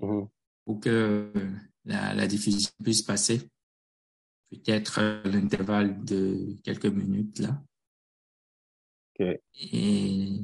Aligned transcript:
Mhm. 0.00 0.28
pour 0.64 0.80
que 0.80 1.32
la, 1.84 2.14
la 2.14 2.26
diffusion 2.26 2.70
puisse 2.82 3.02
passer. 3.02 3.48
Peut-être 4.50 5.00
l'intervalle 5.24 6.04
de 6.04 6.56
quelques 6.64 6.86
minutes 6.86 7.38
là. 7.38 7.62
Et, 9.54 10.40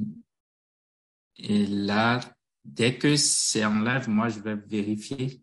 et 1.37 1.65
là, 1.65 2.19
dès 2.63 2.97
que 2.97 3.15
c'est 3.15 3.65
en 3.65 3.81
live, 3.81 4.07
moi, 4.07 4.29
je 4.29 4.39
vais 4.39 4.55
vérifier 4.55 5.41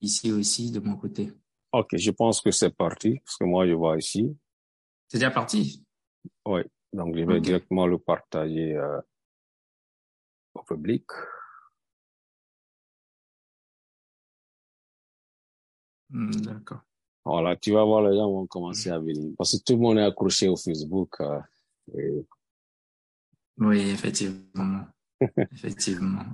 ici 0.00 0.32
aussi 0.32 0.72
de 0.72 0.80
mon 0.80 0.96
côté. 0.96 1.32
Ok, 1.72 1.96
je 1.96 2.10
pense 2.10 2.40
que 2.40 2.50
c'est 2.50 2.74
parti, 2.74 3.20
parce 3.24 3.36
que 3.36 3.44
moi, 3.44 3.66
je 3.66 3.72
vois 3.72 3.96
ici. 3.98 4.36
C'est 5.08 5.18
déjà 5.18 5.30
parti? 5.30 5.84
Oui, 6.44 6.62
donc 6.92 7.16
je 7.16 7.24
vais 7.24 7.40
directement 7.40 7.86
le 7.86 7.98
partager 7.98 8.74
euh, 8.74 9.00
au 10.54 10.62
public. 10.62 11.04
Hmm, 16.10 16.30
D'accord. 16.30 16.80
Voilà, 17.24 17.56
tu 17.56 17.72
vas 17.72 17.84
voir, 17.84 18.02
les 18.08 18.16
gens 18.16 18.30
vont 18.30 18.46
commencer 18.46 18.90
à 18.90 18.98
venir. 19.00 19.32
Parce 19.36 19.58
que 19.58 19.64
tout 19.64 19.72
le 19.74 19.80
monde 19.80 19.98
est 19.98 20.02
accroché 20.04 20.48
au 20.48 20.56
Facebook. 20.56 21.20
euh, 21.20 21.40
et 21.96 22.24
Oui, 23.58 23.80
effectivement. 23.90 24.86
Effectivement. 25.52 26.24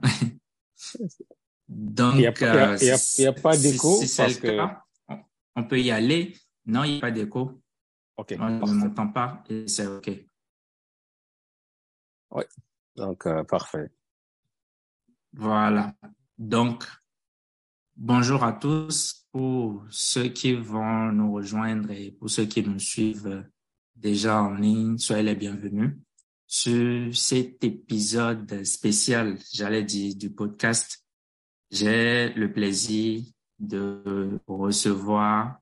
Donc, 1.69 2.15
Il 2.17 2.21
y 2.23 2.27
a 2.27 2.31
a- 2.31 2.73
euh, 2.73 2.77
a- 2.77 3.23
y 3.23 3.27
a 3.27 3.33
pas 3.33 3.57
d'écho 3.57 3.97
si 4.01 4.09
c'est 4.09 4.41
que- 4.41 4.57
cas, 4.57 4.83
on, 5.09 5.19
on 5.57 5.65
peut 5.65 5.81
y 5.81 5.91
aller. 5.91 6.37
Non, 6.67 6.85
il 6.85 6.93
n'y 6.93 6.99
a 6.99 7.01
pas 7.01 7.11
d'écho. 7.11 7.63
Ok, 8.17 8.31
je 8.31 8.35
ne 8.43 8.75
m'entends 8.75 9.09
pas 9.09 9.43
et 9.49 9.67
c'est 9.69 9.87
OK. 9.87 10.11
Donc, 12.97 13.27
euh, 13.27 13.43
parfait. 13.45 13.91
Voilà. 15.33 15.95
Donc, 16.37 16.85
bonjour 17.97 18.45
à 18.45 18.53
tous 18.53 19.22
pour 19.33 19.85
ceux 19.89 20.29
qui 20.29 20.53
vont 20.53 21.11
nous 21.11 21.33
rejoindre 21.33 21.91
et 21.91 22.13
pour 22.13 22.29
ceux 22.29 22.45
qui 22.45 22.63
nous 22.63 22.79
suivent 22.79 23.49
déjà 23.97 24.43
en 24.43 24.55
ligne. 24.55 24.99
Soyez 24.99 25.23
les 25.23 25.35
bienvenus. 25.35 25.97
Sur 26.47 27.17
cet 27.17 27.65
épisode 27.65 28.63
spécial, 28.65 29.39
j'allais 29.55 29.85
dire, 29.85 30.15
du 30.15 30.31
podcast, 30.31 31.03
j'ai 31.71 32.29
le 32.35 32.53
plaisir 32.53 33.23
de 33.59 34.39
recevoir 34.47 35.59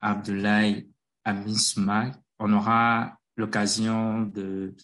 Abdoulaye 0.00 0.90
Amisma. 1.24 2.12
On 2.38 2.52
aura 2.52 3.16
l'occasion 3.36 4.22
de 4.22 4.74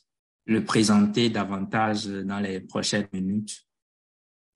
le 0.47 0.65
présenter 0.65 1.29
davantage 1.29 2.07
dans 2.07 2.41
les 2.41 2.61
prochaines 2.61 3.09
minutes. 3.13 3.67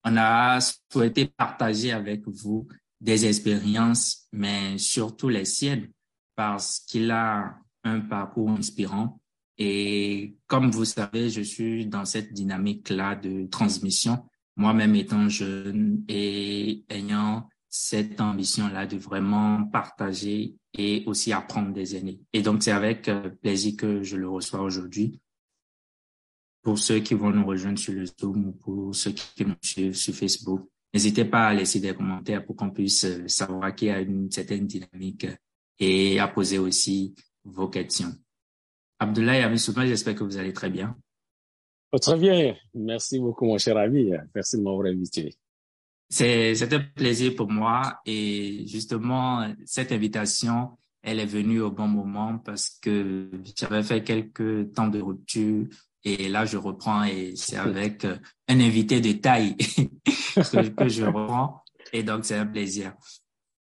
On 0.05 0.17
a 0.17 0.59
souhaité 0.91 1.27
partager 1.27 1.93
avec 1.93 2.27
vous 2.27 2.67
des 3.01 3.27
expériences, 3.27 4.29
mais 4.33 4.79
surtout 4.79 5.29
les 5.29 5.45
siennes, 5.45 5.91
parce 6.35 6.81
qu'il 6.81 7.11
a 7.11 7.59
un 7.85 8.01
parcours 8.01 8.51
inspirant. 8.51 9.21
Et 9.57 10.37
comme 10.47 10.71
vous 10.71 10.85
savez, 10.85 11.31
je 11.31 11.43
suis 11.43 11.87
dans 11.87 12.05
cette 12.05 12.33
dynamique-là 12.33 13.17
de 13.17 13.47
transmission, 13.47 14.25
moi-même 14.57 14.95
étant 14.95 15.29
jeune 15.29 16.05
et 16.09 16.85
ayant 16.89 17.49
cette 17.69 18.21
ambition-là 18.21 18.87
de 18.87 18.97
vraiment 18.97 19.65
partager 19.65 20.55
et 20.75 21.03
aussi 21.07 21.33
apprendre 21.33 21.73
des 21.73 21.97
aînés. 21.97 22.21
Et 22.33 22.43
donc, 22.43 22.63
c'est 22.63 22.73
avec 22.73 23.09
euh, 23.09 23.31
plaisir 23.31 23.77
que 23.77 24.03
je 24.03 24.17
le 24.17 24.29
reçois 24.29 24.61
aujourd'hui 24.61 25.21
pour 26.63 26.79
ceux 26.79 27.01
qui 27.01 27.15
vont 27.15 27.31
nous 27.31 27.47
rejoindre 27.47 27.79
sur 27.79 27.93
le 27.93 28.05
Zoom 28.07 28.49
ou 28.49 28.53
pour 28.53 28.95
ceux 28.95 29.13
qui 29.13 29.45
nous 29.45 29.55
suivent 29.63 29.95
sur 29.95 30.15
Facebook. 30.15 30.69
N'hésitez 30.93 31.25
pas 31.25 31.49
à 31.49 31.55
laisser 31.55 31.81
des 31.81 31.95
commentaires 31.95 32.45
pour 32.45 32.57
qu'on 32.57 32.71
puisse 32.71 33.05
euh, 33.05 33.29
savoir 33.29 33.75
qu'il 33.75 33.89
y 33.89 33.91
a 33.91 34.01
une 34.01 34.31
certaine 34.31 34.67
dynamique 34.67 35.25
euh, 35.25 35.37
et 35.79 36.19
à 36.19 36.29
poser 36.29 36.59
aussi 36.59 37.15
vos 37.45 37.69
questions. 37.69 38.13
Abdoulaye 38.99 39.43
Amissouma, 39.43 39.87
j'espère 39.87 40.15
que 40.15 40.25
vous 40.25 40.37
allez 40.37 40.53
très 40.53 40.71
bien. 40.71 40.97
Oh, 41.93 41.99
très 41.99 42.19
bien. 42.19 42.55
Merci 42.75 43.19
beaucoup, 43.19 43.47
mon 43.47 43.59
cher 43.59 43.77
ami. 43.77 44.11
Merci 44.35 44.57
de 44.57 44.63
m'avoir 44.63 44.87
invité. 44.87 45.37
C'est 46.11 46.73
un 46.73 46.81
plaisir 46.81 47.35
pour 47.37 47.51
moi 47.51 48.01
et 48.05 48.67
justement, 48.67 49.55
cette 49.65 49.93
invitation, 49.93 50.79
elle 51.03 51.21
est 51.21 51.27
venue 51.27 51.61
au 51.61 51.71
bon 51.71 51.87
moment 51.87 52.39
parce 52.39 52.71
que 52.81 53.31
j'avais 53.57 53.83
fait 53.83 54.03
quelques 54.03 54.73
temps 54.73 54.89
de 54.89 55.01
rupture 55.01 55.67
et 56.05 56.29
là, 56.29 56.45
je 56.45 56.57
reprends 56.57 57.05
et 57.05 57.35
c'est 57.37 57.57
avec 57.57 58.05
euh, 58.05 58.17
un 58.49 58.61
invité 58.61 59.01
de 59.01 59.13
taille 59.13 59.57
que, 60.37 60.89
je 60.89 61.05
reprends 61.05 61.63
et 61.93 62.03
donc 62.03 62.25
c'est 62.25 62.37
un 62.37 62.47
plaisir. 62.47 62.95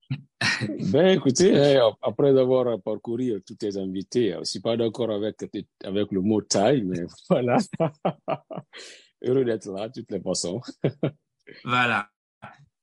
Ben, 0.92 1.08
écoutez, 1.08 1.78
hein, 1.78 1.92
après 2.02 2.30
avoir 2.30 2.80
parcouru 2.80 3.42
tous 3.46 3.56
tes 3.56 3.76
invités, 3.78 4.36
je 4.40 4.44
suis 4.44 4.60
pas 4.60 4.78
d'accord 4.78 5.10
avec, 5.10 5.38
avec 5.84 6.12
le 6.12 6.22
mot 6.22 6.42
taille, 6.42 6.84
mais 6.84 7.02
voilà. 7.30 7.58
Heureux 9.24 9.44
d'être 9.44 9.72
là, 9.72 9.90
de 9.90 10.02
toutes 10.02 10.12
les 10.12 10.22
façons. 10.22 10.62
Voilà. 11.64 12.10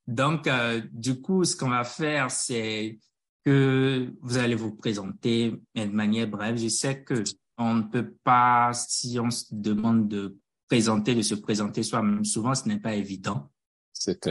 Donc, 0.07 0.47
euh, 0.47 0.81
du 0.91 1.21
coup, 1.21 1.43
ce 1.45 1.55
qu'on 1.55 1.69
va 1.69 1.83
faire, 1.83 2.29
c'est 2.29 2.99
que 3.45 4.13
vous 4.21 4.37
allez 4.37 4.55
vous 4.55 4.75
présenter 4.75 5.53
mais 5.75 5.87
de 5.87 5.91
manière 5.91 6.27
brève. 6.27 6.57
Je 6.57 6.67
sais 6.67 7.03
que 7.03 7.23
on 7.57 7.75
ne 7.75 7.81
peut 7.83 8.15
pas, 8.23 8.71
si 8.73 9.19
on 9.19 9.29
se 9.29 9.45
demande 9.51 10.07
de 10.07 10.37
présenter, 10.67 11.15
de 11.15 11.21
se 11.21 11.35
présenter 11.35 11.83
soi-même, 11.83 12.25
souvent 12.25 12.55
ce 12.55 12.67
n'est 12.67 12.79
pas 12.79 12.95
évident, 12.95 13.49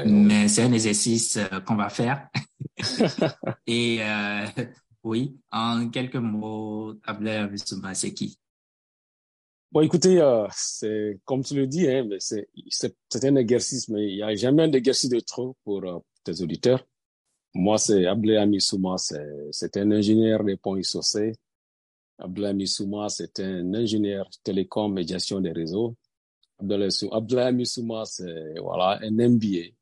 mais 0.04 0.48
c'est 0.48 0.62
un 0.62 0.72
exercice 0.72 1.36
euh, 1.36 1.60
qu'on 1.60 1.76
va 1.76 1.88
faire. 1.88 2.28
Et 3.66 3.98
euh, 4.02 4.46
oui, 5.04 5.38
en 5.50 5.88
quelques 5.88 6.16
mots, 6.16 6.94
Ablaye 7.04 7.38
Abissouma, 7.38 7.94
c'est 7.94 8.12
qui? 8.12 8.38
Bon, 9.72 9.80
écoutez, 9.80 10.20
euh, 10.20 10.46
c'est 10.52 11.18
comme 11.24 11.42
tu 11.42 11.54
le 11.54 11.66
dis, 11.66 11.88
hein, 11.88 12.06
c'est 12.18 13.24
un 13.24 13.36
exercice, 13.36 13.88
mais 13.88 14.06
il 14.06 14.16
n'y 14.16 14.22
a 14.22 14.34
jamais 14.34 14.64
un 14.64 14.72
exercice 14.72 15.08
de 15.08 15.18
trop 15.20 15.56
pour 15.64 15.82
euh, 15.84 15.98
tes 16.24 16.42
auditeurs. 16.42 16.86
Moi, 17.54 17.78
c'est 17.78 18.06
Abdoulaye 18.06 18.36
Amissouma, 18.36 18.98
c'est 18.98 19.26
c'est 19.50 19.76
un 19.78 19.90
ingénieur 19.90 20.44
des 20.44 20.56
ponts 20.58 20.76
ISOC. 20.76 21.32
Abdoulaye 22.22 22.50
Amissouma, 22.52 23.08
c'est 23.08 23.40
un 23.40 23.74
ingénieur 23.74 24.28
télécom 24.44 24.96
et 24.98 25.06
gestion 25.06 25.40
des 25.40 25.52
réseaux. 25.52 25.96
Abdoulaye 26.60 26.92
Sou- 26.92 27.12
Abdoulaye 27.12 27.48
Amissouma, 27.48 28.04
c'est 28.04 28.54
voilà 28.60 28.98
un 29.02 29.10
MBA 29.10 29.72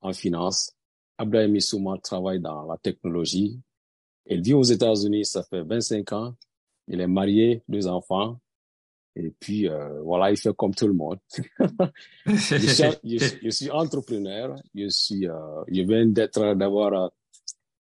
en 0.00 0.12
finance. 0.12 0.72
Abdoulaye 1.18 1.44
Amissouma 1.46 1.98
travaille 1.98 2.40
dans 2.40 2.64
la 2.66 2.78
technologie. 2.78 3.60
Il 4.26 4.40
vit 4.42 4.54
aux 4.54 4.62
États-Unis, 4.62 5.24
ça 5.26 5.42
fait 5.42 5.62
25 5.62 6.12
ans. 6.12 6.34
Il 6.88 7.00
est 7.00 7.06
marié, 7.06 7.62
deux 7.68 7.86
enfants. 7.86 8.38
Et 9.14 9.30
puis, 9.38 9.68
euh, 9.68 10.00
voilà, 10.02 10.30
il 10.30 10.38
fait 10.38 10.54
comme 10.56 10.74
tout 10.74 10.86
le 10.86 10.94
monde. 10.94 11.18
je, 12.26 13.50
suis, 13.50 13.70
entrepreneur. 13.70 14.56
Je 14.74 14.88
suis, 14.88 15.28
euh, 15.28 15.62
je 15.68 15.82
viens 15.82 16.06
d'être, 16.06 16.54
d'avoir 16.54 17.10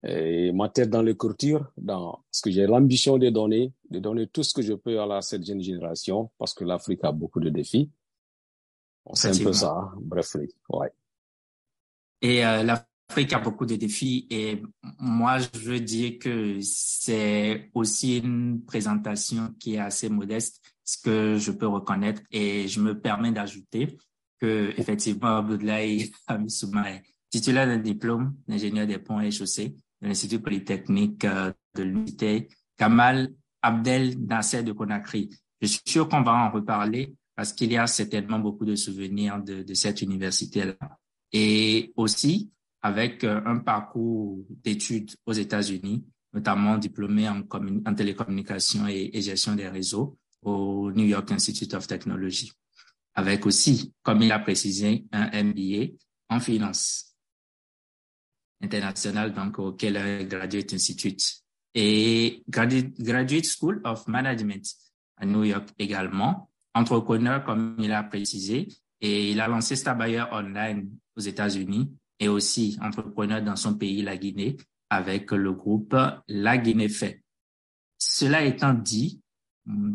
euh, 0.06 0.52
ma 0.54 0.70
tête 0.70 0.90
dans 0.90 1.02
l'écriture, 1.02 1.72
dans, 1.78 2.24
parce 2.30 2.42
que 2.42 2.52
j'ai 2.52 2.68
l'ambition 2.68 3.18
de 3.18 3.30
donner, 3.30 3.72
de 3.90 4.00
donner 4.00 4.28
tout 4.28 4.44
ce 4.44 4.54
que 4.54 4.62
je 4.62 4.74
peux 4.74 5.00
à 5.00 5.06
la 5.06 5.22
cette 5.22 5.46
jeune 5.46 5.62
génération, 5.62 6.30
parce 6.38 6.54
que 6.54 6.66
l'Afrique 6.66 7.04
a 7.04 7.12
beaucoup 7.12 7.40
de 7.40 7.50
défis. 7.50 7.90
C'est 9.14 9.30
un 9.30 9.44
peu 9.44 9.54
ça. 9.54 9.72
hein. 9.72 9.94
Bref, 10.02 10.36
oui. 10.36 10.48
ouais. 10.70 10.92
Et 12.22 12.46
euh, 12.46 12.64
l'Afrique 12.64 13.34
a 13.34 13.40
beaucoup 13.40 13.66
de 13.66 13.76
défis 13.76 14.28
et 14.30 14.62
moi, 15.00 15.38
je 15.40 15.60
veux 15.60 15.80
dire 15.80 16.20
que 16.20 16.58
c'est 16.62 17.70
aussi 17.74 18.20
une 18.20 18.64
présentation 18.66 19.54
qui 19.60 19.76
est 19.76 19.80
assez 19.80 20.10
modeste, 20.10 20.62
ce 20.86 20.98
que 20.98 21.38
je 21.38 21.52
peux 21.52 21.68
reconnaître 21.68 22.22
et 22.32 22.68
je 22.68 22.80
me 22.80 23.00
permets 23.00 23.32
d'ajouter 23.32 23.98
que 24.40 24.74
effectivement 24.78 25.38
Abdoulaye 25.38 26.12
Amissouma 26.28 26.92
est 26.92 27.04
titulaire 27.30 27.68
d'un 27.68 27.78
diplôme 27.78 28.36
d'ingénieur 28.48 28.88
des 28.88 29.00
ponts 29.00 29.20
et 29.20 29.32
chaussées 29.32 29.76
de 30.04 30.10
l'Institut 30.10 30.40
Polytechnique 30.40 31.24
euh, 31.26 31.52
de 31.76 31.84
l'unité 31.84 32.50
Kamal 32.78 33.34
Abdel 33.62 34.20
Nasser 34.20 34.62
de 34.62 34.74
Conakry. 34.74 35.30
Je 35.62 35.68
suis 35.68 35.82
sûr 35.86 36.10
qu'on 36.10 36.22
va 36.22 36.34
en 36.34 36.52
reparler 36.52 37.16
parce 37.36 37.54
qu'il 37.54 37.72
y 37.72 37.78
a 37.78 37.88
certainement 37.88 38.40
beaucoup 38.40 38.66
de 38.66 38.76
souvenirs 38.76 39.42
de, 39.42 39.74
cette 39.74 40.02
université-là. 40.02 40.76
Et 41.32 41.94
aussi 41.96 42.52
avec 42.82 43.24
euh, 43.24 43.42
un 43.46 43.60
parcours 43.60 44.46
d'études 44.50 45.12
aux 45.26 45.34
États-Unis, 45.34 46.04
notamment 46.34 46.78
diplômé 46.78 47.30
en, 47.30 47.42
en 47.86 47.96
télécommunication 47.96 48.88
et 48.88 49.22
gestion 49.22 49.56
des 49.56 49.70
réseaux 49.70 50.18
au 50.42 50.92
New 50.92 51.06
York 51.06 51.32
Institute 51.32 51.74
of 51.74 51.88
Technology, 51.88 52.52
avec 53.16 53.46
aussi, 53.46 53.94
comme 54.02 54.22
il 54.22 54.32
a 54.32 54.40
précisé, 54.40 55.06
un 55.14 55.44
MBA 55.44 55.94
en 56.30 56.42
finance 56.42 57.13
international, 58.64 59.34
donc 59.34 59.60
au 59.60 59.74
Keller 59.74 60.26
Graduate 60.26 60.74
Institute 60.74 61.22
et 61.76 62.44
Gradu- 62.50 62.94
Graduate 62.98 63.46
School 63.46 63.82
of 63.84 64.08
Management 64.08 64.66
à 65.18 65.26
New 65.26 65.44
York 65.44 65.70
également, 65.78 66.50
entrepreneur 66.74 67.44
comme 67.44 67.76
il 67.80 67.92
a 67.92 68.04
précisé 68.04 68.68
Et 69.06 69.32
il 69.32 69.42
a 69.42 69.50
lancé 69.50 69.76
Starbuyer 69.76 70.24
Online 70.32 70.90
aux 71.18 71.20
États-Unis 71.20 71.92
et 72.20 72.30
aussi 72.30 72.78
entrepreneur 72.82 73.42
dans 73.42 73.58
son 73.58 73.76
pays, 73.76 74.02
la 74.02 74.16
Guinée, 74.16 74.56
avec 74.90 75.32
le 75.32 75.52
groupe 75.52 75.94
La 76.30 76.58
Guinée 76.58 76.88
Fait. 76.88 77.22
Cela 77.98 78.46
étant 78.46 78.74
dit, 78.74 79.22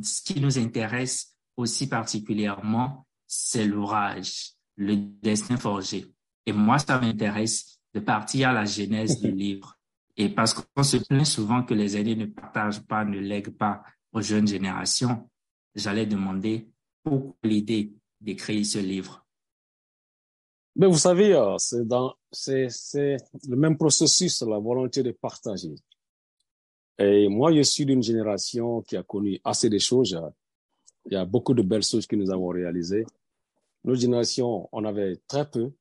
ce 0.03 0.23
qui 0.23 0.41
nous 0.41 0.59
intéresse 0.59 1.35
aussi 1.57 1.89
particulièrement, 1.89 3.07
c'est 3.27 3.67
l'ouvrage, 3.67 4.53
le 4.77 4.97
destin 4.97 5.57
forgé. 5.57 6.13
Et 6.45 6.53
moi, 6.53 6.79
ça 6.79 7.01
m'intéresse 7.01 7.78
de 7.99 8.05
partir 8.05 8.51
à 8.51 8.53
la 8.53 8.65
genèse 8.65 9.21
du 9.21 9.31
livre. 9.45 9.77
Et 10.17 10.29
parce 10.29 10.55
qu'on 10.55 10.83
se 10.83 10.97
plaint 10.97 11.25
souvent 11.25 11.63
que 11.63 11.75
les 11.75 11.97
aînés 11.97 12.17
ne 12.17 12.27
partagent 12.27 12.81
pas, 12.81 13.05
ne 13.05 13.19
lèguent 13.19 13.57
pas 13.57 13.83
aux 14.13 14.21
jeunes 14.21 14.49
générations, 14.49 15.29
j'allais 15.75 16.07
demander 16.07 16.69
pourquoi 17.03 17.37
l'idée 17.45 17.93
d'écrire 18.21 18.65
ce 18.65 18.79
livre. 18.79 19.25
Mais 20.75 20.87
vous 20.87 20.99
savez, 20.99 21.35
euh, 21.35 21.57
c'est 21.59 21.87
dans, 21.87 22.15
c'est, 22.31 22.69
c'est 22.71 23.17
le 23.49 23.57
même 23.57 23.77
processus, 23.77 24.43
la 24.43 24.59
volonté 24.59 25.03
de 25.03 25.11
partager. 25.11 25.75
Et 26.99 27.29
moi, 27.29 27.53
je 27.53 27.63
suis 27.63 27.85
d'une 27.85 28.03
génération 28.03 28.83
qui 28.83 28.97
a 28.97 29.03
connu 29.03 29.41
assez 29.45 29.69
de 29.69 29.79
choses. 29.79 30.21
Il 31.07 31.15
y 31.15 31.17
a 31.17 31.25
beaucoup 31.25 31.55
de 31.55 31.63
belles 31.63 31.85
choses 31.85 32.07
que 32.07 32.17
nous 32.17 32.31
avons 32.31 32.49
réalisées. 32.49 33.05
Notre 33.85 34.01
génération, 34.01 34.69
on 34.73 34.85
avait 34.85 35.17
très 35.29 35.49
peu, 35.49 35.73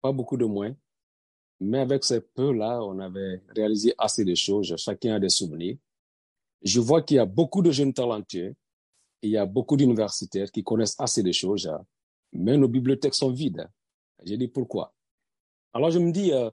pas 0.00 0.12
beaucoup 0.12 0.36
de 0.36 0.46
moins. 0.46 0.74
Mais 1.60 1.78
avec 1.78 2.04
ces 2.04 2.20
peu-là, 2.20 2.82
on 2.82 2.98
avait 2.98 3.42
réalisé 3.48 3.94
assez 3.98 4.24
de 4.24 4.34
choses. 4.34 4.74
Chacun 4.76 5.14
a 5.14 5.20
des 5.20 5.30
souvenirs. 5.30 5.76
Je 6.62 6.80
vois 6.80 7.02
qu'il 7.02 7.16
y 7.16 7.20
a 7.20 7.26
beaucoup 7.26 7.62
de 7.62 7.70
jeunes 7.70 7.94
talentueux. 7.94 8.54
Il 9.22 9.30
y 9.30 9.36
a 9.36 9.46
beaucoup 9.46 9.76
d'universitaires 9.76 10.50
qui 10.50 10.62
connaissent 10.62 10.96
assez 10.98 11.22
de 11.22 11.32
choses. 11.32 11.70
Mais 12.32 12.56
nos 12.56 12.68
bibliothèques 12.68 13.14
sont 13.14 13.30
vides. 13.30 13.68
J'ai 14.24 14.36
dit 14.36 14.48
pourquoi? 14.48 14.92
Alors 15.72 15.90
je 15.90 15.98
me 15.98 16.10
dis, 16.10 16.32
euh, 16.32 16.50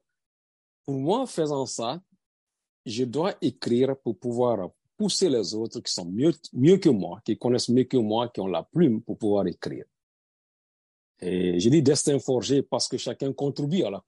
pour 0.85 0.95
moi, 0.95 1.25
faisant 1.25 1.65
ça, 1.65 2.01
je 2.85 3.03
dois 3.03 3.35
écrire 3.41 3.95
pour 3.97 4.17
pouvoir 4.17 4.69
pousser 4.97 5.29
les 5.29 5.53
autres 5.53 5.79
qui 5.79 5.91
sont 5.91 6.05
mieux, 6.05 6.33
mieux 6.53 6.77
que 6.77 6.89
moi, 6.89 7.21
qui 7.25 7.38
connaissent 7.38 7.69
mieux 7.69 7.85
que 7.85 7.97
moi, 7.97 8.29
qui 8.29 8.39
ont 8.41 8.47
la 8.47 8.63
plume 8.63 9.01
pour 9.01 9.17
pouvoir 9.17 9.47
écrire. 9.47 9.85
Et 11.19 11.60
je 11.60 11.69
dis 11.69 11.81
destin 11.81 12.19
forgé 12.19 12.62
parce 12.62 12.88
que 12.88 12.98
chacun 12.98 13.31
contribue 13.33 13.83
à 13.83 13.89
la 13.89 14.04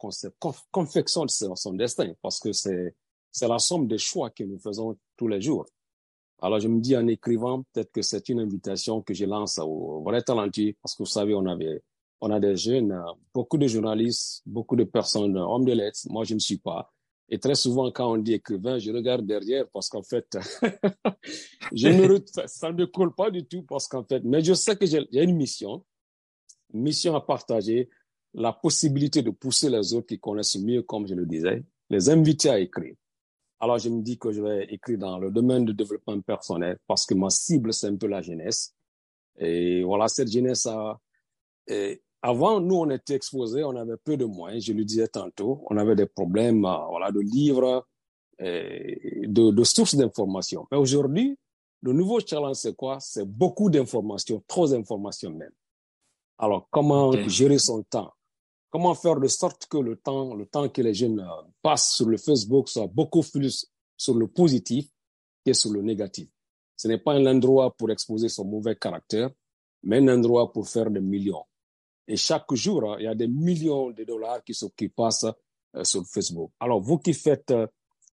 confection 0.71 1.25
de 1.25 1.29
son 1.29 1.73
destin, 1.73 2.13
parce 2.21 2.39
que 2.39 2.51
c'est, 2.51 2.93
la 3.41 3.59
somme 3.59 3.87
des 3.87 3.97
choix 3.97 4.29
que 4.29 4.43
nous 4.43 4.59
faisons 4.59 4.97
tous 5.15 5.27
les 5.27 5.41
jours. 5.41 5.65
Alors 6.41 6.59
je 6.59 6.67
me 6.67 6.81
dis 6.81 6.95
en 6.97 7.07
écrivant, 7.07 7.63
peut-être 7.73 7.91
que 7.91 8.01
c'est 8.01 8.27
une 8.29 8.39
invitation 8.39 9.01
que 9.01 9.13
je 9.13 9.25
lance 9.25 9.59
aux 9.59 10.01
vrais 10.03 10.21
talentueux, 10.21 10.73
parce 10.81 10.95
que 10.95 11.03
vous 11.03 11.09
savez, 11.09 11.33
on 11.33 11.45
avait, 11.45 11.81
on 12.19 12.31
a 12.31 12.39
des 12.39 12.57
jeunes, 12.57 13.01
beaucoup 13.33 13.57
de 13.57 13.67
journalistes, 13.67 14.41
beaucoup 14.45 14.75
de 14.75 14.83
personnes, 14.83 15.37
hommes 15.37 15.65
de 15.65 15.73
lettres. 15.73 15.99
Moi, 16.09 16.25
je 16.25 16.33
ne 16.33 16.39
suis 16.39 16.57
pas. 16.57 16.91
Et 17.29 17.39
très 17.39 17.55
souvent, 17.55 17.91
quand 17.91 18.11
on 18.11 18.17
dit 18.17 18.33
écrivain, 18.33 18.77
je 18.77 18.91
regarde 18.91 19.25
derrière 19.25 19.67
parce 19.69 19.89
qu'en 19.89 20.03
fait, 20.03 20.37
je 21.73 21.87
ne, 21.87 22.19
ça 22.45 22.71
ne 22.71 22.85
colle 22.85 23.15
pas 23.15 23.31
du 23.31 23.45
tout 23.45 23.63
parce 23.63 23.87
qu'en 23.87 24.03
fait, 24.03 24.21
mais 24.23 24.43
je 24.43 24.53
sais 24.53 24.75
que 24.75 24.85
j'ai 24.85 25.07
une 25.11 25.35
mission 25.35 25.83
mission 26.73 27.15
à 27.15 27.21
partager, 27.21 27.89
la 28.33 28.51
possibilité 28.51 29.21
de 29.21 29.29
pousser 29.29 29.69
les 29.69 29.93
autres 29.93 30.07
qui 30.07 30.19
connaissent 30.19 30.57
mieux, 30.57 30.83
comme 30.83 31.07
je 31.07 31.15
le 31.15 31.25
disais, 31.25 31.63
les 31.89 32.09
inviter 32.09 32.49
à 32.49 32.59
écrire. 32.59 32.95
Alors, 33.59 33.79
je 33.79 33.89
me 33.89 34.01
dis 34.01 34.17
que 34.17 34.31
je 34.31 34.41
vais 34.41 34.65
écrire 34.65 34.97
dans 34.97 35.17
le 35.17 35.31
domaine 35.31 35.65
du 35.65 35.73
développement 35.73 36.19
personnel 36.21 36.77
parce 36.85 37.05
que 37.05 37.13
ma 37.13 37.29
cible, 37.29 37.73
c'est 37.73 37.87
un 37.87 37.95
peu 37.95 38.07
la 38.07 38.21
jeunesse. 38.21 38.75
Et 39.37 39.83
voilà, 39.83 40.07
cette 40.07 40.31
jeunesse 40.31 40.65
a, 40.65 40.99
avant, 42.21 42.59
nous, 42.59 42.75
on 42.75 42.89
était 42.89 43.15
exposés, 43.15 43.63
on 43.63 43.75
avait 43.75 43.97
peu 44.03 44.17
de 44.17 44.25
moyens, 44.25 44.65
je 44.65 44.73
le 44.73 44.83
disais 44.83 45.07
tantôt, 45.07 45.63
on 45.69 45.77
avait 45.77 45.95
des 45.95 46.05
problèmes, 46.05 46.65
euh, 46.65 46.85
voilà, 46.89 47.11
de 47.11 47.19
livres, 47.19 47.87
de, 48.39 49.51
de 49.51 49.63
sources 49.63 49.95
d'informations. 49.95 50.67
Mais 50.71 50.77
aujourd'hui, 50.77 51.37
le 51.81 51.93
nouveau 51.93 52.19
challenge, 52.19 52.57
c'est 52.57 52.75
quoi? 52.75 52.99
C'est 52.99 53.25
beaucoup 53.25 53.69
d'informations, 53.69 54.43
trop 54.47 54.67
d'informations 54.67 55.31
même. 55.31 55.51
Alors, 56.37 56.67
comment 56.69 57.11
gérer 57.27 57.59
son 57.59 57.83
temps? 57.83 58.11
Comment 58.69 58.93
faire 58.93 59.19
de 59.19 59.27
sorte 59.27 59.67
que 59.67 59.77
le 59.77 59.95
temps, 59.95 60.35
le 60.35 60.45
temps 60.45 60.67
que 60.67 60.81
les 60.81 60.93
jeunes 60.93 61.21
euh, 61.21 61.49
passent 61.61 61.93
sur 61.95 62.09
le 62.09 62.17
Facebook 62.17 62.67
soit 62.67 62.87
beaucoup 62.87 63.21
plus 63.21 63.71
sur 63.95 64.15
le 64.15 64.27
positif 64.27 64.89
que 65.45 65.53
sur 65.53 65.71
le 65.71 65.81
négatif? 65.81 66.27
Ce 66.75 66.89
n'est 66.89 66.97
pas 66.97 67.13
un 67.13 67.25
endroit 67.25 67.73
pour 67.73 67.89
exposer 67.89 68.27
son 68.27 68.43
mauvais 68.43 68.75
caractère, 68.75 69.29
mais 69.83 69.99
un 69.99 70.07
endroit 70.09 70.51
pour 70.51 70.67
faire 70.67 70.91
des 70.91 70.99
millions. 70.99 71.45
Et 72.05 72.17
chaque 72.17 72.53
jour, 72.53 72.91
hein, 72.91 72.97
il 72.99 73.05
y 73.05 73.07
a 73.07 73.15
des 73.15 73.29
millions 73.29 73.91
de 73.91 74.03
dollars 74.03 74.43
qui, 74.43 74.53
qui 74.75 74.89
passent 74.89 75.23
euh, 75.75 75.83
sur 75.85 76.05
Facebook. 76.05 76.51
Alors, 76.59 76.81
vous 76.81 76.97
qui 76.97 77.13
faites 77.13 77.51
euh, 77.51 77.67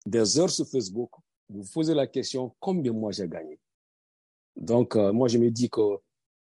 des 0.07 0.39
heures 0.39 0.49
sur 0.49 0.65
Facebook, 0.65 1.11
vous 1.49 1.63
posez 1.71 1.93
la 1.93 2.07
question, 2.07 2.55
combien 2.59 2.93
moi 2.93 3.11
j'ai 3.11 3.27
gagné? 3.27 3.59
Donc, 4.55 4.95
moi, 4.95 5.27
je 5.27 5.37
me 5.37 5.51
dis 5.51 5.69
que 5.69 5.99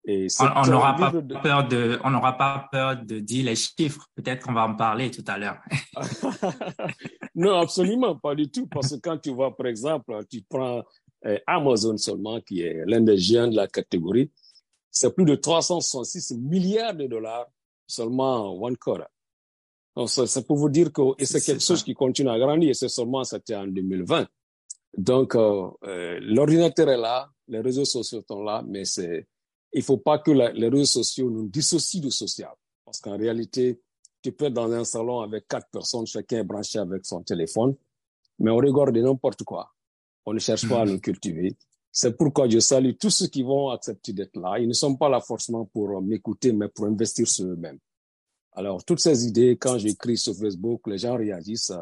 on 0.07 0.65
n'aura 0.67 0.95
pas 0.95 1.11
peur 1.43 1.67
de, 1.67 1.99
on 2.03 2.09
n'aura 2.09 2.37
pas 2.37 2.67
peur 2.71 2.97
de 2.97 3.19
dire 3.19 3.45
les 3.45 3.55
chiffres. 3.55 4.07
Peut-être 4.15 4.45
qu'on 4.45 4.53
va 4.53 4.67
en 4.67 4.75
parler 4.75 5.11
tout 5.11 5.23
à 5.27 5.37
l'heure. 5.37 5.59
non, 7.35 7.59
absolument 7.59 8.15
pas 8.15 8.35
du 8.35 8.49
tout. 8.49 8.67
Parce 8.67 8.91
que 8.91 8.99
quand 8.99 9.17
tu 9.17 9.31
vois, 9.31 9.55
par 9.55 9.67
exemple, 9.67 10.13
tu 10.29 10.41
prends 10.49 10.83
euh, 11.25 11.37
Amazon 11.45 11.97
seulement, 11.97 12.39
qui 12.41 12.61
est 12.61 12.83
l'un 12.85 13.01
des 13.01 13.17
géants 13.17 13.47
de 13.47 13.55
la 13.55 13.67
catégorie, 13.67 14.31
c'est 14.89 15.13
plus 15.13 15.25
de 15.25 15.35
366 15.35 16.37
milliards 16.37 16.95
de 16.95 17.07
dollars 17.07 17.47
seulement 17.87 18.53
one 18.59 18.77
quarter. 18.77 19.05
Donc, 19.95 20.09
c'est 20.09 20.47
pour 20.47 20.57
vous 20.57 20.69
dire 20.69 20.91
que, 20.91 21.01
et 21.19 21.25
c'est 21.25 21.41
quelque 21.41 21.63
chose 21.63 21.83
qui 21.83 21.93
continue 21.93 22.29
à 22.29 22.39
grandir, 22.39 22.69
et 22.69 22.73
c'est 22.73 22.89
seulement, 22.89 23.23
c'était 23.23 23.55
en 23.55 23.67
2020. 23.67 24.27
Donc, 24.97 25.35
euh, 25.35 25.69
euh, 25.83 26.19
l'ordinateur 26.21 26.89
est 26.89 26.97
là, 26.97 27.29
les 27.47 27.59
réseaux 27.59 27.85
sociaux 27.85 28.23
sont 28.27 28.43
là, 28.43 28.63
mais 28.65 28.85
c'est, 28.85 29.27
il 29.73 29.83
faut 29.83 29.97
pas 29.97 30.19
que 30.19 30.31
les 30.31 30.67
réseaux 30.67 31.03
sociaux 31.03 31.29
nous 31.29 31.47
dissocient 31.47 32.01
du 32.01 32.11
social. 32.11 32.51
Parce 32.83 32.99
qu'en 32.99 33.17
réalité, 33.17 33.81
tu 34.21 34.31
peux 34.31 34.45
être 34.45 34.53
dans 34.53 34.71
un 34.71 34.83
salon 34.83 35.21
avec 35.21 35.47
quatre 35.47 35.69
personnes, 35.71 36.05
chacun 36.05 36.39
est 36.39 36.43
branché 36.43 36.79
avec 36.79 37.05
son 37.05 37.23
téléphone, 37.23 37.75
mais 38.39 38.51
on 38.51 38.57
regarde 38.57 38.95
n'importe 38.97 39.43
quoi. 39.43 39.71
On 40.25 40.33
ne 40.33 40.39
cherche 40.39 40.67
pas 40.67 40.81
à 40.81 40.85
nous 40.85 40.99
cultiver. 40.99 41.55
C'est 41.91 42.15
pourquoi 42.15 42.47
je 42.47 42.59
salue 42.59 42.91
tous 42.99 43.09
ceux 43.09 43.27
qui 43.27 43.43
vont 43.43 43.69
accepter 43.69 44.13
d'être 44.13 44.39
là. 44.39 44.59
Ils 44.59 44.67
ne 44.67 44.73
sont 44.73 44.95
pas 44.95 45.09
là 45.09 45.19
forcément 45.19 45.65
pour 45.65 46.01
m'écouter, 46.01 46.53
mais 46.53 46.69
pour 46.69 46.85
investir 46.85 47.27
sur 47.27 47.45
eux-mêmes. 47.45 47.79
Alors, 48.53 48.83
toutes 48.83 48.99
ces 48.99 49.25
idées, 49.25 49.57
quand 49.57 49.77
j'écris 49.77 50.17
sur 50.17 50.35
Facebook, 50.35 50.87
les 50.87 50.97
gens 50.97 51.17
réagissent. 51.17 51.73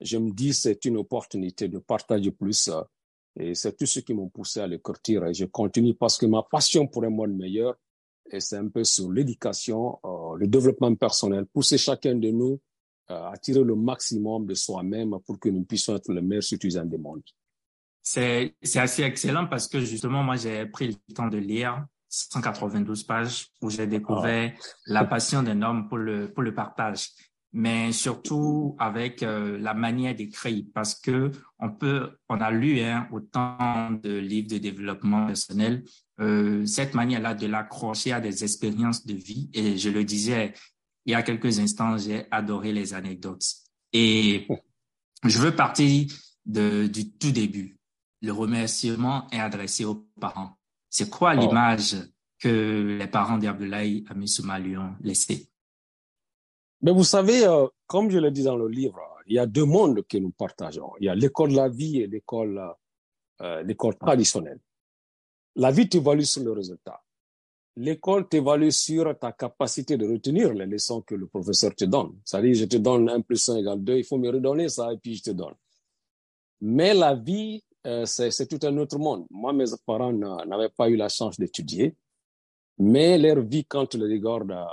Je 0.00 0.18
me 0.18 0.30
dis, 0.30 0.52
c'est 0.54 0.84
une 0.84 0.96
opportunité 0.96 1.68
de 1.68 1.78
partager 1.78 2.30
plus 2.30 2.70
et 3.38 3.54
c'est 3.54 3.76
tout 3.76 3.86
ce 3.86 4.00
qui 4.00 4.12
m'a 4.14 4.26
poussé 4.26 4.60
à 4.60 4.66
le 4.66 4.78
curtir. 4.78 5.24
Et 5.26 5.34
je 5.34 5.44
continue 5.44 5.94
parce 5.94 6.18
que 6.18 6.26
ma 6.26 6.42
passion 6.42 6.86
pour 6.86 7.04
un 7.04 7.10
monde 7.10 7.36
meilleur, 7.36 7.76
et 8.30 8.40
c'est 8.40 8.56
un 8.56 8.68
peu 8.68 8.84
sur 8.84 9.10
l'éducation, 9.10 9.98
euh, 10.04 10.36
le 10.36 10.46
développement 10.46 10.94
personnel, 10.94 11.46
pousser 11.46 11.78
chacun 11.78 12.14
de 12.14 12.30
nous 12.30 12.60
euh, 13.10 13.30
à 13.30 13.36
tirer 13.38 13.62
le 13.62 13.74
maximum 13.74 14.44
de 14.44 14.54
soi-même 14.54 15.16
pour 15.24 15.38
que 15.38 15.48
nous 15.48 15.64
puissions 15.64 15.96
être 15.96 16.12
le 16.12 16.20
meilleur 16.20 16.42
citoyen 16.42 16.84
du 16.84 16.98
monde. 16.98 17.22
C'est, 18.02 18.54
c'est 18.62 18.80
assez 18.80 19.02
excellent 19.02 19.46
parce 19.46 19.68
que 19.68 19.80
justement, 19.80 20.22
moi, 20.22 20.36
j'ai 20.36 20.66
pris 20.66 20.88
le 20.88 21.14
temps 21.14 21.28
de 21.28 21.38
lire 21.38 21.86
192 22.08 23.04
pages 23.04 23.48
où 23.62 23.70
j'ai 23.70 23.86
découvert 23.86 24.52
ah. 24.54 24.62
la 24.86 25.04
passion 25.04 25.42
d'un 25.42 25.62
homme 25.62 25.88
pour 25.88 25.98
le, 25.98 26.32
pour 26.32 26.42
le 26.42 26.54
partage 26.54 27.10
mais 27.52 27.92
surtout 27.92 28.76
avec 28.78 29.22
euh, 29.22 29.58
la 29.58 29.74
manière 29.74 30.14
d'écrire, 30.14 30.64
parce 30.74 30.94
que 30.94 31.30
on 31.58 31.70
peut, 31.70 32.10
on 32.28 32.40
a 32.40 32.50
lu 32.50 32.80
hein, 32.80 33.08
autant 33.10 33.90
de 33.90 34.18
livres 34.18 34.48
de 34.50 34.58
développement 34.58 35.26
personnel, 35.26 35.84
euh, 36.20 36.66
cette 36.66 36.94
manière-là 36.94 37.34
de 37.34 37.46
l'accrocher 37.46 38.12
à 38.12 38.20
des 38.20 38.44
expériences 38.44 39.06
de 39.06 39.14
vie. 39.14 39.50
Et 39.54 39.76
je 39.78 39.88
le 39.90 40.04
disais 40.04 40.52
il 41.06 41.12
y 41.12 41.14
a 41.14 41.22
quelques 41.22 41.58
instants, 41.58 41.96
j'ai 41.96 42.26
adoré 42.30 42.72
les 42.72 42.92
anecdotes. 42.92 43.46
Et 43.94 44.46
je 45.24 45.38
veux 45.38 45.54
partir 45.56 46.06
de, 46.44 46.86
du 46.86 47.10
tout 47.12 47.32
début. 47.32 47.78
Le 48.20 48.32
remerciement 48.32 49.26
est 49.30 49.38
adressé 49.40 49.86
aux 49.86 50.06
parents. 50.20 50.58
C'est 50.90 51.08
quoi 51.08 51.34
oh. 51.34 51.40
l'image 51.40 51.96
que 52.38 52.98
les 52.98 53.06
parents 53.06 53.38
d'Abdoulaye 53.38 54.04
Amissouma 54.10 54.58
lui 54.58 54.76
ont 54.76 54.94
laissée? 55.00 55.48
Mais 56.82 56.92
vous 56.92 57.04
savez, 57.04 57.44
euh, 57.44 57.66
comme 57.86 58.10
je 58.10 58.18
le 58.18 58.30
dis 58.30 58.44
dans 58.44 58.56
le 58.56 58.68
livre, 58.68 59.00
il 59.26 59.34
y 59.34 59.38
a 59.38 59.46
deux 59.46 59.64
mondes 59.64 60.02
que 60.06 60.18
nous 60.18 60.30
partageons. 60.30 60.92
Il 61.00 61.06
y 61.06 61.08
a 61.08 61.14
l'école 61.14 61.50
de 61.50 61.56
la 61.56 61.68
vie 61.68 62.00
et 62.00 62.06
l'école 62.06 62.74
euh, 63.40 63.62
l'école 63.62 63.96
traditionnelle. 63.96 64.58
La 65.54 65.70
vie 65.70 65.88
t'évalue 65.88 66.22
sur 66.22 66.42
le 66.42 66.50
résultat. 66.52 67.00
L'école 67.76 68.28
t'évalue 68.28 68.70
sur 68.70 69.16
ta 69.16 69.30
capacité 69.30 69.96
de 69.96 70.08
retenir 70.08 70.52
les 70.52 70.66
leçons 70.66 71.02
que 71.02 71.14
le 71.14 71.28
professeur 71.28 71.72
te 71.74 71.84
donne. 71.84 72.18
C'est-à-dire, 72.24 72.54
je 72.54 72.64
te 72.64 72.76
donne 72.76 73.08
1 73.08 73.20
plus 73.20 73.48
1 73.48 73.58
égale 73.58 73.84
2, 73.84 73.98
il 73.98 74.04
faut 74.04 74.18
me 74.18 74.28
redonner 74.28 74.68
ça 74.68 74.92
et 74.92 74.96
puis 74.98 75.14
je 75.14 75.22
te 75.22 75.30
donne. 75.30 75.54
Mais 76.60 76.94
la 76.94 77.14
vie, 77.14 77.62
euh, 77.86 78.04
c'est 78.06 78.46
tout 78.46 78.66
un 78.66 78.76
autre 78.78 78.98
monde. 78.98 79.24
Moi, 79.30 79.52
mes 79.52 79.66
parents 79.86 80.12
n'avaient 80.12 80.70
pas 80.70 80.88
eu 80.88 80.96
la 80.96 81.08
chance 81.08 81.38
d'étudier. 81.38 81.94
Mais 82.78 83.18
leur 83.18 83.40
vie, 83.40 83.64
quand 83.64 83.86
tu 83.86 83.98
les 83.98 84.12
regardes 84.16 84.50
euh, 84.50 84.66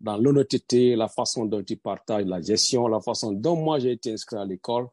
dans 0.00 0.16
l'honnêteté, 0.16 0.96
la 0.96 1.08
façon 1.08 1.44
dont 1.44 1.62
ils 1.62 1.78
partagent 1.78 2.26
la 2.26 2.40
gestion, 2.40 2.86
la 2.88 3.00
façon 3.00 3.32
dont 3.32 3.56
moi 3.56 3.78
j'ai 3.78 3.92
été 3.92 4.12
inscrit 4.12 4.36
à 4.36 4.44
l'école, 4.44 4.88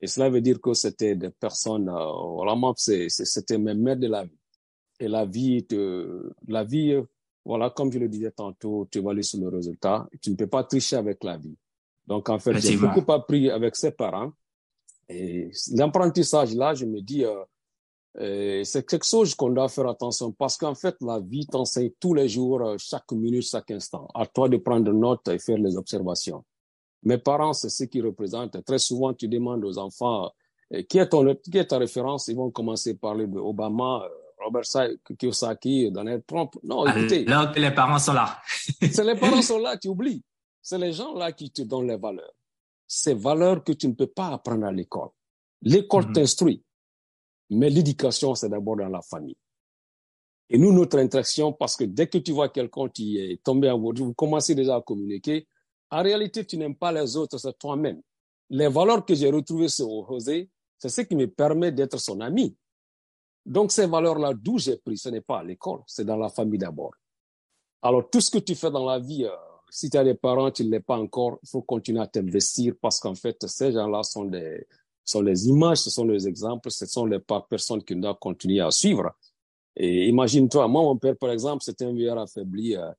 et 0.00 0.06
cela 0.06 0.28
veut 0.28 0.42
dire 0.42 0.60
que 0.60 0.74
c'était 0.74 1.14
des 1.14 1.30
personnes, 1.30 1.88
euh, 1.88 2.42
vraiment, 2.44 2.74
c'était 2.76 3.58
mes 3.58 3.74
maîtres 3.74 4.02
de 4.02 4.08
la 4.08 4.24
vie. 4.24 4.38
Et 5.00 5.08
la 5.08 5.24
vie, 5.24 5.66
la 6.46 6.62
vie, 6.62 7.02
voilà, 7.44 7.70
comme 7.70 7.90
je 7.90 7.98
le 7.98 8.08
disais 8.08 8.30
tantôt, 8.30 8.86
tu 8.90 9.00
vas 9.00 9.12
aller 9.12 9.22
sur 9.22 9.40
le 9.40 9.48
résultat. 9.48 10.06
Tu 10.20 10.30
ne 10.30 10.36
peux 10.36 10.46
pas 10.46 10.62
tricher 10.64 10.96
avec 10.96 11.24
la 11.24 11.36
vie. 11.36 11.56
Donc, 12.06 12.28
en 12.28 12.38
fait, 12.38 12.58
j'ai 12.60 12.76
beaucoup 12.76 13.10
appris 13.12 13.50
avec 13.50 13.76
ses 13.76 13.92
parents. 13.92 14.32
Et 15.08 15.50
l'apprentissage, 15.72 16.54
là, 16.54 16.74
je 16.74 16.84
me 16.84 17.00
dis, 17.00 17.24
euh, 17.24 17.42
c'est 18.16 18.86
quelque 18.86 19.06
chose 19.06 19.34
qu'on 19.34 19.50
doit 19.50 19.68
faire 19.68 19.88
attention 19.88 20.32
parce 20.32 20.56
qu'en 20.56 20.74
fait, 20.74 20.96
la 21.00 21.20
vie 21.20 21.46
t'enseigne 21.46 21.90
tous 21.98 22.14
les 22.14 22.28
jours, 22.28 22.62
euh, 22.62 22.76
chaque 22.78 23.10
minute, 23.12 23.42
chaque 23.42 23.70
instant. 23.70 24.08
À 24.14 24.26
toi 24.26 24.48
de 24.48 24.56
prendre 24.56 24.92
note 24.92 25.26
et 25.28 25.38
faire 25.38 25.58
les 25.58 25.76
observations. 25.76 26.44
Mes 27.02 27.18
parents, 27.18 27.52
c'est 27.52 27.70
ce 27.70 27.84
qu'ils 27.84 28.06
représentent. 28.06 28.64
Très 28.64 28.78
souvent, 28.78 29.12
tu 29.12 29.28
demandes 29.28 29.64
aux 29.64 29.78
enfants 29.78 30.30
qui 30.88 30.98
est, 30.98 31.08
ton, 31.08 31.34
qui 31.36 31.58
est 31.58 31.66
ta 31.66 31.78
référence? 31.78 32.28
Ils 32.28 32.36
vont 32.36 32.50
commencer 32.50 32.92
à 32.92 32.94
parler 32.94 33.26
d'Obama, 33.26 34.08
Robert 34.42 34.64
Kiyosaki, 35.18 35.90
Donald 35.90 36.24
Trump. 36.26 36.54
Non, 36.62 36.86
écoutez. 36.86 37.24
Là, 37.24 37.52
les 37.56 37.70
parents 37.70 37.98
sont 37.98 38.12
là. 38.12 38.40
c'est 38.80 39.04
les 39.04 39.14
parents 39.14 39.42
sont 39.42 39.58
là, 39.58 39.76
tu 39.76 39.88
oublies. 39.88 40.22
C'est 40.62 40.78
les 40.78 40.92
gens 40.92 41.14
là 41.14 41.32
qui 41.32 41.50
te 41.50 41.62
donnent 41.62 41.88
les 41.88 41.96
valeurs. 41.96 42.32
Ces 42.86 43.14
valeurs 43.14 43.62
que 43.62 43.72
tu 43.72 43.88
ne 43.88 43.92
peux 43.92 44.06
pas 44.06 44.28
apprendre 44.28 44.66
à 44.66 44.72
l'école. 44.72 45.10
L'école 45.62 46.06
mhm. 46.06 46.12
t'instruit. 46.12 46.63
Mais 47.54 47.70
l'éducation, 47.70 48.34
c'est 48.34 48.48
d'abord 48.48 48.76
dans 48.76 48.88
la 48.88 49.02
famille. 49.02 49.36
Et 50.50 50.58
nous, 50.58 50.72
notre 50.72 50.98
interaction, 50.98 51.52
parce 51.52 51.76
que 51.76 51.84
dès 51.84 52.06
que 52.06 52.18
tu 52.18 52.32
vois 52.32 52.48
quelqu'un 52.48 52.88
qui 52.88 53.18
est 53.18 53.42
tombé 53.42 53.70
en 53.70 53.78
vous 53.78 54.14
commencez 54.14 54.54
déjà 54.54 54.76
à 54.76 54.82
communiquer. 54.82 55.46
En 55.90 56.02
réalité, 56.02 56.44
tu 56.44 56.56
n'aimes 56.56 56.76
pas 56.76 56.92
les 56.92 57.16
autres, 57.16 57.38
c'est 57.38 57.56
toi-même. 57.58 58.02
Les 58.50 58.68
valeurs 58.68 59.04
que 59.04 59.14
j'ai 59.14 59.30
retrouvées 59.30 59.68
sur 59.68 60.06
José, 60.06 60.50
c'est 60.78 60.88
ce 60.88 61.00
qui 61.02 61.16
me 61.16 61.26
permet 61.26 61.72
d'être 61.72 61.98
son 61.98 62.20
ami. 62.20 62.56
Donc, 63.46 63.72
ces 63.72 63.86
valeurs-là, 63.86 64.32
d'où 64.34 64.58
j'ai 64.58 64.76
pris, 64.76 64.98
ce 64.98 65.08
n'est 65.08 65.20
pas 65.20 65.38
à 65.38 65.44
l'école, 65.44 65.80
c'est 65.86 66.04
dans 66.04 66.16
la 66.16 66.28
famille 66.28 66.58
d'abord. 66.58 66.92
Alors, 67.82 68.08
tout 68.10 68.20
ce 68.20 68.30
que 68.30 68.38
tu 68.38 68.54
fais 68.54 68.70
dans 68.70 68.84
la 68.84 68.98
vie, 68.98 69.24
euh, 69.24 69.30
si 69.70 69.90
tu 69.90 69.96
as 69.96 70.04
des 70.04 70.14
parents, 70.14 70.50
tu 70.50 70.64
ne 70.64 70.70
l'es 70.70 70.80
pas 70.80 70.96
encore, 70.96 71.38
il 71.42 71.48
faut 71.48 71.62
continuer 71.62 72.00
à 72.00 72.06
t'investir 72.06 72.74
parce 72.80 72.98
qu'en 73.00 73.14
fait, 73.14 73.46
ces 73.46 73.72
gens-là 73.72 74.02
sont 74.02 74.24
des, 74.24 74.66
sont 75.04 75.20
les 75.20 75.48
images, 75.48 75.78
ce 75.78 75.90
sont 75.90 76.04
les 76.04 76.26
exemples, 76.26 76.70
ce 76.70 76.86
sont 76.86 77.06
les 77.06 77.18
personnes 77.48 77.82
qui 77.82 77.94
doivent 77.96 78.18
continuer 78.18 78.60
à 78.60 78.70
suivre. 78.70 79.12
Et 79.76 80.08
imagine-toi, 80.08 80.68
moi, 80.68 80.82
mon 80.82 80.96
père, 80.96 81.16
par 81.16 81.30
exemple, 81.30 81.62
c'était 81.62 81.84
un 81.84 81.92
vieillard 81.92 82.18
affaibli. 82.18 82.76
Euh, 82.76 82.90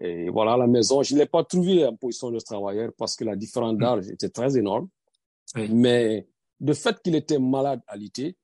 et 0.00 0.30
voilà, 0.30 0.52
à 0.52 0.56
la 0.56 0.66
maison, 0.66 1.02
je 1.02 1.14
ne 1.14 1.20
l'ai 1.20 1.26
pas 1.26 1.42
trouvé 1.42 1.84
en 1.84 1.96
position 1.96 2.30
de 2.30 2.38
travailleur 2.38 2.92
parce 2.96 3.16
que 3.16 3.24
la 3.24 3.34
différence 3.34 3.74
mm. 3.74 3.78
d'âge 3.78 4.08
était 4.08 4.28
très 4.28 4.56
énorme. 4.56 4.88
Mais 5.56 6.28
de 6.60 6.72
fait 6.74 7.00
qu'il 7.02 7.14
était 7.14 7.38
malade 7.38 7.80
à 7.86 7.96
l'été, 7.96 8.36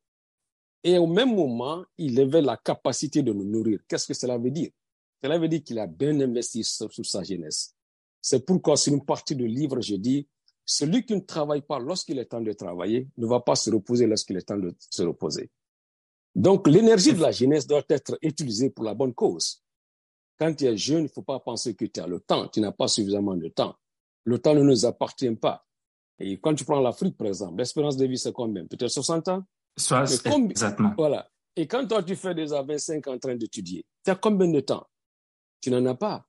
et 0.82 0.98
au 0.98 1.06
même 1.06 1.34
moment, 1.34 1.84
il 1.96 2.20
avait 2.20 2.42
la 2.42 2.56
capacité 2.56 3.22
de 3.22 3.32
nous 3.32 3.44
nourrir. 3.44 3.80
Qu'est-ce 3.88 4.06
que 4.06 4.14
cela 4.14 4.36
veut 4.36 4.50
dire? 4.50 4.70
Cela 5.22 5.38
veut 5.38 5.48
dire 5.48 5.62
qu'il 5.64 5.78
a 5.78 5.86
bien 5.86 6.20
investi 6.20 6.62
sur, 6.62 6.90
sa 6.92 7.22
jeunesse. 7.22 7.74
C'est 8.20 8.44
pourquoi 8.44 8.76
sur 8.76 8.92
une 8.92 9.04
partie 9.04 9.34
du 9.34 9.46
livre, 9.46 9.80
je 9.80 9.96
dis, 9.96 10.28
celui 10.66 11.04
qui 11.04 11.14
ne 11.14 11.20
travaille 11.20 11.62
pas 11.62 11.78
lorsqu'il 11.78 12.18
est 12.18 12.26
temps 12.26 12.40
de 12.40 12.52
travailler 12.52 13.08
ne 13.16 13.26
va 13.26 13.40
pas 13.40 13.54
se 13.54 13.70
reposer 13.70 14.06
lorsqu'il 14.06 14.36
est 14.36 14.42
temps 14.42 14.56
de 14.56 14.74
se 14.78 15.02
reposer. 15.02 15.50
Donc, 16.34 16.66
l'énergie 16.66 17.12
de 17.12 17.20
la 17.20 17.30
jeunesse 17.30 17.66
doit 17.66 17.84
être 17.88 18.18
utilisée 18.22 18.70
pour 18.70 18.84
la 18.84 18.94
bonne 18.94 19.14
cause. 19.14 19.62
Quand 20.38 20.52
tu 20.52 20.64
es 20.64 20.76
jeune, 20.76 21.00
il 21.00 21.02
ne 21.04 21.08
faut 21.08 21.22
pas 21.22 21.38
penser 21.38 21.74
que 21.74 21.84
tu 21.84 22.00
as 22.00 22.06
le 22.06 22.18
temps. 22.18 22.48
Tu 22.48 22.60
n'as 22.60 22.72
pas 22.72 22.88
suffisamment 22.88 23.36
de 23.36 23.48
temps. 23.48 23.76
Le 24.24 24.38
temps 24.38 24.54
ne 24.54 24.62
nous 24.62 24.84
appartient 24.84 25.30
pas. 25.36 25.64
Et 26.18 26.40
quand 26.40 26.54
tu 26.54 26.64
prends 26.64 26.80
l'Afrique, 26.80 27.16
par 27.16 27.28
exemple, 27.28 27.58
l'espérance 27.58 27.96
de 27.96 28.06
vie, 28.06 28.18
c'est 28.18 28.32
combien? 28.32 28.66
Peut-être 28.66 28.88
60 28.90 29.28
ans? 29.28 29.44
Soit, 29.76 30.10
exactement. 30.50 30.92
Voilà. 30.96 31.28
Et 31.56 31.66
quand 31.68 31.86
toi, 31.86 32.02
tu 32.02 32.16
fais 32.16 32.34
déjà 32.34 32.62
25 32.62 33.06
ans 33.06 33.14
en 33.14 33.18
train 33.18 33.36
d'étudier, 33.36 33.84
tu 34.04 34.10
as 34.10 34.16
combien 34.16 34.48
de 34.48 34.60
temps? 34.60 34.86
Tu 35.60 35.70
n'en 35.70 35.84
as 35.86 35.94
pas. 35.94 36.26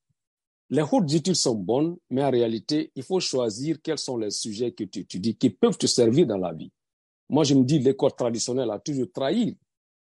Les 0.70 0.82
hautes 0.82 1.14
études 1.14 1.36
sont 1.36 1.56
bonnes, 1.56 1.98
mais 2.10 2.24
en 2.24 2.32
réalité, 2.32 2.92
il 2.96 3.04
faut 3.04 3.20
choisir 3.20 3.78
quels 3.84 4.00
sont 4.00 4.18
les 4.18 4.32
sujets 4.32 4.72
que 4.72 4.84
tu 4.84 5.00
étudies 5.00 5.36
qui 5.36 5.50
peuvent 5.52 5.78
te 5.78 5.86
servir 5.86 6.26
dans 6.26 6.38
la 6.38 6.54
vie. 6.54 6.72
Moi, 7.30 7.44
je 7.44 7.54
me 7.54 7.64
dis, 7.64 7.80
l'école 7.80 8.14
traditionnelle 8.14 8.72
a 8.72 8.80
toujours 8.80 9.12
trahi 9.14 9.58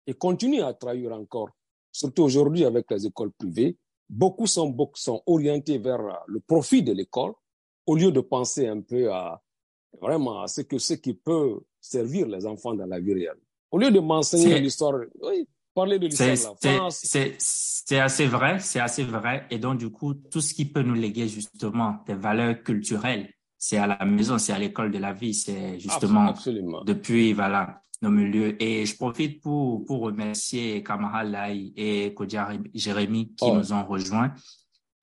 et 0.07 0.13
continue 0.13 0.61
à 0.61 0.73
trahir 0.73 1.11
encore. 1.11 1.49
Surtout 1.91 2.23
aujourd'hui 2.23 2.65
avec 2.65 2.89
les 2.91 3.05
écoles 3.05 3.31
privées, 3.31 3.77
beaucoup 4.09 4.47
sont, 4.47 4.69
beaucoup 4.69 4.99
sont 4.99 5.21
orientés 5.25 5.77
vers 5.77 6.23
le 6.27 6.39
profit 6.39 6.83
de 6.83 6.93
l'école 6.93 7.33
au 7.85 7.95
lieu 7.95 8.11
de 8.11 8.21
penser 8.21 8.67
un 8.67 8.81
peu 8.81 9.11
à 9.11 9.41
vraiment 10.01 10.41
à 10.41 10.47
ce 10.47 10.61
que 10.61 10.77
ce 10.77 10.93
qui 10.93 11.13
peut 11.13 11.59
servir 11.79 12.27
les 12.27 12.45
enfants 12.45 12.73
dans 12.73 12.85
la 12.85 12.99
vie 12.99 13.13
réelle. 13.13 13.39
Au 13.71 13.77
lieu 13.77 13.91
de 13.91 13.99
m'enseigner 13.99 14.59
l'histoire, 14.59 14.99
oui, 15.21 15.47
parler 15.75 15.99
de 15.99 16.07
l'histoire. 16.07 16.55
C'est 16.89 17.99
assez 17.99 18.25
vrai, 18.25 18.57
c'est 18.59 18.79
assez 18.79 19.03
vrai. 19.03 19.45
Et 19.51 19.59
donc, 19.59 19.77
du 19.77 19.91
coup, 19.91 20.15
tout 20.15 20.41
ce 20.41 20.55
qui 20.55 20.65
peut 20.65 20.81
nous 20.81 20.95
léguer 20.95 21.27
justement 21.27 21.97
des 22.07 22.15
valeurs 22.15 22.63
culturelles, 22.63 23.29
c'est 23.57 23.77
à 23.77 23.85
la 23.85 24.03
maison, 24.05 24.37
c'est 24.39 24.53
à 24.53 24.59
l'école 24.59 24.91
de 24.91 24.97
la 24.97 25.13
vie, 25.13 25.33
c'est 25.33 25.79
justement 25.79 26.29
Absolument. 26.29 26.83
depuis, 26.83 27.33
voilà, 27.33 27.81
nos 28.01 28.09
milieux. 28.09 28.61
Et 28.61 28.85
je 28.85 28.95
profite 28.95 29.41
pour, 29.41 29.85
pour 29.85 30.01
remercier 30.01 30.81
Kamara 30.83 31.23
Lai 31.23 31.73
et 31.75 32.13
Kodia 32.13 32.49
Jérémy 32.73 33.35
qui 33.35 33.45
oh. 33.45 33.55
nous 33.55 33.73
ont 33.73 33.85
rejoints 33.85 34.33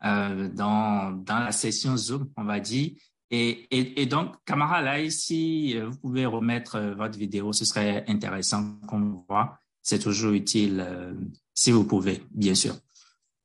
euh, 0.05 0.49
dans, 0.49 1.13
dans 1.13 1.39
la 1.39 1.53
session 1.53 1.97
Zoom, 1.97 2.29
on 2.37 2.45
va 2.45 2.59
dire. 2.59 2.93
Et, 3.31 3.67
et, 3.71 4.03
et, 4.03 4.07
donc, 4.07 4.35
Camara, 4.45 4.83
là, 4.83 5.09
si 5.09 5.77
euh, 5.77 5.89
vous 5.89 5.97
pouvez 5.99 6.27
remettre 6.27 6.77
euh, 6.77 6.95
votre 6.95 7.19
vidéo, 7.19 7.53
ce 7.53 7.65
serait 7.65 8.05
intéressant 8.07 8.77
qu'on 8.87 9.25
voit. 9.29 9.59
C'est 9.83 9.99
toujours 9.99 10.33
utile 10.33 10.85
euh, 10.87 11.15
si 11.55 11.71
vous 11.73 11.85
pouvez, 11.85 12.23
bien 12.31 12.55
sûr. 12.55 12.77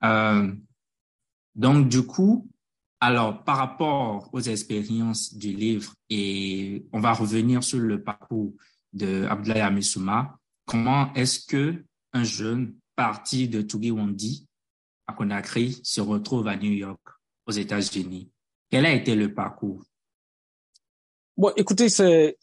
Euh, 0.04 0.54
donc, 1.56 1.90
du 1.90 2.04
coup, 2.04 2.50
alors, 3.00 3.44
par 3.44 3.58
rapport 3.58 4.30
aux 4.34 4.42
expériences 4.42 5.34
du 5.34 5.54
livre, 5.54 5.94
et 6.10 6.86
on 6.94 7.00
va 7.00 7.14
revenir 7.14 7.64
sur 7.64 7.80
le 7.80 8.04
parcours 8.04 8.54
de 8.94 9.26
Abdoulaye 9.26 9.62
Amissouma, 9.62 10.40
comment 10.66 11.14
est-ce 11.14 11.46
que 11.46 11.84
un 12.14 12.24
jeune 12.24 12.76
parti 12.96 13.48
de 13.48 13.62
Tugiwandi 13.62 14.48
à 15.08 15.14
Conakry 15.14 15.80
se 15.84 16.02
retrouve 16.02 16.48
à 16.48 16.56
New 16.56 16.72
York, 16.72 17.02
aux 17.46 17.52
États-Unis? 17.52 18.32
Quel 18.70 18.86
a 18.86 18.94
été 18.94 19.16
le 19.16 19.34
parcours? 19.34 19.84
Bon, 21.36 21.52
écoutez, 21.56 21.90
c'est 21.90 22.38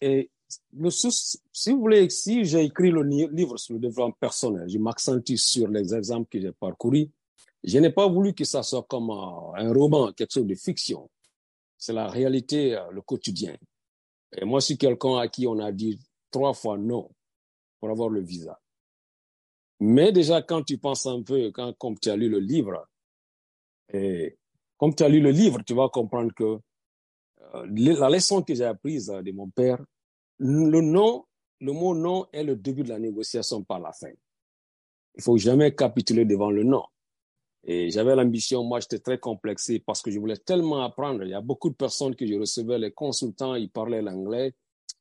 si 1.52 1.70
vous 1.70 1.80
voulez, 1.80 2.08
si 2.11 2.44
j'ai 2.44 2.64
écrit 2.64 2.90
le 2.90 3.02
livre 3.02 3.56
sur 3.56 3.75
le 3.75 3.80
développement 3.80 4.12
personnel, 4.12 4.68
je 4.68 4.78
m'accentue 4.78 5.37
sur 5.37 5.68
les 5.68 5.94
exemples 5.94 6.28
que 6.30 6.40
j'ai 6.40 6.52
parcourus. 6.52 7.11
Je 7.62 7.78
n'ai 7.78 7.90
pas 7.90 8.06
voulu 8.08 8.34
que 8.34 8.44
ça 8.44 8.62
soit 8.62 8.82
comme 8.82 9.11
un 9.11 9.73
roman, 9.73 10.12
quelque 10.12 10.32
chose 10.32 10.46
de 10.46 10.54
fiction. 10.54 11.08
C'est 11.78 11.92
la 11.92 12.08
réalité, 12.08 12.76
euh, 12.76 12.90
le 12.90 13.00
quotidien. 13.02 13.56
Et 14.37 14.44
moi, 14.44 14.61
je 14.61 14.66
suis 14.66 14.78
quelqu'un 14.78 15.18
à 15.18 15.28
qui 15.28 15.46
on 15.46 15.58
a 15.58 15.73
dit 15.73 15.99
trois 16.30 16.54
fois 16.54 16.76
non 16.76 17.11
pour 17.80 17.90
avoir 17.90 18.08
le 18.08 18.20
visa. 18.20 18.61
Mais 19.80 20.12
déjà, 20.12 20.42
quand 20.42 20.62
tu 20.62 20.78
penses 20.78 21.06
un 21.06 21.23
peu, 21.23 21.50
quand, 21.52 21.73
comme 21.78 21.99
tu 21.99 22.11
as 22.11 22.16
lu 22.16 22.28
le 22.28 22.38
livre, 22.38 22.87
et 23.92 24.38
comme 24.78 24.94
tu 24.94 25.02
as 25.02 25.08
lu 25.08 25.20
le 25.20 25.30
livre, 25.30 25.62
tu 25.66 25.75
vas 25.75 25.88
comprendre 25.88 26.32
que 26.34 26.58
euh, 27.54 27.66
la 27.70 28.11
leçon 28.11 28.42
que 28.42 28.54
j'ai 28.54 28.64
apprise 28.64 29.11
euh, 29.11 29.23
de 29.23 29.32
mon 29.32 29.50
père, 29.50 29.82
le 30.46 30.80
non, 30.82 31.24
le 31.60 31.72
mot 31.72 31.94
non 31.94 32.26
est 32.32 32.44
le 32.44 32.54
début 32.54 32.82
de 32.82 32.90
la 32.90 32.98
négociation 32.98 33.62
par 33.62 33.80
la 33.80 33.92
fin. 33.92 34.10
Il 35.16 35.22
faut 35.22 35.38
jamais 35.38 35.74
capituler 35.74 36.26
devant 36.26 36.50
le 36.50 36.64
non. 36.64 36.82
Et 37.66 37.90
j'avais 37.90 38.14
l'ambition, 38.14 38.62
moi 38.62 38.80
j'étais 38.80 38.98
très 38.98 39.18
complexé 39.18 39.78
parce 39.78 40.02
que 40.02 40.10
je 40.10 40.18
voulais 40.18 40.36
tellement 40.36 40.82
apprendre. 40.84 41.22
Il 41.22 41.30
y 41.30 41.34
a 41.34 41.40
beaucoup 41.40 41.70
de 41.70 41.74
personnes 41.74 42.14
que 42.14 42.26
je 42.26 42.34
recevais, 42.34 42.78
les 42.78 42.92
consultants, 42.92 43.54
ils 43.54 43.70
parlaient 43.70 44.02
l'anglais. 44.02 44.52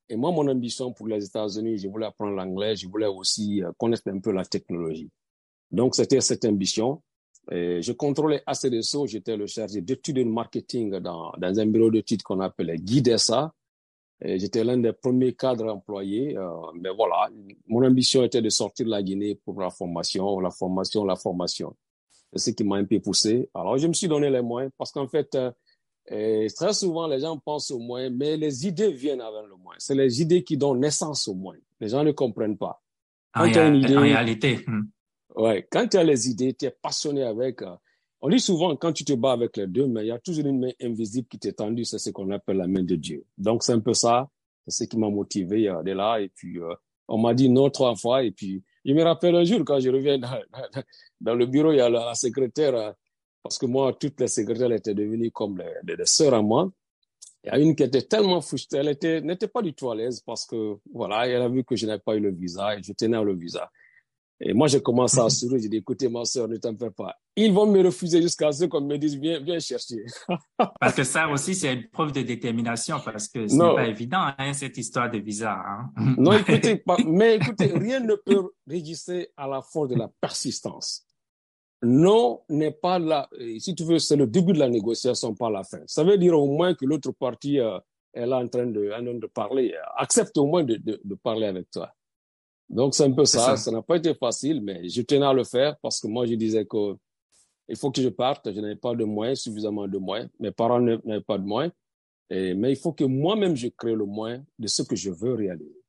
Et 0.08 0.16
moi, 0.16 0.32
mon 0.32 0.48
ambition 0.48 0.92
pour 0.92 1.08
les 1.08 1.24
États-Unis, 1.26 1.76
je 1.78 1.88
voulais 1.88 2.06
apprendre 2.06 2.34
l'anglais, 2.34 2.74
je 2.76 2.88
voulais 2.88 3.06
aussi 3.06 3.62
euh, 3.62 3.70
connaître 3.78 4.08
un 4.08 4.20
peu 4.20 4.32
la 4.32 4.46
technologie. 4.46 5.10
Donc 5.70 5.94
c'était 5.94 6.22
cette 6.22 6.44
ambition. 6.46 7.02
Je 7.50 7.92
contrôlais 7.92 8.42
assez 8.46 8.70
de 8.70 8.80
choses. 8.80 9.10
J'étais 9.10 9.36
le 9.36 9.46
chargé 9.46 9.82
d'études 9.82 10.16
de 10.16 10.24
marketing 10.24 10.98
dans, 11.00 11.32
dans 11.36 11.60
un 11.60 11.66
bureau 11.66 11.90
d'études 11.90 12.22
qu'on 12.22 12.40
appelait 12.40 12.78
Guidessa. 12.78 13.52
J'étais 14.24 14.64
l'un 14.64 14.78
des 14.78 14.92
premiers 14.92 15.34
cadres 15.34 15.70
employés. 15.70 16.36
Euh, 16.36 16.50
mais 16.80 16.90
voilà, 16.90 17.28
mon 17.68 17.84
ambition 17.84 18.22
était 18.22 18.40
de 18.40 18.48
sortir 18.48 18.86
de 18.86 18.90
la 18.90 19.02
Guinée 19.02 19.34
pour 19.44 19.60
la 19.60 19.70
formation, 19.70 20.40
la 20.40 20.50
formation, 20.50 21.04
la 21.04 21.16
formation. 21.16 21.76
C'est 22.32 22.50
ce 22.50 22.56
qui 22.56 22.64
m'a 22.64 22.76
un 22.76 22.84
peu 22.84 22.98
poussé. 23.00 23.48
Alors, 23.54 23.76
je 23.78 23.86
me 23.86 23.92
suis 23.92 24.08
donné 24.08 24.30
les 24.30 24.42
moyens 24.42 24.72
parce 24.78 24.90
qu'en 24.90 25.06
fait, 25.06 25.36
euh, 26.10 26.48
très 26.56 26.72
souvent, 26.72 27.06
les 27.06 27.20
gens 27.20 27.38
pensent 27.38 27.70
aux 27.70 27.78
moyens, 27.78 28.14
mais 28.16 28.36
les 28.36 28.66
idées 28.66 28.92
viennent 28.92 29.20
avec 29.20 29.44
le 29.48 29.56
moyen. 29.56 29.78
C'est 29.78 29.94
les 29.94 30.22
idées 30.22 30.42
qui 30.42 30.56
donnent 30.56 30.80
naissance 30.80 31.28
aux 31.28 31.34
moyens. 31.34 31.64
Les 31.80 31.88
gens 31.88 32.02
ne 32.02 32.12
comprennent 32.12 32.58
pas. 32.58 32.82
en, 33.34 33.42
réalité. 33.42 34.58
Hmm. 34.66 34.84
Ouais, 35.36 35.66
quand 35.70 35.86
tu 35.88 35.96
as 35.96 36.04
les 36.04 36.30
idées, 36.30 36.54
tu 36.54 36.64
es 36.66 36.70
passionné 36.70 37.24
avec. 37.24 37.62
Euh, 37.62 37.74
on 38.26 38.30
dit 38.30 38.40
souvent, 38.40 38.74
quand 38.74 38.94
tu 38.94 39.04
te 39.04 39.12
bats 39.12 39.32
avec 39.32 39.58
les 39.58 39.66
deux 39.66 39.86
mains, 39.86 40.00
il 40.00 40.06
y 40.06 40.10
a 40.10 40.18
toujours 40.18 40.46
une 40.46 40.58
main 40.58 40.70
invisible 40.80 41.28
qui 41.28 41.38
t'est 41.38 41.52
tendue, 41.52 41.84
c'est 41.84 41.98
ce 41.98 42.08
qu'on 42.08 42.30
appelle 42.30 42.56
la 42.56 42.66
main 42.66 42.82
de 42.82 42.96
Dieu. 42.96 43.26
Donc, 43.36 43.62
c'est 43.62 43.72
un 43.72 43.80
peu 43.80 43.92
ça, 43.92 44.30
c'est 44.66 44.84
ce 44.84 44.88
qui 44.88 44.96
m'a 44.96 45.10
motivé 45.10 45.68
euh, 45.68 45.82
de 45.82 45.92
là. 45.92 46.18
Et 46.22 46.30
puis, 46.30 46.58
euh, 46.58 46.72
on 47.06 47.18
m'a 47.18 47.34
dit 47.34 47.50
non 47.50 47.68
trois 47.68 47.94
fois. 47.96 48.24
Et 48.24 48.30
puis, 48.30 48.62
je 48.82 48.94
me 48.94 49.02
rappelle 49.02 49.36
un 49.36 49.44
jour, 49.44 49.60
quand 49.66 49.78
je 49.78 49.90
reviens 49.90 50.16
dans, 50.18 51.34
le 51.34 51.44
bureau, 51.44 51.72
il 51.72 51.76
y 51.76 51.80
a 51.82 51.90
la, 51.90 52.14
secrétaire, 52.14 52.94
parce 53.42 53.58
que 53.58 53.66
moi, 53.66 53.92
toutes 53.92 54.18
les 54.18 54.28
secrétaires 54.28 54.72
étaient 54.72 54.94
devenues 54.94 55.30
comme 55.30 55.62
des, 55.82 55.96
sœurs 56.06 56.32
à 56.32 56.40
moi. 56.40 56.72
Il 57.44 57.48
y 57.48 57.50
a 57.50 57.58
une 57.58 57.76
qui 57.76 57.82
était 57.82 58.00
tellement 58.00 58.40
frustrée, 58.40 58.78
elle 58.78 58.88
était, 58.88 59.20
n'était 59.20 59.48
pas 59.48 59.60
du 59.60 59.74
tout 59.74 59.90
à 59.90 59.94
l'aise 59.94 60.22
parce 60.24 60.46
que, 60.46 60.78
voilà, 60.94 61.28
elle 61.28 61.42
a 61.42 61.48
vu 61.50 61.62
que 61.62 61.76
je 61.76 61.84
n'avais 61.84 62.00
pas 62.00 62.16
eu 62.16 62.20
le 62.20 62.32
visa 62.32 62.74
et 62.74 62.82
je 62.82 62.94
tenais 62.94 63.22
le 63.22 63.34
visa. 63.34 63.70
Et 64.40 64.52
moi, 64.52 64.66
j'ai 64.66 64.82
commencé 64.82 65.18
à 65.20 65.28
sourire, 65.30 65.58
j'ai 65.62 65.68
dit, 65.68 65.76
écoutez, 65.76 66.08
ma 66.08 66.24
soeur, 66.24 66.48
ne 66.48 66.56
t'en 66.56 66.76
fais 66.76 66.90
pas. 66.90 67.16
Ils 67.36 67.52
vont 67.52 67.66
me 67.66 67.82
refuser 67.84 68.20
jusqu'à 68.20 68.50
ce 68.52 68.64
qu'on 68.64 68.80
me 68.80 68.96
dise, 68.96 69.16
viens, 69.16 69.40
viens 69.40 69.58
chercher. 69.58 70.04
parce 70.80 70.94
que 70.94 71.04
ça 71.04 71.28
aussi, 71.28 71.54
c'est 71.54 71.72
une 71.72 71.88
preuve 71.88 72.12
de 72.12 72.22
détermination 72.22 72.98
parce 73.04 73.28
que 73.28 73.46
ce 73.46 73.54
n'est 73.54 73.74
pas 73.74 73.86
évident, 73.86 74.26
hein, 74.36 74.52
cette 74.52 74.76
histoire 74.76 75.10
de 75.10 75.18
visa. 75.18 75.56
Hein. 75.56 76.14
non, 76.18 76.32
écoutez, 76.38 76.82
mais 77.06 77.36
écoutez, 77.36 77.66
rien 77.66 78.00
ne 78.00 78.14
peut 78.16 78.50
résister 78.66 79.28
à 79.36 79.46
la 79.46 79.62
force 79.62 79.88
de 79.88 79.96
la 79.96 80.10
persistance 80.20 81.06
non 81.84 82.40
n'est 82.48 82.70
pas 82.70 82.98
là. 82.98 83.28
Si 83.58 83.74
tu 83.74 83.84
veux, 83.84 83.98
c'est 83.98 84.16
le 84.16 84.26
début 84.26 84.52
de 84.52 84.58
la 84.58 84.68
négociation, 84.68 85.34
pas 85.34 85.50
la 85.50 85.62
fin. 85.64 85.80
Ça 85.86 86.02
veut 86.02 86.18
dire 86.18 86.38
au 86.38 86.46
moins 86.46 86.74
que 86.74 86.84
l'autre 86.84 87.12
partie 87.12 87.60
euh, 87.60 87.78
est 88.12 88.26
là 88.26 88.38
en 88.38 88.48
train 88.48 88.66
de, 88.66 89.20
de 89.20 89.26
parler, 89.26 89.74
accepte 89.96 90.36
au 90.38 90.46
moins 90.46 90.64
de, 90.64 90.76
de, 90.76 91.14
parler 91.14 91.46
avec 91.46 91.70
toi. 91.70 91.90
Donc 92.68 92.94
c'est 92.94 93.04
un 93.04 93.12
peu 93.12 93.24
ça. 93.24 93.56
Ça 93.56 93.70
n'a 93.70 93.82
pas 93.82 93.96
été 93.96 94.14
facile, 94.14 94.62
mais 94.62 94.88
je 94.88 95.02
tenais 95.02 95.26
à 95.26 95.32
le 95.32 95.44
faire 95.44 95.76
parce 95.80 96.00
que 96.00 96.06
moi 96.06 96.26
je 96.26 96.34
disais 96.34 96.64
que 96.64 96.96
il 97.68 97.76
faut 97.76 97.90
que 97.90 98.02
je 98.02 98.08
parte. 98.08 98.52
Je 98.52 98.60
n'avais 98.60 98.76
pas 98.76 98.94
de 98.94 99.04
moyens, 99.04 99.40
suffisamment 99.40 99.88
de 99.88 99.98
moyens. 99.98 100.30
Mes 100.38 100.50
parents 100.50 100.80
n'avaient 100.80 101.20
pas 101.20 101.38
de 101.38 101.44
moyens. 101.44 101.72
Et, 102.30 102.54
mais 102.54 102.72
il 102.72 102.76
faut 102.76 102.92
que 102.92 103.04
moi-même 103.04 103.56
je 103.56 103.68
crée 103.68 103.94
le 103.94 104.04
moyen 104.04 104.44
de 104.58 104.66
ce 104.66 104.82
que 104.82 104.96
je 104.96 105.10
veux 105.10 105.34
réaliser. 105.34 105.80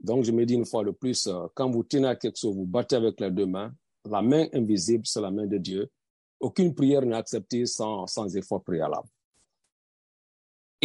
Donc 0.00 0.24
je 0.24 0.32
me 0.32 0.44
dis 0.44 0.54
une 0.54 0.66
fois 0.66 0.84
de 0.84 0.90
plus, 0.90 1.26
euh, 1.26 1.46
quand 1.54 1.70
vous 1.70 1.82
tenez 1.82 2.08
à 2.08 2.16
quelque 2.16 2.38
chose, 2.38 2.54
vous 2.54 2.66
battez 2.66 2.96
avec 2.96 3.20
les 3.20 3.30
deux 3.30 3.46
mains, 3.46 3.72
la 4.08 4.22
main 4.22 4.46
invisible, 4.52 5.06
c'est 5.06 5.20
la 5.20 5.30
main 5.30 5.46
de 5.46 5.56
Dieu. 5.56 5.90
Aucune 6.38 6.74
prière 6.74 7.02
n'est 7.02 7.16
acceptée 7.16 7.64
sans, 7.64 8.06
sans 8.06 8.36
effort 8.36 8.62
préalable. 8.62 9.08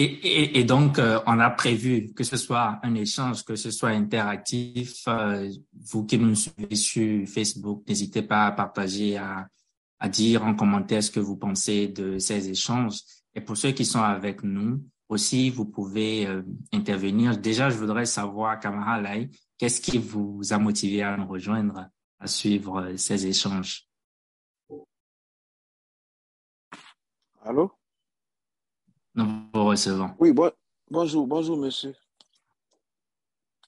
Et, 0.01 0.63
donc, 0.63 0.97
euh, 0.97 1.19
on 1.27 1.39
a 1.39 1.49
prévu 1.49 2.13
que 2.13 2.23
ce 2.23 2.37
soit 2.37 2.79
un 2.83 2.95
échange, 2.95 3.43
que 3.43 3.57
ce 3.57 3.69
soit 3.69 3.89
interactif. 3.89 5.03
Euh, 5.09 5.49
vous 5.73 6.05
qui 6.05 6.17
nous 6.17 6.35
suivez 6.35 6.75
sur 6.75 7.27
Facebook, 7.27 7.83
n'hésitez 7.85 8.21
pas 8.21 8.45
à 8.45 8.51
partager, 8.53 9.17
à, 9.17 9.49
dire 10.07 10.45
en 10.45 10.55
commentaire 10.55 11.03
ce 11.03 11.11
que 11.11 11.19
vous 11.19 11.35
pensez 11.35 11.89
de 11.89 12.17
ces 12.17 12.49
échanges. 12.49 13.01
Et 13.35 13.41
pour 13.41 13.57
ceux 13.57 13.71
qui 13.71 13.83
sont 13.83 14.01
avec 14.01 14.41
nous, 14.41 14.81
aussi, 15.09 15.49
vous 15.49 15.65
pouvez 15.65 16.27
euh, 16.27 16.43
intervenir. 16.71 17.37
Déjà, 17.37 17.69
je 17.69 17.77
voudrais 17.77 18.05
savoir, 18.05 18.57
Kamara 18.57 19.01
Lai, 19.01 19.29
qu'est-ce 19.57 19.81
qui 19.81 19.97
vous 19.97 20.39
a 20.51 20.57
motivé 20.57 21.03
à 21.03 21.17
nous 21.17 21.27
rejoindre 21.27 21.89
à 22.19 22.27
suivre 22.27 22.93
ces 22.95 23.27
échanges? 23.27 23.85
Allô? 27.41 27.78
Nous 29.15 29.25
vous 29.53 29.65
recevons. 29.65 30.11
Oui, 30.19 30.31
bon, 30.31 30.51
bonjour, 30.89 31.27
bonjour, 31.27 31.57
monsieur. 31.57 31.93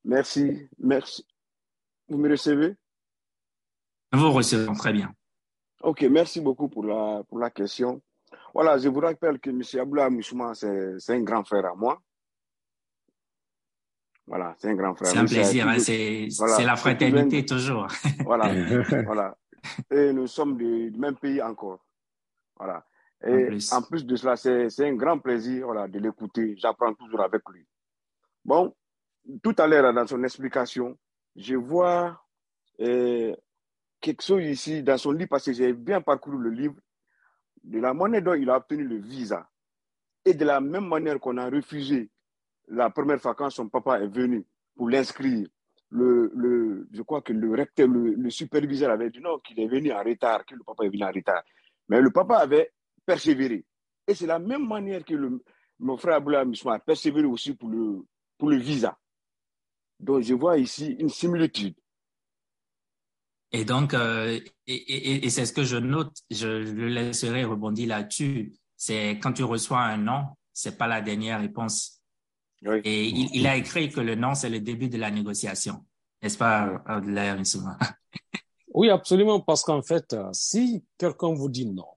Merci, 0.03 0.67
merci. 0.79 1.25
Vous 2.07 2.17
me 2.17 2.29
recevez? 2.29 2.75
Nous 4.13 4.19
vous 4.19 4.31
recevons 4.31 4.73
très 4.73 4.93
bien. 4.93 5.13
Ok, 5.81 6.01
merci 6.03 6.41
beaucoup 6.41 6.67
pour 6.67 6.83
la, 6.83 7.23
pour 7.27 7.39
la 7.39 7.49
question. 7.49 8.01
Voilà, 8.53 8.77
je 8.77 8.89
vous 8.89 8.99
rappelle 8.99 9.39
que 9.39 9.49
M. 9.49 9.61
Aboula 9.81 10.09
Mouchouma, 10.09 10.53
c'est 10.53 11.13
un 11.13 11.21
grand 11.21 11.43
frère 11.43 11.65
à 11.65 11.75
moi. 11.75 11.99
Voilà, 14.27 14.55
c'est 14.59 14.69
un 14.69 14.75
grand 14.75 14.95
frère. 14.95 15.11
C'est 15.11 15.17
un 15.17 15.25
plaisir, 15.25 15.67
hein, 15.67 15.79
c'est 15.79 16.29
la 16.65 16.75
fraternité 16.75 17.45
toujours. 17.45 17.87
Voilà, 18.23 18.53
voilà. 19.05 19.37
Et 19.89 20.13
nous 20.13 20.27
sommes 20.27 20.57
du, 20.57 20.91
même 20.97 21.15
pays 21.15 21.41
encore. 21.41 21.85
Voilà. 22.57 22.85
Et 23.23 23.57
en 23.71 23.81
plus, 23.83 24.05
de 24.05 24.15
cela, 24.15 24.35
c'est 24.35 24.87
un 24.87 24.95
grand 24.95 25.19
plaisir 25.19 25.65
voilà, 25.65 25.87
de 25.87 25.99
l'écouter. 25.99 26.55
J'apprends 26.57 26.93
toujours 26.93 27.21
avec 27.21 27.41
lui. 27.49 27.65
Bon, 28.43 28.73
tout 29.43 29.55
à 29.57 29.67
l'heure, 29.67 29.93
dans 29.93 30.07
son 30.07 30.23
explication, 30.23 30.97
je 31.35 31.55
vois 31.55 32.19
euh, 32.79 33.35
quelque 33.99 34.23
chose 34.23 34.43
ici 34.43 34.81
dans 34.81 34.97
son 34.97 35.11
livre, 35.11 35.29
parce 35.29 35.45
que 35.45 35.53
j'ai 35.53 35.73
bien 35.73 36.01
parcouru 36.01 36.41
le 36.41 36.49
livre, 36.49 36.75
de 37.63 37.79
la 37.79 37.93
monnaie 37.93 38.21
dont 38.21 38.33
il 38.33 38.49
a 38.49 38.57
obtenu 38.57 38.83
le 38.83 38.97
visa. 38.97 39.47
Et 40.25 40.33
de 40.33 40.45
la 40.45 40.59
même 40.59 40.87
manière 40.87 41.19
qu'on 41.19 41.37
a 41.37 41.49
refusé 41.49 42.09
la 42.67 42.89
première 42.89 43.21
fois 43.21 43.35
quand 43.35 43.49
son 43.49 43.69
papa 43.69 43.99
est 43.99 44.07
venu 44.07 44.45
pour 44.75 44.89
l'inscrire, 44.89 45.47
le, 45.89 46.31
le, 46.33 46.87
je 46.91 47.01
crois 47.01 47.21
que 47.21 47.33
le 47.33 47.51
recteur, 47.51 47.87
le, 47.87 48.29
superviseur 48.29 48.91
avait 48.91 49.09
dit 49.09 49.19
non, 49.19 49.39
qu'il 49.39 49.59
est 49.59 49.67
venu 49.67 49.91
en 49.91 50.01
retard, 50.01 50.45
que 50.45 50.55
le 50.55 50.63
papa 50.63 50.85
est 50.85 50.89
venu 50.89 51.03
en 51.03 51.11
retard. 51.11 51.43
Mais 51.89 51.99
le 52.01 52.11
papa 52.11 52.37
avait 52.37 52.71
persévéré. 53.05 53.65
Et 54.07 54.15
c'est 54.15 54.27
la 54.27 54.39
même 54.39 54.67
manière 54.67 55.03
que 55.03 55.13
le, 55.13 55.43
mon 55.79 55.97
frère 55.97 56.15
Aboula 56.15 56.43
a 56.43 56.79
persévéré 56.79 57.25
aussi 57.25 57.53
pour 57.53 57.69
le, 57.69 58.05
pour 58.37 58.49
le 58.49 58.57
visa. 58.57 58.97
Donc 59.99 60.23
je 60.23 60.33
vois 60.33 60.57
ici 60.57 60.95
une 60.99 61.09
similitude. 61.09 61.75
Et 63.51 63.65
donc, 63.65 63.93
euh, 63.93 64.39
et, 64.65 64.73
et, 64.73 65.25
et 65.25 65.29
c'est 65.29 65.45
ce 65.45 65.51
que 65.53 65.63
je 65.63 65.77
note, 65.77 66.15
je 66.31 66.47
le 66.47 66.87
laisserai 66.87 67.43
rebondir 67.43 67.89
là-dessus. 67.89 68.53
C'est 68.77 69.19
quand 69.21 69.33
tu 69.33 69.43
reçois 69.43 69.81
un 69.81 69.97
non, 69.97 70.25
c'est 70.53 70.77
pas 70.77 70.87
la 70.87 71.01
dernière 71.01 71.41
réponse. 71.41 72.01
Et 72.83 73.07
il, 73.07 73.47
a 73.47 73.57
écrit 73.57 73.89
que 73.89 73.99
le 73.99 74.15
non, 74.15 74.35
c'est 74.35 74.49
le 74.49 74.59
début 74.59 74.87
de 74.87 74.97
la 74.97 75.09
négociation. 75.09 75.83
N'est-ce 76.21 76.37
pas, 76.37 76.81
Adelaire 76.85 77.41
Oui, 78.73 78.89
absolument, 78.89 79.39
parce 79.41 79.63
qu'en 79.63 79.81
fait, 79.81 80.13
euh, 80.13 80.29
si 80.31 80.83
quelqu'un 80.97 81.33
vous 81.33 81.49
dit 81.49 81.65
non 81.65 81.87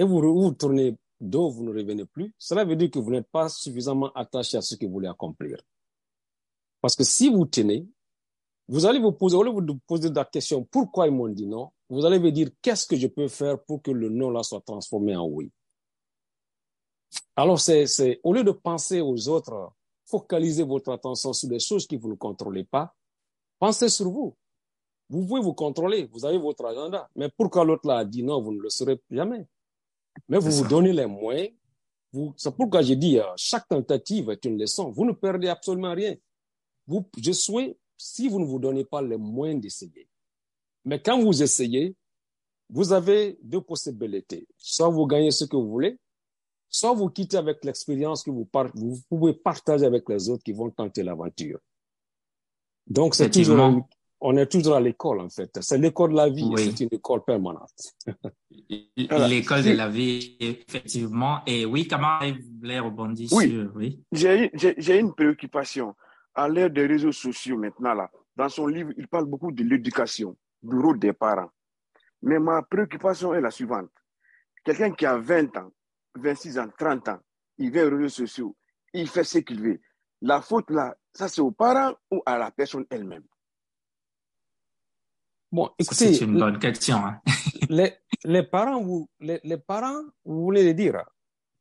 et 0.00 0.04
vous, 0.04 0.18
vous 0.18 0.52
tournez 0.52 0.96
dos, 1.20 1.50
vous 1.50 1.62
ne 1.62 1.76
revenez 1.76 2.06
plus, 2.06 2.34
cela 2.38 2.64
veut 2.64 2.74
dire 2.74 2.90
que 2.90 2.98
vous 2.98 3.10
n'êtes 3.10 3.28
pas 3.28 3.50
suffisamment 3.50 4.10
attaché 4.14 4.56
à 4.56 4.62
ce 4.62 4.74
que 4.74 4.86
vous 4.86 4.92
voulez 4.92 5.08
accomplir. 5.08 5.60
Parce 6.80 6.96
que 6.96 7.04
si 7.04 7.28
vous 7.28 7.44
tenez, 7.44 7.86
vous 8.66 8.86
allez 8.86 8.98
vous 8.98 9.12
poser, 9.12 9.36
au 9.36 9.42
lieu 9.42 9.52
de 9.60 9.72
vous 9.72 9.78
poser 9.86 10.08
la 10.08 10.24
question 10.24 10.64
pourquoi 10.64 11.06
ils 11.06 11.12
m'ont 11.12 11.28
dit 11.28 11.46
non, 11.46 11.70
vous 11.90 12.06
allez 12.06 12.16
vous 12.16 12.30
dire 12.30 12.48
qu'est-ce 12.62 12.86
que 12.86 12.96
je 12.96 13.08
peux 13.08 13.28
faire 13.28 13.62
pour 13.62 13.82
que 13.82 13.90
le 13.90 14.08
non 14.08 14.30
là 14.30 14.42
soit 14.42 14.62
transformé 14.62 15.14
en 15.14 15.26
oui? 15.26 15.52
Alors 17.36 17.60
c'est, 17.60 18.20
au 18.22 18.32
lieu 18.32 18.42
de 18.42 18.52
penser 18.52 19.02
aux 19.02 19.28
autres, 19.28 19.70
focalisez 20.06 20.62
votre 20.62 20.92
attention 20.92 21.34
sur 21.34 21.50
des 21.50 21.60
choses 21.60 21.86
que 21.86 21.96
vous 21.96 22.08
ne 22.08 22.14
contrôlez 22.14 22.64
pas. 22.64 22.94
Pensez 23.58 23.90
sur 23.90 24.08
vous. 24.08 24.34
Vous 25.10 25.26
pouvez 25.26 25.42
vous 25.42 25.52
contrôler, 25.52 26.08
vous 26.10 26.24
avez 26.24 26.38
votre 26.38 26.64
agenda. 26.64 27.10
Mais 27.16 27.28
pourquoi 27.28 27.66
l'autre 27.66 27.86
là 27.86 27.98
a 27.98 28.04
dit 28.06 28.22
non, 28.22 28.40
vous 28.40 28.52
ne 28.52 28.60
le 28.60 28.70
saurez 28.70 28.98
jamais? 29.10 29.46
Mais 30.28 30.38
vous 30.38 30.50
vous 30.50 30.68
donnez 30.68 30.92
les 30.92 31.06
moyens. 31.06 31.50
C'est 32.36 32.54
pourquoi 32.54 32.82
j'ai 32.82 32.96
dit, 32.96 33.18
euh, 33.18 33.24
chaque 33.36 33.68
tentative 33.68 34.30
est 34.30 34.44
une 34.44 34.58
leçon. 34.58 34.90
Vous 34.90 35.04
ne 35.04 35.12
perdez 35.12 35.48
absolument 35.48 35.94
rien. 35.94 36.16
Vous, 36.86 37.08
je 37.22 37.32
souhaite, 37.32 37.78
si 37.96 38.28
vous 38.28 38.40
ne 38.40 38.44
vous 38.44 38.58
donnez 38.58 38.84
pas 38.84 39.00
les 39.00 39.16
moyens 39.16 39.60
d'essayer. 39.60 40.08
Mais 40.84 41.00
quand 41.00 41.20
vous 41.20 41.42
essayez, 41.42 41.94
vous 42.68 42.92
avez 42.92 43.38
deux 43.42 43.60
possibilités. 43.60 44.46
Soit 44.56 44.88
vous 44.88 45.06
gagnez 45.06 45.30
ce 45.30 45.44
que 45.44 45.56
vous 45.56 45.68
voulez, 45.68 45.98
soit 46.68 46.94
vous 46.94 47.08
quittez 47.08 47.36
avec 47.36 47.64
l'expérience 47.64 48.22
que 48.22 48.30
vous, 48.30 48.48
vous 48.74 49.00
pouvez 49.08 49.34
partager 49.34 49.84
avec 49.84 50.08
les 50.08 50.28
autres 50.28 50.42
qui 50.42 50.52
vont 50.52 50.70
tenter 50.70 51.02
l'aventure. 51.02 51.58
Donc, 52.86 53.14
c'est 53.14 53.30
toujours, 53.30 53.86
on 54.20 54.36
est 54.36 54.46
toujours 54.46 54.76
à 54.76 54.80
l'école, 54.80 55.20
en 55.20 55.28
fait. 55.28 55.58
C'est 55.60 55.78
l'école 55.78 56.10
de 56.10 56.16
la 56.16 56.28
vie, 56.28 56.50
c'est 56.56 56.84
une 56.84 56.88
école 56.92 57.24
permanente. 57.24 57.70
l'école 58.68 59.62
de 59.62 59.72
la 59.72 59.88
vie, 59.88 60.36
effectivement. 60.40 61.40
Et 61.46 61.64
oui, 61.64 61.88
comment 61.88 62.18
voulez 62.60 62.78
rebondir 62.78 63.28
oui. 63.32 63.50
sur, 63.50 63.76
oui? 63.76 64.04
J'ai 64.12 64.98
une 64.98 65.14
préoccupation. 65.14 65.94
À 66.34 66.48
l'ère 66.48 66.70
des 66.70 66.86
réseaux 66.86 67.12
sociaux 67.12 67.56
maintenant, 67.56 67.94
là, 67.94 68.10
dans 68.36 68.48
son 68.48 68.66
livre, 68.66 68.92
il 68.96 69.08
parle 69.08 69.24
beaucoup 69.24 69.50
de 69.52 69.64
l'éducation, 69.64 70.36
du 70.62 70.76
rôle 70.78 70.98
des 70.98 71.12
parents. 71.12 71.50
Mais 72.22 72.38
ma 72.38 72.62
préoccupation 72.62 73.34
est 73.34 73.40
la 73.40 73.50
suivante. 73.50 73.90
Quelqu'un 74.64 74.92
qui 74.92 75.06
a 75.06 75.16
20 75.16 75.56
ans, 75.56 75.72
26 76.16 76.58
ans, 76.58 76.68
30 76.78 77.08
ans, 77.08 77.18
il 77.58 77.70
vient 77.70 77.86
aux 77.86 77.96
réseaux 77.96 78.08
sociaux, 78.08 78.56
il 78.92 79.08
fait 79.08 79.24
ce 79.24 79.38
qu'il 79.38 79.60
veut. 79.60 79.80
La 80.22 80.40
faute 80.40 80.70
là, 80.70 80.94
ça 81.14 81.28
c'est 81.28 81.40
aux 81.40 81.50
parents 81.50 81.94
ou 82.10 82.22
à 82.26 82.38
la 82.38 82.50
personne 82.50 82.84
elle-même? 82.90 83.24
Bon, 85.52 85.68
écoutez. 85.78 86.14
C'est 86.14 86.24
une 86.24 86.38
bonne 86.38 86.58
question. 86.58 86.96
Hein. 86.96 87.20
les, 87.68 87.92
les, 88.24 88.42
parents, 88.42 88.82
vous, 88.82 89.08
les, 89.18 89.40
les, 89.42 89.58
parents, 89.58 90.02
vous 90.24 90.42
voulez 90.42 90.62
les 90.62 90.74
dire 90.74 91.04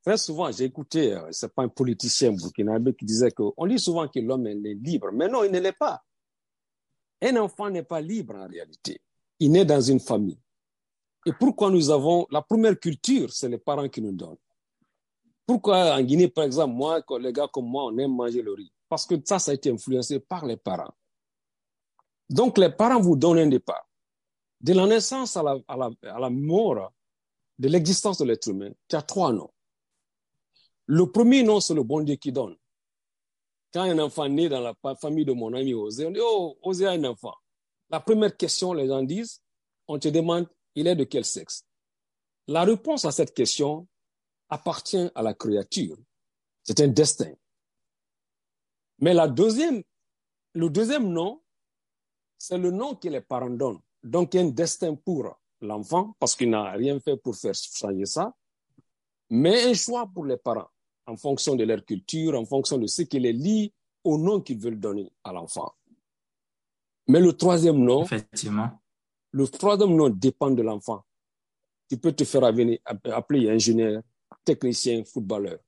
Très 0.04 0.18
souvent, 0.18 0.52
j'ai 0.52 0.66
écouté, 0.66 1.14
euh, 1.14 1.28
c'est 1.32 1.54
pas 1.54 1.64
un 1.64 1.68
politicien 1.68 2.32
burkinabé 2.32 2.94
qui 2.94 3.06
disait 3.06 3.32
qu'on 3.32 3.68
dit 3.68 3.80
souvent 3.80 4.08
que 4.08 4.20
l'homme 4.20 4.48
est 4.48 4.56
libre, 4.56 5.10
mais 5.12 5.28
non, 5.28 5.44
il 5.44 5.52
ne 5.52 5.60
l'est 5.60 5.78
pas. 5.78 6.02
Un 7.22 7.36
enfant 7.36 7.70
n'est 7.70 7.84
pas 7.84 8.00
libre 8.00 8.36
en 8.36 8.48
réalité. 8.48 9.02
il 9.40 9.52
naît 9.52 9.66
dans 9.66 9.82
une 9.82 10.00
famille. 10.00 10.40
Et 11.26 11.34
pourquoi 11.34 11.70
nous 11.70 11.90
avons 11.90 12.26
la 12.32 12.42
première 12.42 12.80
culture, 12.80 13.32
c'est 13.32 13.50
les 13.50 13.58
parents 13.58 13.90
qui 13.90 14.02
nous 14.02 14.14
donnent. 14.14 14.38
Pourquoi 15.46 15.96
en 15.96 16.02
Guinée, 16.02 16.30
par 16.30 16.46
exemple, 16.46 16.76
moi, 16.76 17.04
les 17.20 17.34
gars 17.34 17.50
comme 17.52 17.66
moi, 17.66 17.86
on 17.86 17.98
aime 17.98 18.16
manger 18.16 18.42
le 18.42 18.54
riz? 18.54 18.72
Parce 18.88 19.06
que 19.06 19.16
ça, 19.26 19.38
ça 19.38 19.52
a 19.52 19.54
été 19.54 19.70
influencé 19.70 20.20
par 20.20 20.46
les 20.46 20.58
parents. 20.58 20.94
Donc, 22.30 22.58
les 22.58 22.70
parents 22.70 23.02
vous 23.02 23.16
donnent 23.16 23.40
un 23.40 23.48
départ. 23.48 23.88
De 24.62 24.74
la 24.74 24.86
naissance 24.86 25.38
à 25.38 25.44
la, 25.44 25.58
à 25.68 25.78
la, 25.78 25.90
à 26.04 26.20
la 26.20 26.30
mort 26.30 26.92
de 27.58 27.68
l'existence 27.68 28.18
de 28.20 28.26
l'être 28.26 28.48
humain, 28.48 28.72
tu 28.88 28.96
as 28.96 29.02
trois 29.02 29.32
noms. 29.32 29.52
Le 30.86 31.06
premier 31.12 31.44
nom, 31.44 31.60
c'est 31.60 31.74
le 31.74 31.84
bon 31.84 32.02
Dieu 32.02 32.16
qui 32.16 32.32
donne. 32.32 32.56
Quand 33.74 33.84
un 33.84 34.00
enfant 34.00 34.28
naît 34.28 34.50
dans 34.50 34.62
la 34.62 34.96
famille 34.96 35.26
de 35.26 35.34
mon 35.34 35.54
ami 35.54 35.74
Osé, 35.74 36.06
on 36.08 36.12
dit 36.12 36.20
Oh, 36.22 36.58
Osé 36.64 36.88
a 36.88 36.92
un 36.92 37.04
enfant. 37.04 37.36
La 37.90 38.00
première 38.00 38.36
question, 38.36 38.74
les 38.74 38.88
gens 38.88 39.04
disent 39.04 39.42
On 39.88 40.00
te 40.00 40.08
demande, 40.08 40.48
il 40.76 40.88
est 40.88 40.96
de 40.96 41.04
quel 41.04 41.26
sexe? 41.26 41.64
La 42.48 42.64
réponse 42.64 43.06
à 43.06 43.12
cette 43.12 43.36
question 43.36 43.88
appartient 44.50 45.12
à 45.14 45.22
la 45.22 45.36
créature. 45.36 45.98
C'est 46.64 46.80
un 46.80 46.88
destin. 46.88 47.34
Mais 48.98 49.14
la 49.14 49.28
deuxième, 49.28 49.84
le 50.54 50.70
deuxième 50.70 51.08
nom, 51.10 51.42
c'est 52.40 52.58
le 52.58 52.72
nom 52.72 52.96
que 52.96 53.08
les 53.10 53.22
parents 53.22 53.50
donnent. 53.50 53.82
Donc, 54.02 54.34
il 54.34 54.38
y 54.38 54.40
a 54.40 54.44
un 54.44 54.50
destin 54.50 54.96
pour 54.96 55.38
l'enfant, 55.62 56.16
parce 56.20 56.36
qu'il 56.36 56.50
n'a 56.50 56.72
rien 56.72 57.00
fait 57.00 57.18
pour 57.18 57.36
faire 57.36 57.54
changer 57.54 58.06
ça, 58.06 58.34
mais 59.30 59.70
un 59.70 59.74
choix 59.74 60.08
pour 60.08 60.26
les 60.26 60.38
parents 60.38 60.70
en 61.06 61.18
fonction 61.18 61.56
de 61.56 61.64
leur 61.66 61.84
culture, 61.84 62.40
en 62.40 62.46
fonction 62.46 62.78
de 62.78 62.88
ce 62.88 63.02
qui 63.02 63.20
les 63.20 63.34
lie 63.34 63.74
au 64.04 64.18
nom 64.18 64.40
qu'ils 64.40 64.58
veulent 64.58 64.80
donner 64.80 65.12
à 65.24 65.34
l'enfant. 65.34 65.74
Mais 67.08 67.20
le 67.20 67.34
troisième 67.34 67.78
nom, 67.78 68.04
effectivement, 68.04 68.70
le 69.32 69.48
troisième 69.48 69.96
nom 69.96 70.10
dépend 70.10 70.52
de 70.52 70.62
l'enfant. 70.62 71.04
Tu 71.90 71.98
peux 71.98 72.12
te 72.12 72.24
faire 72.24 72.44
appeler 72.44 73.50
ingénieur, 73.50 74.02
technicien, 74.46 75.04
footballeur. 75.04 75.60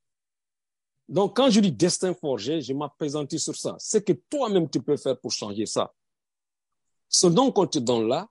Donc, 1.09 1.35
quand 1.35 1.49
je 1.49 1.59
dis 1.59 1.71
destin 1.71 2.13
forgé, 2.13 2.61
je 2.61 2.73
m'appesantis 2.73 3.39
sur 3.39 3.55
ça. 3.55 3.75
C'est 3.79 4.05
que 4.05 4.13
toi-même, 4.13 4.69
tu 4.69 4.81
peux 4.81 4.95
faire 4.95 5.19
pour 5.19 5.31
changer 5.31 5.65
ça. 5.65 5.91
Ce 7.11 7.27
nom 7.27 7.51
qu'on 7.51 7.67
te 7.67 7.77
donne 7.77 8.07
là, 8.07 8.27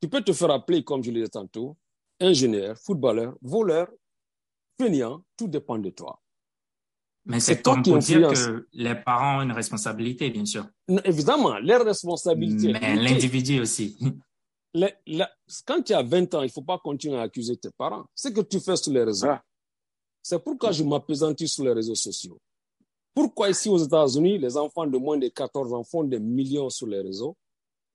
tu 0.00 0.08
peux 0.08 0.22
te 0.22 0.32
faire 0.32 0.50
appeler, 0.50 0.82
comme 0.82 1.04
je 1.04 1.10
l'ai 1.10 1.22
dit 1.22 1.30
tantôt, 1.30 1.76
ingénieur, 2.18 2.76
footballeur, 2.78 3.36
voleur, 3.42 3.88
fainéant, 4.80 5.22
tout 5.36 5.46
dépend 5.46 5.78
de 5.78 5.90
toi. 5.90 6.18
Mais 7.26 7.40
c'est 7.40 7.60
comme 7.60 7.82
pour 7.82 7.98
dire 7.98 8.30
que 8.30 8.66
les 8.72 8.94
parents 8.94 9.38
ont 9.38 9.42
une 9.42 9.52
responsabilité, 9.52 10.30
bien 10.30 10.46
sûr. 10.46 10.66
évidemment, 11.04 11.58
leur 11.58 11.84
responsabilité. 11.84 12.72
Mais 12.72 12.96
l'individu 12.96 13.60
aussi. 13.60 13.98
quand 15.66 15.82
tu 15.82 15.92
as 15.92 16.02
20 16.02 16.34
ans, 16.34 16.42
il 16.42 16.46
ne 16.46 16.50
faut 16.50 16.62
pas 16.62 16.78
continuer 16.78 17.18
à 17.18 17.22
accuser 17.22 17.56
tes 17.58 17.70
parents. 17.76 18.06
Ce 18.14 18.28
que 18.28 18.40
tu 18.40 18.60
fais 18.60 18.76
sur 18.76 18.92
les 18.92 19.04
réseaux. 19.04 19.28
Ah. 19.28 19.42
C'est 20.22 20.42
pourquoi 20.42 20.72
je 20.72 20.84
m'appesantis 20.84 21.48
sur 21.48 21.64
les 21.64 21.72
réseaux 21.72 21.94
sociaux. 21.94 22.38
Pourquoi 23.12 23.50
ici 23.50 23.68
aux 23.68 23.78
États-Unis, 23.78 24.38
les 24.38 24.56
enfants 24.56 24.86
de 24.86 24.96
moins 24.96 25.18
de 25.18 25.28
14 25.28 25.72
ans 25.74 25.84
font 25.84 26.04
des 26.04 26.20
millions 26.20 26.70
sur 26.70 26.86
les 26.86 27.00
réseaux? 27.00 27.36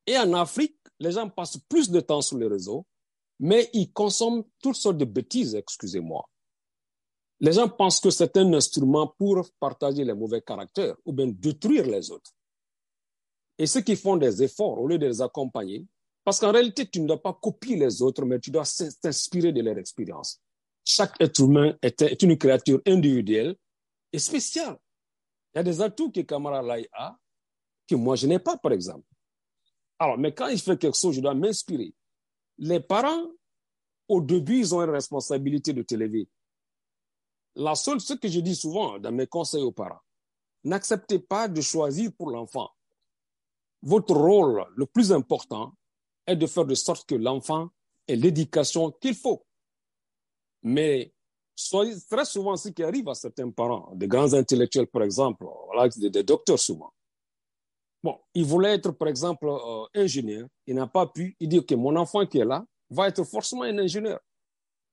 Et 0.06 0.18
en 0.18 0.34
Afrique, 0.34 0.78
les 1.00 1.12
gens 1.12 1.30
passent 1.30 1.58
plus 1.58 1.90
de 1.90 2.00
temps 2.00 2.22
sur 2.22 2.38
les 2.38 2.48
réseaux, 2.48 2.86
mais 3.40 3.70
ils 3.74 3.92
consomment 3.92 4.44
toutes 4.62 4.76
sortes 4.76 4.98
de 4.98 5.06
bêtises, 5.06 5.56
excusez-moi. 5.56 6.28
Les 7.40 7.54
gens 7.54 7.68
pensent 7.68 8.00
que 8.00 8.12
c'est 8.12 8.38
un 8.38 8.54
instrument 8.54 9.08
pour 9.18 9.50
partager 9.60 10.04
les 10.04 10.14
mauvais 10.14 10.42
caractères 10.42 10.96
ou 11.06 11.12
bien 11.12 11.28
détruire 11.28 11.88
les 11.88 12.12
autres. 12.12 12.32
Et 13.58 13.66
ceux 13.66 13.82
qui 13.82 13.96
font 13.96 14.16
des 14.16 14.44
efforts, 14.44 14.80
au 14.80 14.88
lieu 14.88 15.00
de 15.00 15.08
les 15.08 15.22
accompagner, 15.22 15.86
parce 16.24 16.40
qu'en 16.40 16.52
réalité, 16.52 16.88
tu 16.88 17.02
ne 17.02 17.08
dois 17.08 17.22
pas 17.22 17.34
copier 17.34 17.78
les 17.78 18.02
autres, 18.02 18.26
mais 18.26 18.40
tu 18.40 18.52
dois 18.52 18.64
t'inspirer 19.02 19.52
de 19.52 19.62
leur 19.62 19.78
expérience. 19.78 20.40
Chaque 20.86 21.20
être 21.20 21.40
humain 21.40 21.76
est 21.82 22.22
une 22.22 22.38
créature 22.38 22.80
individuelle 22.86 23.56
et 24.14 24.20
spéciale. 24.20 24.78
Il 25.54 25.58
y 25.58 25.60
a 25.62 25.64
des 25.64 25.82
atouts 25.82 26.12
que 26.12 26.22
Kamara 26.22 26.62
Lai 26.62 26.88
a 26.94 27.18
que 27.88 27.96
moi 27.96 28.16
je 28.16 28.28
n'ai 28.28 28.40
pas, 28.40 28.58
par 28.58 28.72
exemple. 28.72 29.06
Alors, 30.02 30.18
mais 30.18 30.34
quand 30.34 30.48
il 30.48 30.60
fait 30.60 30.80
quelque 30.80 30.98
chose, 30.98 31.14
je 31.14 31.22
dois 31.22 31.36
m'inspirer. 31.36 31.94
Les 32.58 32.80
parents, 32.80 33.28
au 34.08 34.20
début, 34.20 34.58
ils 34.58 34.74
ont 34.74 34.82
une 34.82 34.90
responsabilité 34.90 35.74
de 35.74 35.84
t'élever. 35.84 36.28
La 37.54 37.76
seule, 37.76 38.02
ce 38.02 38.16
que 38.16 38.28
je 38.28 38.40
dis 38.40 38.56
souvent 38.56 38.98
dans 38.98 39.12
mes 39.12 39.28
conseils 39.28 39.62
aux 39.62 39.72
parents, 39.72 40.02
n'acceptez 40.64 41.20
pas 41.20 41.48
de 41.48 41.62
choisir 41.62 42.12
pour 42.18 42.32
l'enfant. 42.32 42.72
Votre 43.84 44.16
rôle 44.16 44.66
le 44.76 44.88
plus 44.88 45.12
important 45.12 45.76
est 46.26 46.36
de 46.36 46.48
faire 46.48 46.66
de 46.66 46.74
sorte 46.74 47.08
que 47.08 47.14
l'enfant 47.14 47.70
ait 48.08 48.16
l'éducation 48.16 48.90
qu'il 48.94 49.14
faut. 49.14 49.46
Mais 50.64 51.14
très 52.10 52.26
souvent, 52.26 52.58
ce 52.58 52.70
qui 52.70 52.82
arrive 52.82 53.08
à 53.08 53.14
certains 53.14 53.52
parents, 53.52 53.92
des 53.94 54.08
grands 54.08 54.34
intellectuels 54.34 54.88
par 54.88 55.04
exemple, 55.04 55.46
des, 55.98 56.24
docteurs 56.24 56.58
souvent, 56.58 56.92
bon, 58.04 58.18
il 58.34 58.46
voulait 58.46 58.74
être 58.74 58.92
par 58.92 59.08
exemple 59.08 59.48
euh, 59.48 59.86
ingénieur, 59.96 60.48
il 60.68 60.76
n'a 60.76 60.88
pas 60.88 61.08
pu, 61.08 61.36
il 61.40 61.50
dit 61.50 61.66
que 61.66 61.76
mon 61.76 61.96
enfant 61.96 62.26
qui 62.26 62.40
est 62.40 62.46
là 62.46 62.64
va 62.90 63.08
être 63.08 63.24
forcément 63.24 63.64
un 63.64 63.78
ingénieur. 63.78 64.20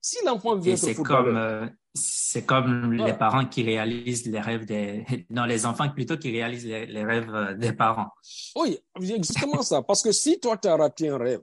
Si 0.01 0.25
l'enfant 0.25 0.57
veut 0.57 0.73
être 0.73 0.93
footballeur, 0.93 1.25
comme, 1.25 1.37
euh, 1.37 1.67
c'est 1.95 2.47
comme 2.47 2.93
les 2.93 3.13
parents 3.15 3.47
qui 3.47 3.63
réalisent 3.63 4.27
les 4.27 4.41
rêves 4.41 4.65
des... 4.65 5.05
Non, 5.31 5.45
les 5.45 5.67
enfants 5.67 5.89
plutôt 5.91 6.17
qui 6.17 6.31
réalisent 6.31 6.67
les, 6.67 7.05
rêves 7.05 7.35
euh, 7.35 7.55
des 7.55 7.73
parents. 7.73 8.09
Oui, 8.57 8.79
exactement 9.01 9.63
ça. 9.63 9.83
Parce 9.83 10.03
que 10.03 10.13
si 10.13 10.39
toi, 10.39 10.57
tu 10.57 10.69
as 10.69 10.77
raté 10.77 11.09
un 11.09 11.19
rêve, 11.19 11.41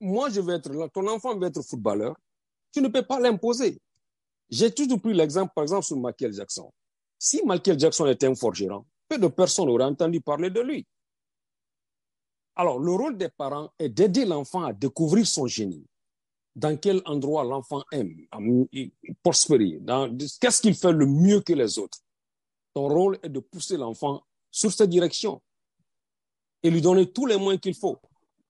moi, 0.00 0.28
je 0.30 0.40
vais 0.40 0.54
être 0.54 0.72
là, 0.72 0.88
ton 0.88 1.06
enfant 1.08 1.36
veut 1.36 1.48
être 1.48 1.62
footballeur, 1.62 2.16
tu 2.72 2.80
ne 2.80 2.88
peux 2.88 3.02
pas 3.02 3.18
l'imposer. 3.18 3.80
J'ai 4.50 4.70
toujours 4.70 5.00
pris 5.00 5.14
l'exemple, 5.14 5.52
par 5.54 5.62
exemple, 5.62 5.84
sur 5.84 5.96
Michael 5.96 6.32
Jackson. 6.32 6.70
Si 7.18 7.42
Michael 7.44 7.78
Jackson 7.78 8.06
était 8.06 8.26
un 8.26 8.34
forgeron, 8.34 8.84
peu 9.08 9.18
de 9.18 9.28
personnes 9.28 9.68
auraient 9.68 9.84
entendu 9.84 10.20
parler 10.20 10.50
de 10.50 10.60
lui. 10.60 10.86
Alors, 12.56 12.78
le 12.78 12.92
rôle 12.92 13.18
des 13.18 13.28
parents 13.28 13.70
est 13.78 13.88
d'aider 13.88 14.24
l'enfant 14.24 14.64
à 14.64 14.72
découvrir 14.72 15.26
son 15.26 15.46
génie 15.46 15.86
dans 16.56 16.76
quel 16.76 17.02
endroit 17.04 17.44
l'enfant 17.44 17.82
aime 17.90 18.16
prospérer, 19.22 19.80
qu'est-ce 20.40 20.60
qu'il 20.60 20.74
fait 20.74 20.92
le 20.92 21.06
mieux 21.06 21.40
que 21.40 21.52
les 21.52 21.78
autres? 21.78 21.98
Ton 22.74 22.88
rôle 22.88 23.18
est 23.22 23.28
de 23.28 23.40
pousser 23.40 23.76
l'enfant 23.76 24.22
sur 24.50 24.72
cette 24.72 24.90
direction 24.90 25.42
et 26.62 26.70
lui 26.70 26.80
donner 26.80 27.10
tous 27.10 27.26
les 27.26 27.36
moyens 27.36 27.60
qu'il 27.60 27.74
faut. 27.74 27.98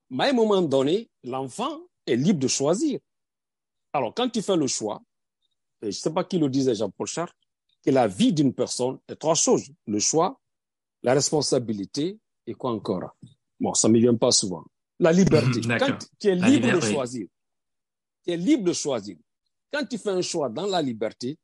Mais 0.09 0.25
à 0.25 0.29
un 0.29 0.33
moment 0.33 0.61
donné, 0.61 1.09
l'enfant 1.23 1.79
est 2.05 2.15
libre 2.15 2.39
de 2.39 2.47
choisir. 2.47 2.99
Alors, 3.91 4.13
quand 4.13 4.29
tu 4.29 4.41
fais 4.41 4.55
le 4.55 4.67
choix, 4.67 5.01
je 5.81 5.87
ne 5.87 5.91
sais 5.91 6.13
pas 6.13 6.23
qui 6.23 6.37
le 6.37 6.49
disait, 6.49 6.75
Jean-Paul 6.75 7.07
Chartres, 7.07 7.35
que 7.83 7.91
la 7.91 8.07
vie 8.07 8.33
d'une 8.33 8.53
personne 8.53 8.99
est 9.07 9.15
trois 9.15 9.35
choses. 9.35 9.71
Le 9.87 9.99
choix, 9.99 10.39
la 11.05 11.13
responsabilité 11.13 12.19
et 12.47 12.55
quoi 12.55 12.71
encore? 12.71 13.15
Bon, 13.59 13.75
ça 13.75 13.87
ne 13.87 13.93
me 13.93 13.99
vient 13.99 14.15
pas 14.15 14.31
souvent. 14.31 14.65
La 14.99 15.11
liberté. 15.11 15.61
Quand 15.79 15.99
tu 16.19 16.29
es 16.29 16.35
libre 16.35 16.73
de 16.73 16.79
choisir, 16.81 17.27
tu 18.25 18.33
es 18.33 18.37
libre 18.37 18.63
de 18.63 18.73
choisir. 18.73 19.15
Quand 19.71 19.85
tu 19.85 19.99
fais 19.99 20.09
un 20.09 20.21
choix 20.23 20.49
dans 20.49 20.65
la 20.65 20.81
liberté, 20.81 21.37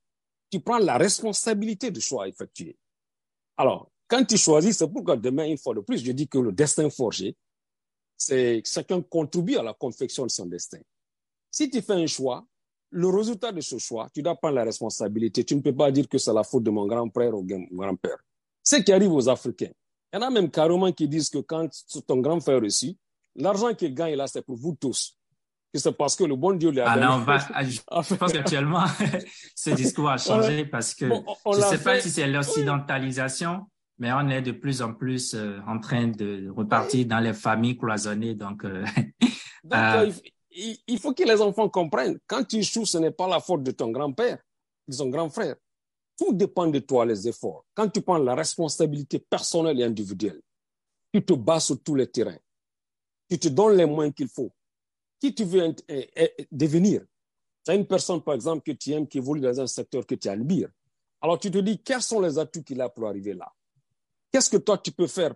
tu 0.49 0.59
prends 0.59 0.79
la 0.79 0.97
responsabilité 0.97 1.91
du 1.91 2.01
choix 2.01 2.27
effectué. 2.27 2.75
Alors, 3.55 3.91
quand 4.07 4.25
tu 4.25 4.35
choisis, 4.35 4.77
c'est 4.77 4.87
pourquoi 4.87 5.15
demain, 5.15 5.45
une 5.45 5.59
fois 5.59 5.75
de 5.75 5.81
plus, 5.81 6.03
je 6.03 6.11
dis 6.11 6.27
que 6.27 6.39
le 6.39 6.51
destin 6.51 6.89
forgé, 6.89 7.35
c'est 8.17 8.63
chacun 8.65 9.01
contribue 9.03 9.57
à 9.57 9.63
la 9.63 9.75
confection 9.75 10.23
de 10.23 10.31
son 10.31 10.47
destin. 10.47 10.79
Si 11.51 11.69
tu 11.69 11.83
fais 11.83 11.93
un 11.93 12.07
choix, 12.07 12.43
le 12.89 13.07
résultat 13.09 13.51
de 13.51 13.61
ce 13.61 13.77
choix, 13.77 14.09
tu 14.11 14.23
dois 14.23 14.35
prendre 14.35 14.55
la 14.55 14.63
responsabilité. 14.63 15.43
Tu 15.43 15.55
ne 15.55 15.61
peux 15.61 15.75
pas 15.75 15.91
dire 15.91 16.09
que 16.09 16.17
c'est 16.17 16.33
la 16.33 16.43
faute 16.43 16.63
de 16.63 16.71
mon 16.71 16.87
grand-père 16.87 17.35
ou 17.35 17.43
mon 17.43 17.77
grand-père. 17.77 18.17
Ce 18.63 18.77
qui 18.77 18.91
arrive 18.91 19.11
aux 19.11 19.27
Africains. 19.29 19.71
Il 20.13 20.19
y 20.19 20.23
en 20.23 20.27
a 20.27 20.29
même 20.29 20.51
carrément 20.51 20.91
qui 20.91 21.07
disent 21.07 21.29
que 21.29 21.39
quand 21.39 21.69
ton 22.05 22.17
grand-père 22.17 22.59
réussit, 22.59 22.97
l'argent 23.35 23.73
qu'il 23.73 23.93
gagne 23.93 24.15
là, 24.15 24.27
c'est 24.27 24.45
pour 24.45 24.57
vous 24.57 24.75
tous 24.79 25.17
c'est 25.79 25.91
parce 25.95 26.15
que 26.15 26.23
le 26.23 26.35
bon 26.35 26.51
Dieu 26.57 26.71
l'a 26.71 26.91
ah, 26.91 27.15
on 27.15 27.19
va, 27.23 27.37
je 27.63 27.79
pense 28.17 28.33
qu'actuellement, 28.33 28.85
ce 29.55 29.69
discours 29.71 30.09
a 30.09 30.17
changé 30.17 30.65
parce 30.65 30.93
que 30.93 31.05
je 31.07 31.57
ne 31.57 31.61
sais 31.61 31.83
pas 31.83 31.99
si 31.99 32.09
c'est 32.09 32.27
l'occidentalisation, 32.27 33.67
mais 33.97 34.11
on 34.11 34.27
est 34.29 34.41
de 34.41 34.51
plus 34.51 34.81
en 34.81 34.93
plus 34.93 35.33
euh, 35.33 35.59
en 35.67 35.79
train 35.79 36.07
de 36.07 36.49
repartir 36.49 37.05
dans 37.05 37.19
les 37.19 37.33
familles 37.33 37.77
cloisonnées. 37.77 38.35
Donc, 38.35 38.65
euh, 38.65 38.83
donc 39.63 39.73
euh, 39.73 40.11
il, 40.51 40.99
faut 40.99 41.13
que 41.13 41.23
les 41.23 41.41
enfants 41.41 41.69
comprennent. 41.69 42.17
Quand 42.27 42.43
tu 42.43 42.57
échoues, 42.57 42.85
ce 42.85 42.97
n'est 42.97 43.11
pas 43.11 43.27
la 43.27 43.39
faute 43.39 43.63
de 43.63 43.71
ton 43.71 43.91
grand-père, 43.91 44.39
de 44.87 44.93
son 44.93 45.09
grand 45.09 45.29
frère. 45.29 45.55
Tout 46.21 46.33
dépend 46.33 46.67
de 46.67 46.77
toi, 46.77 47.03
les 47.03 47.27
efforts. 47.27 47.65
Quand 47.73 47.89
tu 47.89 47.99
prends 48.03 48.19
la 48.19 48.35
responsabilité 48.35 49.17
personnelle 49.17 49.79
et 49.79 49.83
individuelle, 49.83 50.39
tu 51.11 51.25
te 51.25 51.33
bats 51.33 51.59
sur 51.59 51.81
tous 51.81 51.95
les 51.95 52.05
terrains. 52.05 52.37
Tu 53.27 53.39
te 53.39 53.47
donnes 53.47 53.75
les 53.75 53.87
moyens 53.87 54.13
qu'il 54.13 54.27
faut 54.27 54.51
qui 55.19 55.33
tu 55.33 55.43
veux 55.45 55.73
devenir? 56.51 57.01
Tu 57.63 57.71
as 57.71 57.73
une 57.73 57.87
personne, 57.87 58.21
par 58.21 58.35
exemple, 58.35 58.61
que 58.63 58.75
tu 58.75 58.91
aimes, 58.91 59.07
qui 59.07 59.17
évolue 59.17 59.41
dans 59.41 59.59
un 59.61 59.65
secteur 59.65 60.05
que 60.05 60.13
tu 60.13 60.27
admires. 60.27 60.69
Alors 61.21 61.39
tu 61.39 61.49
te 61.49 61.57
dis, 61.57 61.81
quels 61.81 62.03
sont 62.03 62.19
les 62.19 62.37
atouts 62.37 62.61
qu'il 62.61 62.81
a 62.81 62.89
pour 62.89 63.07
arriver 63.07 63.33
là? 63.33 63.51
Qu'est-ce 64.31 64.49
que 64.49 64.57
toi, 64.57 64.77
tu 64.77 64.91
peux 64.91 65.07
faire? 65.07 65.33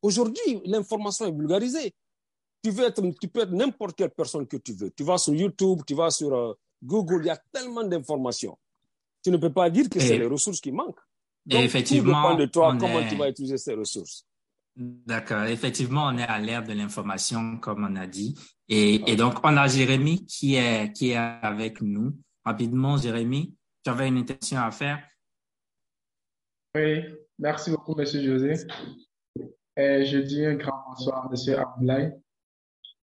Aujourd'hui, 0.00 0.62
l'information 0.64 1.26
est 1.26 1.32
vulgarisée. 1.32 1.94
tu, 2.62 2.70
veux 2.70 2.84
être, 2.84 3.02
tu 3.20 3.28
peux 3.28 3.40
être 3.40 3.52
n'importe 3.52 3.96
quelle 3.96 4.10
personne 4.10 4.46
que 4.46 4.56
tu 4.56 4.72
veux. 4.72 4.90
Tu 4.90 5.04
vas 5.04 5.18
sur 5.18 5.34
YouTube, 5.34 5.80
tu 5.86 5.94
vas 5.94 6.10
sur 6.10 6.34
euh, 6.34 6.54
Google, 6.82 7.20
il 7.22 7.26
y 7.26 7.30
a 7.30 7.42
tellement 7.52 7.84
d'informations. 7.84 8.56
Tu 9.22 9.30
ne 9.30 9.36
peux 9.36 9.52
pas 9.52 9.70
dire 9.70 9.88
que 9.88 10.00
c'est 10.00 10.18
les 10.18 10.26
ressources 10.26 10.60
qui 10.60 10.72
manquent. 10.72 11.00
Donc, 11.46 11.60
et 11.60 11.64
effectivement, 11.64 12.30
tout 12.32 12.36
dépend 12.36 12.38
de 12.38 12.46
toi, 12.46 12.76
comment 12.78 13.08
tu 13.08 13.16
vas 13.16 13.28
utiliser 13.28 13.58
ces 13.58 13.74
ressources. 13.74 14.26
D'accord. 14.76 15.44
Effectivement, 15.44 16.06
on 16.06 16.16
est 16.16 16.22
à 16.22 16.38
l'ère 16.38 16.64
de 16.64 16.72
l'information, 16.72 17.58
comme 17.58 17.86
on 17.88 17.96
a 17.96 18.06
dit. 18.06 18.34
Et, 18.68 19.10
et, 19.10 19.16
donc, 19.16 19.34
on 19.44 19.56
a 19.56 19.66
Jérémy 19.66 20.24
qui 20.24 20.54
est, 20.54 20.92
qui 20.92 21.10
est 21.10 21.16
avec 21.16 21.82
nous. 21.82 22.16
Rapidement, 22.44 22.96
Jérémy, 22.96 23.54
tu 23.84 23.90
avais 23.90 24.08
une 24.08 24.18
intention 24.18 24.58
à 24.58 24.70
faire? 24.70 25.06
Oui, 26.74 27.04
merci 27.38 27.70
beaucoup, 27.70 27.94
Monsieur 27.94 28.22
José. 28.22 28.66
Et 29.76 30.06
je 30.06 30.18
dis 30.18 30.44
un 30.44 30.54
grand 30.54 30.84
bonsoir, 30.88 31.30
Monsieur 31.30 31.58
Abdoulaye. 31.58 32.12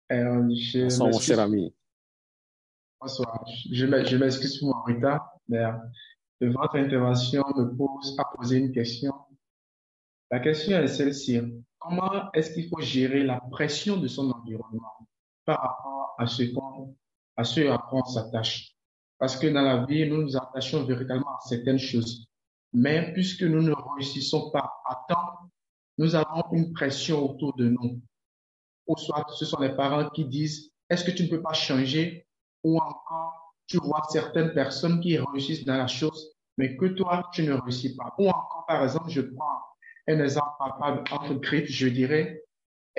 bonsoir, 0.10 1.10
mon 1.10 1.20
cher 1.20 1.40
ami. 1.40 1.74
Bonsoir. 3.00 3.46
Je 3.72 4.16
m'excuse 4.18 4.60
pour 4.60 4.76
mon 4.76 4.82
retard, 4.84 5.32
votre 6.42 6.76
intervention 6.78 7.44
me 7.56 7.76
pose 7.76 8.16
à 8.18 8.26
poser 8.36 8.58
une 8.58 8.72
question 8.72 9.14
la 10.32 10.40
question 10.40 10.78
est 10.80 10.88
celle-ci. 10.88 11.42
Comment 11.78 12.32
est-ce 12.32 12.54
qu'il 12.54 12.70
faut 12.70 12.80
gérer 12.80 13.24
la 13.24 13.42
pression 13.52 13.98
de 13.98 14.08
son 14.08 14.32
environnement 14.32 15.10
par 15.44 15.60
rapport 15.60 16.16
à 16.18 16.26
ce, 16.26 16.44
à 17.36 17.44
ce 17.44 17.60
à 17.70 17.78
quoi 17.78 18.00
on 18.00 18.06
s'attache? 18.06 18.74
Parce 19.20 19.36
que 19.36 19.48
dans 19.48 19.62
la 19.62 19.86
vie, 19.86 20.10
nous 20.10 20.22
nous 20.22 20.38
attachons 20.38 20.86
véritablement 20.86 21.36
à 21.36 21.40
certaines 21.42 21.78
choses. 21.78 22.30
Mais 22.72 23.12
puisque 23.12 23.44
nous 23.44 23.62
ne 23.62 23.74
réussissons 23.74 24.52
pas 24.52 24.72
à 24.86 25.04
temps, 25.10 25.52
nous 25.98 26.16
avons 26.16 26.46
une 26.54 26.72
pression 26.72 27.30
autour 27.30 27.54
de 27.58 27.68
nous. 27.68 28.02
Ou 28.88 28.98
soit 28.98 29.26
ce 29.38 29.46
sont 29.46 29.60
les 29.60 29.76
parents 29.76 30.10
qui 30.12 30.24
disent, 30.24 30.72
est-ce 30.90 31.04
que 31.04 31.12
tu 31.12 31.24
ne 31.24 31.28
peux 31.28 31.42
pas 31.42 31.54
changer? 31.54 32.26
Ou 32.64 32.78
encore, 32.78 33.41
tu 33.72 33.78
vois 33.78 34.04
certaines 34.10 34.54
personnes 34.54 35.00
qui 35.00 35.18
réussissent 35.18 35.64
dans 35.64 35.78
la 35.78 35.88
chose, 35.88 36.34
mais 36.58 36.76
que 36.76 36.88
toi, 36.88 37.30
tu 37.32 37.44
ne 37.44 37.54
réussis 37.54 37.96
pas. 37.96 38.14
Ou 38.18 38.28
encore, 38.28 38.66
par 38.68 38.84
exemple, 38.84 39.10
je 39.10 39.22
prends 39.22 39.60
un 40.10 40.20
exemple 40.20 40.52
entre 40.60 41.36
grippe, 41.36 41.68
je 41.68 41.88
dirais, 41.88 42.44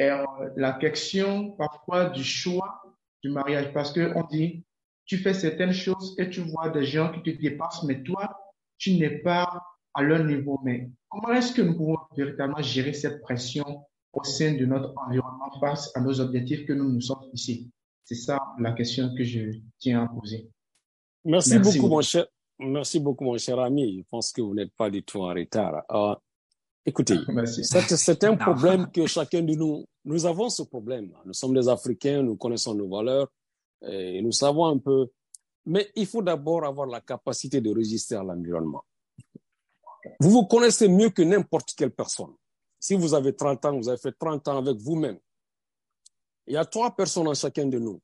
euh, 0.01 0.25
la 0.57 0.73
question 0.73 1.51
parfois 1.53 2.07
du 2.07 2.25
choix 2.25 2.83
du 3.23 3.29
mariage. 3.29 3.71
Parce 3.75 3.93
que 3.93 4.13
on 4.17 4.25
dit, 4.25 4.65
tu 5.05 5.19
fais 5.19 5.35
certaines 5.35 5.75
choses 5.75 6.15
et 6.19 6.31
tu 6.31 6.41
vois 6.41 6.71
des 6.71 6.85
gens 6.85 7.13
qui 7.13 7.23
te 7.23 7.43
dépassent, 7.43 7.83
mais 7.83 8.03
toi, 8.03 8.35
tu 8.79 8.95
n'es 8.95 9.19
pas 9.19 9.63
à 9.93 10.03
leur 10.03 10.25
niveau. 10.25 10.59
Mais 10.65 10.91
comment 11.11 11.35
est-ce 11.35 11.53
que 11.53 11.61
nous 11.61 11.77
pouvons 11.77 11.99
véritablement 12.17 12.63
gérer 12.63 12.95
cette 12.95 13.21
pression 13.21 13.85
au 14.15 14.25
sein 14.25 14.55
de 14.55 14.65
notre 14.65 14.95
environnement 14.97 15.51
face 15.61 15.95
à 15.95 16.01
nos 16.01 16.19
objectifs 16.19 16.65
que 16.65 16.73
nous 16.73 16.91
nous 16.91 17.03
sommes 17.03 17.29
ici? 17.35 17.71
C'est 18.05 18.15
ça 18.15 18.39
la 18.59 18.73
question 18.73 19.15
que 19.15 19.23
je 19.23 19.51
tiens 19.79 20.05
à 20.05 20.09
poser. 20.09 20.49
Merci, 21.25 21.59
beaucoup, 21.59 21.89
mon 21.89 22.03
cher. 22.03 22.27
Merci 22.59 23.01
beaucoup, 23.01 23.25
mon 23.25 23.39
cher 23.39 23.59
ami. 23.59 23.99
Je 23.99 24.05
pense 24.11 24.33
que 24.33 24.43
vous 24.43 24.55
n'êtes 24.55 24.73
pas 24.75 24.91
du 24.91 25.03
tout 25.03 25.21
en 25.21 25.29
retard. 25.35 25.83
Euh, 25.91 26.15
Écoutez, 26.85 27.15
c'est 27.47 28.25
un 28.25 28.37
problème 28.37 28.91
que 28.91 29.07
chacun 29.07 29.43
de 29.43 29.55
nous, 29.55 29.87
nous 30.05 30.27
avons 30.27 30.49
ce 30.49 30.63
problème. 30.63 31.13
Nous 31.25 31.33
sommes 31.33 31.55
des 31.55 31.69
Africains, 31.69 32.23
nous 32.23 32.37
connaissons 32.37 32.75
nos 32.75 32.89
valeurs 32.89 33.29
et 33.83 34.21
nous 34.21 34.33
savons 34.33 34.67
un 34.67 34.79
peu. 34.79 35.09
Mais 35.65 35.91
il 35.95 36.07
faut 36.07 36.23
d'abord 36.23 36.65
avoir 36.65 36.89
la 36.89 37.01
capacité 37.01 37.61
de 37.61 37.71
résister 37.73 38.17
à 38.17 38.25
l'environnement. 38.25 38.85
Vous 40.19 40.31
vous 40.31 40.47
connaissez 40.47 40.89
mieux 40.89 41.11
que 41.11 41.23
n'importe 41.23 41.73
quelle 41.77 41.93
personne. 41.93 42.35
Si 42.81 42.97
vous 42.97 43.15
avez 43.15 43.37
30 43.37 43.65
ans, 43.65 43.77
vous 43.77 43.89
avez 43.89 43.99
fait 43.99 44.13
30 44.19 44.49
ans 44.49 44.59
avec 44.59 44.77
vous-même. 44.79 45.19
Il 46.49 46.55
y 46.55 46.57
a 46.57 46.65
trois 46.65 46.97
personnes 46.97 47.29
en 47.29 47.35
chacun 47.35 47.67
de 47.67 47.79
nous. 47.79 48.01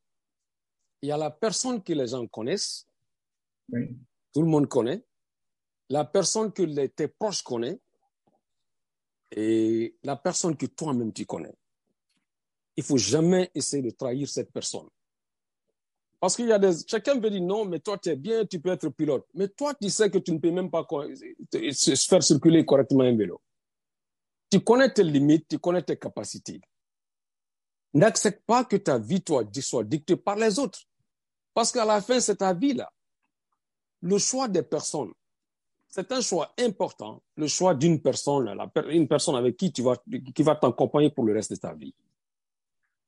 Il 1.02 1.08
y 1.08 1.12
a 1.12 1.16
la 1.16 1.32
personne 1.32 1.82
que 1.82 1.92
les 1.92 2.06
gens 2.06 2.24
connaissent, 2.28 2.86
tout 3.70 4.42
le 4.42 4.48
monde 4.48 4.68
connaît, 4.68 5.04
la 5.88 6.04
personne 6.04 6.52
que 6.52 6.86
tes 6.86 7.08
proches 7.08 7.42
connaissent, 7.42 7.78
et 9.30 9.96
la 10.02 10.16
personne 10.16 10.56
que 10.56 10.66
toi-même 10.66 11.12
tu 11.12 11.26
connais. 11.26 11.54
Il 12.76 12.82
faut 12.84 12.96
jamais 12.96 13.50
essayer 13.54 13.82
de 13.82 13.90
trahir 13.90 14.28
cette 14.28 14.52
personne. 14.52 14.88
Parce 16.20 16.34
qu'il 16.34 16.46
y 16.46 16.52
a 16.52 16.58
des, 16.58 16.72
chacun 16.86 17.20
peut 17.20 17.30
dire 17.30 17.42
non, 17.42 17.64
mais 17.64 17.78
toi 17.78 17.98
tu 17.98 18.08
es 18.08 18.16
bien, 18.16 18.44
tu 18.44 18.60
peux 18.60 18.70
être 18.70 18.88
pilote. 18.88 19.26
Mais 19.34 19.48
toi 19.48 19.74
tu 19.74 19.90
sais 19.90 20.10
que 20.10 20.18
tu 20.18 20.32
ne 20.32 20.38
peux 20.38 20.50
même 20.50 20.70
pas 20.70 20.86
faire 20.88 22.22
circuler 22.22 22.64
correctement 22.64 23.02
un 23.02 23.16
vélo. 23.16 23.40
Tu 24.50 24.60
connais 24.60 24.92
tes 24.92 25.04
limites, 25.04 25.46
tu 25.48 25.58
connais 25.58 25.82
tes 25.82 25.98
capacités. 25.98 26.60
N'accepte 27.94 28.44
pas 28.46 28.64
que 28.64 28.76
ta 28.76 28.98
vie 28.98 29.22
toi, 29.22 29.44
soit 29.60 29.84
dictée 29.84 30.16
par 30.16 30.36
les 30.36 30.58
autres. 30.58 30.80
Parce 31.54 31.72
qu'à 31.72 31.84
la 31.84 32.00
fin, 32.00 32.20
c'est 32.20 32.36
ta 32.36 32.54
vie 32.54 32.74
là. 32.74 32.90
Le 34.02 34.18
choix 34.18 34.48
des 34.48 34.62
personnes, 34.62 35.12
c'est 35.88 36.12
un 36.12 36.20
choix 36.20 36.52
important, 36.58 37.22
le 37.36 37.46
choix 37.46 37.74
d'une 37.74 38.00
personne, 38.00 38.54
une 38.88 39.08
personne 39.08 39.36
avec 39.36 39.56
qui 39.56 39.72
tu 39.72 39.82
vas, 39.82 39.96
qui 40.34 40.42
va 40.42 40.54
t'accompagner 40.54 41.10
pour 41.10 41.24
le 41.24 41.32
reste 41.32 41.52
de 41.52 41.56
ta 41.56 41.72
vie. 41.72 41.94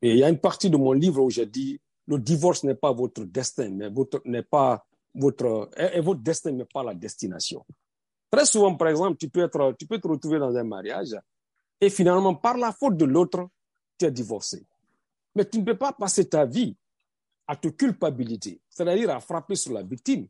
Et 0.03 0.13
il 0.13 0.19
y 0.19 0.25
a 0.25 0.29
une 0.29 0.39
partie 0.39 0.71
de 0.71 0.77
mon 0.77 0.93
livre 0.93 1.23
où 1.23 1.31
j'ai 1.31 1.47
dit, 1.47 1.79
le 2.07 2.19
divorce 2.19 2.65
n'est 2.65 2.75
pas 2.75 2.93
votre 2.93 3.23
destin, 3.25 3.71
mais 3.71 3.91
votre, 3.91 4.23
n'est 4.25 4.43
pas 4.43 4.85
votre, 5.15 5.71
votre 6.01 6.21
destin 6.21 6.53
n'est 6.53 6.65
pas 6.65 6.83
la 6.83 6.95
destination. 6.95 7.65
Très 8.31 8.47
souvent, 8.47 8.75
par 8.75 8.89
exemple, 8.89 9.17
tu 9.19 9.29
peux 9.29 9.43
être, 9.43 9.75
tu 9.79 9.87
peux 9.87 10.01
te 10.01 10.09
retrouver 10.09 10.39
dans 10.39 10.57
un 10.57 10.65
mariage 10.65 11.17
et 11.81 11.91
finalement, 11.91 12.35
par 12.35 12.57
la 12.57 12.73
faute 12.73 12.97
de 12.97 13.05
l'autre, 13.05 13.49
tu 13.99 14.07
es 14.07 14.11
divorcé. 14.11 14.65
Mais 15.35 15.45
tu 15.45 15.59
ne 15.59 15.65
peux 15.65 15.77
pas 15.77 15.93
passer 15.93 16.29
ta 16.29 16.45
vie 16.45 16.77
à 17.47 17.57
te 17.57 17.69
culpabiliser, 17.69 18.61
c'est-à-dire 18.69 19.11
à 19.11 19.21
frapper 19.21 19.55
sur 19.55 19.73
la 19.73 19.83
victime 19.83 20.27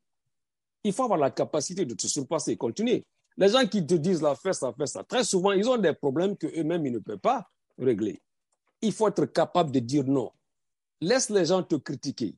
il 0.84 0.92
faut 0.92 1.04
avoir 1.04 1.18
la 1.18 1.30
capacité 1.30 1.84
de 1.84 1.94
te 1.94 2.06
surpasser 2.06 2.52
et 2.52 2.56
continuer. 2.56 3.04
Les 3.36 3.48
gens 3.48 3.66
qui 3.66 3.84
te 3.84 3.94
disent 3.94 4.22
la 4.22 4.34
fête, 4.34 4.54
ça, 4.54 4.72
fait 4.72 4.86
ça, 4.86 5.04
très 5.04 5.24
souvent, 5.24 5.52
ils 5.52 5.68
ont 5.68 5.78
des 5.78 5.92
problèmes 5.92 6.36
qu'eux-mêmes, 6.36 6.86
ils 6.86 6.92
ne 6.92 6.98
peuvent 6.98 7.18
pas 7.18 7.48
régler. 7.78 8.20
Il 8.82 8.92
faut 8.92 9.08
être 9.08 9.26
capable 9.26 9.70
de 9.70 9.78
dire 9.78 10.04
non. 10.04 10.30
Laisse 11.00 11.30
les 11.30 11.46
gens 11.46 11.62
te 11.62 11.76
critiquer. 11.76 12.34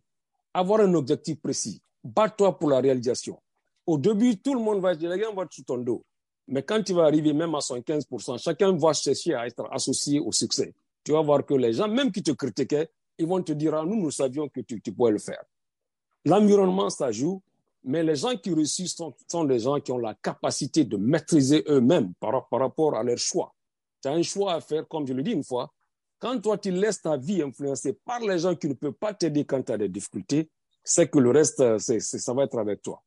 Avoir 0.55 0.81
un 0.81 0.95
objectif 0.95 1.41
précis. 1.41 1.81
Bats-toi 2.05 2.59
pour 2.59 2.71
la 2.71 2.81
réalisation. 2.81 3.41
Au 3.87 3.99
début, 3.99 4.37
tout 4.37 4.55
le 4.55 4.61
monde 4.61 4.81
va 4.81 4.95
dire, 4.95 5.11
les 5.11 5.23
gens 5.23 5.35
vont 5.35 5.47
sous 5.51 5.63
ton 5.63 5.79
dos. 5.79 6.05
Mais 6.49 6.63
quand 6.63 6.83
tu 6.83 6.93
vas 6.93 7.05
arriver 7.05 7.33
même 7.33 7.55
à 7.55 7.59
115%, 7.59 8.43
chacun 8.43 8.77
va 8.77 8.93
chercher 8.93 9.35
à 9.35 9.47
être 9.47 9.67
associé 9.73 10.21
au 10.21 10.33
succès. 10.33 10.75
Tu 11.05 11.13
vas 11.13 11.23
voir 11.23 11.45
que 11.45 11.55
les 11.55 11.73
gens, 11.73 11.89
même 11.89 12.13
qui 12.13 12.23
te 12.23 12.33
critiquaient, 12.33 12.91
ils 13.19 13.27
vont 13.27 13.43
te 13.43 13.53
dire, 13.53 13.75
ah, 13.75 13.85
nous, 13.85 13.97
nous 13.97 14.11
savions 14.11 14.49
que 14.49 14.61
tu, 14.61 14.81
tu 14.81 14.93
pouvais 14.93 15.13
le 15.13 15.19
faire. 15.19 15.43
L'environnement, 16.25 16.91
ça 16.91 17.11
joue, 17.11 17.43
mais 17.85 18.03
les 18.03 18.17
gens 18.17 18.37
qui 18.37 18.55
réussissent 18.55 18.95
sont, 18.95 19.15
sont 19.29 19.45
des 19.45 19.59
gens 19.59 19.81
qui 19.81 19.91
ont 19.93 19.99
la 19.99 20.15
capacité 20.15 20.85
de 20.85 20.97
maîtriser 20.97 21.65
eux-mêmes 21.69 22.13
par, 22.21 22.33
rapport 22.51 22.95
à 22.95 23.03
leur 23.03 23.19
choix. 23.19 23.55
Tu 24.01 24.09
as 24.09 24.13
un 24.13 24.23
choix 24.23 24.55
à 24.55 24.61
faire, 24.61 24.87
comme 24.87 25.07
je 25.07 25.13
le 25.13 25.23
dis 25.23 25.33
une 25.33 25.45
fois. 25.45 25.73
Quand 26.19 26.41
toi, 26.41 26.57
tu 26.57 26.71
laisses 26.71 27.03
ta 27.03 27.17
vie 27.17 27.43
influencer 27.43 27.93
par 27.93 28.21
les 28.21 28.39
gens 28.39 28.55
qui 28.55 28.69
ne 28.69 28.75
peuvent 28.75 28.93
pas 28.93 29.13
t'aider 29.13 29.45
quand 29.45 29.63
tu 29.63 29.73
as 29.73 29.79
des 29.79 29.89
difficultés, 29.89 30.51
c'est 30.85 31.09
que 31.09 31.19
le 31.19 31.31
reste, 31.31 31.79
c'est, 31.79 32.01
ça 32.01 32.33
va 32.33 32.45
être 32.45 32.59
avec 32.59 32.83
toi. 32.83 33.03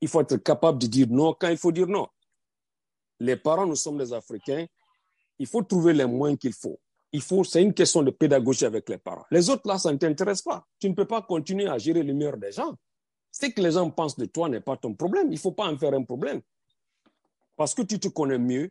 Il 0.00 0.08
faut 0.08 0.20
être 0.20 0.36
capable 0.36 0.78
de 0.78 0.86
dire 0.86 1.06
non 1.10 1.34
quand 1.38 1.48
il 1.48 1.56
faut 1.56 1.72
dire 1.72 1.86
non. 1.86 2.06
Les 3.18 3.36
parents, 3.36 3.66
nous 3.66 3.76
sommes 3.76 3.98
des 3.98 4.12
Africains. 4.12 4.66
Il 5.38 5.46
faut 5.46 5.62
trouver 5.62 5.92
les 5.94 6.06
moyens 6.06 6.38
qu'il 6.38 6.52
faut. 6.52 6.78
Il 7.12 7.22
faut, 7.22 7.44
c'est 7.44 7.62
une 7.62 7.74
question 7.74 8.02
de 8.02 8.10
pédagogie 8.10 8.64
avec 8.66 8.88
les 8.88 8.98
parents. 8.98 9.24
Les 9.30 9.50
autres, 9.50 9.66
là, 9.66 9.78
ça 9.78 9.92
ne 9.92 9.98
t'intéresse 9.98 10.42
pas. 10.42 10.66
Tu 10.78 10.88
ne 10.88 10.94
peux 10.94 11.06
pas 11.06 11.22
continuer 11.22 11.66
à 11.66 11.76
gérer 11.76 12.02
le 12.02 12.14
meilleur 12.14 12.36
des 12.36 12.52
gens. 12.52 12.76
Ce 13.32 13.46
que 13.46 13.60
les 13.60 13.72
gens 13.72 13.90
pensent 13.90 14.16
de 14.16 14.26
toi 14.26 14.48
n'est 14.48 14.60
pas 14.60 14.76
ton 14.76 14.94
problème. 14.94 15.28
Il 15.28 15.34
ne 15.34 15.38
faut 15.38 15.52
pas 15.52 15.70
en 15.70 15.76
faire 15.76 15.94
un 15.94 16.02
problème. 16.02 16.40
Parce 17.56 17.74
que 17.74 17.82
tu 17.82 17.98
te 17.98 18.08
connais 18.08 18.38
mieux, 18.38 18.70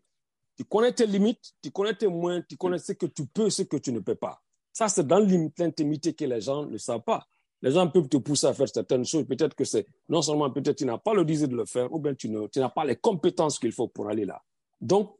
tu 0.58 0.63
connais 0.65 0.91
tes 0.91 1.06
limites, 1.06 1.54
tu 1.62 1.72
connais 1.72 1.93
tes 1.93 2.08
moyens, 2.08 2.43
tu 2.50 2.58
connais 2.58 2.80
ce 2.80 2.93
que 2.93 3.06
tu 3.06 3.26
peux, 3.26 3.50
ce 3.50 3.63
que 3.63 3.78
tu 3.78 3.91
ne 3.91 4.00
peux 4.00 4.15
pas. 4.15 4.41
Ça, 4.74 4.88
c'est 4.89 5.06
dans 5.06 5.19
l'intimité 5.19 6.13
que 6.13 6.26
les 6.26 6.41
gens 6.41 6.65
ne 6.65 6.78
savent 6.78 7.02
pas. 7.02 7.26
Les 7.62 7.72
gens 7.72 7.88
peuvent 7.89 8.08
te 8.08 8.17
pousser 8.17 8.48
à 8.48 8.54
faire 8.54 8.69
certaines 8.69 9.06
choses. 9.06 9.26
Peut-être 9.26 9.54
que 9.56 9.65
c'est 9.65 9.86
non 10.08 10.22
seulement 10.22 10.50
peut-être 10.50 10.78
tu 10.78 10.86
n'as 10.86 10.98
pas 10.98 11.13
le 11.13 11.26
désir 11.26 11.48
de 11.48 11.56
le 11.56 11.65
faire, 11.65 11.91
ou 11.93 12.00
bien 12.00 12.15
tu, 12.15 12.30
n'as 12.30 12.69
pas 12.69 12.86
les 12.86 12.95
compétences 12.95 13.60
qu'il 13.60 13.72
faut 13.72 13.88
pour 13.88 14.10
aller 14.10 14.26
là. 14.26 14.41
Donc, 14.80 15.15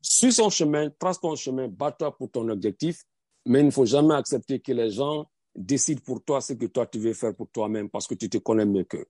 suis 0.00 0.32
son 0.32 0.50
chemin, 0.50 0.90
trace 0.98 1.20
ton 1.20 1.34
chemin, 1.34 1.68
bats-toi 1.68 2.16
pour 2.16 2.30
ton 2.30 2.48
objectif, 2.48 3.04
mais 3.46 3.60
il 3.60 3.66
ne 3.66 3.70
faut 3.70 3.86
jamais 3.86 4.14
accepter 4.14 4.60
que 4.60 4.72
les 4.72 4.90
gens 4.90 5.26
décide 5.58 6.00
pour 6.00 6.24
toi 6.24 6.40
ce 6.40 6.52
que 6.52 6.66
toi 6.66 6.86
tu 6.86 6.98
veux 6.98 7.12
faire 7.12 7.34
pour 7.34 7.50
toi-même 7.50 7.90
parce 7.90 8.06
que 8.06 8.14
tu 8.14 8.30
te 8.30 8.38
connais 8.38 8.64
mieux 8.64 8.84
qu'eux. 8.84 9.06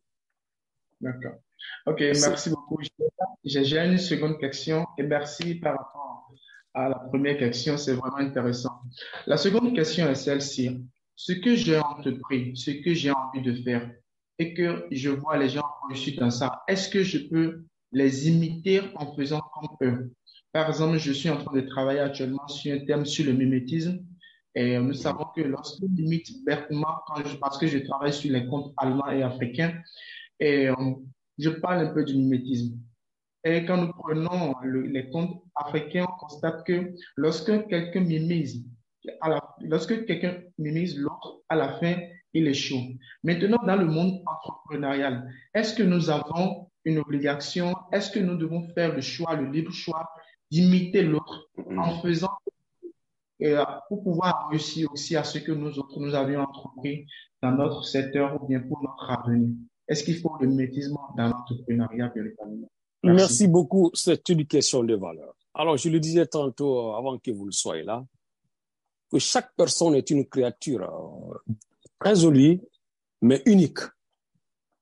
D'accord. 1.00 1.36
Ok, 1.86 2.00
merci, 2.00 2.50
beaucoup. 2.50 2.80
J'ai 3.44 3.78
une 3.78 3.98
seconde 3.98 4.38
question 4.38 4.86
et 4.96 5.02
merci 5.02 5.56
par 5.56 5.76
rapport 5.76 6.32
à 6.74 6.88
la 6.88 6.96
première 6.96 7.36
question, 7.38 7.76
c'est 7.76 7.94
vraiment 7.94 8.18
intéressant. 8.18 8.80
La 9.26 9.36
seconde 9.36 9.74
question 9.74 10.08
est 10.08 10.14
celle-ci. 10.14 10.84
Ce 11.16 11.32
que 11.32 11.56
j'ai 11.56 11.78
entrepris, 11.78 12.56
ce 12.56 12.70
que 12.70 12.94
j'ai 12.94 13.10
envie 13.10 13.42
de 13.42 13.54
faire 13.62 13.90
et 14.38 14.54
que 14.54 14.86
je 14.90 15.10
vois 15.10 15.36
les 15.36 15.48
gens 15.48 15.64
réussir 15.88 16.20
dans 16.20 16.30
ça, 16.30 16.62
est-ce 16.68 16.88
que 16.88 17.02
je 17.02 17.18
peux 17.18 17.64
les 17.90 18.28
imiter 18.28 18.82
en 18.94 19.14
faisant 19.14 19.40
comme 19.40 19.88
eux? 19.88 20.12
Par 20.52 20.68
exemple, 20.68 20.98
je 20.98 21.12
suis 21.12 21.28
en 21.28 21.42
train 21.42 21.54
de 21.54 21.62
travailler 21.62 22.00
actuellement 22.00 22.46
sur 22.48 22.74
un 22.74 22.84
thème 22.84 23.04
sur 23.04 23.24
le 23.24 23.32
mimétisme 23.32 23.98
Et 24.58 24.76
nous 24.76 24.92
savons 24.92 25.26
que 25.36 25.40
lorsque 25.42 25.82
limite 25.82 26.44
bêtement, 26.44 26.96
parce 27.40 27.58
que 27.58 27.68
je 27.68 27.78
travaille 27.78 28.12
sur 28.12 28.32
les 28.32 28.44
comptes 28.48 28.72
allemands 28.76 29.08
et 29.08 29.22
africains, 29.22 29.72
et 30.40 30.68
je 31.38 31.50
parle 31.50 31.86
un 31.86 31.94
peu 31.94 32.02
du 32.04 32.16
mimétisme. 32.16 32.76
Et 33.44 33.64
quand 33.64 33.76
nous 33.76 33.92
prenons 33.92 34.56
les 34.64 35.10
comptes 35.10 35.44
africains, 35.54 36.06
on 36.08 36.18
constate 36.18 36.66
que 36.66 36.92
lorsque 37.14 37.68
quelqu'un 37.68 38.00
mimise, 38.00 38.64
lorsque 39.60 40.04
quelqu'un 40.06 40.40
mimise 40.58 40.98
l'autre, 40.98 41.42
à 41.48 41.54
la 41.54 41.78
fin, 41.78 41.94
il 42.34 42.48
échoue. 42.48 42.98
Maintenant, 43.22 43.60
dans 43.64 43.76
le 43.76 43.86
monde 43.86 44.20
entrepreneurial, 44.26 45.32
est-ce 45.54 45.72
que 45.72 45.84
nous 45.84 46.10
avons 46.10 46.68
une 46.84 46.98
obligation? 46.98 47.76
Est-ce 47.92 48.10
que 48.10 48.18
nous 48.18 48.34
devons 48.34 48.68
faire 48.74 48.92
le 48.92 49.02
choix, 49.02 49.36
le 49.36 49.52
libre 49.52 49.70
choix 49.70 50.10
d'imiter 50.50 51.02
l'autre 51.02 51.48
en 51.56 51.92
mm-hmm. 51.92 52.02
faisant 52.02 52.32
euh, 53.42 53.64
pour 53.88 54.02
pouvoir 54.02 54.48
réussir 54.50 54.92
aussi 54.92 55.16
à 55.16 55.24
ce 55.24 55.38
que 55.38 55.52
nous 55.52 55.78
autres 55.78 56.00
nous 56.00 56.14
avions 56.14 56.40
entrepris 56.40 57.06
dans 57.40 57.52
notre 57.52 57.84
secteur 57.84 58.42
ou 58.42 58.46
bien 58.46 58.60
pour 58.60 58.82
notre 58.82 59.10
avenir 59.10 59.50
Est-ce 59.86 60.02
qu'il 60.02 60.18
faut 60.18 60.36
le 60.40 60.48
mimétisme 60.48 60.96
dans 61.16 61.28
l'entrepreneuriat 61.28 62.12
véritablement? 62.14 62.70
Merci. 63.02 63.22
Merci 63.22 63.48
beaucoup. 63.48 63.90
C'est 63.94 64.28
une 64.28 64.44
question 64.46 64.82
de 64.82 64.94
valeur. 64.96 65.34
Alors, 65.54 65.76
je 65.76 65.88
le 65.88 66.00
disais 66.00 66.26
tantôt, 66.26 66.78
euh, 66.78 66.96
avant 66.96 67.18
que 67.18 67.30
vous 67.30 67.46
le 67.46 67.52
soyez 67.52 67.84
là, 67.84 68.04
que 69.10 69.18
chaque 69.18 69.54
personne 69.56 69.94
est 69.94 70.10
une 70.10 70.26
créature 70.26 70.82
euh, 70.82 71.52
très 71.98 72.16
jolie, 72.16 72.60
mais 73.22 73.42
unique. 73.46 73.78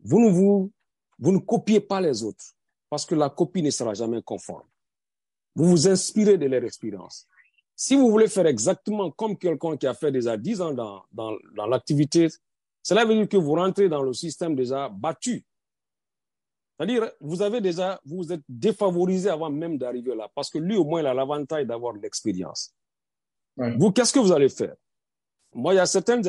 Vous 0.02 0.20
ne, 0.20 0.30
vous, 0.30 0.72
vous 1.18 1.32
ne 1.32 1.38
copiez 1.38 1.80
pas 1.80 2.00
les 2.00 2.22
autres, 2.22 2.44
parce 2.88 3.04
que 3.04 3.14
la 3.14 3.30
copie 3.30 3.62
ne 3.62 3.70
sera 3.70 3.94
jamais 3.94 4.22
conforme. 4.22 4.66
Vous 5.54 5.64
vous 5.64 5.88
inspirez 5.88 6.36
de 6.36 6.46
leur 6.46 6.64
expérience. 6.64 7.26
Si 7.78 7.94
vous 7.94 8.10
voulez 8.10 8.26
faire 8.26 8.46
exactement 8.46 9.10
comme 9.10 9.36
quelqu'un 9.36 9.76
qui 9.76 9.86
a 9.86 9.92
fait 9.92 10.10
déjà 10.10 10.36
10 10.36 10.62
ans 10.62 10.72
dans, 10.72 11.04
dans, 11.12 11.36
dans 11.54 11.66
l'activité, 11.66 12.28
cela 12.82 13.04
veut 13.04 13.14
dire 13.14 13.28
que 13.28 13.36
vous 13.36 13.52
rentrez 13.52 13.88
dans 13.88 14.02
le 14.02 14.14
système 14.14 14.56
déjà 14.56 14.88
battu. 14.88 15.44
C'est-à-dire, 16.76 17.10
vous 17.20 17.42
avez 17.42 17.60
déjà, 17.60 18.00
vous 18.04 18.32
êtes 18.32 18.42
défavorisé 18.48 19.28
avant 19.28 19.50
même 19.50 19.76
d'arriver 19.76 20.14
là, 20.14 20.30
parce 20.34 20.50
que 20.50 20.58
lui, 20.58 20.76
au 20.76 20.84
moins, 20.84 21.00
il 21.00 21.06
a 21.06 21.14
l'avantage 21.14 21.66
d'avoir 21.66 21.94
l'expérience. 21.94 22.72
Vous, 23.56 23.90
qu'est-ce 23.90 24.12
que 24.12 24.18
vous 24.18 24.32
allez 24.32 24.50
faire? 24.50 24.74
Moi, 25.54 25.72
il 25.74 25.76
y 25.76 25.80
a 25.80 25.86
certaines, 25.86 26.22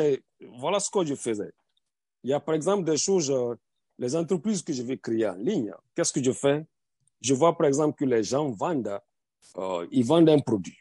voilà 0.57 0.79
ce 0.79 0.89
que 0.89 1.05
je 1.05 1.15
faisais. 1.15 1.51
Il 2.23 2.29
y 2.29 2.33
a 2.33 2.39
par 2.39 2.55
exemple 2.55 2.83
des 2.85 2.97
choses, 2.97 3.29
euh, 3.29 3.55
les 3.99 4.15
entreprises 4.15 4.61
que 4.61 4.71
je 4.71 4.83
vais 4.83 4.97
créer 4.97 5.27
en 5.27 5.35
ligne. 5.35 5.73
Qu'est-ce 5.95 6.13
que 6.13 6.23
je 6.23 6.31
fais? 6.31 6.65
Je 7.21 7.33
vois 7.33 7.57
par 7.57 7.67
exemple 7.67 7.97
que 7.97 8.05
les 8.05 8.23
gens 8.23 8.49
vendent, 8.49 8.99
euh, 9.57 9.87
ils 9.91 10.05
vendent 10.05 10.29
un 10.29 10.39
produit. 10.39 10.77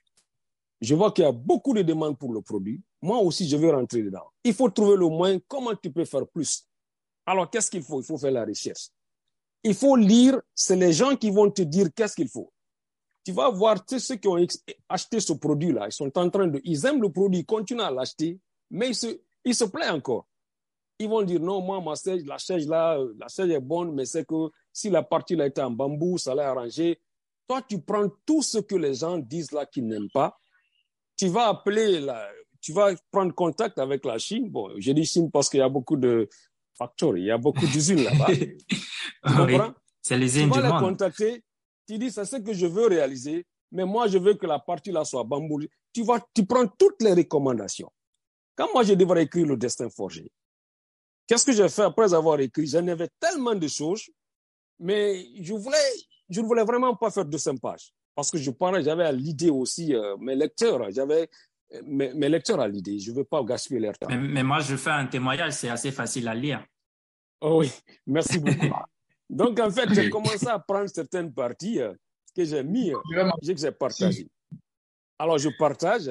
Je 0.81 0.95
vois 0.95 1.12
qu'il 1.12 1.25
y 1.25 1.27
a 1.27 1.33
beaucoup 1.33 1.73
de 1.75 1.83
demandes 1.83 2.19
pour 2.19 2.33
le 2.33 2.43
produit. 2.43 2.81
Moi 3.01 3.19
aussi, 3.19 3.49
je 3.49 3.57
vais 3.57 3.71
rentrer 3.71 4.03
dedans. 4.03 4.27
Il 4.45 4.55
faut 4.55 4.69
trouver 4.69 4.97
le 4.97 5.09
moyen 5.09 5.39
comment 5.49 5.75
tu 5.75 5.91
peux 5.91 6.05
faire 6.05 6.27
plus? 6.27 6.67
Alors, 7.25 7.51
qu'est-ce 7.51 7.71
qu'il 7.71 7.83
faut? 7.83 8.01
Il 8.01 8.05
faut 8.05 8.19
faire 8.19 8.31
la 8.31 8.45
recherche. 8.45 8.91
Il 9.65 9.75
faut 9.75 9.97
lire, 9.97 10.41
c'est 10.55 10.77
les 10.77 10.93
gens 10.93 11.17
qui 11.17 11.31
vont 11.31 11.51
te 11.51 11.62
dire 11.62 11.89
qu'est-ce 11.95 12.15
qu'il 12.15 12.29
faut 12.29 12.53
tu 13.27 13.33
vas 13.33 13.51
voir 13.51 13.85
tous 13.85 13.99
ceux 13.99 14.15
qui 14.15 14.29
ont 14.29 14.39
acheté 14.89 15.19
ce 15.19 15.33
produit-là, 15.33 15.87
ils 15.89 15.93
sont 15.93 16.17
en 16.17 16.31
train 16.31 16.47
de, 16.47 16.61
ils 16.62 16.87
aiment 16.87 17.03
le 17.03 17.11
produit, 17.11 17.41
ils 17.41 17.45
continuent 17.45 17.81
à 17.81 17.91
l'acheter, 17.91 18.39
mais 18.71 18.91
ils 18.91 18.95
se, 18.95 19.21
ils 19.45 19.55
se 19.55 19.65
plaisent 19.65 19.91
encore. 19.91 20.29
Ils 21.01 21.09
vont 21.09 21.23
dire, 21.23 21.41
non, 21.41 21.61
moi, 21.61 21.81
ma 21.81 21.97
chaise, 21.97 22.25
la 22.25 22.39
chaise 22.39 22.69
là, 22.69 22.97
la 23.19 23.27
chaise 23.27 23.51
est 23.51 23.59
bonne, 23.59 23.93
mais 23.93 24.05
c'est 24.05 24.25
que 24.25 24.49
si 24.73 24.91
la 24.91 25.03
partie 25.03 25.35
là 25.35 25.47
était 25.47 25.61
en 25.61 25.73
bambou, 25.73 26.19
ça 26.19 26.37
l'a 26.37 26.51
arrangé. 26.51 27.01
Toi, 27.49 27.62
tu 27.62 27.81
prends 27.81 28.09
tout 28.25 28.43
ce 28.43 28.59
que 28.59 28.77
les 28.77 28.95
gens 28.95 29.19
disent 29.19 29.51
là 29.51 29.67
qu'ils 29.67 29.89
n'aiment 29.89 30.11
pas. 30.11 30.39
Tu 31.16 31.29
vas 31.29 31.48
appeler 31.48 32.00
la, 32.00 32.31
tu 32.61 32.72
vas 32.72 32.94
prendre 33.11 33.35
contact 33.35 33.79
avec 33.79 34.05
la 34.05 34.18
Chine. 34.18 34.50
Bon, 34.50 34.70
je 34.79 34.92
dis 34.92 35.05
Chine 35.05 35.31
parce 35.31 35.48
qu'il 35.48 35.61
y 35.61 35.62
a 35.62 35.68
beaucoup 35.68 35.96
de 35.96 36.29
factories, 36.76 37.22
il 37.22 37.26
y 37.26 37.31
a 37.31 37.38
beaucoup 37.38 37.66
d'usines 37.66 38.02
là-bas. 38.02 38.26
tu 38.35 39.35
comprends? 39.37 39.72
C'est 40.02 40.18
les 40.18 40.31
tu 40.31 40.46
vas 40.46 40.62
les 40.62 40.87
contacter, 40.87 41.42
tu 41.87 41.98
dis, 41.98 42.11
c'est 42.11 42.24
ce 42.24 42.37
que 42.37 42.52
je 42.52 42.66
veux 42.66 42.87
réaliser, 42.87 43.46
mais 43.72 43.85
moi, 43.85 44.09
je 44.09 44.18
veux 44.18 44.35
que 44.35 44.46
la 44.46 44.59
partie 44.59 44.92
là 44.92 45.05
soit 45.05 45.24
bambou. 45.24 45.61
Tu, 45.92 46.02
vas, 46.02 46.24
tu 46.35 46.44
prends 46.44 46.66
toutes 46.66 47.02
les 47.02 47.12
recommandations. 47.12 47.90
Quand 48.55 48.68
moi, 48.72 48.83
je 48.83 48.94
devrais 48.94 49.24
écrire 49.24 49.46
le 49.46 49.57
destin 49.57 49.88
forgé, 49.90 50.31
qu'est-ce 51.26 51.44
que 51.44 51.52
j'ai 51.52 51.68
fait 51.68 51.83
après 51.83 52.12
avoir 52.14 52.40
écrit? 52.40 52.66
J'en 52.66 52.87
avais 52.88 53.09
tellement 53.20 53.55
de 53.55 53.68
choses, 53.68 54.09
mais 54.79 55.26
je 55.40 55.55
voulais, 55.55 55.92
je 56.29 56.40
ne 56.40 56.46
voulais 56.46 56.64
vraiment 56.64 56.94
pas 56.94 57.11
faire 57.11 57.24
200 57.24 57.57
pages. 57.57 57.92
Parce 58.16 58.31
que 58.31 58.38
je 58.38 58.50
parlais, 58.50 58.83
j'avais 58.83 59.05
à 59.05 59.12
l'idée 59.12 59.50
aussi, 59.50 59.94
euh, 59.94 60.16
mes 60.16 60.35
lecteurs, 60.35 60.90
j'avais 60.90 61.29
euh, 61.74 61.83
mes, 61.85 62.14
mes, 62.14 62.31
lecteurs 62.31 62.59
à 62.59 62.66
l'idée. 62.66 62.98
Je 62.98 63.11
ne 63.11 63.16
veux 63.16 63.24
pas 63.24 63.44
gaspiller 63.44 63.81
leur 63.81 63.98
temps. 63.98 64.09
Mais, 64.09 64.16
mais, 64.16 64.42
moi, 64.42 64.61
je 64.61 64.74
fais 64.74 64.90
un 64.90 65.07
témoignage, 65.07 65.52
c'est 65.52 65.68
assez 65.68 65.92
facile 65.92 66.26
à 66.26 66.35
lire. 66.35 66.64
Oh 67.42 67.61
oui, 67.61 67.70
merci 68.07 68.38
beaucoup. 68.38 68.74
Donc, 69.31 69.61
en 69.61 69.70
fait, 69.70 69.92
j'ai 69.92 70.09
commencé 70.09 70.46
à 70.48 70.59
prendre 70.59 70.88
certaines 70.88 71.31
parties 71.31 71.79
euh, 71.79 71.92
que 72.35 72.42
j'ai 72.42 72.62
mis, 72.62 72.90
que 72.90 73.57
j'ai 73.57 73.70
partagées. 73.70 74.29
Alors, 75.18 75.37
je 75.37 75.50
partage, 75.59 76.11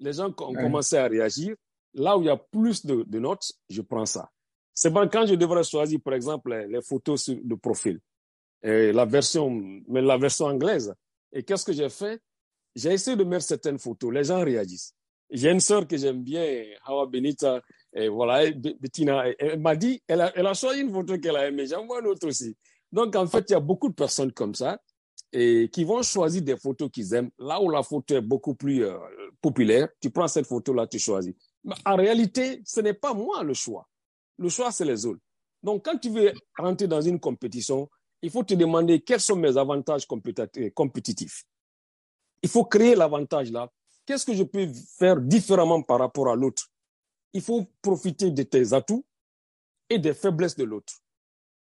les 0.00 0.14
gens 0.14 0.26
ont 0.26 0.54
commencé 0.54 0.96
à 0.96 1.06
réagir. 1.06 1.54
Là 1.92 2.18
où 2.18 2.22
il 2.22 2.26
y 2.26 2.30
a 2.30 2.36
plus 2.36 2.84
de, 2.84 3.04
de 3.06 3.18
notes, 3.20 3.52
je 3.70 3.80
prends 3.80 4.06
ça. 4.06 4.28
C'est 4.72 4.90
bon 4.90 5.08
quand 5.08 5.24
je 5.24 5.36
devrais 5.36 5.62
choisir, 5.62 6.00
par 6.04 6.14
exemple, 6.14 6.52
les, 6.68 6.82
photos 6.82 7.30
de 7.30 7.54
profil, 7.54 8.00
et 8.60 8.90
la 8.90 9.04
version, 9.04 9.50
mais 9.86 10.02
la 10.02 10.18
version 10.18 10.46
anglaise. 10.46 10.92
Et 11.34 11.42
qu'est-ce 11.42 11.64
que 11.64 11.72
j'ai 11.72 11.90
fait? 11.90 12.20
J'ai 12.74 12.92
essayé 12.92 13.16
de 13.16 13.24
mettre 13.24 13.44
certaines 13.44 13.78
photos. 13.78 14.12
Les 14.14 14.24
gens 14.24 14.42
réagissent. 14.42 14.94
J'ai 15.30 15.50
une 15.50 15.60
sœur 15.60 15.86
que 15.86 15.96
j'aime 15.96 16.22
bien, 16.22 16.64
Hawa 16.84 17.06
Benita, 17.06 17.60
et 17.92 18.08
voilà, 18.08 18.50
Bettina, 18.52 19.24
elle 19.38 19.58
m'a 19.58 19.74
dit, 19.74 20.00
elle 20.06 20.20
a, 20.20 20.54
choisi 20.54 20.80
une 20.80 20.92
photo 20.92 21.18
qu'elle 21.18 21.36
a 21.36 21.48
aimée, 21.48 21.66
j'en 21.66 21.86
vois 21.86 22.00
une 22.00 22.06
autre 22.06 22.28
aussi. 22.28 22.56
Donc, 22.92 23.16
en 23.16 23.26
fait, 23.26 23.44
il 23.48 23.52
y 23.52 23.56
a 23.56 23.60
beaucoup 23.60 23.88
de 23.88 23.94
personnes 23.94 24.32
comme 24.32 24.54
ça 24.54 24.78
et 25.32 25.68
qui 25.72 25.82
vont 25.82 26.02
choisir 26.02 26.42
des 26.42 26.56
photos 26.56 26.88
qu'ils 26.92 27.12
aiment. 27.14 27.30
Là 27.38 27.60
où 27.60 27.68
la 27.68 27.82
photo 27.82 28.14
est 28.14 28.20
beaucoup 28.20 28.54
plus 28.54 28.84
euh, 28.84 28.96
populaire, 29.40 29.88
tu 30.00 30.10
prends 30.10 30.28
cette 30.28 30.46
photo-là, 30.46 30.86
tu 30.86 31.00
choisis. 31.00 31.34
Mais 31.64 31.74
en 31.84 31.96
réalité, 31.96 32.62
ce 32.64 32.80
n'est 32.80 32.94
pas 32.94 33.12
moi 33.14 33.42
le 33.42 33.54
choix. 33.54 33.88
Le 34.38 34.48
choix, 34.48 34.70
c'est 34.70 34.84
les 34.84 35.04
autres. 35.06 35.20
Donc, 35.62 35.84
quand 35.84 35.98
tu 35.98 36.10
veux 36.10 36.32
rentrer 36.56 36.86
dans 36.86 37.00
une 37.00 37.18
compétition, 37.18 37.88
il 38.24 38.30
faut 38.30 38.42
te 38.42 38.54
demander 38.54 39.00
quels 39.00 39.20
sont 39.20 39.36
mes 39.36 39.54
avantages 39.58 40.06
compétitifs. 40.06 41.44
Il 42.42 42.48
faut 42.48 42.64
créer 42.64 42.94
l'avantage 42.94 43.50
là. 43.50 43.70
Qu'est-ce 44.06 44.24
que 44.24 44.32
je 44.34 44.42
peux 44.44 44.66
faire 44.98 45.20
différemment 45.20 45.82
par 45.82 45.98
rapport 45.98 46.28
à 46.30 46.34
l'autre? 46.34 46.70
Il 47.34 47.42
faut 47.42 47.66
profiter 47.82 48.30
de 48.30 48.42
tes 48.42 48.72
atouts 48.72 49.04
et 49.90 49.98
des 49.98 50.14
faiblesses 50.14 50.56
de 50.56 50.64
l'autre. 50.64 50.94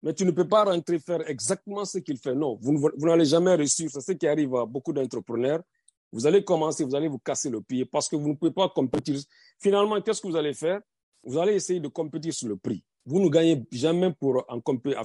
Mais 0.02 0.14
tu 0.14 0.24
ne 0.24 0.32
peux 0.32 0.48
pas 0.48 0.64
rentrer 0.64 0.98
faire 0.98 1.28
exactement 1.30 1.84
ce 1.84 1.98
qu'il 1.98 2.18
fait. 2.18 2.34
Non, 2.34 2.58
vous, 2.60 2.90
n'allez 2.98 3.24
jamais 3.24 3.54
réussir. 3.54 3.88
C'est 3.92 4.00
ce 4.00 4.12
qui 4.12 4.26
arrive 4.26 4.56
à 4.56 4.66
beaucoup 4.66 4.92
d'entrepreneurs. 4.92 5.62
Vous 6.10 6.26
allez 6.26 6.42
commencer, 6.42 6.84
vous 6.84 6.94
allez 6.96 7.08
vous 7.08 7.18
casser 7.20 7.50
le 7.50 7.60
pied 7.60 7.84
parce 7.84 8.08
que 8.08 8.16
vous 8.16 8.30
ne 8.30 8.34
pouvez 8.34 8.52
pas 8.52 8.68
compétir. 8.68 9.20
Finalement, 9.60 10.00
qu'est-ce 10.00 10.20
que 10.20 10.26
vous 10.26 10.36
allez 10.36 10.54
faire? 10.54 10.80
Vous 11.22 11.38
allez 11.38 11.54
essayer 11.54 11.78
de 11.78 11.88
compétir 11.88 12.32
sur 12.34 12.48
le 12.48 12.56
prix. 12.56 12.82
Vous 13.08 13.20
ne 13.20 13.30
gagnez 13.30 13.64
jamais 13.72 14.12
pour, 14.12 14.44
en, 14.48 14.60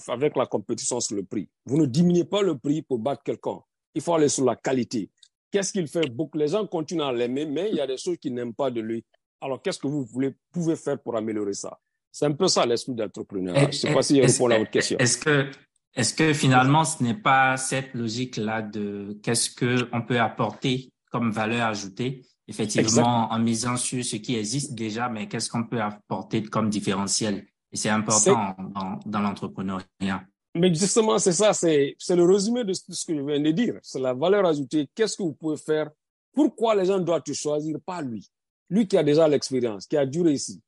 avec 0.09 0.35
la 0.35 0.45
compétition 0.45 0.99
sur 0.99 1.15
le 1.15 1.23
prix. 1.23 1.47
Vous 1.65 1.77
ne 1.77 1.85
diminuez 1.85 2.25
pas 2.25 2.41
le 2.41 2.57
prix 2.57 2.81
pour 2.81 2.99
battre 2.99 3.23
quelqu'un. 3.23 3.59
Il 3.95 4.01
faut 4.01 4.13
aller 4.13 4.27
sur 4.27 4.43
la 4.43 4.57
qualité. 4.57 5.09
Qu'est-ce 5.49 5.71
qu'il 5.71 5.87
fait? 5.87 6.09
Beaucoup, 6.09 6.37
Les 6.37 6.49
gens 6.49 6.67
continuent 6.67 7.03
à 7.03 7.13
l'aimer, 7.13 7.45
mais 7.45 7.69
il 7.69 7.77
y 7.77 7.79
a 7.79 7.87
des 7.87 7.95
choses 7.95 8.17
qu'ils 8.17 8.33
n'aiment 8.33 8.53
pas 8.53 8.69
de 8.69 8.81
lui. 8.81 9.05
Alors, 9.39 9.61
qu'est-ce 9.61 9.79
que 9.79 9.87
vous 9.87 10.03
voulez, 10.03 10.35
pouvez 10.51 10.75
faire 10.75 11.01
pour 11.01 11.15
améliorer 11.15 11.53
ça? 11.53 11.79
C'est 12.11 12.25
un 12.25 12.33
peu 12.33 12.49
ça 12.49 12.65
l'esprit 12.65 12.93
d'entrepreneur. 12.93 13.55
Je 13.55 13.65
ne 13.67 13.71
sais 13.71 13.93
pas 13.93 14.01
si 14.01 14.17
je 14.17 14.21
réponds 14.21 14.49
à 14.49 14.59
votre 14.59 14.71
question. 14.71 14.97
Est-ce 14.97 15.17
que, 15.17 15.49
est-ce 15.95 16.13
que 16.13 16.33
finalement, 16.33 16.83
ce 16.83 17.01
n'est 17.01 17.13
pas 17.13 17.55
cette 17.55 17.93
logique-là 17.93 18.63
de 18.63 19.17
qu'est-ce 19.23 19.49
qu'on 19.55 20.01
peut 20.01 20.19
apporter 20.19 20.91
comme 21.09 21.31
valeur 21.31 21.67
ajoutée, 21.67 22.25
effectivement, 22.49 23.31
en 23.31 23.39
misant 23.39 23.77
sur 23.77 24.03
ce 24.03 24.17
qui 24.17 24.35
existe 24.35 24.73
déjà, 24.73 25.07
mais 25.07 25.29
qu'est-ce 25.29 25.49
qu'on 25.49 25.63
peut 25.63 25.81
apporter 25.81 26.43
comme 26.43 26.69
différentiel? 26.69 27.47
Et 27.73 27.77
c'est 27.77 27.89
important 27.89 28.55
dans, 28.59 28.99
dans 29.03 29.19
l'entrepreneuriat. 29.19 30.23
Mais 30.55 30.73
justement, 30.73 31.17
c'est 31.17 31.31
ça, 31.31 31.51
c'est, 31.53 31.95
c'est 31.97 32.15
le 32.15 32.23
résumé 32.23 32.63
de 32.63 32.73
ce 32.73 33.05
que 33.05 33.15
je 33.15 33.21
viens 33.21 33.39
de 33.39 33.51
dire. 33.51 33.79
C'est 33.81 33.99
la 33.99 34.13
valeur 34.13 34.45
ajoutée. 34.45 34.87
Qu'est-ce 34.93 35.17
que 35.17 35.23
vous 35.23 35.33
pouvez 35.33 35.57
faire? 35.57 35.89
Pourquoi 36.31 36.75
les 36.75 36.85
gens 36.85 36.99
doivent 36.99 37.23
te 37.23 37.33
choisir, 37.33 37.77
pas 37.83 38.01
lui? 38.01 38.29
Lui 38.69 38.87
qui 38.87 38.95
a 38.95 39.03
déjà 39.03 39.27
l'expérience, 39.27 39.87
qui 39.87 39.97
a 39.97 40.05
duré 40.05 40.33
ici, 40.33 40.61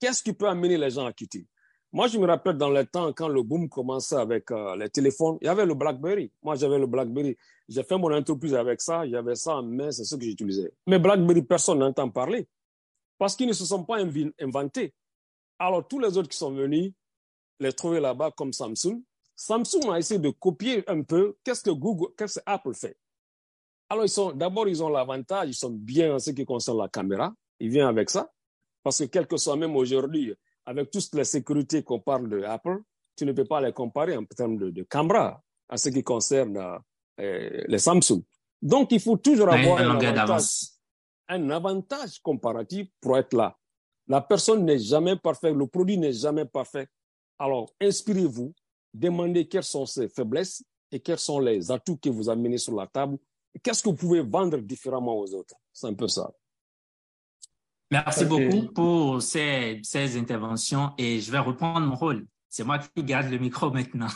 qu'est-ce 0.00 0.22
qui 0.22 0.32
peut 0.32 0.48
amener 0.48 0.78
les 0.78 0.90
gens 0.90 1.06
à 1.06 1.12
quitter? 1.12 1.46
Moi, 1.92 2.08
je 2.08 2.18
me 2.18 2.26
rappelle 2.26 2.56
dans 2.56 2.70
le 2.70 2.84
temps, 2.84 3.12
quand 3.12 3.28
le 3.28 3.42
boom 3.42 3.68
commençait 3.68 4.16
avec 4.16 4.50
euh, 4.50 4.76
les 4.76 4.88
téléphones, 4.88 5.38
il 5.40 5.46
y 5.46 5.48
avait 5.48 5.64
le 5.64 5.74
BlackBerry. 5.74 6.30
Moi, 6.42 6.54
j'avais 6.56 6.78
le 6.78 6.86
BlackBerry. 6.86 7.36
J'ai 7.68 7.82
fait 7.82 7.96
mon 7.96 8.12
entreprise 8.12 8.54
avec 8.54 8.80
ça, 8.80 9.06
j'avais 9.08 9.34
ça 9.34 9.56
en 9.56 9.62
main, 9.62 9.90
c'est 9.90 10.04
ce 10.04 10.14
que 10.16 10.24
j'utilisais. 10.24 10.72
Mais 10.86 10.98
BlackBerry, 10.98 11.42
personne 11.42 11.78
n'entend 11.78 12.10
parler 12.10 12.48
parce 13.18 13.36
qu'ils 13.36 13.48
ne 13.48 13.52
se 13.52 13.64
sont 13.64 13.84
pas 13.84 13.98
inventés. 14.40 14.94
Alors, 15.58 15.86
tous 15.86 15.98
les 15.98 16.16
autres 16.16 16.28
qui 16.28 16.36
sont 16.36 16.52
venus 16.52 16.92
les 17.60 17.72
trouver 17.72 18.00
là-bas 18.00 18.30
comme 18.32 18.52
Samsung, 18.52 19.02
Samsung 19.34 19.90
a 19.92 19.98
essayé 19.98 20.20
de 20.20 20.30
copier 20.30 20.88
un 20.88 21.02
peu 21.02 21.36
qu'est-ce 21.44 21.62
que 21.62 21.70
Google, 21.70 22.12
qu'est-ce 22.16 22.38
que 22.38 22.44
Apple 22.46 22.74
fait. 22.74 22.96
Alors, 23.88 24.04
ils 24.04 24.10
sont, 24.10 24.32
d'abord, 24.32 24.68
ils 24.68 24.82
ont 24.82 24.88
l'avantage, 24.88 25.48
ils 25.48 25.54
sont 25.54 25.70
bien 25.70 26.14
en 26.14 26.18
ce 26.18 26.30
qui 26.30 26.44
concerne 26.44 26.78
la 26.78 26.88
caméra. 26.88 27.32
Il 27.60 27.70
vient 27.70 27.88
avec 27.88 28.10
ça. 28.10 28.30
Parce 28.82 28.98
que 28.98 29.04
quel 29.04 29.26
que 29.26 29.36
soit 29.36 29.56
même 29.56 29.76
aujourd'hui, 29.76 30.34
avec 30.64 30.90
toutes 30.90 31.14
les 31.14 31.24
sécurités 31.24 31.82
qu'on 31.82 32.00
parle 32.00 32.28
de 32.28 32.42
Apple, 32.42 32.78
tu 33.16 33.24
ne 33.24 33.32
peux 33.32 33.44
pas 33.44 33.60
les 33.60 33.72
comparer 33.72 34.16
en 34.16 34.24
termes 34.24 34.56
de, 34.56 34.70
de 34.70 34.82
caméra 34.82 35.42
à 35.68 35.76
ce 35.76 35.88
qui 35.88 36.02
concerne 36.02 36.56
euh, 37.20 37.64
les 37.66 37.78
Samsung. 37.78 38.22
Donc, 38.60 38.92
il 38.92 39.00
faut 39.00 39.16
toujours 39.16 39.48
avoir 39.48 39.78
un, 39.78 39.96
avantage, 39.96 40.68
un 41.28 41.50
avantage 41.50 42.18
comparatif 42.20 42.88
pour 43.00 43.16
être 43.16 43.34
là. 43.34 43.56
La 44.08 44.20
personne 44.20 44.64
n'est 44.64 44.78
jamais 44.78 45.16
parfaite, 45.16 45.54
le 45.54 45.66
produit 45.66 45.98
n'est 45.98 46.12
jamais 46.12 46.44
parfait. 46.44 46.88
Alors, 47.38 47.70
inspirez-vous, 47.80 48.54
demandez 48.94 49.46
quelles 49.46 49.64
sont 49.64 49.86
ses 49.86 50.08
faiblesses 50.08 50.62
et 50.92 51.00
quels 51.00 51.18
sont 51.18 51.40
les 51.40 51.70
atouts 51.70 51.96
que 51.96 52.08
vous 52.08 52.28
amenez 52.28 52.58
sur 52.58 52.74
la 52.74 52.86
table. 52.86 53.18
Qu'est-ce 53.62 53.82
que 53.82 53.88
vous 53.88 53.96
pouvez 53.96 54.20
vendre 54.22 54.58
différemment 54.58 55.18
aux 55.18 55.34
autres? 55.34 55.54
C'est 55.72 55.86
un 55.86 55.94
peu 55.94 56.08
ça. 56.08 56.30
Merci 57.90 58.24
beaucoup 58.24 58.72
pour 58.72 59.22
ces, 59.22 59.80
ces 59.82 60.18
interventions 60.18 60.92
et 60.98 61.20
je 61.20 61.30
vais 61.30 61.38
reprendre 61.38 61.86
mon 61.86 61.94
rôle. 61.94 62.26
C'est 62.48 62.64
moi 62.64 62.78
qui 62.78 63.04
garde 63.04 63.30
le 63.30 63.38
micro 63.38 63.70
maintenant. 63.70 64.08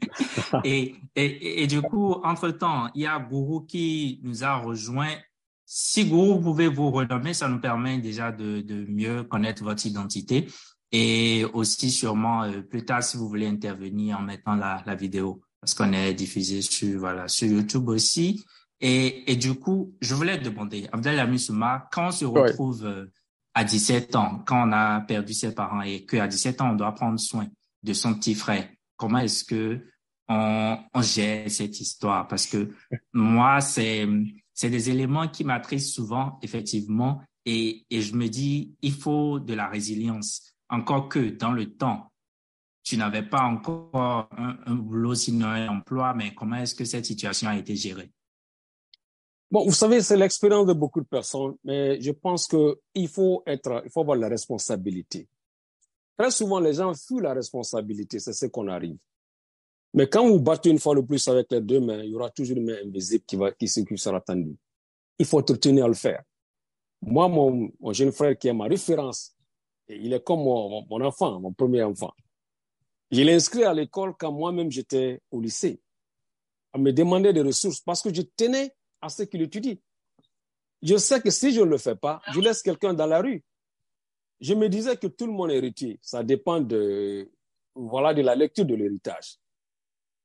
et, 0.64 0.96
et, 1.14 1.62
et, 1.62 1.66
du 1.66 1.80
coup, 1.82 2.12
entre-temps, 2.24 2.88
il 2.94 3.02
y 3.02 3.06
a 3.06 3.18
Gourou 3.18 3.60
qui 3.60 4.20
nous 4.22 4.44
a 4.44 4.56
rejoint. 4.56 5.14
Si 5.68 6.04
vous 6.04 6.40
pouvez 6.40 6.68
vous 6.68 6.90
renommer, 6.92 7.34
ça 7.34 7.48
nous 7.48 7.60
permet 7.60 7.98
déjà 7.98 8.30
de, 8.30 8.60
de 8.60 8.86
mieux 8.88 9.24
connaître 9.24 9.64
votre 9.64 9.84
identité. 9.84 10.46
Et 10.92 11.44
aussi, 11.52 11.90
sûrement, 11.90 12.44
euh, 12.44 12.62
plus 12.62 12.84
tard, 12.84 13.02
si 13.02 13.16
vous 13.16 13.28
voulez 13.28 13.48
intervenir 13.48 14.18
en 14.18 14.22
mettant 14.22 14.54
la, 14.54 14.82
la 14.86 14.94
vidéo, 14.94 15.42
parce 15.60 15.74
qu'on 15.74 15.92
est 15.92 16.14
diffusé 16.14 16.62
sur, 16.62 17.00
voilà, 17.00 17.26
sur 17.26 17.48
YouTube 17.48 17.88
aussi. 17.88 18.44
Et, 18.80 19.32
et 19.32 19.34
du 19.34 19.54
coup, 19.54 19.94
je 20.00 20.14
voulais 20.14 20.38
te 20.38 20.44
demander, 20.44 20.88
Abdel 20.92 21.38
Souma, 21.38 21.88
quand 21.90 22.08
on 22.08 22.12
se 22.12 22.24
retrouve 22.24 22.86
euh, 22.86 23.06
à 23.54 23.64
17 23.64 24.14
ans, 24.14 24.42
quand 24.46 24.68
on 24.68 24.72
a 24.72 25.00
perdu 25.00 25.34
ses 25.34 25.52
parents 25.52 25.82
et 25.82 26.06
qu'à 26.06 26.28
17 26.28 26.60
ans, 26.60 26.70
on 26.70 26.74
doit 26.74 26.92
prendre 26.94 27.18
soin 27.18 27.48
de 27.82 27.92
son 27.92 28.14
petit 28.14 28.34
frère, 28.34 28.68
comment 28.96 29.18
est-ce 29.18 29.44
que 29.44 29.80
on, 30.28 30.78
on, 30.92 31.02
gère 31.02 31.50
cette 31.50 31.80
histoire? 31.80 32.28
Parce 32.28 32.46
que 32.46 32.70
moi, 33.12 33.60
c'est, 33.60 34.06
c'est 34.56 34.70
des 34.70 34.90
éléments 34.90 35.28
qui 35.28 35.44
m'attristent 35.44 35.94
souvent, 35.94 36.40
effectivement, 36.42 37.20
et, 37.44 37.86
et 37.90 38.00
je 38.00 38.16
me 38.16 38.26
dis, 38.28 38.74
il 38.82 38.92
faut 38.92 39.38
de 39.38 39.54
la 39.54 39.68
résilience. 39.68 40.56
Encore 40.68 41.08
que 41.08 41.30
dans 41.30 41.52
le 41.52 41.76
temps, 41.76 42.10
tu 42.82 42.96
n'avais 42.96 43.22
pas 43.22 43.42
encore 43.42 44.28
un, 44.36 44.58
un 44.66 44.74
boulot, 44.74 45.14
sinon 45.14 45.46
un 45.46 45.68
emploi, 45.68 46.14
mais 46.14 46.34
comment 46.34 46.56
est-ce 46.56 46.74
que 46.74 46.84
cette 46.84 47.04
situation 47.04 47.48
a 47.48 47.56
été 47.56 47.76
gérée? 47.76 48.10
Bon, 49.50 49.64
vous 49.64 49.72
savez, 49.72 50.00
c'est 50.00 50.16
l'expérience 50.16 50.66
de 50.66 50.72
beaucoup 50.72 51.00
de 51.00 51.06
personnes, 51.06 51.54
mais 51.62 52.00
je 52.00 52.10
pense 52.10 52.48
qu'il 52.48 53.08
faut 53.08 53.42
être, 53.46 53.82
il 53.84 53.90
faut 53.92 54.00
avoir 54.00 54.16
la 54.16 54.28
responsabilité. 54.28 55.28
Très 56.18 56.30
souvent, 56.30 56.60
les 56.60 56.72
gens 56.72 56.94
fuient 56.94 57.20
la 57.20 57.34
responsabilité, 57.34 58.18
c'est 58.18 58.32
ce 58.32 58.46
qu'on 58.46 58.68
arrive. 58.68 58.96
Mais 59.96 60.06
quand 60.06 60.28
vous 60.28 60.38
battez 60.38 60.68
une 60.68 60.78
fois 60.78 60.94
le 60.94 61.04
plus 61.04 61.26
avec 61.26 61.50
les 61.50 61.62
deux 61.62 61.80
mains, 61.80 62.02
il 62.02 62.10
y 62.10 62.14
aura 62.14 62.28
toujours 62.28 62.58
une 62.58 62.66
main 62.66 62.76
invisible 62.84 63.24
qui 63.26 63.34
va, 63.34 63.50
qui, 63.52 63.66
qui 63.66 63.98
sera 63.98 64.20
tendue. 64.20 64.54
Il 65.18 65.24
faut 65.24 65.40
tenir 65.40 65.86
à 65.86 65.88
le 65.88 65.94
faire. 65.94 66.22
Moi, 67.00 67.26
mon, 67.28 67.70
mon, 67.80 67.92
jeune 67.94 68.12
frère 68.12 68.36
qui 68.36 68.48
est 68.48 68.52
ma 68.52 68.66
référence, 68.66 69.34
il 69.88 70.12
est 70.12 70.22
comme 70.22 70.40
mon, 70.40 70.84
mon 70.86 71.00
enfant, 71.00 71.40
mon 71.40 71.50
premier 71.50 71.82
enfant. 71.82 72.12
Je 73.10 73.22
l'ai 73.22 73.32
inscrit 73.32 73.64
à 73.64 73.72
l'école 73.72 74.14
quand 74.18 74.30
moi-même 74.30 74.70
j'étais 74.70 75.22
au 75.30 75.40
lycée. 75.40 75.80
On 76.74 76.78
me 76.78 76.92
demandait 76.92 77.32
des 77.32 77.40
ressources 77.40 77.80
parce 77.80 78.02
que 78.02 78.12
je 78.12 78.20
tenais 78.20 78.74
à 79.00 79.08
ce 79.08 79.22
qu'il 79.22 79.40
étudie. 79.40 79.80
Je 80.82 80.98
sais 80.98 81.22
que 81.22 81.30
si 81.30 81.52
je 81.52 81.62
ne 81.62 81.70
le 81.70 81.78
fais 81.78 81.96
pas, 81.96 82.20
je 82.34 82.40
laisse 82.40 82.60
quelqu'un 82.60 82.92
dans 82.92 83.06
la 83.06 83.22
rue. 83.22 83.42
Je 84.40 84.52
me 84.52 84.68
disais 84.68 84.98
que 84.98 85.06
tout 85.06 85.24
le 85.24 85.32
monde 85.32 85.52
est 85.52 85.56
héritier. 85.56 85.98
Ça 86.02 86.22
dépend 86.22 86.60
de, 86.60 87.30
voilà, 87.74 88.12
de 88.12 88.20
la 88.20 88.34
lecture 88.34 88.66
de 88.66 88.74
l'héritage. 88.74 89.38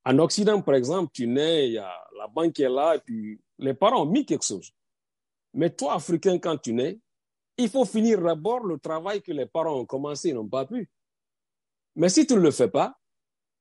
En 0.06 0.18
Occident, 0.20 0.62
par 0.62 0.76
exemple, 0.76 1.12
tu 1.14 1.28
nais, 1.28 1.72
y 1.72 1.78
a 1.78 1.92
la 2.18 2.28
banque 2.28 2.60
est 2.60 2.70
là, 2.70 2.96
et 2.96 3.00
puis 3.00 3.40
les 3.60 3.74
parents 3.74 4.04
ont 4.04 4.12
mis 4.12 4.26
quelque 4.26 4.46
chose. 4.46 4.72
Mais 5.54 5.70
toi, 5.70 5.96
Africain, 5.96 6.38
quand 6.40 6.58
tu 6.58 6.74
nais, 6.74 7.00
il 7.58 7.70
faut 7.70 7.86
finir 7.86 8.22
d'abord 8.22 8.66
le 8.66 8.80
travail 8.80 9.22
que 9.22 9.32
les 9.32 9.46
parents 9.46 9.80
ont 9.80 9.86
commencé 9.86 10.30
et 10.30 10.34
n'ont 10.34 10.48
pas 10.48 10.66
pu. 10.66 10.90
Mais 11.96 12.10
si 12.10 12.26
tu 12.26 12.34
ne 12.36 12.40
le 12.40 12.52
fais 12.52 12.70
pas, 12.70 12.98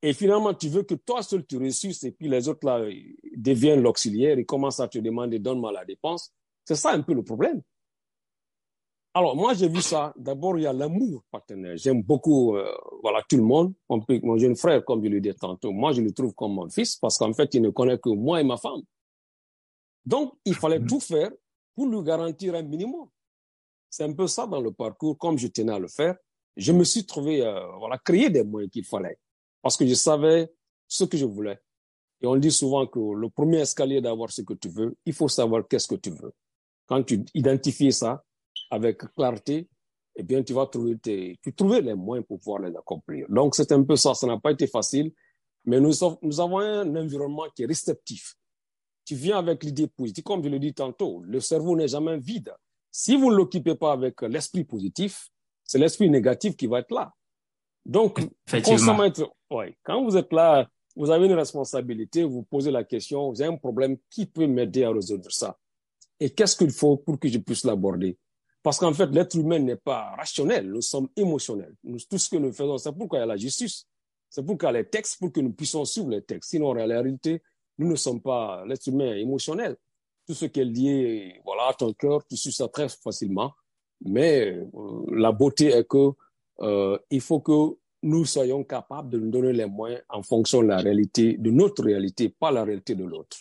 et 0.02 0.14
finalement, 0.14 0.54
tu 0.54 0.68
veux 0.68 0.82
que 0.82 0.94
toi 0.94 1.22
seul 1.22 1.44
tu 1.44 1.58
ressuscites 1.58 2.04
et 2.04 2.12
puis 2.12 2.28
les 2.28 2.48
autres 2.48 2.66
là 2.66 2.88
deviennent 3.36 3.82
l'auxiliaire 3.82 4.38
et 4.38 4.44
commencent 4.46 4.80
à 4.80 4.88
te 4.88 4.98
demander 4.98 5.38
donne-moi 5.38 5.72
la 5.72 5.84
dépense. 5.84 6.32
C'est 6.64 6.76
ça 6.76 6.92
un 6.92 7.02
peu 7.02 7.12
le 7.12 7.22
problème. 7.22 7.60
Alors 9.12 9.34
moi 9.34 9.54
j'ai 9.54 9.68
vu 9.68 9.82
ça. 9.82 10.12
D'abord 10.16 10.56
il 10.56 10.62
y 10.62 10.66
a 10.66 10.72
l'amour 10.72 11.24
partenaire. 11.30 11.76
J'aime 11.76 12.02
beaucoup 12.02 12.56
euh, 12.56 12.72
voilà 13.02 13.22
tout 13.28 13.36
le 13.36 13.42
monde. 13.42 13.74
mon 13.88 14.38
jeune 14.38 14.54
frère 14.54 14.84
comme 14.84 15.02
je 15.02 15.08
le 15.08 15.20
disais 15.20 15.34
tantôt, 15.34 15.72
moi 15.72 15.92
je 15.92 16.00
le 16.00 16.12
trouve 16.12 16.32
comme 16.34 16.54
mon 16.54 16.68
fils 16.70 16.96
parce 16.96 17.18
qu'en 17.18 17.32
fait 17.32 17.52
il 17.54 17.62
ne 17.62 17.70
connaît 17.70 17.98
que 17.98 18.10
moi 18.10 18.40
et 18.40 18.44
ma 18.44 18.56
femme. 18.56 18.82
Donc 20.06 20.34
il 20.44 20.54
fallait 20.54 20.78
mm-hmm. 20.78 20.86
tout 20.86 21.00
faire 21.00 21.30
pour 21.74 21.86
lui 21.88 22.02
garantir 22.02 22.54
un 22.54 22.62
minimum. 22.62 23.08
C'est 23.88 24.04
un 24.04 24.12
peu 24.12 24.28
ça 24.28 24.46
dans 24.46 24.60
le 24.60 24.70
parcours 24.70 25.18
comme 25.18 25.36
je 25.36 25.48
tenais 25.48 25.72
à 25.72 25.78
le 25.80 25.88
faire. 25.88 26.16
Je 26.56 26.70
me 26.72 26.84
suis 26.84 27.04
trouvé 27.04 27.42
euh, 27.42 27.66
voilà 27.78 27.98
créer 27.98 28.30
des 28.30 28.44
moyens 28.44 28.70
qu'il 28.70 28.84
fallait 28.84 29.18
parce 29.60 29.76
que 29.76 29.86
je 29.86 29.94
savais 29.94 30.52
ce 30.86 31.02
que 31.02 31.16
je 31.16 31.24
voulais. 31.24 31.58
Et 32.22 32.26
on 32.26 32.36
dit 32.36 32.52
souvent 32.52 32.86
que 32.86 33.00
le 33.00 33.28
premier 33.28 33.58
escalier 33.58 34.00
d'avoir 34.00 34.30
ce 34.30 34.42
que 34.42 34.54
tu 34.54 34.68
veux, 34.68 34.96
il 35.04 35.14
faut 35.14 35.28
savoir 35.28 35.66
qu'est-ce 35.66 35.88
que 35.88 35.94
tu 35.96 36.10
veux. 36.10 36.32
Quand 36.86 37.02
tu 37.02 37.24
identifies 37.34 37.92
ça 37.92 38.22
avec 38.70 38.98
clarté, 39.14 39.68
eh 40.16 40.22
bien, 40.22 40.42
tu 40.42 40.52
vas 40.52 40.66
trouver, 40.66 40.98
tes, 40.98 41.38
tu 41.42 41.54
trouver 41.54 41.80
les 41.80 41.94
moyens 41.94 42.26
pour 42.26 42.38
pouvoir 42.38 42.62
les 42.62 42.76
accomplir. 42.76 43.26
Donc, 43.28 43.54
c'est 43.54 43.70
un 43.72 43.82
peu 43.82 43.96
ça. 43.96 44.14
Ça 44.14 44.26
n'a 44.26 44.38
pas 44.38 44.52
été 44.52 44.66
facile, 44.66 45.12
mais 45.64 45.80
nous, 45.80 45.92
nous 46.22 46.40
avons 46.40 46.58
un 46.58 46.96
environnement 46.96 47.46
qui 47.54 47.62
est 47.62 47.66
réceptif. 47.66 48.34
Tu 49.04 49.14
viens 49.14 49.38
avec 49.38 49.64
l'idée 49.64 49.86
positive. 49.88 50.24
Comme 50.24 50.42
je 50.44 50.48
le 50.48 50.58
dis 50.58 50.74
tantôt, 50.74 51.22
le 51.22 51.40
cerveau 51.40 51.76
n'est 51.76 51.88
jamais 51.88 52.18
vide. 52.18 52.52
Si 52.90 53.16
vous 53.16 53.30
ne 53.30 53.36
l'occupez 53.36 53.74
pas 53.74 53.92
avec 53.92 54.20
l'esprit 54.22 54.64
positif, 54.64 55.30
c'est 55.64 55.78
l'esprit 55.78 56.10
négatif 56.10 56.56
qui 56.56 56.66
va 56.66 56.80
être 56.80 56.92
là. 56.92 57.12
Donc, 57.86 58.20
constamment 58.64 59.04
être, 59.04 59.32
ouais, 59.50 59.76
quand 59.84 60.04
vous 60.04 60.16
êtes 60.16 60.32
là, 60.32 60.68
vous 60.96 61.10
avez 61.10 61.26
une 61.26 61.34
responsabilité, 61.34 62.24
vous 62.24 62.42
posez 62.42 62.70
la 62.70 62.84
question, 62.84 63.30
vous 63.30 63.40
avez 63.40 63.52
un 63.52 63.56
problème, 63.56 63.96
qui 64.10 64.26
peut 64.26 64.46
m'aider 64.46 64.84
à 64.84 64.90
résoudre 64.90 65.30
ça? 65.30 65.56
Et 66.18 66.30
qu'est-ce 66.30 66.56
qu'il 66.56 66.72
faut 66.72 66.96
pour 66.96 67.18
que 67.18 67.28
je 67.28 67.38
puisse 67.38 67.64
l'aborder? 67.64 68.18
Parce 68.62 68.78
qu'en 68.78 68.92
fait, 68.92 69.06
l'être 69.06 69.36
humain 69.36 69.58
n'est 69.58 69.76
pas 69.76 70.14
rationnel, 70.16 70.70
nous 70.70 70.82
sommes 70.82 71.08
émotionnels. 71.16 71.74
Tout 72.08 72.18
ce 72.18 72.28
que 72.28 72.36
nous 72.36 72.52
faisons, 72.52 72.76
c'est 72.78 72.92
pourquoi 72.92 73.18
il 73.18 73.22
y 73.22 73.24
a 73.24 73.26
la 73.26 73.36
justice. 73.36 73.86
C'est 74.28 74.44
pourquoi 74.44 74.70
les 74.70 74.84
textes, 74.84 75.18
pour 75.18 75.32
que 75.32 75.40
nous 75.40 75.52
puissions 75.52 75.84
suivre 75.84 76.10
les 76.10 76.22
textes. 76.22 76.50
Sinon, 76.50 76.68
en 76.68 76.72
réalité, 76.72 77.42
nous 77.78 77.88
ne 77.88 77.96
sommes 77.96 78.20
pas 78.20 78.64
l'être 78.66 78.86
humain 78.86 79.14
émotionnel. 79.14 79.76
Tout 80.26 80.34
ce 80.34 80.44
qui 80.44 80.60
est 80.60 80.64
lié, 80.64 81.40
voilà, 81.44 81.68
à 81.68 81.74
ton 81.74 81.92
cœur, 81.94 82.24
tu 82.26 82.36
suis 82.36 82.52
ça 82.52 82.68
très 82.68 82.88
facilement. 82.88 83.52
Mais 84.04 84.52
euh, 84.52 85.06
la 85.12 85.32
beauté 85.32 85.68
est 85.68 85.88
que 85.88 86.12
euh, 86.60 86.98
il 87.10 87.20
faut 87.20 87.40
que 87.40 87.76
nous 88.02 88.24
soyons 88.24 88.62
capables 88.64 89.10
de 89.10 89.18
nous 89.18 89.30
donner 89.30 89.52
les 89.52 89.66
moyens 89.66 90.02
en 90.08 90.22
fonction 90.22 90.62
de 90.62 90.68
la 90.68 90.78
réalité, 90.78 91.36
de 91.36 91.50
notre 91.50 91.82
réalité, 91.82 92.28
pas 92.28 92.50
la 92.50 92.64
réalité 92.64 92.94
de 92.94 93.04
l'autre. 93.04 93.38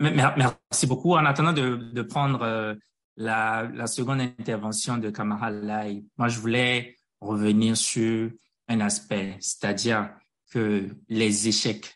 Merci 0.00 0.86
beaucoup. 0.86 1.12
En 1.12 1.24
attendant 1.24 1.52
de, 1.52 1.76
de 1.92 2.02
prendre 2.02 2.42
euh, 2.42 2.74
la, 3.18 3.68
la, 3.74 3.86
seconde 3.88 4.20
intervention 4.20 4.96
de 4.96 5.10
Kamara 5.10 5.50
Lai, 5.50 6.04
moi, 6.16 6.28
je 6.28 6.38
voulais 6.38 6.96
revenir 7.20 7.76
sur 7.76 8.30
un 8.68 8.80
aspect, 8.80 9.36
c'est-à-dire 9.40 10.10
que 10.50 10.88
les 11.08 11.48
échecs. 11.48 11.94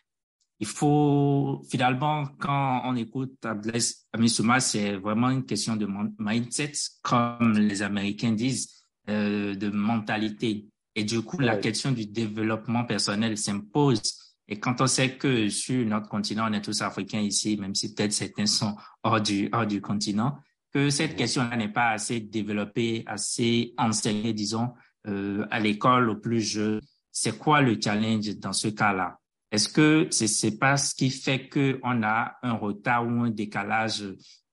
Il 0.59 0.67
faut, 0.67 1.61
finalement, 1.69 2.25
quand 2.39 2.81
on 2.85 2.95
écoute 2.95 3.33
Abdelaziz 3.43 4.05
Amissouma, 4.13 4.59
c'est 4.59 4.95
vraiment 4.97 5.29
une 5.29 5.45
question 5.45 5.75
de 5.75 5.87
mindset, 6.19 6.73
comme 7.01 7.57
les 7.57 7.81
Américains 7.81 8.33
disent 8.33 8.85
euh, 9.09 9.55
de 9.55 9.69
mentalité. 9.69 10.67
Et 10.95 11.03
du 11.05 11.21
coup, 11.21 11.39
la 11.39 11.57
question 11.57 11.91
du 11.91 12.05
développement 12.05 12.83
personnel 12.85 13.37
s'impose. 13.37 14.01
Et 14.47 14.59
quand 14.59 14.81
on 14.81 14.87
sait 14.87 15.17
que 15.17 15.49
sur 15.49 15.85
notre 15.85 16.09
continent, 16.09 16.47
on 16.49 16.53
est 16.53 16.61
tous 16.61 16.81
africains 16.81 17.21
ici, 17.21 17.57
même 17.57 17.75
si 17.75 17.93
peut-être 17.93 18.13
certains 18.13 18.45
sont 18.45 18.75
hors 19.03 19.21
du, 19.21 19.49
hors 19.51 19.65
du 19.65 19.81
continent, 19.81 20.37
que 20.73 20.89
cette 20.89 21.15
question-là 21.15 21.55
n'est 21.55 21.71
pas 21.71 21.91
assez 21.91 22.19
développée, 22.19 23.03
assez 23.05 23.73
enseignée, 23.77 24.33
disons, 24.33 24.73
euh, 25.07 25.45
à 25.51 25.59
l'école 25.59 26.09
au 26.09 26.15
plus 26.15 26.41
jeune. 26.41 26.81
C'est 27.11 27.37
quoi 27.37 27.61
le 27.61 27.77
challenge 27.79 28.37
dans 28.39 28.53
ce 28.53 28.69
cas-là? 28.69 29.19
Est-ce 29.51 29.69
que 29.69 30.07
c'est 30.09 30.27
c'est 30.27 30.57
pas 30.57 30.77
ce 30.77 30.95
qui 30.95 31.11
fait 31.11 31.47
que 31.47 31.79
on 31.83 32.01
a 32.01 32.37
un 32.41 32.53
retard 32.53 33.05
ou 33.05 33.21
un 33.21 33.29
décalage 33.29 34.03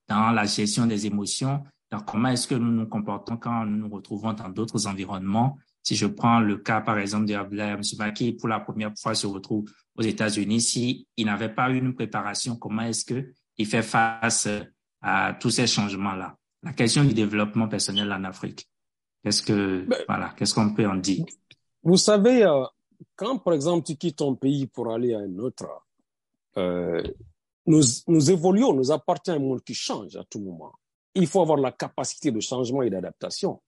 dans 0.08 0.30
la 0.30 0.44
gestion 0.44 0.86
des 0.86 1.06
émotions? 1.06 1.64
Donc, 1.90 2.04
comment 2.04 2.28
est-ce 2.28 2.46
que 2.46 2.54
nous 2.54 2.70
nous 2.70 2.86
comportons 2.86 3.38
quand 3.38 3.64
nous 3.64 3.78
nous 3.78 3.88
retrouvons 3.88 4.34
dans 4.34 4.50
d'autres 4.50 4.86
environnements? 4.86 5.56
Si 5.82 5.96
je 5.96 6.06
prends 6.06 6.40
le 6.40 6.58
cas, 6.58 6.82
par 6.82 6.98
exemple, 6.98 7.24
de 7.24 7.34
Abdullah 7.34 7.78
qui, 8.14 8.32
pour 8.32 8.48
la 8.48 8.60
première 8.60 8.92
fois, 9.00 9.14
se 9.14 9.26
retrouve 9.26 9.70
aux 9.96 10.02
États-Unis, 10.02 10.60
s'il 10.60 11.04
il 11.16 11.26
n'avait 11.26 11.48
pas 11.48 11.70
eu 11.70 11.78
une 11.78 11.94
préparation, 11.94 12.56
comment 12.56 12.82
est-ce 12.82 13.06
qu'il 13.06 13.66
fait 13.66 13.82
face 13.82 14.48
à 15.02 15.34
tous 15.40 15.50
ces 15.50 15.66
changements-là? 15.66 16.36
la 16.62 16.72
question 16.72 17.04
du 17.04 17.14
développement 17.14 17.68
personnel 17.68 18.12
en 18.12 18.24
Afrique. 18.24 18.68
Qu'est-ce 19.22 19.42
que, 19.42 19.84
ben, 19.86 19.98
voilà, 20.06 20.34
qu'est-ce 20.36 20.54
qu'on 20.54 20.74
peut 20.74 20.86
en 20.86 20.96
dire? 20.96 21.24
Vous 21.82 21.96
savez, 21.96 22.44
euh, 22.44 22.64
quand 23.16 23.38
par 23.38 23.54
exemple 23.54 23.86
tu 23.86 23.96
quittes 23.96 24.16
ton 24.16 24.34
pays 24.34 24.66
pour 24.66 24.92
aller 24.92 25.14
à 25.14 25.20
un 25.20 25.38
autre, 25.38 25.66
euh, 26.56 27.02
nous, 27.66 27.82
nous 28.08 28.30
évoluons, 28.30 28.72
nous 28.72 28.90
appartient 28.90 29.30
à 29.30 29.34
un 29.34 29.38
monde 29.38 29.62
qui 29.62 29.74
change 29.74 30.16
à 30.16 30.24
tout 30.24 30.40
moment. 30.40 30.72
Il 31.14 31.26
faut 31.26 31.40
avoir 31.40 31.58
la 31.58 31.72
capacité 31.72 32.30
de 32.30 32.40
changement 32.40 32.82
et 32.82 32.90
d'adaptation. 32.90 33.60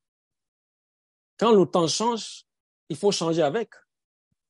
Quand 1.38 1.52
le 1.52 1.66
temps 1.66 1.88
change, 1.88 2.44
il 2.88 2.96
faut 2.96 3.10
changer 3.10 3.42
avec. 3.42 3.70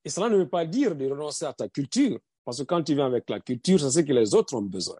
Et 0.04 0.08
cela 0.08 0.28
ne 0.28 0.36
veut 0.36 0.48
pas 0.48 0.66
dire 0.66 0.94
de 0.94 1.08
renoncer 1.08 1.44
à 1.44 1.52
ta 1.52 1.68
culture, 1.68 2.18
parce 2.44 2.58
que 2.58 2.64
quand 2.64 2.82
tu 2.82 2.94
viens 2.94 3.06
avec 3.06 3.30
la 3.30 3.40
culture, 3.40 3.78
c'est 3.80 3.90
ce 3.90 4.00
que 4.00 4.12
les 4.12 4.34
autres 4.34 4.54
ont 4.54 4.62
besoin. 4.62 4.98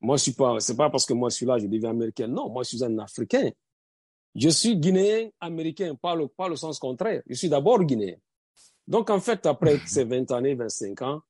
Moi, 0.00 0.16
je 0.16 0.24
suis 0.24 0.32
pas, 0.32 0.60
c'est 0.60 0.76
pas 0.76 0.90
parce 0.90 1.06
que 1.06 1.14
moi 1.14 1.30
je 1.30 1.36
suis 1.36 1.46
là, 1.46 1.58
je 1.58 1.66
deviens 1.66 1.90
américain. 1.90 2.26
Non, 2.26 2.48
moi 2.48 2.62
je 2.62 2.68
suis 2.76 2.84
un 2.84 2.98
Africain. 2.98 3.50
Je 4.34 4.50
suis 4.50 4.76
guinéen 4.76 5.30
américain, 5.40 5.94
pas 5.94 6.14
le, 6.14 6.28
pas 6.28 6.48
le 6.48 6.56
sens 6.56 6.78
contraire. 6.78 7.22
Je 7.26 7.34
suis 7.34 7.48
d'abord 7.48 7.82
guinéen. 7.82 8.16
Donc, 8.86 9.10
en 9.10 9.20
fait, 9.20 9.46
après 9.46 9.78
ces 9.86 10.04
20 10.04 10.30
années, 10.32 10.54
25 10.54 11.02
ans, 11.02 11.22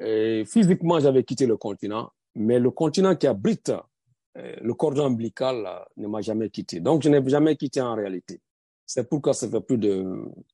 euh, 0.00 0.44
physiquement, 0.44 1.00
j'avais 1.00 1.24
quitté 1.24 1.46
le 1.46 1.56
continent, 1.56 2.12
mais 2.34 2.58
le 2.58 2.70
continent 2.70 3.16
qui 3.16 3.26
abrite 3.26 3.72
euh, 4.36 4.56
le 4.60 4.74
cordon 4.74 5.06
ombilical 5.06 5.84
ne 5.96 6.06
m'a 6.06 6.20
jamais 6.20 6.50
quitté. 6.50 6.80
Donc, 6.80 7.02
je 7.02 7.08
n'ai 7.08 7.26
jamais 7.28 7.56
quitté 7.56 7.80
en 7.80 7.94
réalité. 7.94 8.40
C'est 8.84 9.08
pourquoi 9.08 9.34
ça 9.34 9.48
fait 9.48 9.60
plus 9.60 9.78
de 9.78 10.04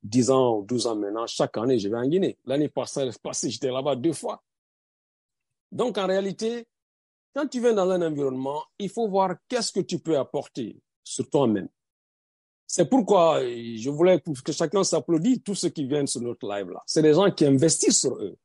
10 0.05 0.31
ans 0.31 0.59
ou 0.59 0.63
12 0.65 0.87
ans 0.87 0.97
maintenant, 0.97 1.27
chaque 1.27 1.57
année, 1.59 1.79
je 1.79 1.89
vais 1.89 1.99
en 1.99 2.07
Guinée. 2.07 2.39
L'année 2.47 2.69
passée, 2.69 3.11
passée 3.23 3.51
j'étais 3.51 3.71
là-bas 3.71 3.97
deux 3.97 4.13
fois. 4.13 4.43
Donc, 5.71 5.99
en 5.99 6.07
réalité, 6.07 6.67
quand 7.35 7.47
tu 7.47 7.61
viens 7.61 7.73
dans 7.73 7.91
un 7.91 8.03
environnement, 8.03 8.63
il 8.79 8.91
faut 8.91 9.09
voir 9.09 9.35
qu'est-ce 9.49 9.73
que 9.73 9.81
tu 9.81 9.99
peux 9.99 10.19
apporter 10.19 10.81
sur 11.03 11.29
toi-même. 11.29 11.69
C'est 12.67 12.89
pourquoi 12.89 13.41
je 13.43 13.91
voulais 13.91 14.21
que 14.21 14.53
chacun 14.53 14.83
s'applaudisse, 14.83 15.43
tous 15.45 15.55
ceux 15.55 15.69
qui 15.69 15.87
viennent 15.87 16.07
sur 16.07 16.23
notre 16.23 16.49
live 16.49 16.71
là. 16.71 16.83
C'est 16.87 17.03
des 17.03 17.13
gens 17.13 17.31
qui 17.31 17.45
investissent 17.45 18.01
sur 18.01 18.17
eux. 18.17 18.37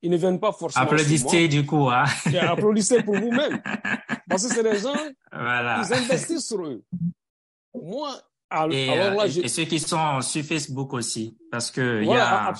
Ils 0.00 0.10
ne 0.10 0.16
viennent 0.16 0.40
pas 0.40 0.52
forcément. 0.52 0.84
Applaudissez 0.84 1.48
du 1.48 1.64
coup, 1.64 1.88
hein. 1.90 2.04
applaudissez 2.40 3.02
pour 3.02 3.14
vous-même. 3.14 3.62
Parce 4.28 4.46
que 4.46 4.54
c'est 4.54 4.62
des 4.62 4.78
gens, 4.78 4.96
voilà. 5.30 5.82
ils 5.84 5.92
investissent 5.92 6.46
sur 6.48 6.64
eux. 6.64 6.82
Moi, 7.74 8.18
et, 8.70 8.88
alors 8.88 9.14
là, 9.14 9.26
et, 9.26 9.48
ceux 9.48 9.64
qui 9.64 9.78
sont 9.78 10.20
sur 10.20 10.44
Facebook 10.44 10.92
aussi, 10.94 11.36
parce 11.50 11.70
que 11.70 12.02
il 12.02 12.08
y 12.08 12.14
a 12.14 12.52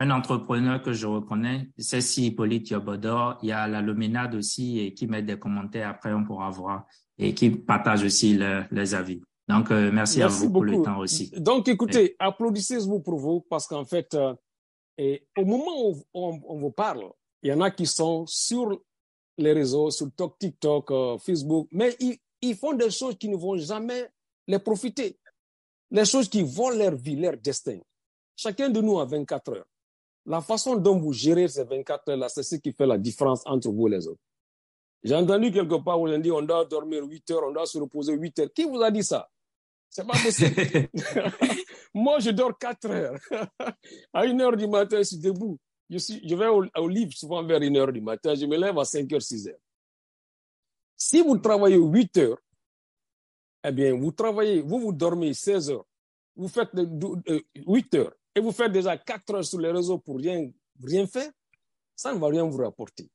un 0.00 0.10
entrepreneur 0.10 0.82
que 0.82 0.94
je 0.94 1.06
reconnais, 1.06 1.68
c'est 1.76 2.00
si 2.00 2.26
Hippolyte 2.26 2.70
Yobodor, 2.70 3.38
il 3.42 3.50
y 3.50 3.52
a 3.52 3.68
la 3.68 3.82
Luminade 3.82 4.34
aussi 4.34 4.80
et 4.80 4.94
qui 4.94 5.06
met 5.06 5.22
des 5.22 5.38
commentaires 5.38 5.90
après 5.90 6.12
on 6.14 6.24
pourra 6.24 6.48
voir 6.48 6.86
et 7.18 7.34
qui 7.34 7.50
partage 7.50 8.02
aussi 8.02 8.38
les 8.70 8.94
avis. 8.94 9.20
Donc 9.46 9.70
euh, 9.70 9.90
merci, 9.92 10.22
à 10.22 10.28
vous 10.28 10.50
pour 10.50 10.64
le 10.64 10.80
temps 10.80 10.98
aussi. 10.98 11.30
Donc 11.36 11.68
écoutez, 11.68 12.16
applaudissez-vous 12.18 13.00
pour 13.00 13.18
vous 13.18 13.40
parce 13.42 13.66
qu'en 13.66 13.84
fait, 13.84 14.14
euh, 14.14 14.34
et 14.96 15.26
au 15.36 15.44
moment 15.44 15.90
où 15.90 16.02
on, 16.14 16.58
vous 16.58 16.70
parle, 16.70 17.04
il 17.42 17.50
y 17.50 17.52
en 17.52 17.60
a 17.60 17.70
qui 17.70 17.84
sont 17.84 18.24
sur 18.26 18.80
les 19.36 19.52
réseaux, 19.52 19.90
sur 19.90 20.08
TikTok, 20.38 20.90
euh, 20.92 21.18
Facebook, 21.18 21.68
mais 21.72 21.94
ils, 22.00 22.16
ils 22.40 22.56
font 22.56 22.72
des 22.72 22.90
choses 22.90 23.18
qui 23.18 23.28
ne 23.28 23.36
vont 23.36 23.58
jamais 23.58 24.08
les 24.46 24.58
profiter. 24.58 25.18
Les 25.90 26.04
choses 26.04 26.28
qui 26.28 26.42
volent 26.42 26.78
leur 26.78 26.94
vie, 26.94 27.16
leur 27.16 27.36
destin. 27.36 27.80
Chacun 28.36 28.70
de 28.70 28.80
nous 28.80 28.98
a 28.98 29.04
24 29.04 29.52
heures. 29.52 29.66
La 30.26 30.40
façon 30.40 30.76
dont 30.76 30.98
vous 30.98 31.12
gérez 31.12 31.48
ces 31.48 31.64
24 31.64 32.10
heures-là, 32.10 32.28
c'est 32.28 32.42
ce 32.42 32.56
qui 32.56 32.72
fait 32.72 32.86
la 32.86 32.98
différence 32.98 33.42
entre 33.46 33.70
vous 33.70 33.88
et 33.88 33.90
les 33.90 34.06
autres. 34.06 34.20
J'ai 35.02 35.14
entendu 35.14 35.50
quelque 35.50 35.82
part 35.82 36.00
où 36.00 36.08
on 36.08 36.18
dit 36.18 36.30
on 36.30 36.42
doit 36.42 36.64
dormir 36.66 37.04
8 37.04 37.30
heures, 37.30 37.44
on 37.46 37.52
doit 37.52 37.66
se 37.66 37.78
reposer 37.78 38.12
8 38.12 38.38
heures. 38.40 38.52
Qui 38.54 38.64
vous 38.64 38.82
a 38.82 38.90
dit 38.90 39.02
ça? 39.02 39.30
C'est 39.88 40.06
pas 40.06 40.12
possible. 40.12 40.54
Moi, 41.94 42.18
je 42.20 42.30
dors 42.30 42.56
4 42.56 42.90
heures. 42.90 43.18
à 44.12 44.20
1 44.22 44.40
heure 44.40 44.56
du 44.56 44.66
matin, 44.66 44.98
je 44.98 45.04
suis 45.04 45.18
debout. 45.18 45.58
Je, 45.88 45.98
suis, 45.98 46.28
je 46.28 46.34
vais 46.34 46.46
au, 46.48 46.64
au, 46.76 46.88
livre 46.88 47.12
souvent 47.14 47.42
vers 47.42 47.60
1 47.60 47.74
heure 47.74 47.92
du 47.92 48.00
matin. 48.00 48.34
Je 48.34 48.46
me 48.46 48.56
lève 48.56 48.78
à 48.78 48.84
5 48.84 49.10
heures, 49.12 49.22
6 49.22 49.48
heures. 49.48 49.58
Si 50.96 51.22
vous 51.22 51.38
travaillez 51.38 51.76
8 51.76 52.16
heures, 52.18 52.38
eh 53.64 53.72
bien, 53.72 53.94
vous 53.94 54.12
travaillez, 54.12 54.60
vous 54.60 54.80
vous 54.80 54.92
dormez 54.92 55.32
16 55.32 55.70
heures, 55.70 55.86
vous 56.36 56.48
faites 56.48 56.70
8 57.66 57.94
heures 57.94 58.12
et 58.34 58.40
vous 58.40 58.52
faites 58.52 58.72
déjà 58.72 58.96
4 58.96 59.34
heures 59.34 59.44
sur 59.44 59.58
les 59.58 59.70
réseaux 59.70 59.98
pour 59.98 60.18
rien, 60.18 60.50
rien 60.82 61.06
faire, 61.06 61.30
ça 61.96 62.14
ne 62.14 62.18
va 62.18 62.28
rien 62.28 62.44
vous 62.44 62.58
rapporter. 62.58 63.08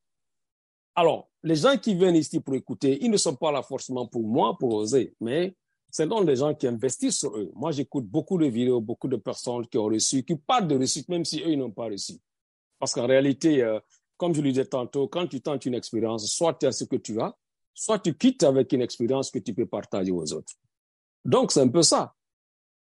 Alors, 0.95 1.29
les 1.43 1.55
gens 1.55 1.77
qui 1.77 1.93
viennent 1.93 2.15
ici 2.15 2.39
pour 2.39 2.55
écouter, 2.55 2.97
ils 3.01 3.11
ne 3.11 3.17
sont 3.17 3.35
pas 3.35 3.51
là 3.51 3.61
forcément 3.61 4.07
pour 4.07 4.23
moi, 4.23 4.57
pour 4.57 4.73
oser, 4.73 5.13
mais 5.19 5.55
c'est 5.91 6.07
donc 6.07 6.25
des 6.25 6.35
gens 6.35 6.53
qui 6.53 6.67
investissent 6.67 7.19
sur 7.19 7.37
eux. 7.37 7.51
Moi, 7.53 7.71
j'écoute 7.71 8.05
beaucoup 8.05 8.37
de 8.37 8.45
vidéos, 8.47 8.81
beaucoup 8.81 9.07
de 9.07 9.15
personnes 9.17 9.65
qui 9.67 9.77
ont 9.77 9.85
reçu, 9.85 10.23
qui 10.23 10.35
parlent 10.35 10.67
de 10.67 10.75
réussite, 10.75 11.07
même 11.09 11.23
si 11.23 11.41
eux, 11.41 11.49
ils 11.49 11.57
n'ont 11.57 11.71
pas 11.71 11.85
reçu. 11.85 12.13
Parce 12.79 12.93
qu'en 12.93 13.07
réalité, 13.07 13.61
euh, 13.61 13.79
comme 14.17 14.33
je 14.33 14.41
le 14.41 14.49
disais 14.49 14.65
tantôt, 14.65 15.07
quand 15.07 15.27
tu 15.27 15.41
tentes 15.41 15.65
une 15.65 15.73
expérience, 15.73 16.25
soit 16.27 16.53
tu 16.53 16.65
as 16.65 16.71
ce 16.71 16.83
que 16.83 16.97
tu 16.97 17.21
as, 17.21 17.35
soit 17.73 17.99
tu 17.99 18.13
quittes 18.15 18.43
avec 18.43 18.71
une 18.73 18.81
expérience 18.81 19.31
que 19.31 19.39
tu 19.39 19.53
peux 19.53 19.65
partager 19.65 20.11
aux 20.11 20.33
autres. 20.33 20.53
Donc, 21.23 21.51
c'est 21.51 21.61
un 21.61 21.67
peu 21.67 21.81
ça. 21.81 22.13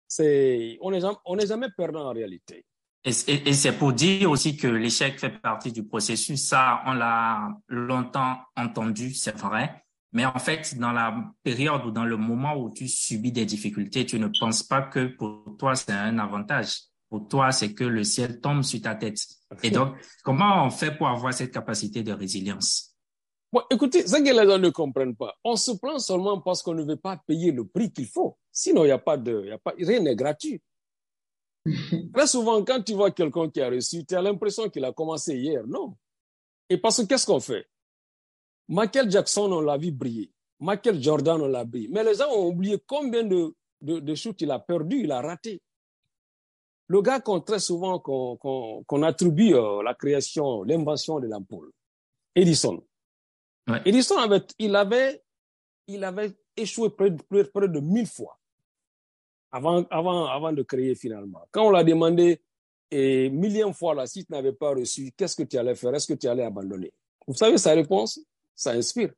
C'est, 0.09 0.79
on 0.81 0.91
n'est 0.91 1.01
jamais, 1.01 1.47
jamais 1.47 1.69
perdant 1.77 2.09
en 2.09 2.13
réalité. 2.13 2.65
Et, 3.05 3.11
et, 3.49 3.53
c'est 3.53 3.73
pour 3.73 3.93
dire 3.93 4.31
aussi 4.31 4.57
que 4.57 4.67
l'échec 4.67 5.19
fait 5.21 5.31
partie 5.31 5.71
du 5.71 5.85
processus. 5.85 6.43
Ça, 6.43 6.83
on 6.87 6.95
l'a 6.95 7.49
longtemps 7.69 8.39
entendu, 8.57 9.15
c'est 9.15 9.37
vrai. 9.37 9.85
Mais 10.13 10.25
en 10.25 10.39
fait, 10.39 10.77
dans 10.79 10.93
la 10.93 11.15
période 11.43 11.85
ou 11.85 11.91
dans 11.91 12.05
le 12.05 12.17
moment 12.17 12.57
où 12.57 12.73
tu 12.73 12.89
subis 12.89 13.31
des 13.31 13.45
difficultés, 13.45 14.07
tu 14.07 14.19
ne 14.19 14.29
penses 14.41 14.63
pas 14.63 14.83
que 14.83 15.07
pour 15.07 15.57
toi, 15.59 15.75
c'est 15.75 15.93
un 15.93 16.19
avantage. 16.19 16.81
Pour 17.09 17.29
toi, 17.29 17.53
c'est 17.53 17.73
que 17.75 17.85
le 17.85 18.05
ciel 18.05 18.41
tombe 18.41 18.63
sur 18.63 18.81
ta 18.81 18.95
tête. 18.95 19.19
Et 19.63 19.71
donc, 19.71 19.95
comment 20.25 20.65
on 20.65 20.71
fait 20.71 20.97
pour 20.97 21.09
avoir 21.09 21.33
cette 21.33 21.53
capacité 21.53 22.03
de 22.03 22.13
résilience? 22.13 22.88
Bon, 23.51 23.63
écoutez, 23.71 24.07
ce 24.07 24.17
que 24.17 24.23
les 24.23 24.51
gens 24.51 24.59
ne 24.59 24.69
comprennent 24.69 25.17
pas, 25.17 25.35
on 25.43 25.57
se 25.57 25.71
plaint 25.73 25.99
seulement 26.01 26.41
parce 26.41 26.63
qu'on 26.63 26.75
ne 26.75 26.85
veut 26.85 26.97
pas 26.97 27.17
payer 27.17 27.51
le 27.51 27.67
prix 27.67 27.91
qu'il 27.91 28.07
faut. 28.07 28.37
Sinon, 28.53 28.85
il 28.85 28.89
n'y 28.89 28.93
a 28.93 28.99
pas 28.99 29.17
de, 29.17 29.47
y 29.47 29.51
a 29.51 29.59
pas, 29.59 29.75
rien 29.79 30.01
n'est 30.01 30.17
gratuit. 30.17 30.61
Très 32.15 32.27
souvent, 32.27 32.63
quand 32.63 32.83
tu 32.83 32.93
vois 32.93 33.11
quelqu'un 33.11 33.49
qui 33.49 33.61
a 33.61 33.71
reçu, 33.71 34.05
tu 34.05 34.15
as 34.15 34.23
l'impression 34.23 34.69
qu'il 34.69 34.85
a 34.85 34.93
commencé 34.93 35.37
hier. 35.37 35.67
Non. 35.67 35.97
Et 36.69 36.77
parce 36.77 37.01
que 37.01 37.07
qu'est-ce 37.07 37.25
qu'on 37.25 37.41
fait? 37.41 37.67
Michael 38.69 39.11
Jackson, 39.11 39.51
on 39.51 39.61
l'a 39.61 39.79
vu 39.79 39.91
briller. 39.91 40.31
Michael 40.61 41.03
Jordan, 41.03 41.41
on 41.41 41.49
l'a 41.49 41.65
brillé. 41.65 41.89
Mais 41.91 42.05
les 42.05 42.17
gens 42.17 42.31
ont 42.31 42.49
oublié 42.49 42.79
combien 42.87 43.25
de, 43.25 43.55
de, 43.81 44.01
de 44.01 44.15
shoots 44.15 44.41
il 44.43 44.51
a 44.51 44.59
perdu, 44.59 45.01
il 45.05 45.13
a 45.13 45.23
raté. 45.23 45.63
Le 46.89 47.03
gars 47.03 47.21
qu'on 47.21 47.41
très 47.41 47.61
souvent 47.61 47.99
qu'on 47.99 49.03
attribue 49.03 49.55
euh, 49.55 49.83
la 49.83 49.95
création, 49.95 50.63
l'invention 50.65 51.21
de 51.21 51.27
l'ampoule, 51.29 51.71
Edison. 52.35 52.83
Edison 53.85 54.19
avait, 54.19 54.43
il 54.59 54.75
avait, 54.77 55.23
il 55.87 56.05
avait 56.05 56.33
échoué 56.57 56.91
près, 56.91 57.15
près, 57.29 57.45
près 57.45 57.69
de 57.69 57.81
mille 57.81 58.07
fois 58.07 58.39
avant, 59.51 59.85
avant, 59.91 60.27
avant 60.27 60.53
de 60.53 60.63
créer 60.63 60.95
finalement. 60.95 61.47
Quand 61.51 61.67
on 61.67 61.71
l'a 61.71 61.85
demandé 61.85 62.41
et 62.91 63.29
millième 63.31 63.75
fois 63.75 63.95
là, 63.95 64.07
si 64.07 64.25
tu 64.25 64.33
n'avais 64.33 64.53
pas 64.53 64.71
reçu, 64.71 65.13
qu'est-ce 65.17 65.37
que 65.37 65.43
tu 65.43 65.59
allais 65.59 65.75
faire? 65.75 65.95
Est-ce 65.95 66.07
que 66.07 66.15
tu 66.15 66.27
allais 66.27 66.45
abandonner? 66.45 66.93
Vous 67.27 67.35
savez 67.35 67.59
sa 67.59 67.73
réponse? 67.73 68.21
Ça 68.55 68.73
inspire. 68.73 69.13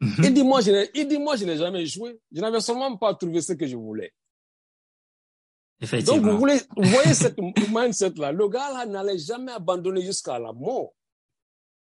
Mm-hmm. 0.00 0.26
Il 0.26 0.34
dit 0.34 0.42
moi, 0.42 0.60
je 0.60 0.70
n'ai, 0.72 0.90
il 0.94 1.08
dit 1.08 1.18
moi, 1.18 1.36
je 1.36 1.44
n'ai 1.44 1.56
jamais 1.56 1.82
échoué. 1.82 2.18
Je 2.32 2.40
n'avais 2.40 2.60
seulement 2.60 2.96
pas 2.96 3.14
trouvé 3.14 3.40
ce 3.40 3.52
que 3.52 3.66
je 3.66 3.76
voulais. 3.76 4.12
Donc 5.80 6.22
vous 6.22 6.38
voulez, 6.38 6.58
vous 6.76 6.88
voyez 6.88 7.14
cette 7.14 7.38
mindset 7.70 8.14
là. 8.16 8.32
Le 8.32 8.48
gars 8.48 8.72
là 8.72 8.86
n'allait 8.86 9.18
jamais 9.18 9.52
abandonner 9.52 10.02
jusqu'à 10.02 10.38
la 10.38 10.52
mort. 10.52 10.92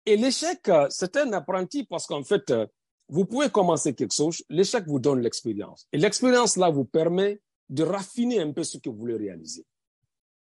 Et 0.06 0.18
l'échec, 0.18 0.68
euh, 0.70 0.88
c'est 0.90 1.18
un 1.18 1.34
apprenti 1.34 1.84
parce 1.84 2.06
qu'en 2.06 2.24
fait, 2.24 2.52
euh, 2.52 2.68
vous 3.10 3.26
pouvez 3.26 3.50
commencer 3.50 3.94
quelque 3.94 4.14
chose, 4.14 4.44
l'échec 4.50 4.86
vous 4.88 5.00
donne 5.00 5.22
l'expérience. 5.22 5.88
Et 5.92 5.98
l'expérience 5.98 6.58
là 6.58 6.70
vous 6.70 6.86
permet 6.86 7.42
de 7.70 7.84
raffiner 7.84 8.40
un 8.40 8.52
peu 8.52 8.64
ce 8.64 8.78
que 8.78 8.90
vous 8.90 8.98
voulez 8.98 9.18
réaliser. 9.18 9.66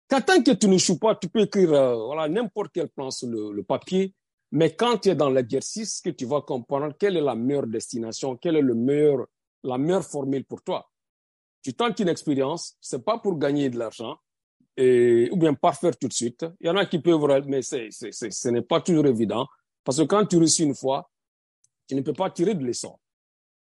Quand 0.08 0.22
tant 0.22 0.42
que 0.42 0.52
tu 0.52 0.68
ne 0.68 0.78
joues 0.78 0.98
pas, 0.98 1.16
tu 1.16 1.30
peux 1.30 1.42
écrire 1.42 1.74
euh, 1.74 1.96
voilà 2.06 2.28
n'importe 2.28 2.72
quel 2.74 2.90
plan 2.90 3.12
sur 3.12 3.28
le, 3.28 3.64
papier, 3.64 4.14
mais 4.52 4.76
quand 4.76 4.98
tu 5.00 5.10
es 5.10 5.16
dans 5.16 5.30
l'exercice, 5.30 6.02
que 6.02 6.10
tu 6.10 6.26
vas 6.26 6.42
comprendre 6.42 6.94
quelle 7.00 7.18
est 7.18 7.22
la 7.22 7.36
meilleure 7.36 7.68
destination, 7.68 8.36
quelle 8.36 8.56
est 8.56 8.62
le 8.62 8.74
meilleur, 8.74 9.28
la 9.64 9.78
meilleure 9.78 10.06
formule 10.06 10.46
pour 10.46 10.64
toi. 10.64 10.90
Tu 11.62 11.74
tentes 11.74 12.00
une 12.00 12.08
expérience, 12.08 12.76
c'est 12.82 13.04
pas 13.04 13.20
pour 13.20 13.38
gagner 13.38 13.70
de 13.70 13.78
l'argent, 13.78 14.18
ou 14.80 15.38
bien 15.38 15.54
parfaire 15.54 15.98
tout 15.98 16.08
de 16.08 16.14
suite. 16.14 16.46
Il 16.60 16.68
y 16.68 16.70
en 16.70 16.78
a 16.78 16.86
qui 16.86 17.00
peuvent, 17.00 17.46
mais 17.48 17.62
c'est, 17.62 17.90
c'est, 17.92 18.12
ce 18.12 18.50
n'est 18.50 18.62
pas 18.62 18.82
toujours 18.82 19.06
évident. 19.06 19.48
Parce 19.84 19.98
que 19.98 20.04
quand 20.04 20.26
tu 20.26 20.38
réussis 20.38 20.64
une 20.64 20.76
fois, 20.76 21.10
tu 21.88 21.96
ne 21.96 22.02
peux 22.02 22.14
pas 22.14 22.30
tirer 22.30 22.56
de 22.56 22.64
leçon. 22.64 22.98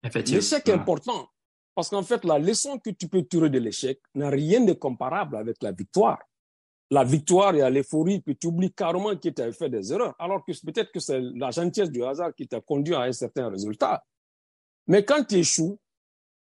L'échec 0.03 0.67
est 0.67 0.73
important. 0.73 1.29
Parce 1.75 1.89
qu'en 1.89 2.01
fait, 2.01 2.23
la 2.25 2.39
leçon 2.39 2.79
que 2.79 2.89
tu 2.89 3.07
peux 3.07 3.23
tirer 3.23 3.49
de 3.49 3.59
l'échec 3.59 4.01
n'a 4.15 4.29
rien 4.29 4.61
de 4.61 4.73
comparable 4.73 5.35
avec 5.37 5.61
la 5.61 5.71
victoire. 5.71 6.19
La 6.89 7.03
victoire 7.03 7.53
et 7.55 7.61
à 7.61 7.69
l'euphorie, 7.69 8.21
puis 8.21 8.35
tu 8.35 8.47
oublies 8.47 8.73
carrément 8.73 9.15
que 9.15 9.29
tu 9.29 9.41
as 9.41 9.51
fait 9.51 9.69
des 9.69 9.93
erreurs. 9.93 10.15
Alors 10.17 10.43
que 10.43 10.51
peut-être 10.65 10.91
que 10.91 10.99
c'est 10.99 11.19
la 11.19 11.51
gentillesse 11.51 11.91
du 11.91 12.03
hasard 12.03 12.33
qui 12.33 12.47
t'a 12.47 12.61
conduit 12.61 12.95
à 12.95 13.01
un 13.01 13.11
certain 13.11 13.49
résultat. 13.49 14.03
Mais 14.87 15.05
quand 15.05 15.23
tu 15.23 15.35
échoues, 15.35 15.77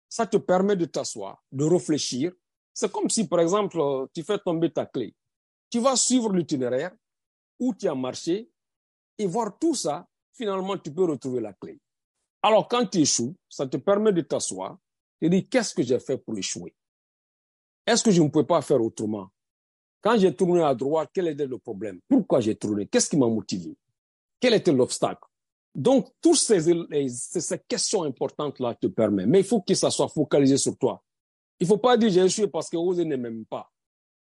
ça 0.08 0.26
te 0.26 0.36
permet 0.36 0.76
de 0.76 0.84
t'asseoir, 0.84 1.42
de 1.50 1.64
réfléchir. 1.64 2.32
C'est 2.74 2.90
comme 2.90 3.10
si, 3.10 3.26
par 3.26 3.40
exemple, 3.40 3.78
tu 4.14 4.22
fais 4.22 4.38
tomber 4.38 4.70
ta 4.70 4.86
clé. 4.86 5.14
Tu 5.70 5.78
vas 5.80 5.96
suivre 5.96 6.32
l'itinéraire 6.32 6.92
où 7.58 7.74
tu 7.74 7.88
as 7.88 7.94
marché 7.94 8.50
et 9.18 9.26
voir 9.26 9.58
tout 9.58 9.74
ça. 9.74 10.06
Finalement, 10.34 10.78
tu 10.78 10.90
peux 10.92 11.04
retrouver 11.04 11.40
la 11.40 11.52
clé. 11.52 11.78
Alors, 12.42 12.66
quand 12.66 12.86
tu 12.86 12.98
échoues, 12.98 13.34
ça 13.48 13.66
te 13.66 13.76
permet 13.76 14.12
de 14.12 14.22
t'asseoir 14.22 14.78
et 15.20 15.28
de 15.28 15.36
dire 15.36 15.46
qu'est-ce 15.50 15.74
que 15.74 15.82
j'ai 15.82 16.00
fait 16.00 16.16
pour 16.16 16.36
échouer? 16.36 16.74
Est-ce 17.86 18.02
que 18.02 18.10
je 18.10 18.22
ne 18.22 18.28
peux 18.28 18.46
pas 18.46 18.62
faire 18.62 18.80
autrement? 18.82 19.28
Quand 20.00 20.18
j'ai 20.18 20.34
tourné 20.34 20.62
à 20.62 20.74
droite, 20.74 21.10
quel 21.12 21.28
était 21.28 21.46
le 21.46 21.58
problème? 21.58 22.00
Pourquoi 22.08 22.40
j'ai 22.40 22.56
tourné? 22.56 22.86
Qu'est-ce 22.86 23.08
qui 23.08 23.16
m'a 23.16 23.28
motivé? 23.28 23.76
Quel 24.40 24.54
était 24.54 24.72
l'obstacle? 24.72 25.22
Donc, 25.74 26.08
toutes 26.20 26.36
ces, 26.36 26.60
ces 27.08 27.58
questions 27.60 28.02
importantes-là 28.02 28.74
te 28.74 28.88
permettent. 28.88 29.28
Mais 29.28 29.40
il 29.40 29.44
faut 29.44 29.60
que 29.60 29.74
ça 29.74 29.90
soit 29.90 30.08
focalisé 30.08 30.56
sur 30.56 30.76
toi. 30.76 31.02
Il 31.62 31.64
ne 31.64 31.68
faut 31.68 31.78
pas 31.78 31.96
dire 31.96 32.10
j'ai 32.10 32.24
échoué 32.24 32.48
parce 32.48 32.68
que 32.68 32.76
vous 32.76 32.92
ne 32.92 33.14
m'aime 33.14 33.44
pas. 33.44 33.70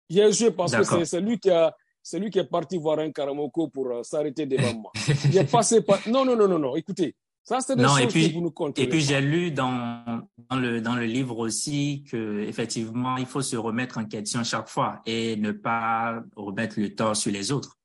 J'ai 0.08 0.26
échoué 0.26 0.50
parce 0.50 0.72
que 0.72 1.04
c'est 1.04 1.20
lui 1.20 1.38
qui 1.38 1.50
a, 1.50 1.76
c'est 2.02 2.18
lui 2.18 2.30
qui 2.30 2.38
est 2.38 2.44
parti 2.44 2.78
voir 2.78 3.00
un 3.00 3.12
Karamoko 3.12 3.68
pour 3.68 3.88
euh, 3.88 4.02
s'arrêter 4.02 4.46
devant 4.46 4.72
moi. 4.72 4.92
J'ai 5.30 5.44
passé 5.56 5.82
par... 5.82 6.00
Non, 6.08 6.24
non, 6.24 6.34
non, 6.34 6.48
non, 6.48 6.58
non. 6.58 6.74
Écoutez, 6.74 7.14
ça, 7.44 7.60
c'est 7.60 7.76
des 7.76 7.82
non, 7.82 7.90
choses 7.90 8.00
et 8.00 8.06
puis, 8.06 8.28
que 8.30 8.34
vous 8.34 8.40
nous 8.40 8.72
Et 8.76 8.88
puis, 8.88 9.02
j'ai 9.02 9.20
lu 9.20 9.50
dans, 9.50 10.22
dans, 10.48 10.56
le, 10.56 10.80
dans 10.80 10.94
le 10.94 11.04
livre 11.04 11.36
aussi 11.36 12.02
que, 12.10 12.40
effectivement, 12.46 13.18
il 13.18 13.26
faut 13.26 13.42
se 13.42 13.56
remettre 13.56 13.98
en 13.98 14.06
question 14.06 14.42
chaque 14.42 14.70
fois 14.70 15.02
et 15.04 15.36
ne 15.36 15.52
pas 15.52 16.22
remettre 16.34 16.80
le 16.80 16.94
tort 16.94 17.14
sur 17.14 17.30
les 17.30 17.52
autres. 17.52 17.76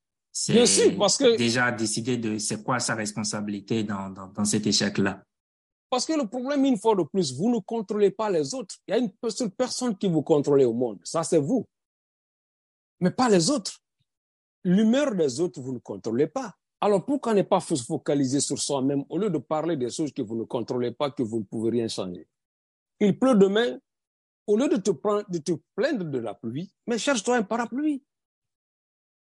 Bien 0.48 0.66
sûr, 0.66 0.98
parce 0.98 1.18
que. 1.18 1.36
Déjà 1.36 1.70
décider 1.74 2.16
de 2.16 2.38
c'est 2.38 2.64
quoi 2.64 2.80
sa 2.80 2.96
responsabilité 2.96 3.84
dans, 3.84 4.10
dans, 4.10 4.28
dans 4.28 4.46
cet 4.46 4.66
échec-là. 4.66 5.22
Parce 5.94 6.08
que 6.08 6.14
le 6.14 6.26
problème, 6.26 6.66
une 6.66 6.80
fois 6.80 6.96
de 6.96 7.04
plus, 7.04 7.36
vous 7.36 7.52
ne 7.52 7.60
contrôlez 7.60 8.10
pas 8.10 8.28
les 8.28 8.56
autres. 8.56 8.78
Il 8.88 8.96
y 8.96 8.96
a 8.96 8.98
une 8.98 9.12
seule 9.30 9.52
personne 9.52 9.96
qui 9.96 10.08
vous 10.08 10.24
contrôle 10.24 10.64
au 10.64 10.74
monde. 10.74 11.00
Ça, 11.04 11.22
c'est 11.22 11.38
vous. 11.38 11.68
Mais 13.00 13.12
pas 13.12 13.30
les 13.30 13.52
autres. 13.52 13.80
L'humeur 14.64 15.14
des 15.14 15.40
autres, 15.40 15.62
vous 15.62 15.72
ne 15.72 15.78
contrôlez 15.78 16.26
pas. 16.26 16.56
Alors 16.82 17.06
pourquoi 17.06 17.36
ne 17.36 17.44
pas 17.44 17.60
se 17.60 17.76
focaliser 17.76 18.40
sur 18.40 18.58
soi-même 18.58 19.06
au 19.08 19.20
lieu 19.20 19.30
de 19.30 19.38
parler 19.38 19.78
des 19.78 19.92
choses 19.92 20.12
que 20.12 20.24
vous 20.24 20.36
ne 20.36 20.46
contrôlez 20.46 20.94
pas, 20.94 21.12
que 21.12 21.22
vous 21.22 21.42
ne 21.42 21.44
pouvez 21.44 21.70
rien 21.70 21.88
changer? 21.88 22.28
Il 23.00 23.20
pleut 23.20 23.36
demain, 23.36 23.78
au 24.48 24.58
lieu 24.58 24.70
de 24.70 24.78
te, 24.78 24.90
plaindre 25.76 26.06
de 26.06 26.18
la 26.18 26.34
pluie, 26.34 26.74
mais 26.88 26.98
cherche-toi 26.98 27.36
un 27.36 27.44
parapluie. 27.44 28.04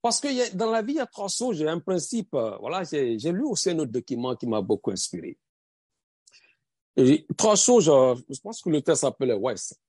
Parce 0.04 0.20
que 0.20 0.56
dans 0.56 0.70
la 0.70 0.84
vie, 0.84 0.94
il 0.94 0.98
y 0.98 1.00
a 1.00 1.08
trois 1.08 1.30
choses. 1.30 1.58
J'ai 1.58 1.68
un 1.68 1.80
principe. 1.80 2.32
Euh, 2.36 2.58
voilà, 2.60 2.84
j'ai 2.84 3.32
lu 3.32 3.44
aussi 3.46 3.72
un 3.72 3.80
autre 3.80 3.92
document 3.92 4.36
qui 4.36 4.46
m'a 4.46 4.62
beaucoup 4.62 4.92
inspiré. 4.92 5.36
Trois 7.38 7.56
choses, 7.56 7.90
euh, 7.90 8.16
je 8.30 8.40
pense 8.40 8.62
que 8.62 8.70
le 8.70 8.82
texte 8.82 9.02
s'appelait 9.02 9.34
West, 9.34 9.80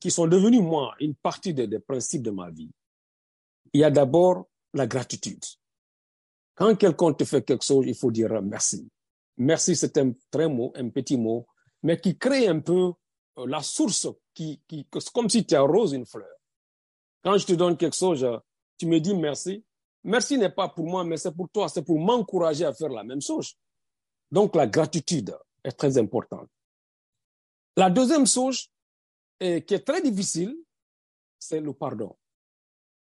qui 0.00 0.10
sont 0.10 0.26
devenus, 0.26 0.60
moi, 0.60 0.94
une 1.00 1.14
partie 1.14 1.54
des, 1.54 1.78
principes 1.78 2.22
de 2.22 2.30
ma 2.30 2.50
vie. 2.50 2.70
Il 3.72 3.80
y 3.80 3.84
a 3.84 3.90
d'abord 3.90 4.46
la 4.72 4.86
gratitude. 4.86 5.44
Quand 6.54 6.74
quelqu'un 6.76 7.12
te 7.12 7.24
fait 7.24 7.42
quelque 7.42 7.64
chose, 7.64 7.84
il 7.86 7.94
faut 7.94 8.10
dire 8.10 8.42
merci. 8.42 8.88
Merci, 9.36 9.76
c'est 9.76 9.96
un 9.98 10.12
très 10.30 10.48
mot, 10.48 10.72
un 10.74 10.88
petit 10.88 11.16
mot, 11.16 11.46
mais 11.82 12.00
qui 12.00 12.18
crée 12.18 12.48
un 12.48 12.60
peu 12.60 12.92
euh, 13.38 13.46
la 13.46 13.62
source, 13.62 14.08
qui, 14.34 14.60
qui, 14.66 14.86
comme 15.12 15.30
si 15.30 15.46
tu 15.46 15.54
arroses 15.54 15.92
une 15.92 16.06
fleur. 16.06 16.28
Quand 17.22 17.38
je 17.38 17.46
te 17.46 17.52
donne 17.52 17.76
quelque 17.76 17.96
chose, 17.96 18.26
tu 18.76 18.86
me 18.86 18.98
dis 18.98 19.14
merci. 19.14 19.64
Merci 20.02 20.38
n'est 20.38 20.50
pas 20.50 20.68
pour 20.68 20.86
moi, 20.86 21.04
mais 21.04 21.16
c'est 21.16 21.32
pour 21.32 21.48
toi, 21.50 21.68
c'est 21.68 21.82
pour 21.82 21.98
m'encourager 21.98 22.64
à 22.64 22.72
faire 22.72 22.88
la 22.88 23.04
même 23.04 23.20
chose. 23.20 23.54
Donc 24.30 24.56
la 24.56 24.66
gratitude 24.66 25.36
est 25.64 25.72
très 25.72 25.98
importante. 25.98 26.48
La 27.76 27.90
deuxième 27.90 28.26
chose, 28.26 28.68
et 29.38 29.64
qui 29.64 29.74
est 29.74 29.84
très 29.84 30.02
difficile, 30.02 30.56
c'est 31.38 31.60
le 31.60 31.72
pardon. 31.72 32.16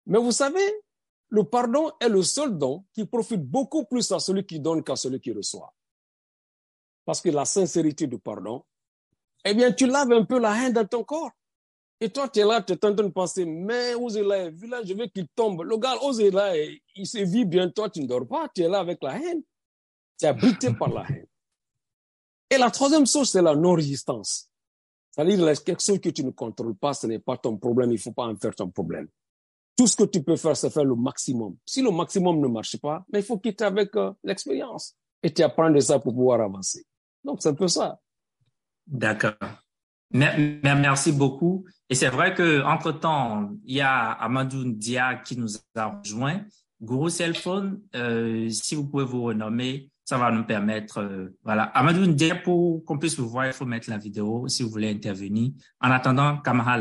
Mais 0.05 0.19
vous 0.19 0.31
savez, 0.31 0.83
le 1.29 1.43
pardon 1.43 1.91
est 1.99 2.09
le 2.09 2.23
seul 2.23 2.57
don 2.57 2.85
qui 2.93 3.05
profite 3.05 3.41
beaucoup 3.41 3.85
plus 3.85 4.11
à 4.11 4.19
celui 4.19 4.45
qui 4.45 4.59
donne 4.59 4.83
qu'à 4.83 4.95
celui 4.95 5.19
qui 5.19 5.31
reçoit. 5.31 5.73
Parce 7.05 7.21
que 7.21 7.29
la 7.29 7.45
sincérité 7.45 8.07
du 8.07 8.19
pardon, 8.19 8.63
eh 9.45 9.53
bien, 9.53 9.71
tu 9.71 9.87
laves 9.87 10.11
un 10.11 10.25
peu 10.25 10.39
la 10.39 10.55
haine 10.55 10.73
dans 10.73 10.85
ton 10.85 11.03
corps. 11.03 11.31
Et 12.01 12.09
toi, 12.09 12.29
tu 12.29 12.39
es 12.39 12.45
là, 12.45 12.61
tu 12.61 12.73
es 12.73 12.85
en 12.85 12.93
train 12.93 13.05
de 13.05 13.11
penser, 13.11 13.45
mais 13.45 13.93
Ozela, 13.93 14.49
là, 14.49 14.83
je 14.83 14.93
veux 14.93 15.07
qu'il 15.07 15.27
tombe. 15.29 15.63
Le 15.63 15.77
gars, 15.77 15.97
Ozela, 16.01 16.55
il 16.57 17.05
se 17.05 17.19
vit 17.19 17.45
bien, 17.45 17.69
toi, 17.69 17.89
tu 17.89 18.01
ne 18.01 18.07
dors 18.07 18.27
pas, 18.27 18.47
tu 18.53 18.61
es 18.61 18.69
là 18.69 18.79
avec 18.79 19.01
la 19.01 19.17
haine. 19.17 19.43
Tu 20.17 20.25
es 20.25 20.29
habité 20.29 20.73
par 20.73 20.89
la 20.89 21.03
haine. 21.09 21.27
Et 22.49 22.57
la 22.57 22.71
troisième 22.71 23.05
chose, 23.05 23.29
c'est 23.29 23.41
la 23.41 23.55
non-résistance. 23.55 24.49
C'est-à-dire, 25.11 25.63
quelque 25.63 25.83
chose 25.83 25.99
que 25.99 26.09
tu 26.09 26.23
ne 26.23 26.31
contrôles 26.31 26.75
pas, 26.75 26.93
ce 26.93 27.07
n'est 27.07 27.19
pas 27.19 27.37
ton 27.37 27.57
problème, 27.57 27.91
il 27.91 27.95
ne 27.95 27.99
faut 27.99 28.11
pas 28.11 28.25
en 28.25 28.35
faire 28.35 28.55
ton 28.55 28.69
problème. 28.69 29.07
Tout 29.75 29.87
ce 29.87 29.95
que 29.95 30.03
tu 30.03 30.23
peux 30.23 30.35
faire, 30.35 30.55
c'est 30.57 30.69
faire 30.69 30.83
le 30.83 30.95
maximum. 30.95 31.55
Si 31.65 31.81
le 31.81 31.91
maximum 31.91 32.39
ne 32.39 32.47
marche 32.47 32.77
pas, 32.77 33.05
mais 33.11 33.19
il 33.19 33.25
faut 33.25 33.37
quitter 33.37 33.63
avec 33.63 33.95
euh, 33.95 34.11
l'expérience. 34.23 34.95
Et 35.21 35.33
tu 35.33 35.41
apprends 35.41 35.69
de 35.69 35.79
ça 35.79 35.99
pour 35.99 36.13
pouvoir 36.13 36.41
avancer. 36.41 36.85
Donc, 37.23 37.41
c'est 37.41 37.49
un 37.49 37.53
peu 37.53 37.67
ça. 37.67 37.99
D'accord. 38.87 39.33
Merci 40.11 41.11
beaucoup. 41.11 41.65
Et 41.89 41.95
c'est 41.95 42.09
vrai 42.09 42.33
que 42.33 42.63
entre 42.63 42.91
temps, 42.91 43.51
il 43.63 43.75
y 43.75 43.81
a 43.81 44.11
Amadou 44.11 44.63
Dia 44.71 45.15
qui 45.15 45.37
nous 45.37 45.49
a 45.75 45.85
rejoint. 45.85 46.41
Guru 46.81 47.09
Cellphone, 47.09 47.81
euh, 47.95 48.49
si 48.49 48.75
vous 48.75 48.87
pouvez 48.87 49.03
vous 49.03 49.23
renommer, 49.23 49.91
ça 50.09 50.17
va 50.17 50.31
nous 50.31 50.43
permettre, 50.43 51.01
euh, 51.01 51.37
voilà. 51.43 51.65
Amadou 51.65 52.07
Dia, 52.07 52.33
pour 52.33 52.83
qu'on 52.83 52.97
puisse 52.97 53.19
vous 53.19 53.29
voir, 53.29 53.45
il 53.45 53.53
faut 53.53 53.67
mettre 53.67 53.91
la 53.91 53.99
vidéo 53.99 54.47
si 54.47 54.63
vous 54.63 54.71
voulez 54.71 54.89
intervenir. 54.89 55.51
En 55.79 55.91
attendant, 55.91 56.39
Kamara 56.39 56.79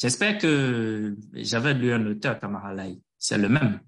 J'espère 0.00 0.38
que 0.38 1.14
j'avais 1.34 1.74
lu 1.74 1.92
un 1.92 2.06
auteur, 2.06 2.40
Kamara 2.40 2.74
C'est 3.18 3.36
le 3.36 3.50
même. 3.50 3.80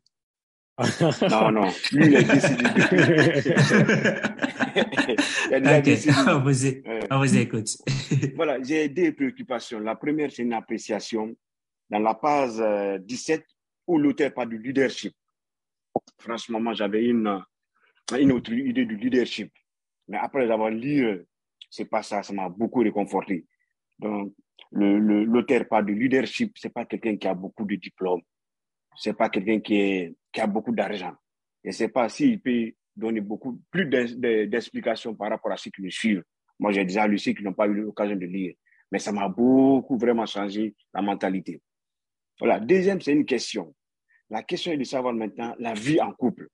non, 1.30 1.52
non, 1.52 1.70
lui, 1.92 2.06
il 2.06 2.16
a 5.66 5.80
décidé. 5.80 6.12
on, 7.10 7.18
vous, 7.18 7.34
écoute. 7.34 7.78
voilà, 8.36 8.62
j'ai 8.62 8.90
deux 8.90 9.14
préoccupations. 9.14 9.80
La 9.80 9.96
première, 9.96 10.30
c'est 10.30 10.42
une 10.42 10.52
appréciation 10.52 11.34
dans 11.88 12.00
la 12.00 12.12
page 12.12 12.62
17 13.00 13.40
euh, 13.40 13.44
où 13.86 13.96
l'auteur 13.96 14.34
parle 14.34 14.50
du 14.50 14.58
leadership. 14.58 15.14
Franchement, 16.18 16.60
moi, 16.60 16.74
j'avais 16.74 17.06
une, 17.06 17.40
une 18.12 18.32
autre 18.32 18.52
idée 18.52 18.86
du 18.86 18.96
leadership. 18.96 19.52
Mais 20.08 20.18
après 20.18 20.50
avoir 20.50 20.70
lu, 20.70 21.04
euh, 21.04 21.26
c'est 21.70 21.86
pas 21.86 22.02
ça, 22.02 22.22
ça 22.22 22.32
m'a 22.32 22.48
beaucoup 22.48 22.80
réconforté. 22.80 23.46
Donc, 23.98 24.32
l'auteur 24.70 25.60
le, 25.60 25.68
parle 25.68 25.86
du 25.86 25.94
leadership, 25.94 26.56
c'est 26.56 26.72
pas 26.72 26.84
quelqu'un 26.84 27.16
qui 27.16 27.26
a 27.26 27.34
beaucoup 27.34 27.64
de 27.64 27.74
diplômes. 27.76 28.22
C'est 28.96 29.16
pas 29.16 29.28
quelqu'un 29.28 29.60
qui, 29.60 30.16
qui 30.32 30.40
a 30.40 30.46
beaucoup 30.46 30.72
d'argent. 30.72 31.14
Et 31.64 31.72
c'est 31.72 31.88
pas 31.88 32.08
s'il 32.08 32.40
peut 32.40 32.72
donner 32.94 33.20
beaucoup 33.20 33.60
plus 33.70 33.86
d'explications 33.86 35.14
par 35.14 35.30
rapport 35.30 35.52
à 35.52 35.56
ce 35.56 35.68
qui 35.68 35.82
me 35.82 35.90
suivent. 35.90 36.22
Moi, 36.58 36.72
j'ai 36.72 36.84
déjà 36.84 37.06
lu 37.06 37.18
ceux 37.18 37.32
qui 37.32 37.42
n'ont 37.42 37.52
pas 37.52 37.66
eu 37.66 37.74
l'occasion 37.74 38.16
de 38.16 38.24
lire. 38.24 38.54
Mais 38.90 38.98
ça 38.98 39.12
m'a 39.12 39.28
beaucoup 39.28 39.98
vraiment 39.98 40.26
changé 40.26 40.74
la 40.94 41.02
mentalité. 41.02 41.60
Voilà. 42.38 42.60
Deuxième, 42.60 43.00
c'est 43.00 43.12
une 43.12 43.26
question. 43.26 43.74
La 44.30 44.42
question 44.42 44.72
est 44.72 44.76
de 44.76 44.84
savoir 44.84 45.12
maintenant 45.12 45.54
la 45.58 45.74
vie 45.74 46.00
en 46.00 46.12
couple. 46.12 46.48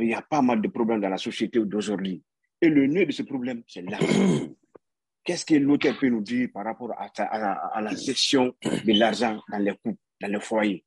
Il 0.00 0.08
y 0.08 0.14
a 0.14 0.22
pas 0.22 0.42
mal 0.42 0.60
de 0.60 0.68
problèmes 0.68 1.00
dans 1.00 1.08
la 1.08 1.18
société 1.18 1.60
d'aujourd'hui. 1.60 2.22
Et 2.60 2.68
le 2.68 2.86
nœud 2.86 3.06
de 3.06 3.12
ce 3.12 3.22
problème, 3.22 3.62
c'est 3.66 3.82
l'argent. 3.82 4.48
Qu'est-ce 5.24 5.44
que 5.44 5.54
l'auteur 5.54 5.96
peut 5.98 6.08
nous 6.08 6.20
dire 6.22 6.48
par 6.52 6.64
rapport 6.64 6.92
à, 6.98 7.06
à 7.16 7.80
la 7.80 7.94
gestion 7.94 8.54
de 8.62 8.98
l'argent 8.98 9.40
dans 9.50 9.58
les 9.58 9.72
couples, 9.72 10.00
dans 10.20 10.28
les 10.28 10.40
foyers? 10.40 10.84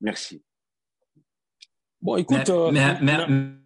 Merci. 0.00 0.42
Bon, 2.02 2.16
écoute. 2.16 2.50
Euh, 2.50 2.72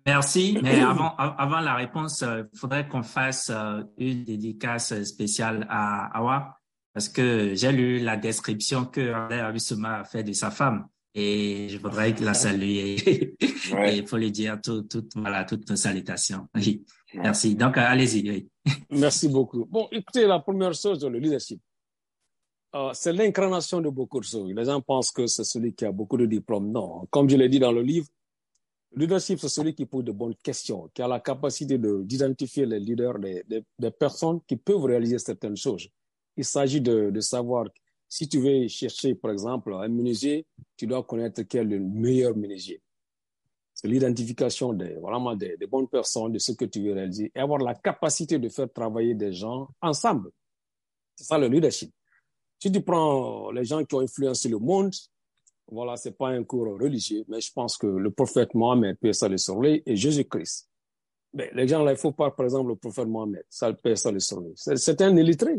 merci. 0.05 0.59
Mais 0.63 0.83
avant, 0.83 1.17
avant 1.17 1.61
la 1.61 1.75
réponse, 1.75 2.21
il 2.21 2.29
euh, 2.29 2.45
faudrait 2.55 2.87
qu'on 2.87 3.03
fasse 3.03 3.51
euh, 3.51 3.83
une 3.97 4.25
dédicace 4.25 5.03
spéciale 5.05 5.67
à 5.71 6.19
Awa 6.19 6.59
parce 6.93 7.09
que 7.09 7.55
j'ai 7.55 7.73
lu 7.73 7.99
la 7.99 8.19
description 8.19 8.85
que 8.85 9.13
Alain 9.13 9.53
a 9.85 10.05
fait 10.05 10.23
de 10.23 10.33
sa 10.33 10.51
femme 10.51 10.87
et 11.19 11.69
je 11.71 11.79
voudrais 11.79 12.13
la 12.21 12.35
saluer. 12.35 12.97
et 13.41 13.97
il 13.97 14.07
faut 14.07 14.19
lui 14.19 14.31
dire 14.31 14.61
tout, 14.63 14.83
tout, 14.83 15.09
voilà, 15.17 15.45
toutes 15.45 15.69
nos 15.71 15.77
salutations. 15.77 16.47
Merci. 17.15 17.55
Donc, 17.55 17.79
allez-y. 17.79 18.47
Merci 18.91 19.29
beaucoup. 19.29 19.65
Bon, 19.65 19.89
écoutez, 19.91 20.27
la 20.27 20.41
première 20.41 20.75
chose, 20.75 21.03
le 21.03 21.19
leadership. 21.19 21.59
c'est 22.93 23.15
l'incarnation 23.15 23.81
de 23.81 23.89
beaucoup 23.89 24.21
de 24.21 24.25
choses. 24.27 24.53
Les 24.53 24.65
gens 24.67 24.83
pensent 24.83 25.11
que 25.11 25.27
c'est 25.27 25.45
celui 25.45 25.75
qui 25.75 25.87
a 25.87 25.93
beaucoup 25.93 26.19
de 26.19 26.27
diplômes. 26.27 26.71
Non. 26.71 27.07
Comme 27.11 27.31
je 27.31 27.37
l'ai 27.37 27.49
dit 27.49 27.59
dans 27.61 27.73
le 27.73 27.81
livre, 27.81 28.07
le 28.93 29.01
leadership, 29.01 29.39
c'est 29.41 29.49
celui 29.49 29.75
qui 29.75 29.87
pose 29.87 30.05
de 30.05 30.13
bonnes 30.13 30.37
questions, 30.43 30.91
qui 30.93 31.01
a 31.01 31.09
la 31.09 31.21
capacité 31.21 31.79
d'identifier 31.79 32.67
les 32.67 32.79
leaders 32.79 33.19
des, 33.19 33.43
des, 33.79 33.91
personnes 33.91 34.41
qui 34.47 34.57
peuvent 34.57 34.85
réaliser 34.85 35.19
certaines 35.19 35.57
choses. 35.57 35.89
Il 36.37 36.45
s'agit 36.45 36.83
de, 36.83 37.11
de, 37.11 37.21
savoir, 37.21 37.67
si 38.09 38.29
tu 38.29 38.39
veux 38.39 38.69
chercher, 38.69 39.15
par 39.15 39.33
exemple, 39.33 39.73
un 39.75 39.89
menuisier, 39.89 40.47
tu 40.77 40.87
dois 40.87 41.03
connaître 41.03 41.43
quel 41.43 41.73
est 41.73 41.79
le 41.79 41.81
meilleur 41.81 42.37
menuisier. 42.37 42.81
c'est 43.75 43.89
l'identification 43.89 44.73
des, 44.73 44.95
vraiment 44.95 45.35
des, 45.35 45.57
bonnes 45.69 45.89
personnes, 45.89 46.33
de 46.33 46.39
ce 46.39 46.53
que 46.53 46.65
tu 46.65 46.83
veux 46.83 46.95
réaliser, 46.95 47.31
et 47.35 47.41
avoir 47.41 47.61
la 47.61 47.75
capacité 47.75 48.39
de 48.39 48.49
faire 48.49 48.73
travailler 48.73 49.15
des 49.15 49.33
gens 49.33 49.69
ensemble. 49.81 50.31
C'est 51.17 51.25
ça 51.25 51.39
le 51.39 51.49
leadership. 51.49 51.93
Si 52.59 52.73
tu 52.73 52.81
prends 52.81 53.51
les 53.51 53.65
gens 53.65 53.85
qui 53.85 53.95
ont 53.95 54.01
influencé 54.01 54.49
le 54.49 54.59
monde, 54.59 54.95
voilà, 55.69 55.97
c'est 55.97 56.17
pas 56.17 56.29
un 56.29 56.45
cours 56.45 56.79
religieux, 56.79 57.25
mais 57.29 57.41
je 57.41 57.53
pense 57.53 57.77
que 57.77 57.87
le 57.87 58.11
prophète 58.11 58.55
Mohammed, 58.55 58.97
paix 58.99 59.11
le 59.29 59.37
soleil, 59.37 59.83
et 59.85 59.97
Jésus-Christ. 59.97 60.69
Mais 61.35 61.51
les 61.53 61.69
gens 61.69 61.83
là, 61.83 61.93
il 61.93 61.99
faut 61.99 62.13
pas, 62.13 62.31
par 62.31 62.47
exemple, 62.47 62.71
le 62.71 62.77
prophète 62.77 63.09
Mohammed, 63.09 63.45
ça 63.51 63.73
paix 63.73 63.95
le 64.11 64.21
soleil. 64.21 64.53
C'est 64.55 65.01
un 65.03 65.17
illettré. 65.17 65.57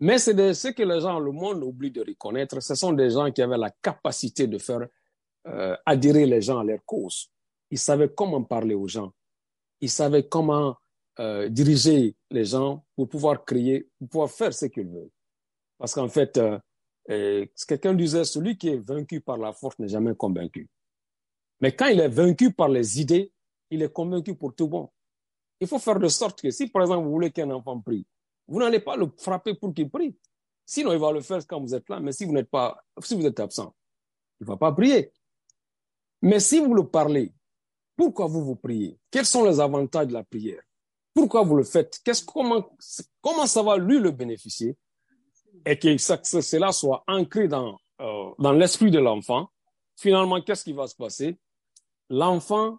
Mais 0.00 0.18
c'est 0.18 0.54
ce 0.54 0.68
que 0.68 0.82
les 0.82 1.00
gens, 1.00 1.18
le 1.18 1.30
monde 1.30 1.62
oublie 1.62 1.90
de 1.90 2.00
reconnaître. 2.00 2.60
Ce 2.60 2.74
sont 2.74 2.92
des 2.92 3.10
gens 3.10 3.30
qui 3.30 3.42
avaient 3.42 3.58
la 3.58 3.70
capacité 3.70 4.46
de 4.46 4.58
faire 4.58 4.86
euh, 5.46 5.76
adhérer 5.86 6.26
les 6.26 6.40
gens 6.40 6.58
à 6.58 6.64
leur 6.64 6.84
cause. 6.84 7.30
Ils 7.70 7.78
savaient 7.78 8.08
comment 8.08 8.42
parler 8.42 8.74
aux 8.74 8.88
gens. 8.88 9.12
Ils 9.80 9.90
savaient 9.90 10.26
comment 10.26 10.76
euh, 11.20 11.48
diriger 11.48 12.16
les 12.30 12.44
gens 12.44 12.84
pour 12.96 13.08
pouvoir 13.08 13.44
créer, 13.44 13.88
pour 13.98 14.08
pouvoir 14.08 14.30
faire 14.30 14.52
ce 14.52 14.66
qu'ils 14.66 14.88
veulent. 14.88 15.10
Parce 15.78 15.94
qu'en 15.94 16.08
fait, 16.08 16.40
euh, 17.10 17.46
quelqu'un 17.68 17.94
disait, 17.94 18.24
celui 18.24 18.56
qui 18.56 18.70
est 18.70 18.78
vaincu 18.78 19.20
par 19.20 19.36
la 19.36 19.52
force 19.52 19.78
n'est 19.78 19.88
jamais 19.88 20.14
convaincu. 20.14 20.68
Mais 21.60 21.72
quand 21.72 21.86
il 21.86 22.00
est 22.00 22.08
vaincu 22.08 22.52
par 22.52 22.68
les 22.68 23.00
idées, 23.00 23.32
il 23.70 23.82
est 23.82 23.92
convaincu 23.92 24.34
pour 24.34 24.54
tout 24.54 24.68
bon. 24.68 24.90
Il 25.60 25.68
faut 25.68 25.78
faire 25.78 25.98
de 25.98 26.08
sorte 26.08 26.42
que 26.42 26.50
si, 26.50 26.68
par 26.68 26.82
exemple, 26.82 27.04
vous 27.04 27.12
voulez 27.12 27.30
qu'un 27.30 27.50
enfant 27.50 27.80
prie, 27.80 28.06
vous 28.46 28.58
n'allez 28.58 28.80
pas 28.80 28.96
le 28.96 29.10
frapper 29.16 29.54
pour 29.54 29.72
qu'il 29.72 29.90
prie. 29.90 30.16
Sinon, 30.66 30.92
il 30.92 30.98
va 30.98 31.12
le 31.12 31.20
faire 31.20 31.46
quand 31.46 31.60
vous 31.60 31.74
êtes 31.74 31.88
là. 31.88 32.00
Mais 32.00 32.12
si 32.12 32.24
vous 32.24 32.32
n'êtes 32.32 32.50
pas, 32.50 32.82
si 33.02 33.14
vous 33.14 33.26
êtes 33.26 33.38
absent, 33.40 33.74
il 34.40 34.44
ne 34.44 34.48
va 34.48 34.56
pas 34.56 34.72
prier. 34.72 35.12
Mais 36.22 36.40
si 36.40 36.58
vous 36.58 36.74
le 36.74 36.86
parlez, 36.86 37.32
pourquoi 37.96 38.26
vous 38.26 38.44
vous 38.44 38.56
priez? 38.56 38.98
Quels 39.10 39.26
sont 39.26 39.44
les 39.44 39.60
avantages 39.60 40.08
de 40.08 40.12
la 40.14 40.24
prière? 40.24 40.62
Pourquoi 41.12 41.42
vous 41.42 41.56
le 41.56 41.64
faites? 41.64 42.00
Comment, 42.26 42.76
comment 43.20 43.46
ça 43.46 43.62
va 43.62 43.76
lui 43.76 43.98
le 43.98 44.10
bénéficier? 44.10 44.76
Et 45.64 45.78
que 45.78 45.96
cela 45.96 46.72
soit 46.72 47.04
ancré 47.06 47.46
dans, 47.46 47.78
euh, 48.00 48.30
dans 48.38 48.52
l'esprit 48.52 48.90
de 48.90 48.98
l'enfant. 48.98 49.48
Finalement, 49.96 50.40
qu'est-ce 50.42 50.64
qui 50.64 50.72
va 50.72 50.86
se 50.86 50.96
passer? 50.96 51.38
L'enfant 52.10 52.78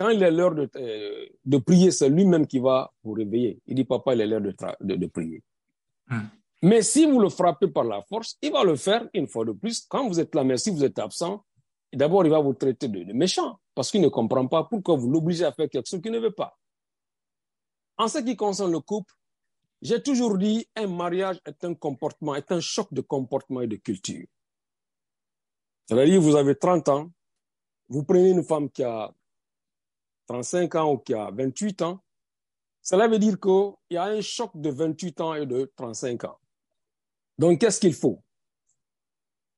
quand 0.00 0.08
il 0.08 0.22
est 0.22 0.30
l'heure 0.30 0.54
de, 0.54 0.66
euh, 0.76 1.26
de 1.44 1.58
prier, 1.58 1.90
c'est 1.90 2.08
lui-même 2.08 2.46
qui 2.46 2.58
va 2.58 2.90
vous 3.04 3.12
réveiller. 3.12 3.60
Il 3.66 3.74
dit, 3.74 3.84
papa, 3.84 4.14
il 4.14 4.22
est 4.22 4.26
l'heure 4.26 4.40
de, 4.40 4.54
de, 4.96 5.06
prier. 5.06 5.42
Hmm. 6.08 6.22
Mais 6.62 6.80
si 6.80 7.04
vous 7.04 7.20
le 7.20 7.28
frappez 7.28 7.68
par 7.68 7.84
la 7.84 8.00
force, 8.00 8.38
il 8.40 8.50
va 8.50 8.64
le 8.64 8.76
faire 8.76 9.06
une 9.12 9.28
fois 9.28 9.44
de 9.44 9.52
plus. 9.52 9.84
Quand 9.86 10.08
vous 10.08 10.18
êtes 10.18 10.34
là, 10.34 10.42
mais 10.42 10.56
si 10.56 10.70
vous 10.70 10.82
êtes 10.84 10.98
absent, 10.98 11.44
d'abord, 11.92 12.24
il 12.24 12.30
va 12.30 12.40
vous 12.40 12.54
traiter 12.54 12.88
de, 12.88 13.12
méchant 13.12 13.60
parce 13.74 13.90
qu'il 13.90 14.00
ne 14.00 14.08
comprend 14.08 14.46
pas 14.46 14.64
pourquoi 14.64 14.96
vous 14.96 15.10
l'obligez 15.10 15.44
à 15.44 15.52
faire 15.52 15.68
quelque 15.68 15.86
chose 15.86 16.00
qu'il 16.00 16.12
ne 16.12 16.18
veut 16.18 16.32
pas. 16.32 16.58
En 17.98 18.08
ce 18.08 18.20
qui 18.20 18.36
concerne 18.36 18.72
le 18.72 18.80
couple, 18.80 19.12
j'ai 19.82 20.02
toujours 20.02 20.38
dit, 20.38 20.66
un 20.76 20.86
mariage 20.86 21.40
est 21.44 21.62
un 21.62 21.74
comportement, 21.74 22.34
est 22.34 22.50
un 22.52 22.60
choc 22.60 22.88
de 22.90 23.02
comportement 23.02 23.60
et 23.60 23.66
de 23.66 23.76
culture. 23.76 24.26
C'est-à-dire, 25.86 26.22
vous 26.22 26.36
avez 26.36 26.54
30 26.54 26.88
ans, 26.88 27.10
vous 27.90 28.02
prenez 28.02 28.30
une 28.30 28.44
femme 28.44 28.70
qui 28.70 28.82
a 28.82 29.12
35 30.30 30.74
ans 30.76 30.92
ou 30.92 30.98
qui 30.98 31.12
a 31.12 31.28
28 31.32 31.82
ans, 31.82 32.00
cela 32.82 33.08
veut 33.08 33.18
dire 33.18 33.38
qu'il 33.40 33.72
y 33.90 33.96
a 33.96 34.04
un 34.04 34.20
choc 34.20 34.52
de 34.54 34.70
28 34.70 35.20
ans 35.20 35.34
et 35.34 35.44
de 35.44 35.72
35 35.74 36.22
ans. 36.22 36.38
Donc, 37.36 37.60
qu'est-ce 37.60 37.80
qu'il 37.80 37.94
faut? 37.94 38.22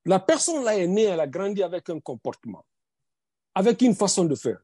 La 0.05 0.19
personne 0.19 0.63
là 0.63 0.75
est 0.75 0.87
née, 0.87 1.03
elle 1.03 1.19
a 1.19 1.27
grandi 1.27 1.61
avec 1.61 1.89
un 1.91 1.99
comportement, 1.99 2.65
avec 3.53 3.83
une 3.83 3.93
façon 3.93 4.25
de 4.25 4.33
faire. 4.33 4.59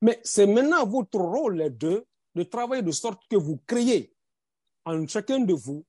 Mais 0.00 0.20
c'est 0.22 0.46
maintenant 0.46 0.86
votre 0.86 1.18
rôle, 1.18 1.56
les 1.56 1.70
deux, 1.70 2.06
de 2.36 2.44
travailler 2.44 2.82
de 2.82 2.92
sorte 2.92 3.20
que 3.28 3.36
vous 3.36 3.58
créez 3.66 4.14
en 4.84 5.04
chacun 5.08 5.40
de 5.40 5.52
vous 5.52 5.84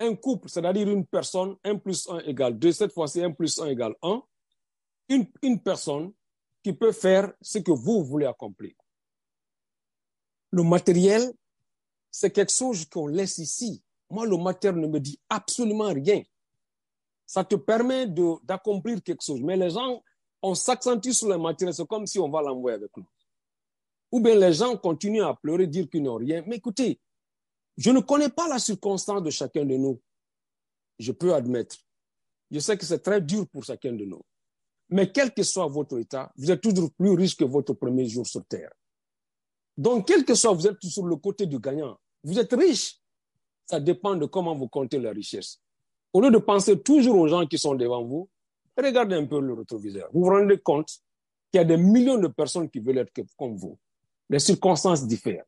un 0.00 0.16
couple, 0.16 0.48
c'est-à-dire 0.48 0.90
une 0.90 1.06
personne, 1.06 1.56
1 1.62 1.76
plus 1.76 2.08
1 2.10 2.18
égale 2.24 2.58
2, 2.58 2.72
cette 2.72 2.92
fois-ci 2.92 3.22
1 3.22 3.30
plus 3.30 3.60
1 3.60 3.66
égale 3.68 3.94
1, 4.02 4.22
une, 5.10 5.26
une 5.42 5.62
personne 5.62 6.12
qui 6.66 6.72
peut 6.72 6.90
faire 6.90 7.32
ce 7.40 7.58
que 7.58 7.70
vous 7.70 8.02
voulez 8.02 8.26
accomplir. 8.26 8.72
Le 10.50 10.64
matériel, 10.64 11.32
c'est 12.10 12.32
quelque 12.32 12.52
chose 12.52 12.84
qu'on 12.86 13.06
laisse 13.06 13.38
ici. 13.38 13.84
Moi, 14.10 14.26
le 14.26 14.36
matériel 14.36 14.80
ne 14.80 14.88
me 14.88 14.98
dit 14.98 15.16
absolument 15.28 15.92
rien. 15.92 16.24
Ça 17.24 17.44
te 17.44 17.54
permet 17.54 18.08
d'accomplir 18.42 19.00
quelque 19.00 19.22
chose. 19.22 19.40
Mais 19.42 19.56
les 19.56 19.70
gens, 19.70 20.02
on 20.42 20.56
s'accentue 20.56 21.12
sur 21.12 21.28
le 21.28 21.38
matériel, 21.38 21.72
c'est 21.72 21.86
comme 21.86 22.04
si 22.04 22.18
on 22.18 22.28
va 22.28 22.42
l'envoyer 22.42 22.78
avec 22.78 22.96
nous. 22.96 23.06
Ou 24.10 24.18
bien 24.18 24.34
les 24.34 24.52
gens 24.52 24.76
continuent 24.76 25.22
à 25.22 25.36
pleurer, 25.36 25.68
dire 25.68 25.88
qu'ils 25.88 26.02
n'ont 26.02 26.16
rien. 26.16 26.42
Mais 26.48 26.56
écoutez, 26.56 26.98
je 27.76 27.92
ne 27.92 28.00
connais 28.00 28.30
pas 28.30 28.48
la 28.48 28.58
circonstance 28.58 29.22
de 29.22 29.30
chacun 29.30 29.64
de 29.64 29.76
nous. 29.76 30.02
Je 30.98 31.12
peux 31.12 31.32
admettre. 31.32 31.76
Je 32.50 32.58
sais 32.58 32.76
que 32.76 32.84
c'est 32.84 33.04
très 33.04 33.20
dur 33.20 33.46
pour 33.52 33.62
chacun 33.62 33.92
de 33.92 34.04
nous. 34.04 34.22
Mais 34.88 35.10
quel 35.10 35.32
que 35.32 35.42
soit 35.42 35.66
votre 35.66 35.98
état, 35.98 36.32
vous 36.36 36.50
êtes 36.50 36.60
toujours 36.60 36.90
plus 36.92 37.10
riche 37.10 37.36
que 37.36 37.44
votre 37.44 37.72
premier 37.74 38.08
jour 38.08 38.26
sur 38.26 38.44
Terre. 38.44 38.72
Donc, 39.76 40.06
quel 40.06 40.24
que 40.24 40.34
soit, 40.34 40.52
vous 40.52 40.66
êtes 40.66 40.82
sur 40.82 41.06
le 41.06 41.16
côté 41.16 41.46
du 41.46 41.58
gagnant. 41.58 41.98
Vous 42.22 42.38
êtes 42.38 42.52
riche. 42.52 43.00
Ça 43.66 43.80
dépend 43.80 44.14
de 44.14 44.26
comment 44.26 44.54
vous 44.54 44.68
comptez 44.68 44.98
la 44.98 45.10
richesse. 45.10 45.60
Au 46.12 46.20
lieu 46.20 46.30
de 46.30 46.38
penser 46.38 46.80
toujours 46.80 47.16
aux 47.16 47.28
gens 47.28 47.46
qui 47.46 47.58
sont 47.58 47.74
devant 47.74 48.04
vous, 48.04 48.28
regardez 48.76 49.16
un 49.16 49.26
peu 49.26 49.40
le 49.40 49.54
rétroviseur. 49.54 50.08
Vous 50.12 50.24
vous 50.24 50.30
rendez 50.30 50.58
compte 50.58 50.88
qu'il 51.50 51.58
y 51.58 51.58
a 51.58 51.64
des 51.64 51.76
millions 51.76 52.18
de 52.18 52.28
personnes 52.28 52.70
qui 52.70 52.78
veulent 52.78 52.98
être 52.98 53.12
comme 53.36 53.56
vous. 53.56 53.78
Les 54.30 54.38
circonstances 54.38 55.06
diffèrent. 55.06 55.44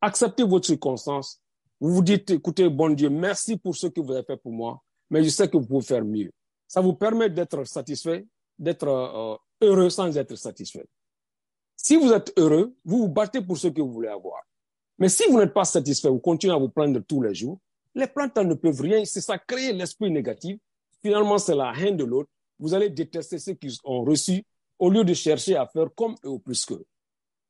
Acceptez 0.00 0.42
votre 0.42 0.66
circonstance. 0.66 1.40
Vous 1.80 1.94
vous 1.94 2.02
dites, 2.02 2.30
écoutez, 2.30 2.68
bon 2.68 2.94
Dieu, 2.94 3.08
merci 3.08 3.56
pour 3.56 3.74
ce 3.76 3.86
que 3.86 4.00
vous 4.00 4.12
avez 4.12 4.24
fait 4.24 4.36
pour 4.36 4.52
moi, 4.52 4.82
mais 5.10 5.24
je 5.24 5.28
sais 5.28 5.48
que 5.48 5.56
vous 5.56 5.66
pouvez 5.66 5.84
faire 5.84 6.04
mieux. 6.04 6.30
Ça 6.68 6.80
vous 6.80 6.94
permet 6.94 7.30
d'être 7.30 7.64
satisfait 7.64 8.26
d'être 8.58 8.88
euh, 8.88 9.36
heureux 9.60 9.90
sans 9.90 10.16
être 10.16 10.34
satisfait. 10.36 10.86
Si 11.76 11.96
vous 11.96 12.12
êtes 12.12 12.32
heureux, 12.36 12.74
vous 12.84 12.98
vous 12.98 13.08
battez 13.08 13.40
pour 13.40 13.58
ce 13.58 13.68
que 13.68 13.80
vous 13.80 13.92
voulez 13.92 14.08
avoir. 14.08 14.42
Mais 14.98 15.08
si 15.08 15.24
vous 15.28 15.38
n'êtes 15.38 15.52
pas 15.52 15.64
satisfait, 15.64 16.08
vous 16.08 16.20
continuez 16.20 16.54
à 16.54 16.58
vous 16.58 16.68
plaindre 16.68 17.00
tous 17.06 17.20
les 17.20 17.34
jours, 17.34 17.58
les 17.94 18.06
plantes 18.06 18.36
ne 18.38 18.54
peuvent 18.54 18.80
rien, 18.80 19.04
c'est 19.04 19.20
ça 19.20 19.38
créer 19.38 19.72
l'esprit 19.72 20.10
négatif. 20.10 20.58
Finalement, 21.02 21.38
c'est 21.38 21.54
la 21.54 21.72
haine 21.76 21.96
de 21.96 22.04
l'autre. 22.04 22.30
Vous 22.58 22.74
allez 22.74 22.90
détester 22.90 23.38
ceux 23.38 23.54
qui 23.54 23.78
ont 23.84 24.04
reçu 24.04 24.44
au 24.78 24.90
lieu 24.90 25.04
de 25.04 25.14
chercher 25.14 25.56
à 25.56 25.66
faire 25.66 25.88
comme 25.94 26.14
eux 26.24 26.30
ou 26.30 26.38
plus 26.38 26.64
qu'eux. 26.64 26.84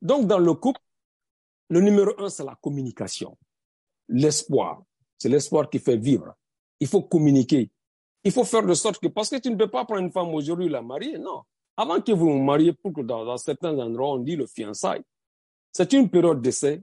Donc, 0.03 0.27
dans 0.27 0.39
le 0.39 0.53
couple, 0.55 0.81
le 1.71 1.81
numéro 1.81 2.11
un, 2.19 2.29
c'est 2.29 2.45
la 2.45 2.57
communication. 2.61 3.39
L'espoir. 4.09 4.83
C'est 5.19 5.29
l'espoir 5.29 5.71
qui 5.71 5.79
fait 5.79 5.97
vivre. 5.97 6.35
Il 6.81 6.89
faut 6.89 7.03
communiquer. 7.03 7.71
Il 8.25 8.33
faut 8.33 8.45
faire 8.45 8.64
de 8.64 8.75
sorte 8.75 8.99
que, 8.99 9.09
parce 9.09 9.29
que 9.29 9.37
tu 9.37 9.51
ne 9.51 9.57
peux 9.57 9.68
pas 9.68 9.85
prendre 9.85 10.01
une 10.01 10.11
femme 10.11 10.35
aujourd'hui 10.35 10.68
la 10.68 10.83
marier, 10.83 11.18
non. 11.18 11.43
Avant 11.77 12.01
que 12.01 12.12
vous 12.12 12.31
vous 12.31 12.43
mariez, 12.43 12.72
pour 12.72 12.93
que 12.93 13.03
dans, 13.03 13.37
certains 13.37 13.77
endroits, 13.79 14.12
on 14.12 14.18
dit 14.18 14.37
le 14.37 14.47
fiançailles, 14.47 15.03
c'est 15.72 15.93
une 15.93 16.09
période 16.09 16.41
d'essai. 16.41 16.83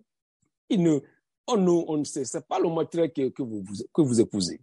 Ne, 0.69 0.99
on, 1.47 1.67
on 1.67 1.97
ne 1.97 2.03
sait, 2.03 2.25
c'est 2.25 2.47
pas 2.47 2.59
le 2.59 2.69
matériel 2.69 3.11
que, 3.11 3.29
que, 3.29 3.41
vous, 3.41 3.63
que 3.93 4.01
vous 4.01 4.21
épousez. 4.21 4.61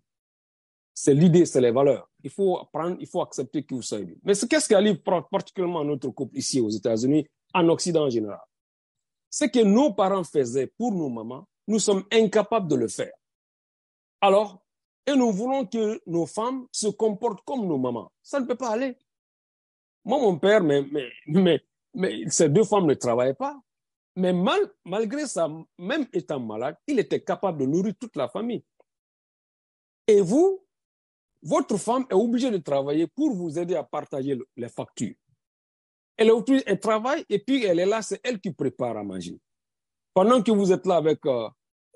C'est 0.95 1.15
l'idée, 1.15 1.47
c'est 1.47 1.61
les 1.61 1.71
valeurs. 1.71 2.11
Il 2.23 2.31
faut 2.31 2.59
apprendre, 2.59 2.97
il 3.01 3.07
faut 3.07 3.23
accepter 3.23 3.63
que 3.63 3.75
vous 3.75 3.83
soyez. 3.83 4.19
Mais 4.23 4.35
qu'est-ce 4.35 4.69
qui 4.69 4.75
arrive 4.75 5.01
particulièrement 5.31 5.81
à 5.81 5.85
notre 5.85 6.09
couple 6.11 6.37
ici 6.37 6.61
aux 6.61 6.71
États-Unis, 6.71 7.27
en 7.55 7.69
Occident 7.69 8.05
en 8.05 8.11
général? 8.11 8.41
C'est 9.31 9.51
que 9.51 9.61
nos 9.61 9.93
parents 9.93 10.25
faisaient 10.25 10.67
pour 10.67 10.93
nos 10.93 11.09
mamans, 11.09 11.47
nous 11.67 11.79
sommes 11.79 12.05
incapables 12.11 12.69
de 12.69 12.77
le 12.77 12.89
faire. 12.89 13.13
Alors, 14.21 14.61
et 15.09 15.17
nous 15.17 15.33
voulons 15.33 15.65
que 15.65 16.01
nos 16.07 16.27
femmes 16.27 16.67
se 16.71 16.89
comportent 16.89 17.43
comme 17.47 17.67
nos 17.67 17.79
mamans. 17.79 18.13
Ça 18.23 18.41
ne 18.41 18.47
peut 18.47 18.57
pas 18.57 18.73
aller. 18.73 18.95
Moi, 20.05 20.19
mon 20.21 20.39
père, 20.39 20.63
mais, 20.63 20.85
mais, 21.27 21.63
mais, 21.95 22.29
ces 22.29 22.51
deux 22.51 22.65
femmes 22.65 22.87
ne 22.87 22.93
travaillaient 22.95 23.33
pas. 23.33 23.59
Mais 24.17 24.35
mal, 24.35 24.61
malgré 24.85 25.27
ça, 25.27 25.49
même 25.79 26.07
étant 26.13 26.41
malade, 26.41 26.77
il 26.87 26.99
était 26.99 27.23
capable 27.23 27.59
de 27.59 27.67
nourrir 27.67 27.95
toute 27.99 28.17
la 28.17 28.29
famille. 28.29 28.63
Et 30.07 30.21
vous, 30.21 30.63
votre 31.43 31.79
femme 31.79 32.05
est 32.11 32.15
obligée 32.15 32.51
de 32.51 32.59
travailler 32.59 33.07
pour 33.07 33.35
vous 33.35 33.59
aider 33.59 33.77
à 33.77 33.85
partager 33.85 34.39
les 34.57 34.69
factures. 34.69 35.15
Elle, 36.19 36.33
elle 36.67 36.81
travaille 36.81 37.25
et 37.31 37.39
puis 37.39 37.65
elle 37.65 37.79
est 37.79 37.87
là, 37.87 38.03
c'est 38.03 38.21
elle 38.25 38.41
qui 38.41 38.53
prépare 38.53 38.97
à 38.97 39.05
manger. 39.05 39.39
Pendant 40.13 40.43
que 40.43 40.51
vous 40.51 40.71
êtes 40.73 40.85
là 40.85 40.97
avec 40.97 41.25
euh, 41.27 41.49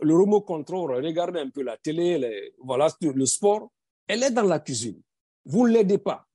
le 0.03 0.15
remote 0.17 0.45
control, 0.45 0.93
regardez 1.05 1.41
un 1.41 1.51
peu 1.51 1.63
la 1.63 1.77
télé, 1.77 2.53
voilà, 2.59 2.89
le 3.01 3.27
sport, 3.27 3.71
elle 4.07 4.23
est 4.23 4.31
dans 4.31 4.43
la 4.43 4.59
cuisine. 4.59 5.01
Vous 5.45 5.67
ne 5.67 5.73
l'aidez 5.73 5.99
pas. 5.99 6.27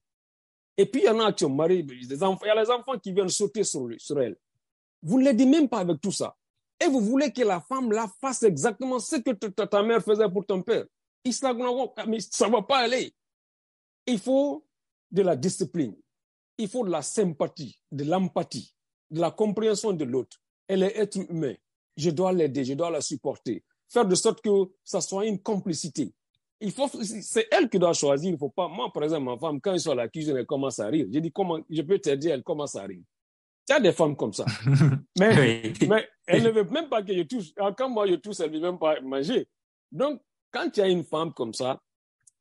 Et 0.77 0.85
puis, 0.85 1.01
il 1.01 1.05
y 1.05 1.09
en 1.09 1.19
a 1.19 1.33
qui 1.33 1.45
ont 1.45 1.49
marié, 1.49 1.79
il 1.79 2.07
y 2.07 2.49
a 2.49 2.55
les 2.55 2.69
enfants 2.69 2.99
qui 2.99 3.11
viennent 3.11 3.29
sauter 3.29 3.63
sur 3.63 3.89
elle. 4.21 4.37
Vous 5.01 5.19
ne 5.19 5.25
l'aidez 5.25 5.45
même 5.45 5.67
pas 5.67 5.79
avec 5.79 5.99
tout 6.01 6.11
ça. 6.11 6.35
Et 6.79 6.87
vous 6.87 7.01
voulez 7.01 7.31
que 7.31 7.41
la 7.41 7.59
femme 7.59 7.91
là 7.91 8.07
fasse 8.21 8.43
exactement 8.43 8.99
ce 8.99 9.15
que 9.15 9.31
ta, 9.31 9.83
mère 9.83 10.03
faisait 10.03 10.29
pour 10.29 10.45
ton 10.45 10.61
père. 10.61 10.85
Mais 11.25 11.31
ça 11.31 12.47
ne 12.47 12.51
va 12.51 12.61
pas 12.61 12.79
aller. 12.79 13.13
Il 14.05 14.19
faut 14.19 14.65
de 15.11 15.21
la 15.23 15.35
discipline. 15.35 15.95
il 16.57 16.67
faut 16.67 16.85
de 16.85 16.91
la 16.91 17.01
sympathie, 17.01 17.79
de 17.91 18.03
l'empathie, 18.03 18.73
de 19.09 19.19
la 19.19 19.31
compréhension 19.31 19.93
de 19.93 20.05
l'autre. 20.05 20.37
Elle 20.67 20.83
est 20.83 20.97
être 20.97 21.17
humain. 21.17 21.55
Je 21.97 22.09
dois 22.11 22.31
l'aider, 22.31 22.63
je 22.63 22.73
dois 22.73 22.89
la 22.89 23.01
supporter. 23.01 23.63
Faire 23.89 24.05
de 24.05 24.15
sorte 24.15 24.41
que 24.41 24.49
ça 24.83 25.01
soit 25.01 25.25
une 25.25 25.39
complicité. 25.39 26.13
Il 26.59 26.71
faut, 26.71 26.87
c'est 26.87 27.47
elle 27.51 27.69
qui 27.69 27.77
doit 27.79 27.93
choisir. 27.93 28.31
Il 28.31 28.37
faut 28.37 28.49
pas, 28.49 28.67
moi, 28.67 28.91
par 28.93 29.03
exemple, 29.03 29.25
ma 29.25 29.37
femme, 29.37 29.59
quand 29.61 29.73
elle 29.73 29.79
soit 29.79 29.93
à 29.93 29.95
la 29.95 30.07
cuisine, 30.07 30.37
elle 30.37 30.45
commence 30.45 30.79
à 30.79 30.87
rire. 30.87 31.07
Je 31.11 31.19
dis, 31.19 31.31
comment, 31.31 31.59
je 31.69 31.81
peux 31.81 31.99
t'aider, 31.99 32.29
elle 32.29 32.43
commence 32.43 32.75
à 32.75 32.83
rire. 32.83 33.01
Il 33.69 33.73
y 33.73 33.75
a 33.75 33.79
des 33.79 33.91
femmes 33.91 34.15
comme 34.15 34.33
ça. 34.33 34.45
mais, 35.19 35.73
mais 35.87 36.07
elle 36.25 36.43
ne 36.43 36.49
veut 36.49 36.63
même 36.63 36.87
pas 36.87 37.03
que 37.03 37.13
je 37.13 37.23
touche. 37.23 37.47
Quand 37.77 37.89
moi 37.89 38.07
je 38.07 38.15
touche, 38.15 38.39
elle 38.39 38.51
ne 38.51 38.55
veut 38.55 38.61
même 38.61 38.79
pas 38.79 38.99
manger. 39.01 39.47
Donc, 39.91 40.21
quand 40.51 40.69
tu 40.69 40.81
as 40.81 40.87
une 40.87 41.03
femme 41.03 41.33
comme 41.33 41.53
ça, 41.53 41.79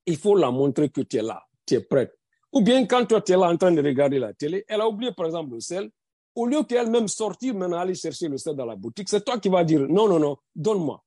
il 0.06 0.16
faut 0.16 0.36
la 0.36 0.50
montrer 0.50 0.88
que 0.88 1.00
tu 1.00 1.16
es 1.16 1.22
là, 1.22 1.42
tu 1.66 1.74
es 1.74 1.80
prête. 1.80 2.16
Ou 2.52 2.62
bien 2.62 2.86
quand 2.86 3.04
toi, 3.06 3.20
tu 3.20 3.32
es 3.32 3.36
là 3.36 3.50
en 3.50 3.56
train 3.56 3.72
de 3.72 3.82
regarder 3.82 4.18
la 4.18 4.32
télé, 4.32 4.64
elle 4.68 4.80
a 4.80 4.88
oublié 4.88 5.12
par 5.12 5.26
exemple 5.26 5.54
le 5.54 5.60
sel, 5.60 5.90
au 6.36 6.46
lieu 6.46 6.62
qu'elle-même 6.62 7.08
sortir 7.08 7.54
maintenant 7.54 7.78
aller 7.78 7.94
chercher 7.94 8.28
le 8.28 8.36
sel 8.36 8.54
dans 8.54 8.66
la 8.66 8.76
boutique, 8.76 9.08
c'est 9.08 9.24
toi 9.24 9.40
qui 9.40 9.48
vas 9.48 9.64
dire 9.64 9.80
non, 9.80 10.06
non, 10.06 10.18
non, 10.18 10.36
donne-moi. 10.54 11.02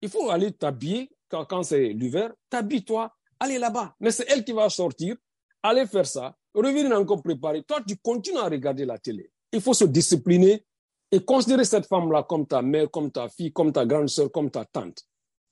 Il 0.00 0.08
faut 0.08 0.30
aller 0.30 0.50
t'habiller 0.52 1.10
quand, 1.28 1.62
c'est 1.62 1.90
l'hiver, 1.90 2.32
t'habilles-toi, 2.48 3.12
allez 3.38 3.58
là-bas. 3.58 3.94
Mais 4.00 4.10
c'est 4.10 4.28
elle 4.28 4.44
qui 4.44 4.52
va 4.52 4.68
sortir, 4.68 5.16
aller 5.62 5.86
faire 5.86 6.06
ça, 6.06 6.34
revenir 6.54 6.98
encore 6.98 7.22
préparer. 7.22 7.62
Toi, 7.62 7.80
tu 7.86 7.96
continues 7.98 8.38
à 8.38 8.48
regarder 8.48 8.84
la 8.84 8.98
télé. 8.98 9.30
Il 9.52 9.60
faut 9.60 9.74
se 9.74 9.84
discipliner 9.84 10.64
et 11.12 11.24
considérer 11.24 11.64
cette 11.64 11.86
femme-là 11.86 12.24
comme 12.24 12.46
ta 12.46 12.62
mère, 12.62 12.90
comme 12.90 13.12
ta 13.12 13.28
fille, 13.28 13.52
comme 13.52 13.72
ta 13.72 13.84
grande 13.86 14.08
sœur, 14.08 14.32
comme 14.32 14.50
ta 14.50 14.64
tante. 14.64 15.04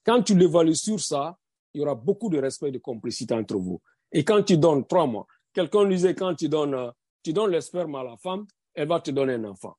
Quand 0.05 0.23
tu 0.23 0.35
l'évalues 0.35 0.75
sur 0.75 0.99
ça, 0.99 1.37
il 1.73 1.81
y 1.81 1.83
aura 1.83 1.95
beaucoup 1.95 2.29
de 2.29 2.39
respect 2.39 2.69
et 2.69 2.71
de 2.71 2.79
complicité 2.79 3.33
entre 3.33 3.55
vous. 3.55 3.79
Et 4.11 4.23
quand 4.23 4.41
tu 4.43 4.57
donnes 4.57 4.85
trois 4.85 5.05
mois, 5.05 5.27
quelqu'un 5.53 5.87
disait 5.87 6.15
quand 6.15 6.33
tu 6.35 6.49
donnes, 6.49 6.73
euh, 6.73 6.91
tu 7.23 7.31
donnes 7.31 7.51
le 7.51 7.61
sperme 7.61 7.95
à 7.95 8.03
la 8.03 8.17
femme, 8.17 8.47
elle 8.79 8.87
va 8.87 9.01
te 9.01 9.11
donner 9.11 9.33
un 9.33 9.43
enfant. 9.43 9.75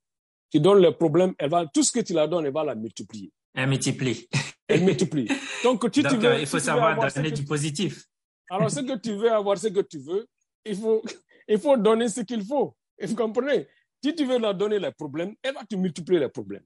Tu 0.51 0.61
donnes 0.61 0.83
le 0.83 0.93
problème, 0.93 1.33
elle 1.39 1.49
va, 1.49 1.67
tout 1.67 1.83
ce 1.83 1.91
que 1.91 2.01
tu 2.01 2.13
la 2.13 2.27
donnes, 2.27 2.45
elle 2.45 2.53
va 2.53 2.65
la 2.65 2.75
multiplier. 2.75 3.33
Elle 3.55 3.71
multiplie. 3.71 4.29
Elle 4.69 4.85
multiplie. 4.85 5.27
Donc, 5.65 5.91
tu, 5.91 6.03
veux, 6.03 6.39
il 6.39 6.47
faut 6.47 6.59
savoir 6.59 6.99
donner 7.15 7.31
du 7.31 7.45
positif. 7.45 8.05
Alors, 8.51 8.71
ce 8.71 8.81
que 8.81 8.99
tu 8.99 9.15
veux 9.15 9.33
avoir, 9.33 9.57
ce 9.57 9.69
que 9.69 9.81
tu 9.81 9.99
veux, 10.01 10.27
il 10.67 10.77
faut, 10.77 11.03
il 11.49 11.59
faut 11.59 11.79
donner 11.79 12.11
ce 12.11 12.21
qu'il 12.21 12.45
faut. 12.45 12.77
Vous 13.01 13.15
comprenez? 13.15 13.67
Si 14.05 14.15
tu 14.15 14.27
veux 14.27 14.39
leur 14.39 14.55
donner 14.55 14.79
les 14.79 14.93
problèmes, 14.93 15.35
elle 15.43 15.55
va 15.55 15.65
te 15.65 15.77
multiplier 15.77 16.21
les 16.21 16.29
problèmes. 16.29 16.65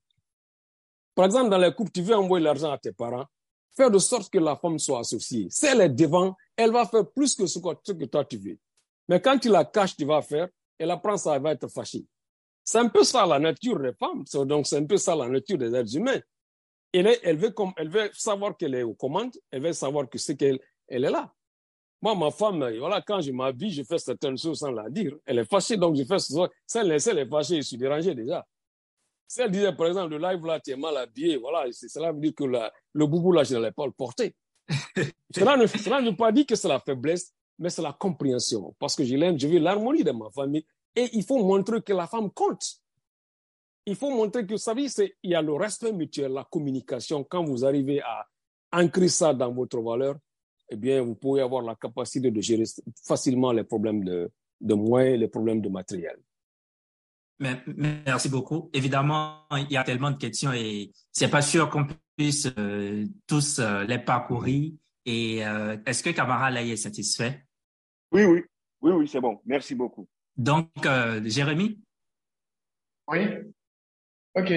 Par 1.14 1.26
exemple, 1.26 1.50
dans 1.50 1.58
les 1.58 1.72
couples, 1.72 1.92
tu 1.92 2.02
veux 2.02 2.16
envoyer 2.16 2.44
l'argent 2.44 2.72
à 2.72 2.78
tes 2.78 2.92
parents, 2.92 3.26
faire 3.76 3.92
de 3.92 3.98
sorte 3.98 4.32
que 4.32 4.38
la 4.38 4.56
femme 4.56 4.80
soit 4.80 4.98
associée. 4.98 5.46
Si 5.50 5.66
elle 5.66 5.82
est 5.82 5.88
devant, 5.88 6.34
elle 6.56 6.72
va 6.72 6.84
faire 6.84 7.08
plus 7.08 7.36
que 7.36 7.46
ce 7.46 7.60
que 7.60 8.04
toi 8.06 8.24
tu 8.24 8.38
veux. 8.38 8.58
Mais 9.08 9.20
quand 9.20 9.38
tu 9.38 9.48
la 9.48 9.64
caches, 9.64 9.96
tu 9.96 10.04
vas 10.04 10.20
faire, 10.20 10.48
elle 10.78 10.90
apprend 10.90 11.16
ça, 11.16 11.36
elle 11.36 11.42
va 11.42 11.52
être 11.52 11.68
fâchée. 11.68 12.04
C'est 12.64 12.78
un 12.78 12.88
peu 12.88 13.04
ça 13.04 13.26
la 13.26 13.38
nature 13.38 13.78
des 13.78 13.92
femmes. 13.92 14.24
Donc, 14.46 14.66
c'est 14.66 14.78
un 14.78 14.86
peu 14.86 14.96
ça 14.96 15.14
la 15.14 15.28
nature 15.28 15.58
des 15.58 15.74
êtres 15.74 15.94
humains. 15.96 16.20
Elle, 16.92 17.18
elle, 17.22 17.36
veut, 17.36 17.54
elle 17.76 17.90
veut 17.90 18.10
savoir 18.14 18.56
qu'elle 18.56 18.74
est 18.74 18.82
aux 18.82 18.94
commandes, 18.94 19.36
elle 19.50 19.62
veut 19.62 19.72
savoir 19.72 20.08
que 20.08 20.16
c'est 20.16 20.36
qu'elle 20.36 20.58
elle 20.88 21.04
est 21.04 21.10
là. 21.10 21.32
Moi, 22.00 22.14
ma 22.14 22.30
femme, 22.30 22.58
voilà, 22.78 23.00
quand 23.00 23.20
je 23.20 23.32
m'habille, 23.32 23.70
je 23.70 23.82
fais 23.82 23.98
certaines 23.98 24.36
choses 24.36 24.58
sans 24.58 24.70
la 24.70 24.90
dire. 24.90 25.16
Elle 25.24 25.38
est 25.38 25.50
fâchée, 25.50 25.76
donc 25.76 25.96
je 25.96 26.04
fais 26.04 26.18
ce 26.18 26.34
Si 26.66 26.78
elle, 26.78 26.92
elle 26.92 27.18
est 27.18 27.28
fâchée, 27.28 27.56
je 27.56 27.62
suis 27.62 27.78
dérangé 27.78 28.14
déjà. 28.14 28.46
Si 29.26 29.40
elle 29.40 29.50
disait, 29.50 29.72
par 29.72 29.86
exemple, 29.86 30.10
le 30.10 30.18
live 30.18 30.44
là, 30.44 30.60
tu 30.60 30.70
es 30.70 30.76
mal 30.76 30.96
habillé, 30.96 31.38
voilà, 31.38 31.64
cela 31.72 32.12
veut 32.12 32.20
dire 32.20 32.34
que 32.36 32.44
le 32.44 33.06
boubou 33.06 33.32
là, 33.32 33.42
je 33.42 33.56
ne 33.56 33.62
l'ai 33.62 33.72
pas 33.72 33.86
le 33.86 33.92
porter. 33.92 34.34
cela, 35.34 35.56
ne, 35.56 35.66
cela 35.66 36.00
ne 36.00 36.10
veut 36.10 36.16
pas 36.16 36.30
dire 36.30 36.46
que 36.46 36.54
c'est 36.54 36.68
la 36.68 36.78
faiblesse, 36.78 37.32
mais 37.58 37.70
c'est 37.70 37.82
la 37.82 37.92
compréhension. 37.92 38.74
Parce 38.78 38.94
que 38.94 39.04
je 39.04 39.16
l'aime, 39.16 39.38
je 39.38 39.48
veux 39.48 39.58
l'harmonie 39.58 40.04
de 40.04 40.12
ma 40.12 40.30
famille. 40.30 40.66
Et 40.96 41.10
il 41.12 41.24
faut 41.24 41.42
montrer 41.42 41.82
que 41.82 41.92
la 41.92 42.06
femme 42.06 42.30
compte. 42.30 42.80
Il 43.86 43.96
faut 43.96 44.10
montrer 44.10 44.46
que, 44.46 44.52
vous 44.52 44.58
savez, 44.58 44.86
il 45.22 45.30
y 45.30 45.34
a 45.34 45.42
le 45.42 45.52
respect 45.52 45.92
mutuel, 45.92 46.32
la 46.32 46.44
communication. 46.44 47.24
Quand 47.24 47.44
vous 47.44 47.64
arrivez 47.64 48.00
à 48.00 48.26
ancrer 48.72 49.08
ça 49.08 49.34
dans 49.34 49.52
votre 49.52 49.80
valeur, 49.80 50.16
eh 50.70 50.76
bien, 50.76 51.02
vous 51.02 51.14
pouvez 51.14 51.42
avoir 51.42 51.62
la 51.62 51.74
capacité 51.74 52.30
de 52.30 52.40
gérer 52.40 52.64
facilement 53.06 53.52
les 53.52 53.64
problèmes 53.64 54.02
de, 54.04 54.30
de 54.60 54.74
moyens, 54.74 55.20
les 55.20 55.28
problèmes 55.28 55.60
de 55.60 55.68
matériel. 55.68 56.16
Merci 57.38 58.28
beaucoup. 58.28 58.70
Évidemment, 58.72 59.40
il 59.52 59.70
y 59.70 59.76
a 59.76 59.84
tellement 59.84 60.12
de 60.12 60.16
questions 60.16 60.52
et 60.52 60.92
c'est 61.12 61.28
pas 61.28 61.42
sûr 61.42 61.68
qu'on 61.68 61.86
puisse 62.16 62.48
euh, 62.58 63.04
tous 63.26 63.58
euh, 63.58 63.84
les 63.84 63.98
parcourir. 63.98 64.72
Et 65.04 65.44
euh, 65.44 65.76
est-ce 65.84 66.02
que 66.02 66.10
Camara 66.10 66.50
là 66.50 66.62
est 66.62 66.76
satisfait? 66.76 67.44
Oui, 68.12 68.24
oui, 68.24 68.44
oui, 68.80 68.92
oui, 68.92 69.08
c'est 69.08 69.20
bon. 69.20 69.40
Merci 69.44 69.74
beaucoup. 69.74 70.08
Donc, 70.36 70.68
Jérémy? 71.24 71.78
Oui. 73.08 73.20
Ok, 74.34 74.52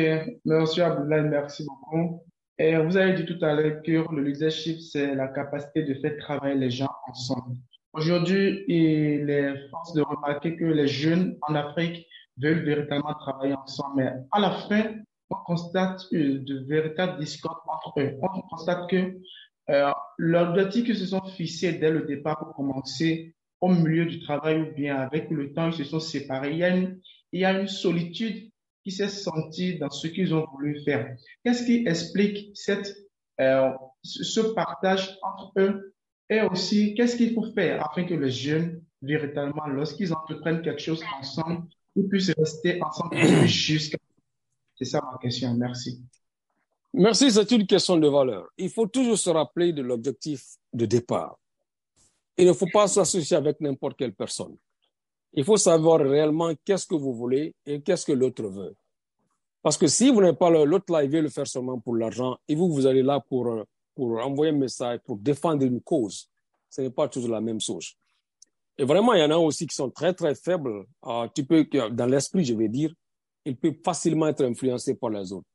Monsieur 0.46 0.84
Abdoulaye, 0.84 1.30
merci 1.30 1.64
beaucoup. 1.64 2.24
Et 2.58 2.76
vous 2.78 2.98
avez 2.98 3.14
dit 3.14 3.26
tout 3.26 3.44
à 3.46 3.54
l'heure 3.54 3.84
que 3.84 3.92
le 3.92 4.24
leadership, 4.24 4.80
c'est 4.80 5.14
la 5.14 5.28
capacité 5.28 5.84
de 5.84 5.94
faire 5.96 6.18
travailler 6.18 6.56
les 6.56 6.72
gens 6.72 6.90
ensemble. 7.08 7.58
Aujourd'hui, 7.94 8.64
il 8.68 9.30
est 9.30 9.70
force 9.70 9.94
de 9.94 10.02
remarquer 10.02 10.56
que 10.56 10.66
les 10.66 10.88
jeunes 10.88 11.38
en 11.42 11.54
Afrique 11.54 12.08
veulent 12.38 12.66
véritablement 12.66 13.14
travailler 13.14 13.54
ensemble. 13.54 13.96
Mais 13.98 14.14
à 14.32 14.40
la 14.40 14.52
fin, 14.68 14.96
on 15.30 15.36
constate 15.46 16.02
de 16.12 16.66
véritables 16.68 17.20
discordes 17.20 17.60
entre 17.68 18.00
eux. 18.00 18.18
On 18.22 18.42
constate 18.42 18.90
que 18.90 19.18
euh, 19.70 19.92
l'objectif 20.18 20.86
qu'ils 20.86 20.98
se 20.98 21.06
sont 21.06 21.24
fixés 21.26 21.74
dès 21.74 21.92
le 21.92 22.04
départ 22.04 22.40
pour 22.40 22.56
commencer 22.56 23.36
au 23.62 23.70
milieu 23.70 24.06
du 24.06 24.20
travail 24.22 24.62
ou 24.62 24.74
bien 24.74 24.98
avec 24.98 25.30
le 25.30 25.54
temps, 25.54 25.68
ils 25.68 25.74
se 25.74 25.84
sont 25.84 26.00
séparés. 26.00 26.52
Il 26.52 26.58
y 26.58 26.64
a 26.64 26.76
une, 26.76 27.00
il 27.32 27.42
y 27.42 27.46
a 27.46 27.60
une 27.60 27.68
solitude 27.68 28.52
qui 28.84 28.92
s'est 28.92 29.10
sentie 29.10 29.78
dans 29.78 29.90
ce 29.90 30.08
qu'ils 30.08 30.34
ont 30.34 30.46
voulu 30.54 30.82
faire. 30.84 31.16
Qu'est-ce 31.44 31.66
qui 31.66 31.86
explique 31.88 32.52
cette, 32.54 32.96
euh, 33.42 33.70
ce 34.04 34.40
partage 34.40 35.18
entre 35.22 35.52
eux? 35.58 35.94
Et 36.30 36.42
aussi 36.42 36.94
qu'est-ce 36.94 37.16
qu'il 37.16 37.34
faut 37.34 37.52
faire 37.54 37.86
afin 37.86 38.04
que 38.04 38.14
les 38.14 38.32
jeunes, 38.32 38.82
véritablement, 39.02 39.68
lorsqu'ils 39.68 40.14
entreprennent 40.14 40.62
quelque 40.62 40.82
chose 40.82 41.02
ensemble, 41.20 41.68
ils 41.96 42.08
puissent 42.08 42.34
rester 42.38 42.82
ensemble 42.82 43.18
jusqu'à. 43.48 43.98
C'est 44.76 44.86
ça 44.86 45.02
ma 45.02 45.18
question. 45.18 45.54
Merci. 45.56 46.02
Merci, 46.94 47.32
c'est 47.32 47.52
une 47.52 47.66
question 47.68 47.98
de 47.98 48.08
valeur. 48.08 48.48
Il 48.58 48.70
faut 48.70 48.88
toujours 48.88 49.18
se 49.18 49.30
rappeler 49.30 49.74
de 49.74 49.82
l'objectif 49.82 50.44
de 50.74 50.86
départ. 50.86 51.38
Il 52.38 52.48
ne 52.48 52.54
faut 52.54 52.68
pas 52.72 52.88
s'associer 52.88 53.36
avec 53.36 53.60
n'importe 53.62 53.98
quelle 53.98 54.14
personne. 54.14 54.56
Il 55.34 55.44
faut 55.44 55.58
savoir 55.58 56.00
réellement 56.00 56.54
qu'est-ce 56.64 56.86
que 56.86 56.96
vous 56.96 57.14
voulez 57.14 57.54
et 57.66 57.82
qu'est-ce 57.82 58.06
que 58.06 58.12
l'autre 58.12 58.44
veut. 58.44 58.76
Parce 59.62 59.78
que 59.78 59.88
si 59.88 60.12
vous 60.12 60.22
n'êtes 60.22 60.38
pas 60.38 60.50
l'autre 60.50 60.92
là, 60.94 61.04
il 61.04 61.10
veut 61.10 61.22
le 61.22 61.30
faire 61.30 61.48
seulement 61.48 61.80
pour 61.80 61.96
l'argent, 61.96 62.38
et 62.48 62.56
vous, 62.56 62.72
vous 62.72 62.86
allez 62.86 63.04
là 63.04 63.20
pour, 63.20 63.66
pour 63.96 64.20
envoyer 64.24 64.54
un 64.54 64.56
message, 64.58 65.00
pour 65.06 65.18
défendre 65.18 65.66
une 65.66 65.82
cause. 65.82 66.30
Ce 66.70 66.82
n'est 66.82 66.90
pas 66.90 67.08
toujours 67.08 67.32
la 67.32 67.42
même 67.42 67.60
chose. 67.60 67.94
Et 68.78 68.84
vraiment, 68.84 69.14
il 69.14 69.22
y 69.22 69.24
en 69.24 69.32
a 69.32 69.38
aussi 69.38 69.66
qui 69.66 69.76
sont 69.76 69.90
très, 69.90 70.14
très 70.14 70.36
faibles. 70.36 70.86
Euh, 71.06 71.28
tu 71.34 71.44
peux, 71.44 71.66
dans 71.92 72.06
l'esprit, 72.06 72.46
je 72.46 72.54
vais 72.54 72.70
dire, 72.70 72.94
ils 73.44 73.58
peuvent 73.58 73.80
facilement 73.84 74.28
être 74.28 74.44
influencés 74.44 74.96
par 74.96 75.10
les 75.10 75.32
autres. 75.34 75.48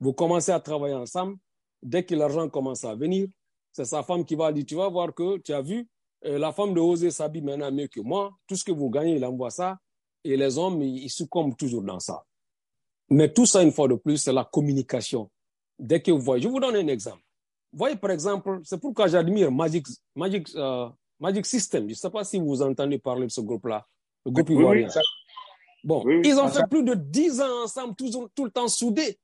Vous 0.00 0.12
commencez 0.12 0.50
à 0.52 0.60
travailler 0.60 0.94
ensemble. 0.94 1.36
Dès 1.82 2.04
que 2.04 2.14
l'argent 2.14 2.48
commence 2.48 2.84
à 2.84 2.94
venir, 2.94 3.28
c'est 3.72 3.84
sa 3.84 4.02
femme 4.02 4.24
qui 4.24 4.34
va 4.34 4.52
dire, 4.52 4.64
tu 4.66 4.74
vas 4.74 4.88
voir 4.88 5.14
que 5.14 5.38
tu 5.38 5.52
as 5.52 5.60
vu, 5.60 5.86
euh, 6.24 6.38
la 6.38 6.52
femme 6.52 6.74
de 6.74 6.80
Osé 6.80 7.10
s'habille 7.10 7.42
maintenant 7.42 7.72
mieux 7.72 7.88
que 7.88 8.00
moi. 8.00 8.32
Tout 8.46 8.56
ce 8.56 8.64
que 8.64 8.72
vous 8.72 8.90
gagnez, 8.90 9.16
il 9.16 9.24
envoie 9.24 9.50
ça. 9.50 9.78
Et 10.24 10.36
les 10.36 10.58
hommes, 10.58 10.82
ils, 10.82 11.04
ils 11.04 11.10
succombent 11.10 11.56
toujours 11.56 11.82
dans 11.82 12.00
ça. 12.00 12.22
Mais 13.10 13.32
tout 13.32 13.46
ça, 13.46 13.62
une 13.62 13.72
fois 13.72 13.88
de 13.88 13.94
plus, 13.94 14.18
c'est 14.18 14.32
la 14.32 14.44
communication. 14.44 15.30
Dès 15.78 16.00
que 16.00 16.10
vous 16.10 16.20
voyez, 16.20 16.42
je 16.42 16.48
vous 16.48 16.60
donne 16.60 16.76
un 16.76 16.86
exemple. 16.86 17.22
Vous 17.72 17.78
voyez, 17.78 17.96
par 17.96 18.10
exemple, 18.10 18.60
c'est 18.64 18.80
pourquoi 18.80 19.06
j'admire 19.08 19.50
Magic, 19.50 19.86
Magic, 20.14 20.48
euh, 20.54 20.88
Magic 21.18 21.46
System. 21.46 21.84
Je 21.84 21.90
ne 21.90 21.94
sais 21.94 22.10
pas 22.10 22.24
si 22.24 22.38
vous 22.38 22.62
entendez 22.62 22.98
parler 22.98 23.26
de 23.26 23.30
ce 23.32 23.40
groupe-là, 23.40 23.86
le 24.26 24.30
groupe 24.30 24.50
ivoirien. 24.50 24.88
bon, 25.82 26.04
ils 26.22 26.38
ont 26.38 26.48
fait 26.48 26.66
plus 26.70 26.84
de 26.84 26.94
dix 26.94 27.40
ans 27.40 27.64
ensemble, 27.64 27.94
tout, 27.96 28.10
tout, 28.34 28.44
le 28.44 28.50
temps 28.50 28.68
soudés. 28.68 29.18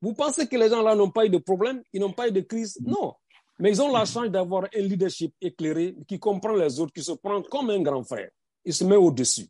Vous 0.00 0.14
pensez 0.14 0.48
que 0.48 0.56
les 0.56 0.68
gens-là 0.68 0.96
n'ont 0.96 1.10
pas 1.10 1.26
eu 1.26 1.30
de 1.30 1.38
problème, 1.38 1.82
ils 1.92 2.00
n'ont 2.00 2.12
pas 2.12 2.28
eu 2.28 2.32
de 2.32 2.40
crise? 2.40 2.78
Non. 2.84 3.14
Mais 3.62 3.70
ils 3.70 3.80
ont 3.80 3.92
la 3.92 4.04
chance 4.04 4.28
d'avoir 4.28 4.64
un 4.74 4.80
leadership 4.80 5.32
éclairé 5.40 5.94
qui 6.08 6.18
comprend 6.18 6.52
les 6.56 6.80
autres, 6.80 6.92
qui 6.92 7.00
se 7.00 7.12
prend 7.12 7.40
comme 7.42 7.70
un 7.70 7.80
grand 7.80 8.02
frère. 8.02 8.28
Il 8.64 8.74
se 8.74 8.82
met 8.82 8.96
au-dessus. 8.96 9.46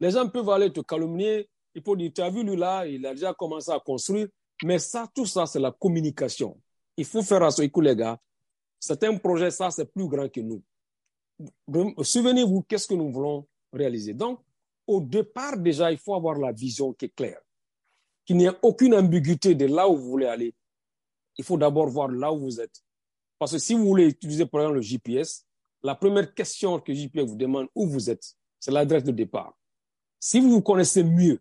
Les 0.00 0.10
gens 0.10 0.28
peuvent 0.28 0.50
aller 0.50 0.72
te 0.72 0.80
calomnier. 0.80 1.48
Il 1.72 1.80
faut 1.80 1.94
dire, 1.94 2.10
tu 2.12 2.22
as 2.22 2.28
vu 2.28 2.42
lui 2.42 2.56
là, 2.56 2.84
il 2.84 3.06
a 3.06 3.14
déjà 3.14 3.32
commencé 3.32 3.70
à 3.70 3.78
construire. 3.78 4.26
Mais 4.64 4.80
ça, 4.80 5.08
tout 5.14 5.26
ça, 5.26 5.46
c'est 5.46 5.60
la 5.60 5.70
communication. 5.70 6.60
Il 6.96 7.04
faut 7.04 7.22
faire 7.22 7.44
à 7.44 7.52
ce 7.52 7.62
coup, 7.68 7.80
les 7.80 7.94
gars. 7.94 8.18
C'est 8.80 9.04
un 9.04 9.16
projet, 9.16 9.52
ça, 9.52 9.70
c'est 9.70 9.84
plus 9.84 10.08
grand 10.08 10.28
que 10.28 10.40
nous 10.40 10.60
souvenez-vous, 12.02 12.62
qu'est-ce 12.62 12.88
que 12.88 12.94
nous 12.94 13.12
voulons 13.12 13.46
réaliser? 13.72 14.12
Donc, 14.12 14.40
au 14.88 15.00
départ, 15.00 15.56
déjà, 15.56 15.92
il 15.92 15.98
faut 15.98 16.16
avoir 16.16 16.36
la 16.36 16.50
vision 16.50 16.92
qui 16.92 17.04
est 17.04 17.14
claire, 17.14 17.40
qu'il 18.26 18.38
n'y 18.38 18.46
ait 18.46 18.58
aucune 18.60 18.92
ambiguïté 18.96 19.54
de 19.54 19.66
là 19.66 19.88
où 19.88 19.96
vous 19.96 20.10
voulez 20.10 20.26
aller. 20.26 20.52
Il 21.38 21.44
faut 21.44 21.56
d'abord 21.56 21.86
voir 21.86 22.08
là 22.08 22.32
où 22.32 22.40
vous 22.40 22.60
êtes. 22.60 22.82
Parce 23.40 23.52
que 23.52 23.58
si 23.58 23.72
vous 23.72 23.86
voulez 23.86 24.04
utiliser, 24.04 24.44
par 24.44 24.60
exemple, 24.60 24.76
le 24.76 24.82
GPS, 24.82 25.46
la 25.82 25.94
première 25.94 26.34
question 26.34 26.78
que 26.78 26.92
GPS 26.92 27.26
vous 27.26 27.36
demande 27.36 27.68
où 27.74 27.86
vous 27.86 28.10
êtes, 28.10 28.34
c'est 28.58 28.70
l'adresse 28.70 29.02
de 29.02 29.12
départ. 29.12 29.56
Si 30.20 30.40
vous 30.40 30.50
vous 30.50 30.60
connaissez 30.60 31.02
mieux 31.02 31.40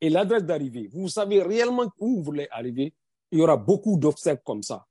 et 0.00 0.08
l'adresse 0.08 0.44
d'arrivée, 0.44 0.88
vous 0.90 1.10
savez 1.10 1.42
réellement 1.42 1.92
où 1.98 2.16
vous 2.16 2.22
voulez 2.22 2.48
arriver, 2.50 2.94
il 3.30 3.38
y 3.38 3.42
aura 3.42 3.58
beaucoup 3.58 3.98
d'obstacles 3.98 4.40
comme 4.46 4.62
ça. 4.62 4.86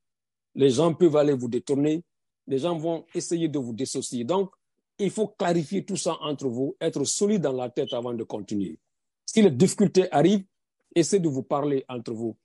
Les 0.54 0.70
gens 0.70 0.94
peuvent 0.94 1.16
aller 1.16 1.34
vous 1.34 1.48
détourner, 1.48 2.04
les 2.46 2.60
gens 2.60 2.78
vont 2.78 3.08
essayer 3.16 3.48
de 3.48 3.58
vous 3.58 3.74
dissocier. 3.74 4.24
Donc, 4.24 4.52
il 5.00 5.10
faut 5.10 5.30
clarifier 5.30 5.84
tout 5.84 5.98
ça 5.98 6.16
entre 6.22 6.48
vous, 6.48 6.76
être 6.80 7.04
solide 7.06 7.42
dans 7.42 7.54
la 7.54 7.72
tête 7.72 7.92
avant 7.92 8.14
de 8.14 8.24
continuer. 8.24 8.78
Si 9.26 9.42
les 9.42 9.50
difficultés 9.50 10.12
arrivent, 10.12 10.46
essayez 10.94 11.20
de 11.20 11.28
vous 11.28 11.44
parler 11.44 11.84
entre 11.90 12.14
vous. 12.14 12.38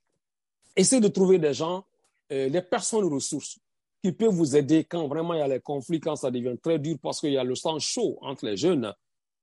Essayez 0.75 1.01
de 1.01 1.07
trouver 1.07 1.37
des 1.37 1.53
gens, 1.53 1.85
euh, 2.31 2.49
les 2.49 2.63
personnes 2.63 3.05
ressources 3.05 3.59
qui 4.05 4.11
peuvent 4.11 4.29
vous 4.29 4.55
aider 4.55 4.83
quand 4.83 5.07
vraiment 5.07 5.33
il 5.33 5.39
y 5.39 5.41
a 5.41 5.47
les 5.47 5.59
conflits, 5.59 5.99
quand 5.99 6.15
ça 6.15 6.29
devient 6.29 6.55
très 6.61 6.77
dur 6.77 6.95
parce 7.01 7.19
qu'il 7.19 7.31
y 7.31 7.39
a 7.39 7.43
le 7.43 7.55
sang 7.55 7.79
chaud 7.79 8.19
entre 8.21 8.45
les 8.45 8.55
jeunes 8.55 8.93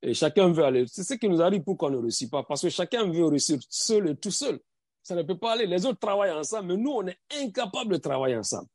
et 0.02 0.14
chacun 0.14 0.52
veut 0.52 0.62
aller. 0.62 0.84
C'est 0.86 1.02
ce 1.02 1.14
qui 1.14 1.28
nous 1.28 1.42
arrive 1.42 1.64
pour 1.64 1.76
qu'on 1.76 1.90
ne 1.90 1.96
réussisse 1.96 2.30
pas 2.30 2.44
parce 2.44 2.62
que 2.62 2.68
chacun 2.68 3.10
veut 3.10 3.26
réussir 3.26 3.58
seul 3.68 4.10
et 4.10 4.16
tout 4.16 4.30
seul. 4.30 4.60
Ça 5.02 5.16
ne 5.16 5.22
peut 5.22 5.36
pas 5.36 5.54
aller. 5.54 5.66
Les 5.66 5.84
autres 5.84 5.98
travaillent 5.98 6.30
ensemble, 6.30 6.68
mais 6.68 6.76
nous, 6.76 6.92
on 6.92 7.04
est 7.08 7.18
incapables 7.40 7.94
de 7.94 7.96
travailler 7.96 8.36
ensemble. 8.36 8.68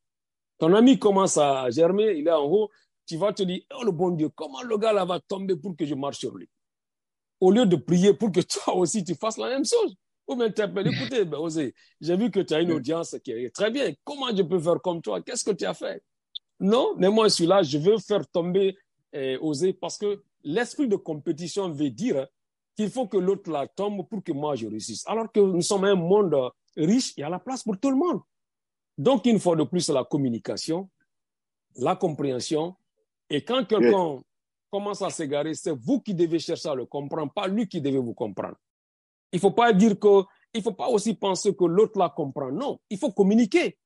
Ton 0.58 0.74
ami 0.74 1.00
commence 1.00 1.38
à 1.38 1.70
germer, 1.70 2.18
il 2.18 2.28
est 2.28 2.32
en 2.32 2.44
haut, 2.44 2.70
tu 3.06 3.16
vas 3.16 3.32
te 3.32 3.44
dire, 3.44 3.62
oh 3.80 3.86
le 3.86 3.92
bon 3.92 4.10
Dieu, 4.10 4.28
comment 4.36 4.62
le 4.64 4.78
gars 4.78 4.92
là 4.92 5.06
va 5.06 5.22
tomber 5.22 5.56
pour 5.56 5.78
que 5.78 5.86
je 5.86 5.96
marche 5.96 6.18
sur 6.18 6.36
lui? 6.36 6.50
Au 7.40 7.50
lieu 7.50 7.66
de 7.66 7.78
prier 7.78 8.14
pour 8.14 8.30
que 8.30 8.42
toi 8.42 8.76
aussi 8.76 9.06
tu 9.06 9.16
fasses 9.16 9.38
la 9.38 9.48
même 9.48 9.64
chose. 9.64 9.96
Ou 10.28 10.36
m'interpeller, 10.36 10.92
écoutez, 10.94 11.24
ben, 11.24 11.40
j'ai 11.48 12.18
vu 12.18 12.30
que 12.30 12.42
tu 12.42 12.54
as 12.54 12.62
une 12.62 12.74
audience 12.74 13.16
qui 13.24 13.32
est 13.32 13.50
très 13.50 13.72
bien. 13.72 13.94
Comment 14.04 14.36
je 14.36 14.44
peux 14.44 14.60
faire 14.60 14.82
comme 14.82 15.02
toi? 15.02 15.22
Qu'est-ce 15.22 15.44
que 15.44 15.52
tu 15.52 15.66
as 15.66 15.74
fait? 15.74 16.04
Non, 16.60 16.96
mais 16.98 17.10
moi, 17.10 17.30
je 17.30 17.34
suis 17.34 17.46
là, 17.46 17.64
je 17.64 17.78
veux 17.78 17.98
faire 17.98 18.28
tomber 18.28 18.78
eh, 19.14 19.38
Osé 19.38 19.72
parce 19.74 19.98
que 19.98 20.22
l'esprit 20.44 20.88
de 20.88 20.98
compétition 20.98 21.70
veut 21.70 21.90
dire 21.90 22.28
qu'il 22.76 22.90
faut 22.90 23.08
que 23.08 23.18
l'autre 23.18 23.50
la 23.50 23.68
tombe 23.68 24.08
pour 24.08 24.22
que 24.24 24.32
moi 24.32 24.56
je 24.56 24.68
réussisse. 24.68 25.08
Alors 25.08 25.32
que 25.32 25.40
nous 25.40 25.62
sommes 25.62 25.86
un 25.86 25.96
monde 25.96 26.36
riche, 26.76 27.14
il 27.16 27.22
y 27.22 27.24
a 27.24 27.30
la 27.30 27.40
place 27.40 27.64
pour 27.64 27.80
tout 27.80 27.90
le 27.90 27.96
monde. 27.96 28.22
Donc, 28.98 29.26
une 29.26 29.40
fois 29.40 29.56
de 29.56 29.64
plus, 29.64 29.90
la 29.90 30.04
communication, 30.04 30.90
la 31.76 31.96
compréhension, 31.96 32.76
et 33.30 33.44
quand 33.44 33.66
quelqu'un 33.66 34.20
commence 34.70 35.02
à 35.02 35.10
s'égarer, 35.10 35.54
c'est 35.54 35.76
vous 35.76 36.02
qui 36.02 36.14
devez 36.14 36.40
chercher 36.40 36.70
à 36.70 36.76
le 36.76 36.86
comprendre, 36.86 37.32
pas 37.32 37.48
lui 37.48 37.68
qui 37.68 37.80
devait 37.80 37.98
vous 38.00 38.14
comprendre. 38.14 38.58
Il 39.32 39.38
ne 39.38 39.42
faut 39.42 39.52
pas 39.52 39.74
dire 39.74 40.00
que, 40.00 40.24
il 40.54 40.62
faut 40.62 40.74
pas 40.74 40.88
aussi 40.88 41.14
penser 41.14 41.56
que 41.56 41.66
l'autre 41.66 42.00
la 42.00 42.10
comprend. 42.10 42.52
Non, 42.52 42.80
il 42.90 42.98
faut 42.98 43.12
communiquer. 43.12 43.78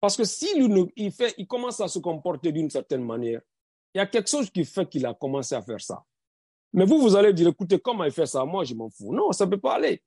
Parce 0.00 0.16
que 0.16 0.24
s'il 0.24 0.90
il 0.96 1.12
fait, 1.12 1.34
il 1.38 1.46
commence 1.46 1.80
à 1.80 1.88
se 1.88 1.98
comporter 1.98 2.52
d'une 2.52 2.68
certaine 2.70 3.04
manière, 3.04 3.40
il 3.94 3.98
y 3.98 4.00
a 4.00 4.06
quelque 4.06 4.28
chose 4.28 4.50
qui 4.50 4.64
fait 4.64 4.88
qu'il 4.88 5.06
a 5.06 5.14
commencé 5.14 5.54
à 5.54 5.62
faire 5.62 5.80
ça. 5.80 6.02
Mais 6.72 6.84
vous, 6.84 7.00
vous 7.00 7.16
allez 7.16 7.32
dire, 7.32 7.48
écoutez, 7.48 7.78
comment 7.78 8.04
il 8.04 8.10
fait 8.10 8.26
ça? 8.26 8.44
Moi, 8.44 8.64
je 8.64 8.74
m'en 8.74 8.90
fous. 8.90 9.14
Non, 9.14 9.32
ça 9.32 9.46
ne 9.46 9.50
peut 9.50 9.60
pas 9.60 9.76
aller. 9.76 10.02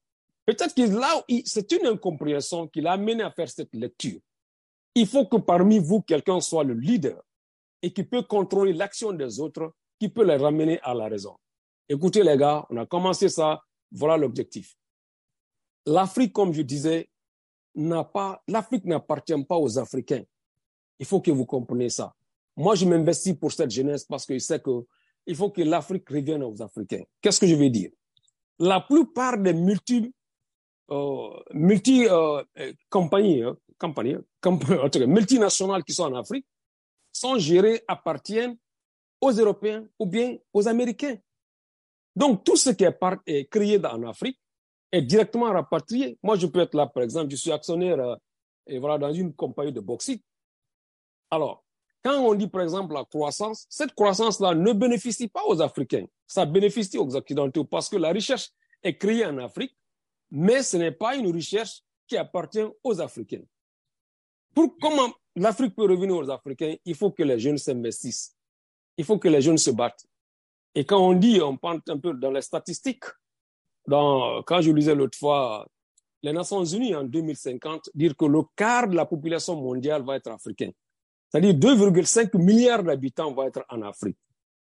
Peut-être 0.46 0.76
que 0.76 0.82
là, 0.82 1.24
c'est 1.46 1.72
une 1.72 1.88
incompréhension 1.88 2.68
qui 2.68 2.82
l'a 2.82 2.94
amené 2.94 3.24
à 3.24 3.32
faire 3.32 3.50
cette 3.50 3.74
lecture. 3.74 4.20
Il 4.94 5.08
faut 5.08 5.26
que 5.26 5.38
parmi 5.38 5.80
vous, 5.80 6.02
quelqu'un 6.02 6.40
soit 6.42 6.64
le 6.64 6.74
leader 6.74 7.22
et 7.82 7.92
qui 7.92 8.04
peut 8.04 8.24
contrôler 8.24 8.74
l'action 8.74 9.14
des 9.14 9.40
autres, 9.40 9.74
qui 10.00 10.10
peut 10.10 10.24
les 10.24 10.38
ramener 10.38 10.80
à 10.82 10.94
la 10.94 11.08
raison. 11.08 11.36
Écoutez 11.90 12.24
les 12.24 12.38
gars, 12.38 12.66
on 12.70 12.78
a 12.78 12.86
commencé 12.86 13.30
ça, 13.30 13.62
voilà 13.92 14.18
l'objectif. 14.18 14.76
L'Afrique, 15.86 16.34
comme 16.34 16.54
je 16.54 16.62
disais, 16.62 17.10
n'a 17.76 18.04
pas, 18.04 18.42
l'Afrique 18.48 18.86
n'appartient 18.86 19.44
pas 19.48 19.58
aux 19.58 19.80
Africains. 19.80 20.24
Il 21.00 21.06
faut 21.06 21.22
que 21.22 21.32
vous 21.32 21.46
compreniez 21.46 21.90
ça. 21.90 22.14
Moi, 22.56 22.76
je 22.76 22.86
m'investis 22.86 23.36
pour 23.36 23.52
cette 23.52 23.70
jeunesse 23.70 24.04
parce 24.04 24.26
que 24.26 24.34
je 24.34 24.40
sais 24.40 24.60
que 24.60 24.86
il 25.28 25.36
faut 25.36 25.50
que 25.50 25.62
l'Afrique 25.62 26.10
revienne 26.10 26.44
aux 26.44 26.62
Africains. 26.62 27.04
Qu'est-ce 27.22 27.40
que 27.40 27.48
je 27.48 27.56
veux 27.56 27.70
dire? 27.70 27.92
La 28.60 28.82
plupart 28.82 29.38
des 29.38 29.54
multi, 29.54 30.12
euh, 30.90 32.44
euh, 32.58 32.74
compagnies, 32.90 33.44
hein, 33.44 33.58
compagnies, 33.78 34.16
multinationales 35.08 35.84
qui 35.84 35.94
sont 35.94 36.06
en 36.06 36.16
Afrique 36.16 36.46
sont 37.12 37.38
gérés 37.38 37.84
appartiennent 37.88 38.58
aux 39.22 39.32
Européens 39.32 39.86
ou 40.00 40.06
bien 40.06 40.38
aux 40.54 40.68
Américains. 40.68 41.18
Donc, 42.18 42.44
tout 42.44 42.56
ce 42.56 42.72
qui 42.72 42.84
est, 42.84 43.46
créé 43.48 43.80
en 43.86 44.02
Afrique 44.08 44.40
est 44.92 45.04
directement 45.04 45.52
rapatrié. 45.54 46.18
Moi, 46.24 46.36
je 46.36 46.48
peux 46.48 46.62
être 46.62 46.74
là, 46.74 46.88
par 46.88 47.04
exemple, 47.04 47.30
je 47.30 47.36
suis 47.36 47.52
actionnaire 47.52 48.00
euh, 48.00 48.16
et 48.66 48.80
voilà, 48.80 48.98
dans 48.98 49.14
une 49.14 49.36
compagnie 49.36 49.72
de 49.72 49.82
bauxite. 49.82 50.26
Alors, 51.30 51.64
quand 52.04 52.20
on 52.20 52.34
dit, 52.34 52.48
par 52.48 52.64
exemple, 52.64 52.96
la 52.96 53.06
croissance, 53.06 53.68
cette 53.70 53.94
croissance-là 53.94 54.56
ne 54.56 54.74
bénéficie 54.74 55.28
pas 55.28 55.44
aux 55.46 55.62
Africains. 55.62 56.08
Ça 56.26 56.44
bénéficie 56.48 56.98
aux 56.98 57.16
Occidentaux 57.16 57.66
parce 57.66 57.88
que 57.88 57.98
la 57.98 58.12
recherche 58.12 58.50
est 58.82 58.98
créée 58.98 59.24
en 59.24 59.38
Afrique, 59.38 59.78
mais 60.32 60.64
ce 60.64 60.78
n'est 60.78 60.92
pas 60.92 61.16
une 61.16 61.32
recherche 61.32 61.84
qui 62.08 62.18
appartient 62.18 62.66
aux 62.84 63.00
Africains. 63.00 63.44
Pour 64.56 64.76
comment 64.82 65.14
l'Afrique 65.36 65.76
peut 65.76 65.86
revenir 65.86 66.16
aux 66.16 66.32
Africains, 66.32 66.74
il 66.84 66.96
faut 66.96 67.12
que 67.12 67.22
les 67.22 67.38
jeunes 67.38 67.60
s'investissent. 67.60 68.36
Il 68.98 69.06
faut 69.06 69.20
que 69.20 69.28
les 69.28 69.42
jeunes 69.42 69.60
se 69.60 69.70
battent. 69.70 70.08
Et 70.78 70.86
quand 70.86 71.00
on 71.00 71.14
dit, 71.14 71.42
on 71.42 71.58
parle 71.58 71.82
un 71.90 71.98
peu 71.98 72.14
dans 72.14 72.30
les 72.30 72.44
statistiques, 72.44 73.06
quand 73.90 74.62
je 74.62 74.72
lisais 74.72 74.94
l'autre 74.94 75.18
fois, 75.18 75.66
les 76.22 76.32
Nations 76.32 76.64
Unies 76.64 76.94
en 76.94 77.04
2050 77.04 77.90
dire 77.96 78.16
que 78.16 78.26
le 78.26 78.42
quart 78.56 78.88
de 78.88 78.96
la 78.96 79.08
population 79.08 79.56
mondiale 79.60 80.04
va 80.04 80.18
être 80.18 80.30
africain. 80.30 80.70
C'est-à-dire 81.32 81.56
2,5 81.56 82.38
milliards 82.38 82.84
d'habitants 82.84 83.34
vont 83.34 83.48
être 83.48 83.66
en 83.70 83.82
Afrique. 83.82 84.20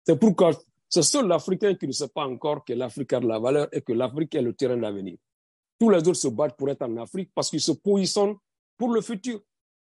C'est 0.06 0.20
pourquoi 0.20 0.52
c'est 0.88 1.02
seul 1.02 1.26
l'Africain 1.28 1.74
qui 1.74 1.88
ne 1.88 1.92
sait 1.92 2.10
pas 2.10 2.28
encore 2.28 2.64
que 2.64 2.74
l'Afrique 2.74 3.12
a 3.14 3.20
de 3.20 3.28
la 3.28 3.40
valeur 3.40 3.68
et 3.72 3.82
que 3.82 3.94
l'Afrique 3.94 4.36
est 4.36 4.44
le 4.44 4.54
terrain 4.54 4.78
d'avenir. 4.78 5.18
Tous 5.80 5.90
les 5.90 5.98
autres 5.98 6.14
se 6.14 6.28
battent 6.28 6.56
pour 6.56 6.70
être 6.70 6.84
en 6.84 6.96
Afrique 6.98 7.32
parce 7.34 7.50
qu'ils 7.50 7.60
se 7.60 7.72
positionnent 7.72 8.36
pour 8.78 8.94
le 8.94 9.02
futur. 9.02 9.40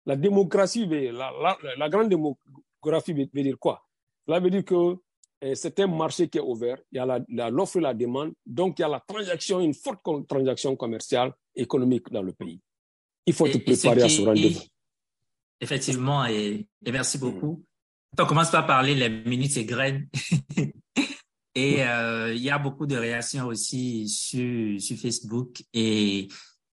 La 0.06 0.16
démocratie, 0.16 0.86
la, 0.86 1.58
la, 1.76 1.90
grande 1.90 2.10
démographie 2.10 3.14
veut, 3.14 3.26
dire 3.42 3.58
quoi? 3.58 3.84
Cela 4.28 4.40
veut 4.40 4.52
dire 4.52 4.64
que 4.64 4.96
c'est 5.54 5.80
un 5.80 5.88
marché 5.88 6.28
qui 6.28 6.38
est 6.38 6.42
ouvert, 6.42 6.78
il 6.92 6.98
y 6.98 7.42
a 7.42 7.50
l'offre 7.50 7.78
et 7.78 7.82
la 7.82 7.94
demande, 7.94 8.34
donc 8.46 8.80
il 8.80 8.82
y 8.82 8.86
a 8.86 8.90
la 8.90 9.00
transaction, 9.00 9.60
une 9.60 9.74
forte 9.74 10.02
transaction 10.28 10.76
commerciale, 10.76 11.34
économique 11.56 12.10
dans 12.12 12.22
le 12.22 12.34
pays. 12.34 12.60
Il 13.26 13.34
faut 13.34 13.46
être 13.46 13.64
préparé 13.64 14.04
à 14.04 14.10
ce 14.10 14.22
rendez-vous. 14.22 14.62
Effectivement, 15.62 16.26
et, 16.26 16.68
merci 16.92 17.18
mm. 17.18 17.22
beaucoup. 17.22 17.64
On 18.18 18.26
commence 18.26 18.52
par 18.52 18.66
parler 18.66 18.96
les 18.96 19.10
minutes 19.10 19.56
et 19.58 19.66
graines. 19.66 20.10
et 21.56 21.84
euh, 21.84 22.34
il 22.34 22.42
y 22.42 22.50
a 22.50 22.58
beaucoup 22.58 22.88
de 22.88 22.96
réactions 22.96 23.46
aussi 23.48 24.08
sur, 24.08 24.82
sur 24.82 24.98
Facebook 24.98 25.64
et 25.74 26.28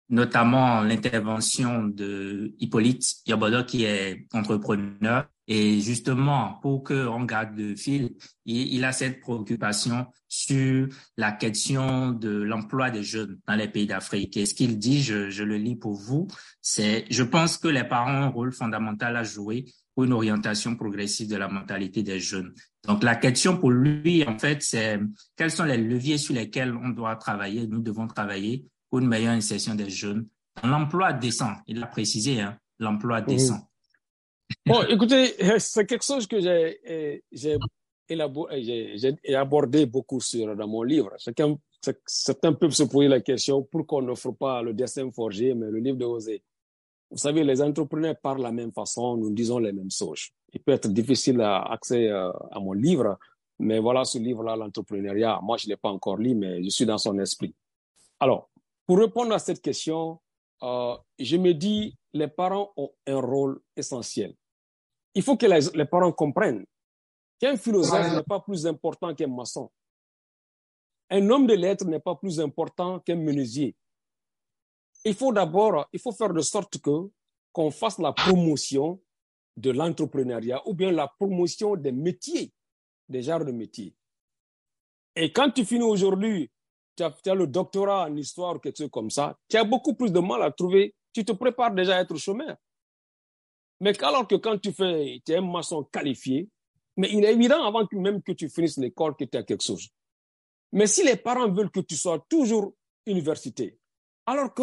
notamment 0.09 0.83
l'intervention 0.83 1.85
de 1.85 2.55
Hippolyte 2.59 3.17
Yabodo 3.27 3.65
qui 3.65 3.85
est 3.85 4.27
entrepreneur. 4.33 5.27
Et 5.47 5.81
justement, 5.81 6.59
pour 6.63 6.85
qu'on 6.85 7.25
garde 7.25 7.59
le 7.59 7.77
fil, 7.77 8.15
il, 8.47 8.83
a 8.83 8.93
cette 8.93 9.21
préoccupation 9.21 10.07
sur 10.27 10.89
la 11.19 11.33
question 11.33 12.13
de 12.13 12.31
l'emploi 12.31 12.91
des 12.91 13.03
jeunes 13.03 13.39
dans 13.47 13.55
les 13.55 13.69
pays 13.69 13.87
d'Afrique. 13.87 14.39
Et 14.39 14.47
ce 14.47 14.55
qu'il 14.55 14.79
dit, 14.79 15.03
je, 15.03 15.29
je 15.29 15.45
le 15.45 15.57
lis 15.57 15.77
pour 15.77 15.95
vous, 15.95 16.29
c'est, 16.63 17.05
je 17.11 17.23
pense 17.23 17.59
que 17.59 17.69
les 17.69 17.85
parents 17.85 18.21
ont 18.21 18.23
un 18.23 18.29
rôle 18.29 18.53
fondamental 18.53 19.17
à 19.19 19.23
jouer 19.23 19.67
pour 19.95 20.05
une 20.05 20.15
orientation 20.15 20.77
progressive 20.77 21.29
de 21.29 21.37
la 21.37 21.49
mentalité 21.49 22.03
des 22.03 22.21
jeunes. 22.21 22.55
Donc 22.87 23.03
la 23.03 23.15
question 23.15 23.59
pour 23.59 23.71
lui, 23.71 24.27
en 24.27 24.39
fait, 24.39 24.63
c'est 24.63 24.99
quels 25.37 25.51
sont 25.51 25.65
les 25.65 25.77
leviers 25.77 26.19
sur 26.19 26.35
lesquels 26.35 26.75
on 26.75 26.89
doit 26.89 27.17
travailler, 27.17 27.67
nous 27.67 27.81
devons 27.81 28.07
travailler 28.07 28.65
une 28.99 29.09
meilleure 29.09 29.33
insertion 29.33 29.75
des 29.75 29.91
jeunes 29.91 30.27
dans 30.63 30.69
l'emploi 30.69 31.13
décent. 31.13 31.53
Il 31.67 31.83
a 31.83 31.87
précisé, 31.87 32.41
hein, 32.41 32.59
l'emploi 32.79 33.21
mhm. 33.21 33.27
décent. 33.27 33.61
Bon, 34.67 34.83
écoutez, 34.83 35.35
c'est 35.59 35.87
quelque 35.87 36.05
chose 36.05 36.27
que 36.27 36.39
j'ai 36.39 36.79
eh, 36.85 37.23
eh, 38.11 39.35
abordé 39.35 39.87
beaucoup 39.87 40.21
sur, 40.21 40.55
dans 40.55 40.69
mon 40.69 40.83
livre. 40.83 41.13
Certains 42.07 42.53
peuvent 42.53 42.71
se 42.71 42.83
poser 42.85 43.09
la 43.09 43.21
question 43.21 43.63
pourquoi 43.63 43.99
on 43.99 44.03
n'offre 44.03 44.33
pas 44.33 44.63
le 44.63 44.75
dessin 44.75 45.11
forgé, 45.11 45.55
mais 45.55 45.71
le 45.71 45.79
livre 45.79 45.97
de 45.97 46.05
Osée. 46.05 46.43
Vous 47.11 47.17
savez, 47.17 47.43
les 47.43 47.63
entrepreneurs 47.63 48.17
parlent 48.21 48.43
la 48.43 48.53
même 48.53 48.73
façon, 48.73 49.17
nous 49.17 49.31
disons 49.31 49.59
les 49.59 49.73
mêmes 49.73 49.91
choses. 49.91 50.29
Il 50.53 50.61
peut 50.61 50.73
être 50.73 50.89
difficile 50.89 51.41
à, 51.41 51.63
à 51.63 52.61
mon 52.61 52.73
livre, 52.75 53.19
mais 53.59 53.79
voilà 53.79 54.05
ce 54.05 54.19
livre-là, 54.19 54.57
l'entrepreneuriat. 54.57 55.41
Moi, 55.43 55.57
je 55.57 55.67
ne 55.67 55.71
l'ai 55.71 55.77
pas 55.77 55.91
encore 55.91 56.19
lu, 56.19 56.35
mais 56.35 56.63
je 56.63 56.69
suis 56.69 56.87
dans 56.87 56.99
son 56.99 57.19
esprit. 57.19 57.55
Alors, 58.21 58.51
pour 58.87 58.99
répondre 58.99 59.33
à 59.33 59.39
cette 59.39 59.63
question, 59.63 60.21
euh, 60.63 60.97
je 61.19 61.37
me 61.37 61.53
dis, 61.53 61.97
les 62.13 62.29
parents 62.29 62.73
ont 62.77 62.91
un 63.07 63.21
rôle 63.21 63.61
essentiel. 63.77 64.35
Il 65.15 65.23
faut 65.23 65.37
que 65.37 65.47
les, 65.47 65.85
parents 65.85 66.13
comprennent 66.13 66.65
qu'un 67.39 67.57
philosophe 67.57 68.13
n'est 68.15 68.23
pas 68.23 68.41
plus 68.41 68.67
important 68.67 69.15
qu'un 69.15 69.29
maçon. 69.29 69.71
Un 71.11 71.29
homme 71.31 71.47
de 71.47 71.55
lettres 71.55 71.85
n'est 71.85 72.01
pas 72.01 72.17
plus 72.17 72.41
important 72.41 73.01
qu'un 73.01 73.17
menuisier. 73.17 73.77
Il 75.05 75.15
faut 75.15 75.33
d'abord, 75.33 75.87
il 75.93 76.01
faut 76.01 76.13
faire 76.13 76.33
de 76.33 76.41
sorte 76.41 76.79
que 76.79 77.11
qu'on 77.53 77.71
fasse 77.71 77.99
la 77.99 78.13
promotion 78.13 79.01
de 79.57 79.71
l'entrepreneuriat 79.71 80.67
ou 80.67 80.75
bien 80.75 80.91
la 80.91 81.07
promotion 81.07 81.77
des 81.77 81.93
métiers, 81.93 82.53
des 83.09 83.23
genres 83.23 83.45
de 83.45 83.53
métiers. 83.53 83.95
Et 85.15 85.33
quand 85.33 85.51
tu 85.51 85.65
finis 85.65 85.85
aujourd'hui 85.85 86.51
tu 86.97 87.03
as, 87.03 87.35
le 87.35 87.47
doctorat 87.47 88.07
en 88.09 88.17
histoire, 88.17 88.61
quelque 88.61 88.79
chose 88.79 88.91
comme 88.91 89.11
ça, 89.11 89.37
tu 89.49 89.57
as 89.57 89.65
beaucoup 89.65 89.95
plus 89.95 90.13
de 90.13 90.21
mal 90.21 90.43
à 90.43 90.51
trouver, 90.51 90.95
tu 91.13 91.25
te 91.25 91.33
prépares 91.33 91.75
déjà 91.75 91.97
à 91.97 92.01
être 92.01 92.17
chômeur. 92.17 92.57
Mais 93.81 94.03
alors 94.03 94.27
que 94.27 94.37
quand 94.37 94.59
tu 94.59 94.73
fais, 94.73 95.21
tu 95.25 95.33
es 95.33 95.37
un 95.37 95.41
maçon 95.41 95.85
qualifié, 95.85 96.49
mais 96.97 97.11
il 97.13 97.25
est 97.25 97.33
évident 97.33 97.65
avant 97.65 97.87
même 97.93 98.23
que 98.23 98.33
tu 98.33 98.49
finisses 98.49 98.79
l'école 98.79 99.17
que 99.17 99.25
tu 99.25 99.37
as 99.37 99.43
quelque 99.43 99.65
chose. 99.65 99.89
Mais 100.73 100.87
si 100.87 101.05
les 101.05 101.17
parents 101.17 101.51
veulent 101.51 101.71
que 101.71 101.81
tu 101.81 101.97
sois 101.97 102.25
toujours 102.29 102.75
université, 103.07 103.79
alors 104.27 104.55
que 104.55 104.63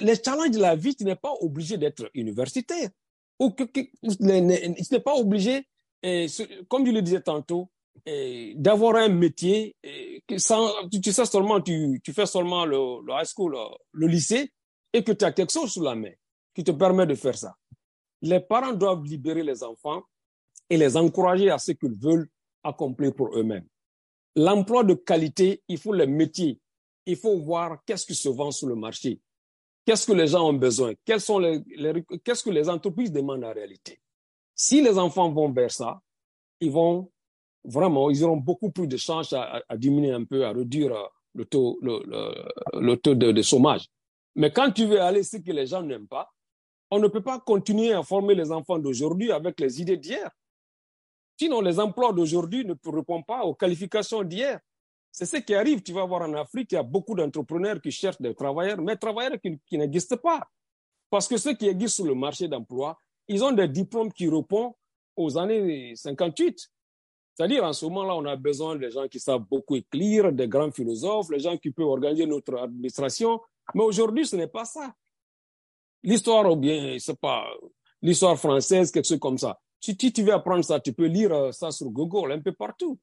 les 0.00 0.14
challenges 0.22 0.50
de 0.50 0.60
la 0.60 0.76
vie, 0.76 0.94
tu 0.94 1.04
n'es 1.04 1.16
pas 1.16 1.32
obligé 1.40 1.76
d'être 1.78 2.10
universitaire. 2.14 2.90
Ou 3.38 3.50
que, 3.50 3.64
tu 3.64 3.90
n'es 4.20 5.00
pas 5.00 5.14
obligé, 5.14 5.66
comme 6.68 6.86
je 6.86 6.92
le 6.92 7.02
disais 7.02 7.20
tantôt, 7.20 7.70
d'avoir 8.56 8.96
un 8.96 9.08
métier 9.08 9.76
sans, 10.36 10.88
tu, 10.88 11.12
sais 11.12 11.24
seulement, 11.24 11.60
tu, 11.60 12.00
fais 12.12 12.26
seulement 12.26 12.64
le, 12.64 12.76
le, 13.06 13.12
high 13.12 13.26
school, 13.26 13.56
le, 13.92 14.06
lycée, 14.06 14.50
et 14.92 15.04
que 15.04 15.12
tu 15.12 15.24
as 15.24 15.32
quelque 15.32 15.52
chose 15.52 15.72
sous 15.72 15.82
la 15.82 15.94
main 15.94 16.12
qui 16.54 16.64
te 16.64 16.70
permet 16.70 17.06
de 17.06 17.14
faire 17.14 17.36
ça. 17.36 17.54
Les 18.20 18.40
parents 18.40 18.72
doivent 18.72 19.04
libérer 19.04 19.42
les 19.42 19.62
enfants 19.62 20.02
et 20.68 20.76
les 20.76 20.96
encourager 20.96 21.50
à 21.50 21.58
ce 21.58 21.72
qu'ils 21.72 21.98
veulent 21.98 22.28
accomplir 22.62 23.14
pour 23.14 23.36
eux-mêmes. 23.36 23.66
L'emploi 24.36 24.84
de 24.84 24.94
qualité, 24.94 25.62
il 25.68 25.78
faut 25.78 25.92
les 25.92 26.06
métiers. 26.06 26.60
Il 27.04 27.16
faut 27.16 27.38
voir 27.38 27.82
qu'est-ce 27.84 28.06
qui 28.06 28.14
se 28.14 28.28
vend 28.28 28.50
sur 28.50 28.68
le 28.68 28.76
marché. 28.76 29.20
Qu'est-ce 29.84 30.06
que 30.06 30.12
les 30.12 30.28
gens 30.28 30.48
ont 30.48 30.52
besoin? 30.52 30.94
Quels 31.04 31.20
sont 31.20 31.38
les, 31.38 31.60
qu'est-ce 32.24 32.44
que 32.44 32.50
les 32.50 32.68
entreprises 32.68 33.10
demandent 33.10 33.44
en 33.44 33.52
réalité? 33.52 34.00
Si 34.54 34.80
les 34.80 34.96
enfants 34.98 35.32
vont 35.32 35.50
vers 35.50 35.72
ça, 35.72 36.00
ils 36.60 36.70
vont 36.70 37.10
vraiment, 37.64 38.10
ils 38.10 38.24
auront 38.24 38.36
beaucoup 38.36 38.70
plus 38.70 38.86
de 38.86 38.96
chances 38.96 39.32
à, 39.32 39.62
diminuer 39.76 40.12
un 40.12 40.24
peu, 40.24 40.44
à 40.44 40.52
réduire 40.52 40.94
euh, 40.94 41.06
le 41.34 41.44
taux, 41.44 41.78
le, 41.82 42.94
taux 42.96 43.14
de, 43.14 43.42
chômage. 43.42 43.88
Mais 44.34 44.52
quand 44.52 44.70
tu 44.70 44.86
veux 44.86 45.00
aller 45.00 45.22
ce 45.22 45.36
que 45.38 45.52
les 45.52 45.66
gens 45.66 45.82
n'aiment 45.82 46.08
pas, 46.08 46.30
on 46.90 46.98
ne 46.98 47.08
peut 47.08 47.22
pas 47.22 47.40
continuer 47.40 47.92
à 47.92 48.02
former 48.02 48.34
les 48.34 48.52
enfants 48.52 48.78
d'aujourd'hui 48.78 49.32
avec 49.32 49.58
les 49.60 49.80
idées 49.80 49.96
d'hier. 49.96 50.30
Sinon, 51.38 51.60
les 51.60 51.80
emplois 51.80 52.12
d'aujourd'hui 52.12 52.64
ne 52.64 52.74
répondent 52.84 53.26
pas 53.26 53.44
aux 53.44 53.54
qualifications 53.54 54.22
d'hier. 54.22 54.60
C'est 55.10 55.26
ce 55.26 55.38
qui 55.38 55.54
arrive. 55.54 55.82
Tu 55.82 55.92
vas 55.92 56.04
voir 56.04 56.22
en 56.22 56.34
Afrique, 56.34 56.72
il 56.72 56.74
y 56.74 56.78
a 56.78 56.82
beaucoup 56.82 57.14
d'entrepreneurs 57.14 57.80
qui 57.80 57.90
cherchent 57.90 58.20
des 58.20 58.34
travailleurs, 58.34 58.78
mais 58.78 58.96
travailleurs 58.96 59.40
qui, 59.40 59.58
qui 59.66 59.78
n'existent 59.78 60.18
pas. 60.18 60.46
Parce 61.10 61.28
que 61.28 61.36
ceux 61.36 61.54
qui 61.54 61.68
existent 61.68 62.04
sur 62.04 62.06
le 62.06 62.14
marché 62.14 62.48
d'emploi, 62.48 62.98
ils 63.28 63.42
ont 63.42 63.52
des 63.52 63.68
diplômes 63.68 64.12
qui 64.12 64.28
répondent 64.28 64.72
aux 65.16 65.38
années 65.38 65.94
58. 65.94 66.70
C'est-à-dire, 67.34 67.64
en 67.64 67.72
ce 67.72 67.86
moment-là, 67.86 68.14
on 68.14 68.24
a 68.26 68.36
besoin 68.36 68.76
des 68.76 68.90
gens 68.90 69.08
qui 69.08 69.18
savent 69.18 69.44
beaucoup 69.50 69.76
écrire, 69.76 70.32
des 70.32 70.48
grands 70.48 70.70
philosophes, 70.70 71.30
les 71.30 71.40
gens 71.40 71.56
qui 71.56 71.70
peuvent 71.70 71.86
organiser 71.86 72.26
notre 72.26 72.58
administration. 72.58 73.40
Mais 73.74 73.82
aujourd'hui, 73.82 74.26
ce 74.26 74.36
n'est 74.36 74.48
pas 74.48 74.64
ça. 74.64 74.94
L'histoire, 76.02 76.50
ou 76.50 76.56
bien, 76.56 76.96
c'est 76.98 77.18
pas, 77.18 77.46
l'histoire 78.02 78.38
française, 78.38 78.90
quelque 78.90 79.06
chose 79.06 79.18
comme 79.18 79.38
ça. 79.38 79.58
Si 79.80 79.96
tu 79.96 80.22
veux 80.22 80.32
apprendre 80.32 80.64
ça, 80.64 80.78
tu 80.78 80.92
peux 80.92 81.06
lire 81.06 81.32
euh, 81.32 81.52
ça 81.52 81.70
sur 81.70 81.88
Google, 81.90 82.32
un 82.32 82.40
peu 82.40 82.52
partout. 82.52 82.98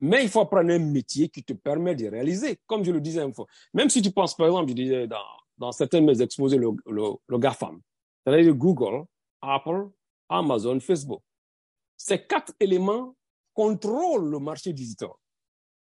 Mais 0.00 0.22
il 0.22 0.28
faut 0.28 0.40
apprendre 0.40 0.70
un 0.70 0.78
métier 0.78 1.28
qui 1.28 1.42
te 1.42 1.54
permet 1.54 1.94
de 1.94 2.06
réaliser. 2.06 2.58
Comme 2.66 2.84
je 2.84 2.92
le 2.92 3.00
disais 3.00 3.22
une 3.22 3.34
fois. 3.34 3.46
Même 3.72 3.88
si 3.88 4.00
tu 4.02 4.12
penses, 4.12 4.36
par 4.36 4.46
exemple, 4.46 4.68
je 4.68 4.74
disais 4.74 5.06
dans, 5.08 5.16
dans 5.56 5.72
certains 5.72 6.00
de 6.00 6.06
mes 6.06 6.22
exposés, 6.22 6.56
le, 6.56 6.70
le, 6.86 7.02
le 7.26 7.38
GAFAM, 7.38 7.80
c'est-à-dire 8.24 8.54
Google, 8.54 9.04
Apple, 9.40 9.88
Amazon, 10.28 10.78
Facebook. 10.78 11.22
Ces 11.96 12.24
quatre 12.24 12.52
éléments 12.60 13.16
contrôle 13.58 14.30
le 14.30 14.38
marché 14.38 14.72
digital. 14.72 15.10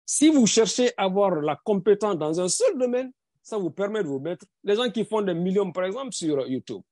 Si 0.06 0.30
vous 0.30 0.46
cherchez 0.46 0.92
à 0.96 1.06
avoir 1.06 1.42
la 1.42 1.56
compétence 1.56 2.20
dans 2.20 2.40
un 2.40 2.48
seul 2.48 2.78
domaine, 2.78 3.12
ça 3.42 3.58
vous 3.58 3.72
permet 3.72 4.04
de 4.04 4.10
vous 4.10 4.20
mettre, 4.20 4.46
les 4.64 4.76
gens 4.76 4.92
qui 4.92 5.04
font 5.04 5.24
des 5.24 5.34
millions, 5.34 5.72
par 5.72 5.86
exemple, 5.86 6.12
sur 6.12 6.48
YouTube, 6.48 6.84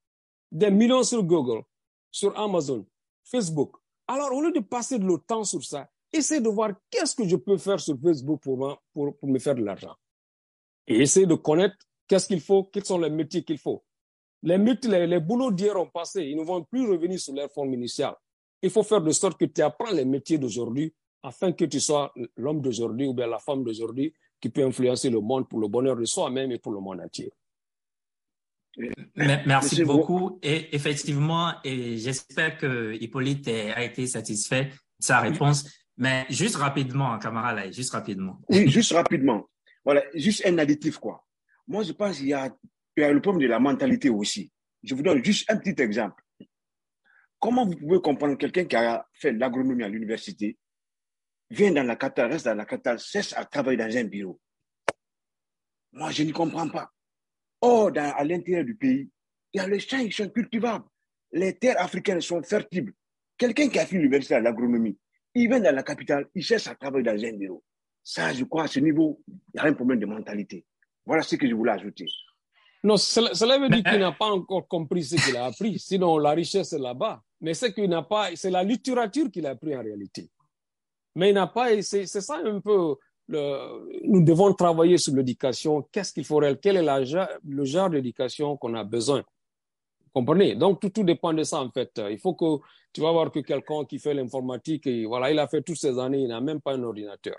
des 0.52 0.72
millions 0.72 1.04
sur 1.04 1.24
Google, 1.24 1.62
sur 2.10 2.36
Amazon, 2.36 2.84
Facebook. 3.24 3.76
Alors, 4.08 4.34
au 4.34 4.42
lieu 4.42 4.52
de 4.52 4.60
passer 4.60 4.98
de 4.98 5.06
le 5.06 5.20
temps 5.20 5.44
sur 5.44 5.64
ça, 5.64 5.88
essayez 6.12 6.42
de 6.42 6.50
voir 6.50 6.72
qu'est-ce 6.90 7.16
que 7.16 7.28
je 7.28 7.36
peux 7.36 7.60
faire 7.60 7.80
sur 7.80 7.96
Facebook 8.02 8.42
pour 8.42 8.80
me 9.22 9.38
faire 9.38 9.54
de 9.54 9.64
l'argent. 9.64 9.96
Et 10.88 11.00
essayez 11.00 11.28
de 11.28 11.36
connaître 11.36 11.78
qu'est-ce 12.08 12.26
qu'il 12.26 12.42
faut, 12.42 12.64
quels 12.64 12.86
sont 12.86 12.98
les 12.98 13.12
métiers 13.12 13.44
qu'il 13.44 13.60
faut. 13.60 13.84
Les, 14.42 14.58
métiers, 14.58 14.90
les, 14.90 15.06
les 15.06 15.20
boulots 15.20 15.52
d'hier 15.52 15.80
ont 15.80 15.86
passé, 15.86 16.24
ils 16.24 16.38
ne 16.38 16.44
vont 16.44 16.64
plus 16.64 16.90
revenir 16.90 17.20
sur 17.20 17.36
leur 17.36 17.52
forme 17.52 17.76
initiale. 17.76 18.16
Il 18.62 18.70
faut 18.70 18.84
faire 18.84 19.02
de 19.02 19.12
sorte 19.12 19.40
que 19.40 19.46
tu 19.46 19.62
apprends 19.62 19.92
les 19.92 20.06
métiers 20.06 20.38
d'aujourd'hui 20.38 20.94
afin 21.24 21.52
que 21.52 21.66
tu 21.66 21.80
sois 21.80 22.14
l'homme 22.38 22.62
d'aujourd'hui 22.62 23.08
ou 23.08 23.14
bien 23.14 23.28
la 23.28 23.40
femme 23.40 23.64
d'aujourd'hui 23.64 24.14
qui 24.40 24.50
peut 24.50 24.64
influencer 24.64 25.10
le 25.10 25.20
monde 25.20 25.48
pour 25.48 25.60
le 25.60 25.68
bonheur 25.68 25.96
de 25.96 26.06
soi-même 26.06 26.52
et 26.52 26.58
pour 26.60 26.72
le 26.72 26.80
monde 26.80 27.02
entier. 27.02 27.32
Merci 29.16 29.84
beaucoup. 29.84 30.40
Et 30.42 30.76
effectivement, 30.76 31.54
et 31.64 31.98
j'espère 31.98 32.58
que 32.58 32.94
Hippolyte 32.94 33.48
a 33.48 33.84
été 33.84 34.08
satisfait 34.08 34.66
de 34.66 35.04
sa 35.04 35.20
réponse. 35.20 35.70
Mais 35.98 36.26
juste 36.30 36.56
rapidement, 36.56 37.20
camarade, 37.20 37.72
juste 37.72 37.92
rapidement. 37.92 38.40
Oui, 38.50 38.68
juste 38.70 38.94
rapidement. 38.94 39.48
Voilà, 39.84 40.04
juste 40.16 40.46
un 40.46 40.58
additif, 40.58 40.98
quoi. 40.98 41.24
Moi, 41.68 41.84
je 41.84 41.92
pense 41.92 42.18
qu'il 42.18 42.28
y 42.28 42.34
a, 42.34 42.56
il 42.98 43.02
y 43.02 43.04
a 43.04 43.12
le 43.12 43.22
problème 43.22 43.44
de 43.44 43.48
la 43.48 43.60
mentalité 43.60 44.10
aussi. 44.10 44.52
Je 44.84 44.96
vous 44.96 45.04
donne 45.04 45.24
juste 45.24 45.50
un 45.52 45.58
petit 45.58 45.80
exemple. 45.82 46.21
Comment 47.42 47.66
vous 47.66 47.76
pouvez 47.76 48.00
comprendre 48.00 48.38
quelqu'un 48.38 48.66
qui 48.66 48.76
a 48.76 49.04
fait 49.14 49.32
l'agronomie 49.32 49.84
à 49.84 49.90
l'université, 49.90 50.60
vient 51.50 51.72
dans 51.72 51.82
la 51.82 51.96
capitale, 51.96 52.32
reste 52.32 52.46
dans 52.46 52.54
la 52.54 52.66
capitale, 52.66 53.00
cesse 53.00 53.34
à 53.36 53.44
travailler 53.46 53.78
dans 53.78 53.98
un 53.98 54.04
bureau? 54.04 54.40
Moi, 55.92 56.12
je 56.12 56.22
ne 56.22 56.32
comprends 56.32 56.70
pas. 56.70 56.92
Or, 57.62 57.92
à 57.98 58.24
l'intérieur 58.24 58.64
du 58.64 58.76
pays, 58.76 59.10
il 59.54 59.58
y 59.58 59.60
a 59.60 59.68
les 59.68 59.80
champs 59.80 60.06
qui 60.06 60.12
sont 60.12 60.30
cultivables. 60.30 60.86
Les 61.32 61.58
terres 61.58 61.82
africaines 61.82 62.22
sont 62.22 62.44
fertiles. 62.44 62.94
Quelqu'un 63.36 63.70
qui 63.70 63.80
a 63.80 63.88
fait 63.88 63.96
l'université 63.96 64.36
à 64.36 64.40
l'agronomie, 64.40 65.00
il 65.34 65.48
vient 65.48 65.60
dans 65.60 65.74
la 65.74 65.82
capitale, 65.82 66.30
il 66.36 66.44
cherche 66.44 66.68
à 66.68 66.76
travailler 66.76 67.06
dans 67.06 67.26
un 67.26 67.34
bureau. 67.34 67.64
Ça, 68.04 68.32
je 68.34 68.44
crois, 68.44 68.66
à 68.66 68.68
ce 68.68 68.80
niveau, 68.80 69.20
il 69.28 69.58
y 69.58 69.60
a 69.60 69.66
un 69.66 69.74
problème 69.74 70.00
de 70.00 70.06
mentalité. 70.06 70.64
Voilà 71.08 71.24
ce 71.24 71.36
que 71.36 71.50
je 71.50 71.56
voulais 71.56 71.72
ajouter. 71.72 72.06
Non, 72.84 72.98
cela, 72.98 73.58
veut 73.58 73.70
dire 73.70 73.84
qu'il 73.84 74.00
n'a 74.00 74.12
pas 74.12 74.30
encore 74.30 74.68
compris 74.68 75.04
ce 75.04 75.16
qu'il 75.16 75.36
a 75.38 75.46
appris. 75.46 75.80
Sinon, 75.80 76.20
la 76.20 76.32
richesse 76.32 76.74
est 76.74 76.80
là-bas. 76.80 77.24
Mais 77.42 77.54
c'est 77.54 77.74
qu'il 77.74 77.90
n'a 77.90 78.04
pas, 78.04 78.36
c'est 78.36 78.52
la 78.52 78.64
littérature 78.64 79.30
qu'il 79.32 79.46
a 79.48 79.52
appris 79.52 79.76
en 79.76 79.82
réalité. 79.82 80.30
Mais 81.16 81.30
il 81.30 81.34
n'a 81.34 81.48
pas, 81.48 81.82
c'est 81.82 82.06
ça 82.06 82.40
un 82.44 82.62
peu, 82.62 82.96
le, 83.28 84.08
nous 84.08 84.24
devons 84.24 84.54
travailler 84.54 84.98
sur 84.98 85.14
l'éducation. 85.16 85.82
Qu'est-ce 85.92 86.14
qu'il 86.14 86.26
faudrait, 86.26 86.58
quel 86.62 86.78
est 86.78 87.40
le 87.44 87.66
genre 87.66 87.90
d'éducation 87.90 88.56
qu'on 88.58 88.76
a 88.76 88.84
besoin? 88.84 89.24
Comprenez? 90.14 90.56
Donc, 90.56 90.80
tout, 90.82 90.90
tout 90.90 91.04
dépend 91.04 91.34
de 91.34 91.44
ça, 91.44 91.62
en 91.62 91.72
fait. 91.72 92.00
Il 92.10 92.20
faut 92.20 92.36
que, 92.36 92.64
tu 92.94 93.02
vas 93.02 93.12
voir 93.12 93.32
que 93.32 93.40
quelqu'un 93.40 93.86
qui 93.86 93.98
fait 93.98 94.14
l'informatique, 94.14 94.88
voilà, 95.08 95.32
il 95.32 95.40
a 95.40 95.48
fait 95.48 95.62
toutes 95.62 95.78
ces 95.78 95.98
années, 95.98 96.20
il 96.20 96.28
n'a 96.28 96.42
même 96.42 96.62
pas 96.62 96.74
un 96.74 96.84
ordinateur. 96.84 97.38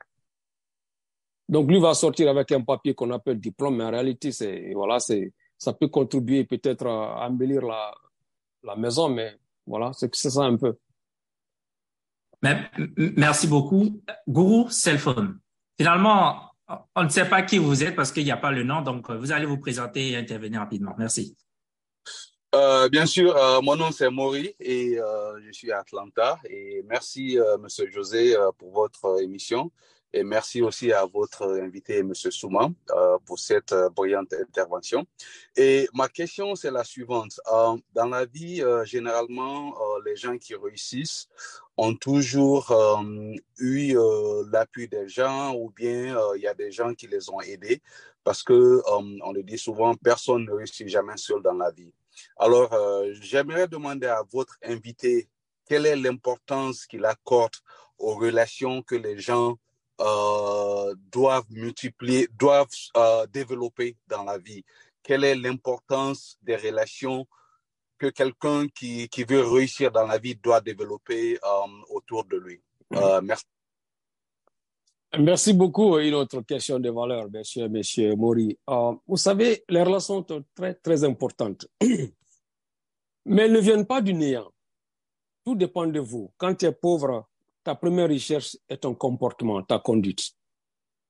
Donc, 1.48 1.70
lui 1.70 1.78
va 1.80 1.92
sortir 1.92 2.30
avec 2.30 2.50
un 2.52 2.62
papier 2.62 2.94
qu'on 2.94 3.10
appelle 3.10 3.38
diplôme, 3.38 3.76
mais 3.76 3.84
en 3.84 3.90
réalité, 3.90 4.32
c'est, 4.32 4.72
voilà, 4.72 4.98
c'est, 4.98 5.32
ça 5.58 5.74
peut 5.74 5.88
contribuer 5.88 6.44
peut-être 6.44 6.86
à 6.86 7.28
embellir 7.28 7.62
la, 7.62 7.92
la 8.62 8.74
maison, 8.74 9.10
mais 9.10 9.36
voilà, 9.66 9.92
c'est 9.94 10.14
ça 10.14 10.42
un 10.42 10.56
peu. 10.56 10.76
Merci 12.98 13.46
beaucoup. 13.46 14.02
Gourou 14.28 14.68
Cellphone. 14.70 15.38
Finalement, 15.78 16.50
on 16.96 17.04
ne 17.04 17.08
sait 17.08 17.28
pas 17.28 17.42
qui 17.42 17.58
vous 17.58 17.84
êtes 17.84 17.94
parce 17.94 18.12
qu'il 18.12 18.24
n'y 18.24 18.32
a 18.32 18.36
pas 18.36 18.50
le 18.50 18.64
nom, 18.64 18.82
donc 18.82 19.10
vous 19.10 19.32
allez 19.32 19.46
vous 19.46 19.58
présenter 19.58 20.10
et 20.10 20.16
intervenir 20.16 20.60
rapidement. 20.60 20.94
Merci. 20.98 21.36
Euh, 22.54 22.88
bien 22.90 23.06
sûr, 23.06 23.34
euh, 23.34 23.62
mon 23.62 23.76
nom 23.76 23.90
c'est 23.92 24.10
Maury 24.10 24.54
et 24.60 24.98
euh, 24.98 25.40
je 25.40 25.50
suis 25.52 25.72
à 25.72 25.78
Atlanta. 25.78 26.38
Et 26.44 26.82
merci, 26.86 27.38
Monsieur 27.60 27.90
José, 27.90 28.36
pour 28.58 28.72
votre 28.72 29.22
émission. 29.22 29.70
Et 30.14 30.24
merci 30.24 30.60
aussi 30.60 30.92
à 30.92 31.06
votre 31.06 31.42
invité, 31.58 31.98
M. 31.98 32.12
Souman, 32.14 32.74
euh, 32.90 33.16
pour 33.24 33.38
cette 33.38 33.72
euh, 33.72 33.88
brillante 33.88 34.34
intervention. 34.34 35.06
Et 35.56 35.88
ma 35.94 36.08
question, 36.08 36.54
c'est 36.54 36.70
la 36.70 36.84
suivante. 36.84 37.40
Euh, 37.50 37.76
dans 37.94 38.06
la 38.06 38.26
vie, 38.26 38.62
généralement, 38.84 39.74
les 40.04 40.16
gens 40.16 40.36
qui 40.36 40.54
réussissent 40.54 41.28
ont 41.76 41.94
toujours 41.94 42.72
eu 43.58 43.96
l'appui 44.50 44.88
des 44.88 45.08
gens 45.08 45.54
ou 45.54 45.70
bien 45.70 46.16
il 46.36 46.42
y 46.42 46.46
a 46.46 46.54
des 46.54 46.70
gens 46.70 46.92
qui 46.94 47.06
les 47.06 47.30
ont 47.30 47.40
aidés 47.40 47.80
parce 48.24 48.42
que, 48.42 48.82
on 48.86 49.32
le 49.32 49.42
dit 49.42 49.58
souvent, 49.58 49.94
personne 49.94 50.44
ne 50.44 50.52
réussit 50.52 50.88
jamais 50.88 51.16
seul 51.16 51.42
dans 51.42 51.54
la 51.54 51.70
vie. 51.70 51.92
Alors, 52.36 52.70
j'aimerais 53.20 53.68
demander 53.68 54.06
à 54.06 54.22
votre 54.30 54.58
invité 54.62 55.28
quelle 55.66 55.86
est 55.86 55.96
l'importance 55.96 56.86
qu'il 56.86 57.04
accorde 57.04 57.56
aux 57.98 58.14
relations 58.14 58.82
que 58.82 58.94
les 58.94 59.18
gens 59.18 59.56
euh, 60.00 60.94
doivent 61.10 61.50
multiplier, 61.50 62.28
doivent 62.38 62.68
euh, 62.96 63.26
développer 63.26 63.96
dans 64.06 64.24
la 64.24 64.38
vie? 64.38 64.64
Quelle 65.02 65.24
est 65.24 65.34
l'importance 65.34 66.38
des 66.42 66.56
relations 66.56 67.26
que 67.98 68.08
quelqu'un 68.08 68.66
qui, 68.68 69.08
qui, 69.08 69.24
veut 69.24 69.42
réussir 69.46 69.90
dans 69.92 70.06
la 70.06 70.18
vie 70.18 70.34
doit 70.36 70.60
développer 70.60 71.38
euh, 71.42 71.66
autour 71.90 72.24
de 72.24 72.36
lui? 72.36 72.60
Merci. 73.22 73.44
Merci 75.18 75.52
beaucoup. 75.52 75.98
Une 75.98 76.14
autre 76.14 76.40
question 76.40 76.78
de 76.78 76.88
valeur, 76.88 77.30
monsieur, 77.30 77.68
monsieur 77.68 78.14
Maury. 78.16 78.58
Euh, 78.70 78.94
vous 79.06 79.18
savez, 79.18 79.62
les 79.68 79.82
relations 79.82 80.24
sont 80.26 80.44
très, 80.54 80.74
très 80.74 81.04
importantes. 81.04 81.66
Mais 83.26 83.42
elles 83.42 83.52
ne 83.52 83.60
viennent 83.60 83.86
pas 83.86 84.00
du 84.00 84.14
néant. 84.14 84.50
Tout 85.44 85.54
dépend 85.54 85.86
de 85.86 86.00
vous. 86.00 86.32
Quand 86.38 86.54
tu 86.54 86.64
es 86.64 86.72
pauvre, 86.72 87.28
ta 87.64 87.74
première 87.74 88.08
recherche 88.08 88.56
est 88.68 88.78
ton 88.78 88.94
comportement, 88.94 89.62
ta 89.62 89.78
conduite. 89.78 90.32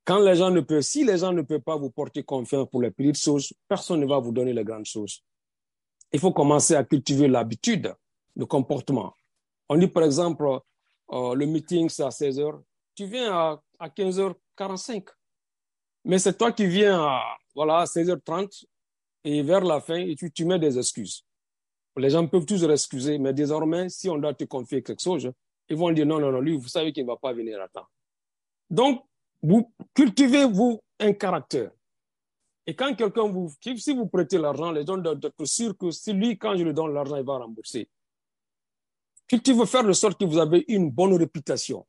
Quand 0.04 0.18
les 0.18 0.36
gens 0.36 0.50
ne 0.50 0.60
peuvent, 0.60 0.82
si 0.82 1.04
les 1.04 1.18
gens 1.18 1.32
ne 1.32 1.42
peuvent 1.42 1.60
pas 1.60 1.76
vous 1.76 1.90
porter 1.90 2.22
confiance 2.24 2.68
pour 2.70 2.82
les 2.82 2.90
petites 2.90 3.18
choses, 3.18 3.52
personne 3.68 4.00
ne 4.00 4.06
va 4.06 4.18
vous 4.18 4.32
donner 4.32 4.52
les 4.52 4.64
grandes 4.64 4.86
choses. 4.86 5.22
Il 6.12 6.18
faut 6.18 6.32
commencer 6.32 6.74
à 6.74 6.84
cultiver 6.84 7.28
l'habitude 7.28 7.94
de 8.36 8.44
comportement. 8.44 9.14
On 9.68 9.76
dit 9.76 9.86
par 9.86 10.02
exemple, 10.02 10.44
euh, 11.12 11.34
le 11.34 11.46
meeting 11.46 11.88
c'est 11.88 12.02
à 12.02 12.10
16 12.10 12.40
heures, 12.40 12.62
tu 12.94 13.06
viens 13.06 13.32
à, 13.32 13.62
à 13.78 13.88
15h45. 13.88 15.04
Mais 16.04 16.18
c'est 16.18 16.36
toi 16.36 16.52
qui 16.52 16.66
viens 16.66 17.00
à 17.00 17.38
voilà, 17.54 17.84
16h30 17.84 18.64
et 19.24 19.42
vers 19.42 19.62
la 19.62 19.80
fin, 19.80 19.96
et 19.96 20.16
tu, 20.16 20.32
tu 20.32 20.44
mets 20.44 20.58
des 20.58 20.78
excuses. 20.78 21.24
Les 21.96 22.10
gens 22.10 22.26
peuvent 22.26 22.46
toujours 22.46 22.72
excuser, 22.72 23.18
mais 23.18 23.32
désormais, 23.32 23.88
si 23.88 24.08
on 24.08 24.18
doit 24.18 24.34
te 24.34 24.44
confier 24.44 24.82
quelque 24.82 25.02
chose, 25.02 25.30
ils 25.68 25.76
vont 25.76 25.90
dire 25.92 26.06
non, 26.06 26.20
non, 26.20 26.32
non, 26.32 26.40
lui, 26.40 26.56
vous 26.56 26.68
savez 26.68 26.92
qu'il 26.92 27.04
ne 27.04 27.10
va 27.10 27.16
pas 27.16 27.32
venir 27.32 27.60
à 27.60 27.68
temps. 27.68 27.86
Donc, 28.70 29.04
vous 29.42 29.72
cultivez-vous 29.94 30.80
un 31.00 31.12
caractère. 31.12 31.70
Et 32.66 32.74
quand 32.74 32.94
quelqu'un 32.94 33.28
vous, 33.28 33.52
si 33.60 33.94
vous 33.94 34.06
prêtez 34.06 34.38
l'argent, 34.38 34.70
les 34.70 34.86
gens 34.86 34.96
doivent 34.96 35.20
être 35.22 35.44
sûrs 35.44 35.76
que 35.76 35.90
si 35.90 36.12
lui, 36.12 36.38
quand 36.38 36.56
je 36.56 36.62
lui 36.62 36.72
donne 36.72 36.94
l'argent, 36.94 37.16
il 37.16 37.24
va 37.24 37.38
rembourser. 37.38 37.88
Cultivez 39.26 39.66
faire 39.66 39.84
de 39.84 39.92
sorte 39.92 40.18
que 40.18 40.24
vous 40.24 40.38
avez 40.38 40.64
une 40.68 40.90
bonne 40.90 41.14
réputation. 41.14 41.86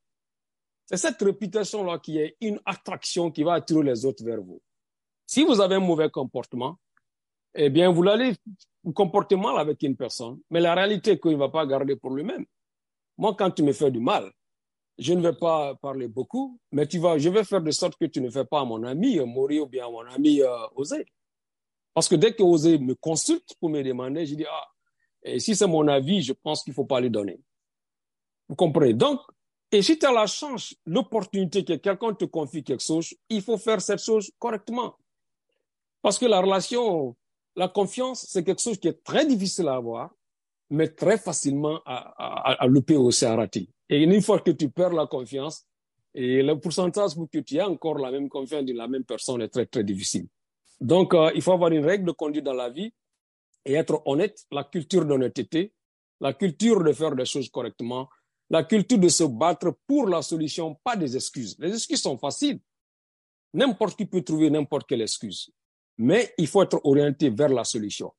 C'est 0.85 0.97
cette 0.97 1.21
réputation-là 1.21 1.99
qui 1.99 2.17
est 2.17 2.35
une 2.41 2.59
attraction 2.65 3.31
qui 3.31 3.43
va 3.43 3.53
attirer 3.53 3.83
les 3.83 4.05
autres 4.05 4.23
vers 4.23 4.41
vous. 4.41 4.61
Si 5.25 5.43
vous 5.43 5.61
avez 5.61 5.75
un 5.75 5.79
mauvais 5.79 6.09
comportement, 6.09 6.77
eh 7.55 7.69
bien, 7.69 7.91
vous 7.91 8.07
allez 8.07 8.33
vous 8.83 8.93
comporter 8.93 9.35
mal 9.35 9.57
avec 9.57 9.81
une 9.83 9.95
personne, 9.95 10.39
mais 10.49 10.59
la 10.59 10.73
réalité 10.73 11.11
est 11.11 11.19
qu'il 11.19 11.31
ne 11.31 11.37
va 11.37 11.49
pas 11.49 11.65
garder 11.65 11.95
pour 11.95 12.11
lui-même. 12.11 12.45
Moi, 13.17 13.35
quand 13.37 13.51
tu 13.51 13.63
me 13.63 13.73
fais 13.73 13.91
du 13.91 13.99
mal, 13.99 14.31
je 14.97 15.13
ne 15.13 15.21
vais 15.21 15.33
pas 15.33 15.75
parler 15.75 16.07
beaucoup, 16.07 16.59
mais 16.71 16.87
tu 16.87 16.99
vas, 16.99 17.17
je 17.17 17.29
vais 17.29 17.43
faire 17.43 17.61
de 17.61 17.71
sorte 17.71 17.95
que 17.97 18.05
tu 18.05 18.21
ne 18.21 18.29
fais 18.29 18.45
pas 18.45 18.61
à 18.61 18.65
mon 18.65 18.83
ami 18.83 19.19
euh, 19.19 19.25
mourir 19.25 19.63
ou 19.63 19.67
bien 19.67 19.87
à 19.87 19.89
mon 19.89 20.05
ami 20.05 20.41
euh, 20.41 20.67
Osé. 20.75 21.05
Parce 21.93 22.07
que 22.07 22.15
dès 22.15 22.33
que 22.33 22.43
Osé 22.43 22.77
me 22.77 22.95
consulte 22.95 23.55
pour 23.59 23.69
me 23.69 23.83
demander, 23.83 24.25
je 24.25 24.35
dis, 24.35 24.45
ah, 24.45 25.39
si 25.39 25.55
c'est 25.55 25.67
mon 25.67 25.87
avis, 25.87 26.21
je 26.21 26.33
pense 26.33 26.63
qu'il 26.63 26.71
ne 26.71 26.75
faut 26.75 26.85
pas 26.85 26.99
lui 26.99 27.09
donner. 27.09 27.39
Vous 28.49 28.55
comprenez? 28.55 28.93
Donc, 28.93 29.19
et 29.71 29.81
si 29.81 29.97
tu 29.97 30.05
as 30.05 30.11
la 30.11 30.27
chance, 30.27 30.75
l'opportunité 30.85 31.65
que 31.65 31.73
quelqu'un 31.73 32.13
te 32.13 32.25
confie 32.25 32.63
quelque 32.63 32.83
chose, 32.83 33.15
il 33.29 33.41
faut 33.41 33.57
faire 33.57 33.81
cette 33.81 34.03
chose 34.03 34.31
correctement. 34.37 34.95
Parce 36.03 36.19
que 36.19 36.27
la 36.27 36.41
relation, 36.41 37.15
la 37.55 37.67
confiance, 37.67 38.25
c'est 38.29 38.43
quelque 38.43 38.61
chose 38.61 38.77
qui 38.77 38.87
est 38.87 39.03
très 39.03 39.25
difficile 39.25 39.67
à 39.67 39.75
avoir, 39.75 40.11
mais 40.69 40.89
très 40.89 41.17
facilement 41.17 41.79
à, 41.85 41.97
à, 42.17 42.63
à 42.63 42.67
louper 42.67 42.95
aussi 42.95 43.25
à 43.25 43.35
rater. 43.35 43.69
Et 43.89 44.03
une 44.03 44.21
fois 44.21 44.39
que 44.39 44.51
tu 44.51 44.69
perds 44.69 44.93
la 44.93 45.07
confiance, 45.07 45.65
et 46.15 46.43
le 46.43 46.59
pourcentage 46.59 47.15
pour 47.15 47.29
que 47.29 47.39
tu 47.39 47.55
aies 47.55 47.61
encore 47.61 47.97
la 47.97 48.11
même 48.11 48.29
confiance 48.29 48.65
de 48.65 48.73
la 48.73 48.87
même 48.87 49.03
personne 49.03 49.41
est 49.41 49.49
très, 49.49 49.65
très 49.65 49.83
difficile. 49.83 50.27
Donc, 50.79 51.13
euh, 51.13 51.31
il 51.33 51.41
faut 51.41 51.53
avoir 51.53 51.71
une 51.71 51.83
règle 51.83 52.05
de 52.05 52.11
conduite 52.11 52.43
dans 52.43 52.53
la 52.53 52.69
vie 52.69 52.93
et 53.65 53.73
être 53.73 54.01
honnête, 54.05 54.43
la 54.51 54.63
culture 54.63 55.05
d'honnêteté, 55.05 55.73
la 56.19 56.33
culture 56.33 56.83
de 56.83 56.93
faire 56.93 57.15
des 57.15 57.25
choses 57.25 57.49
correctement, 57.49 58.09
la 58.49 58.63
culture 58.63 58.99
de 58.99 59.09
se 59.09 59.23
battre 59.23 59.75
pour 59.87 60.07
la 60.07 60.21
solution, 60.21 60.75
pas 60.83 60.95
des 60.95 61.15
excuses. 61.15 61.55
Les 61.57 61.73
excuses 61.73 62.01
sont 62.01 62.17
faciles. 62.17 62.59
N'importe 63.53 63.97
qui 63.97 64.05
peut 64.05 64.21
trouver 64.21 64.49
n'importe 64.49 64.87
quelle 64.87 65.01
excuse. 65.01 65.51
Mais 65.97 66.33
il 66.37 66.47
faut 66.47 66.61
être 66.61 66.79
orienté 66.83 67.29
vers 67.29 67.49
la 67.49 67.63
solution. 67.63 68.11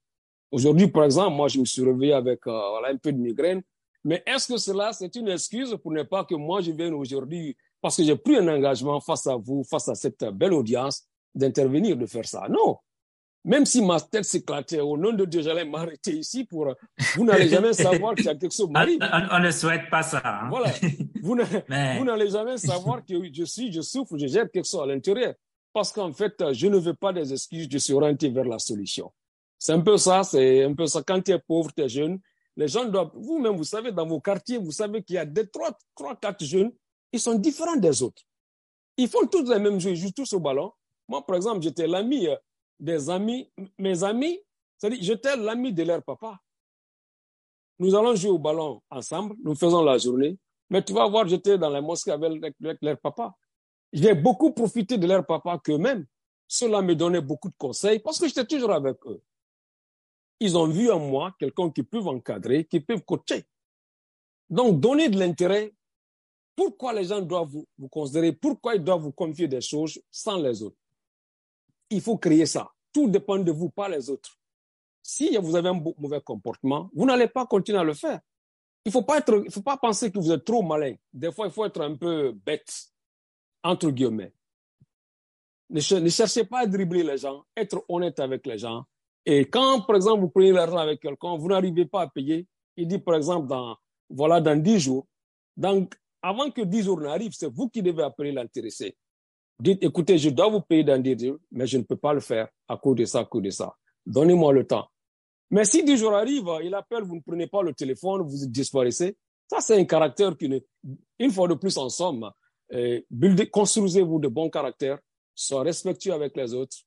Aujourd'hui, 0.50 0.88
par 0.88 1.04
exemple, 1.04 1.36
moi, 1.36 1.48
je 1.48 1.58
me 1.58 1.64
suis 1.64 1.84
réveillé 1.84 2.12
avec 2.12 2.46
euh, 2.46 2.70
voilà, 2.70 2.88
un 2.88 2.96
peu 2.96 3.12
de 3.12 3.18
migraine. 3.18 3.62
Mais 4.04 4.22
est-ce 4.26 4.52
que 4.52 4.58
cela, 4.58 4.92
c'est 4.92 5.14
une 5.16 5.28
excuse 5.28 5.76
pour 5.82 5.90
ne 5.92 6.02
pas 6.02 6.24
que 6.24 6.34
moi, 6.34 6.60
je 6.60 6.70
vienne 6.70 6.94
aujourd'hui, 6.94 7.56
parce 7.80 7.96
que 7.96 8.04
j'ai 8.04 8.16
pris 8.16 8.36
un 8.36 8.46
engagement 8.48 9.00
face 9.00 9.26
à 9.26 9.36
vous, 9.36 9.64
face 9.64 9.88
à 9.88 9.94
cette 9.94 10.24
belle 10.24 10.52
audience, 10.52 11.04
d'intervenir, 11.34 11.96
de 11.96 12.06
faire 12.06 12.26
ça? 12.26 12.46
Non. 12.48 12.76
Même 13.44 13.66
si 13.66 13.82
ma 13.82 14.00
tête 14.00 14.24
s'éclatait, 14.24 14.80
au 14.80 14.96
nom 14.96 15.12
de 15.12 15.24
Dieu, 15.26 15.42
j'allais 15.42 15.66
m'arrêter 15.66 16.12
ici 16.12 16.44
pour. 16.44 16.74
Vous 17.14 17.24
n'allez 17.24 17.48
jamais 17.48 17.72
savoir 17.74 18.14
qu'il 18.14 18.24
y 18.24 18.28
a 18.28 18.34
quelque 18.34 18.54
chose. 18.54 18.68
On, 18.70 19.36
on, 19.36 19.38
ne 19.38 19.50
souhaite 19.50 19.90
pas 19.90 20.02
ça. 20.02 20.22
Hein? 20.24 20.48
Voilà. 20.48 20.70
Vous 21.22 21.34
n'allez 22.04 22.30
jamais 22.30 22.56
savoir 22.56 23.04
que 23.04 23.14
je 23.32 23.44
suis, 23.44 23.70
je 23.70 23.82
souffre, 23.82 24.16
je 24.16 24.26
jette 24.26 24.50
quelque 24.50 24.66
chose 24.66 24.82
à 24.82 24.86
l'intérieur. 24.86 25.34
Parce 25.74 25.92
qu'en 25.92 26.12
fait, 26.12 26.52
je 26.52 26.68
ne 26.68 26.78
veux 26.78 26.94
pas 26.94 27.12
des 27.12 27.32
excuses, 27.32 27.68
je 27.70 27.78
suis 27.78 27.92
orienté 27.92 28.30
vers 28.30 28.44
la 28.44 28.58
solution. 28.58 29.12
C'est 29.64 29.72
un 29.72 29.80
peu 29.80 29.96
ça, 29.96 30.22
c'est 30.22 30.62
un 30.62 30.74
peu 30.74 30.86
ça. 30.86 31.02
Quand 31.02 31.22
tu 31.22 31.30
es 31.30 31.38
pauvre, 31.38 31.72
tu 31.74 31.82
es 31.82 31.88
jeune, 31.88 32.20
les 32.54 32.68
gens 32.68 32.84
doivent, 32.84 33.12
vous-même, 33.14 33.56
vous 33.56 33.64
savez, 33.64 33.92
dans 33.92 34.06
vos 34.06 34.20
quartiers, 34.20 34.58
vous 34.58 34.72
savez 34.72 35.02
qu'il 35.02 35.16
y 35.16 35.18
a 35.18 35.24
des 35.24 35.48
trois, 35.48 35.70
trois, 35.94 36.14
quatre 36.16 36.44
jeunes, 36.44 36.70
ils 37.10 37.18
sont 37.18 37.36
différents 37.36 37.76
des 37.76 38.02
autres. 38.02 38.22
Ils 38.98 39.08
font 39.08 39.26
tous 39.26 39.48
les 39.50 39.58
mêmes 39.58 39.80
jeux, 39.80 39.92
ils 39.92 39.96
jouent 39.96 40.12
tous 40.12 40.34
au 40.34 40.38
ballon. 40.38 40.70
Moi, 41.08 41.24
par 41.24 41.36
exemple, 41.36 41.62
j'étais 41.62 41.86
l'ami 41.86 42.28
euh, 42.28 42.36
des 42.78 43.08
amis, 43.08 43.50
mes 43.78 44.04
amis, 44.04 44.38
c'est-à-dire 44.76 44.98
j'étais 45.00 45.34
l'ami 45.34 45.72
de 45.72 45.82
leur 45.82 46.02
papa. 46.02 46.38
Nous 47.78 47.94
allons 47.94 48.14
jouer 48.14 48.32
au 48.32 48.38
ballon 48.38 48.82
ensemble, 48.90 49.34
nous 49.42 49.54
faisons 49.54 49.82
la 49.82 49.96
journée, 49.96 50.36
mais 50.68 50.84
tu 50.84 50.92
vas 50.92 51.08
voir, 51.08 51.26
j'étais 51.26 51.56
dans 51.56 51.70
la 51.70 51.80
mosquée 51.80 52.10
avec, 52.10 52.54
leur 52.60 52.98
papa. 52.98 53.34
J'ai 53.94 54.14
beaucoup 54.14 54.52
profité 54.52 54.98
de 54.98 55.06
leur 55.06 55.24
papa 55.24 55.58
qu'eux-mêmes. 55.64 56.04
Cela 56.46 56.82
me 56.82 56.94
donnait 56.94 57.22
beaucoup 57.22 57.48
de 57.48 57.56
conseils 57.56 58.00
parce 58.00 58.18
que 58.18 58.28
j'étais 58.28 58.44
toujours 58.44 58.72
avec 58.72 58.98
eux. 59.06 59.22
Ils 60.44 60.58
ont 60.58 60.66
vu 60.66 60.90
en 60.90 60.98
moi 60.98 61.34
quelqu'un 61.38 61.70
qui 61.70 61.82
peut 61.82 62.00
encadrer, 62.00 62.66
qui 62.66 62.78
peut 62.78 63.00
coacher. 63.00 63.44
Donc, 64.50 64.78
donner 64.78 65.08
de 65.08 65.18
l'intérêt. 65.18 65.72
Pourquoi 66.54 66.92
les 66.92 67.04
gens 67.04 67.22
doivent 67.22 67.48
vous, 67.48 67.88
considérer? 67.88 68.32
Pourquoi 68.32 68.74
ils 68.74 68.84
doivent 68.84 69.00
vous 69.00 69.12
confier 69.12 69.48
des 69.48 69.62
choses 69.62 69.98
sans 70.10 70.36
les 70.36 70.62
autres? 70.62 70.76
il 71.88 72.02
faut 72.02 72.18
créer 72.18 72.44
ça. 72.44 72.70
Tout 72.92 73.08
dépend 73.08 73.38
de 73.38 73.52
vous, 73.52 73.70
pas 73.70 73.88
les 73.88 74.10
autres. 74.10 74.38
Si 75.02 75.34
vous 75.38 75.56
avez 75.56 75.70
un 75.70 75.82
mauvais 75.98 76.20
comportement, 76.20 76.90
vous 76.94 77.06
n'allez 77.06 77.28
pas 77.28 77.46
continuer 77.46 77.78
à 77.78 77.84
le 77.84 77.94
faire. 77.94 78.20
Il 78.84 78.90
il 78.90 79.50
faut 79.50 79.62
pas 79.62 79.76
penser 79.78 80.12
que 80.12 80.18
vous 80.18 80.30
êtes 80.30 80.44
trop 80.44 80.62
malin. 80.62 80.94
Des 81.12 81.32
fois, 81.32 81.46
il 81.46 81.52
faut 81.52 81.64
être 81.64 81.80
un 81.80 81.94
peu 81.96 82.32
bête, 82.32 82.70
entre 83.62 83.90
guillemets. 83.90 84.34
Ne, 85.70 85.80
cherchez 85.80 86.44
pas 86.44 86.60
à 86.60 86.66
dribbler 86.66 87.02
les 87.02 87.16
gens, 87.16 87.44
être 87.56 87.82
honnête 87.88 88.20
avec 88.20 88.44
les 88.46 88.58
gens. 88.58 88.84
Et 89.26 89.46
quand, 89.46 89.80
par 89.82 89.96
exemple, 89.96 90.20
vous 90.20 90.28
prenez 90.28 90.52
l'argent 90.52 90.76
avec 90.76 91.00
quelqu'un, 91.00 91.36
vous 91.36 91.48
n'arrivez 91.48 91.86
pas 91.86 92.02
à 92.02 92.08
payer, 92.08 92.46
il 92.76 92.88
dit, 92.88 92.98
par 92.98 93.14
exemple, 93.14 93.48
dans, 93.48 93.76
voilà, 94.10 94.40
dans 94.40 94.60
10 94.60 94.80
jours. 94.80 95.06
Donc, 95.56 95.94
avant 96.20 96.50
que 96.50 96.62
10 96.62 96.82
jours 96.82 97.00
n'arrivent, 97.00 97.32
c'est 97.32 97.50
vous 97.50 97.68
qui 97.68 97.82
devez 97.82 98.02
appeler 98.02 98.32
l'intéressé. 98.32 98.96
Dites, 99.58 99.82
écoutez, 99.82 100.18
je 100.18 100.30
dois 100.30 100.48
vous 100.48 100.60
payer 100.60 100.84
dans 100.84 101.00
10 101.00 101.18
jours, 101.18 101.38
mais 101.52 101.66
je 101.66 101.78
ne 101.78 101.82
peux 101.82 101.96
pas 101.96 102.12
le 102.12 102.20
faire 102.20 102.48
à 102.68 102.76
cause 102.76 102.96
de 102.96 103.04
ça, 103.04 103.20
à 103.20 103.24
cause 103.24 103.42
de 103.42 103.50
ça. 103.50 103.74
Donnez-moi 104.04 104.52
le 104.52 104.66
temps. 104.66 104.88
Mais 105.50 105.64
si 105.64 105.84
10 105.84 105.96
jours 105.96 106.14
arrivent, 106.14 106.50
il 106.62 106.74
appelle, 106.74 107.04
vous 107.04 107.16
ne 107.16 107.20
prenez 107.20 107.46
pas 107.46 107.62
le 107.62 107.72
téléphone, 107.72 108.22
vous 108.22 108.46
disparaissez. 108.46 109.16
Ça, 109.48 109.60
c'est 109.60 109.78
un 109.78 109.84
caractère 109.84 110.36
qui, 110.36 110.50
une 111.18 111.30
fois 111.30 111.46
de 111.48 111.54
plus, 111.54 111.76
en 111.78 111.88
somme, 111.88 112.30
euh, 112.72 113.00
construisez-vous 113.52 114.18
de 114.18 114.28
bons 114.28 114.50
caractères, 114.50 114.98
soyez 115.34 115.64
respectueux 115.64 116.12
avec 116.12 116.36
les 116.36 116.54
autres, 116.54 116.78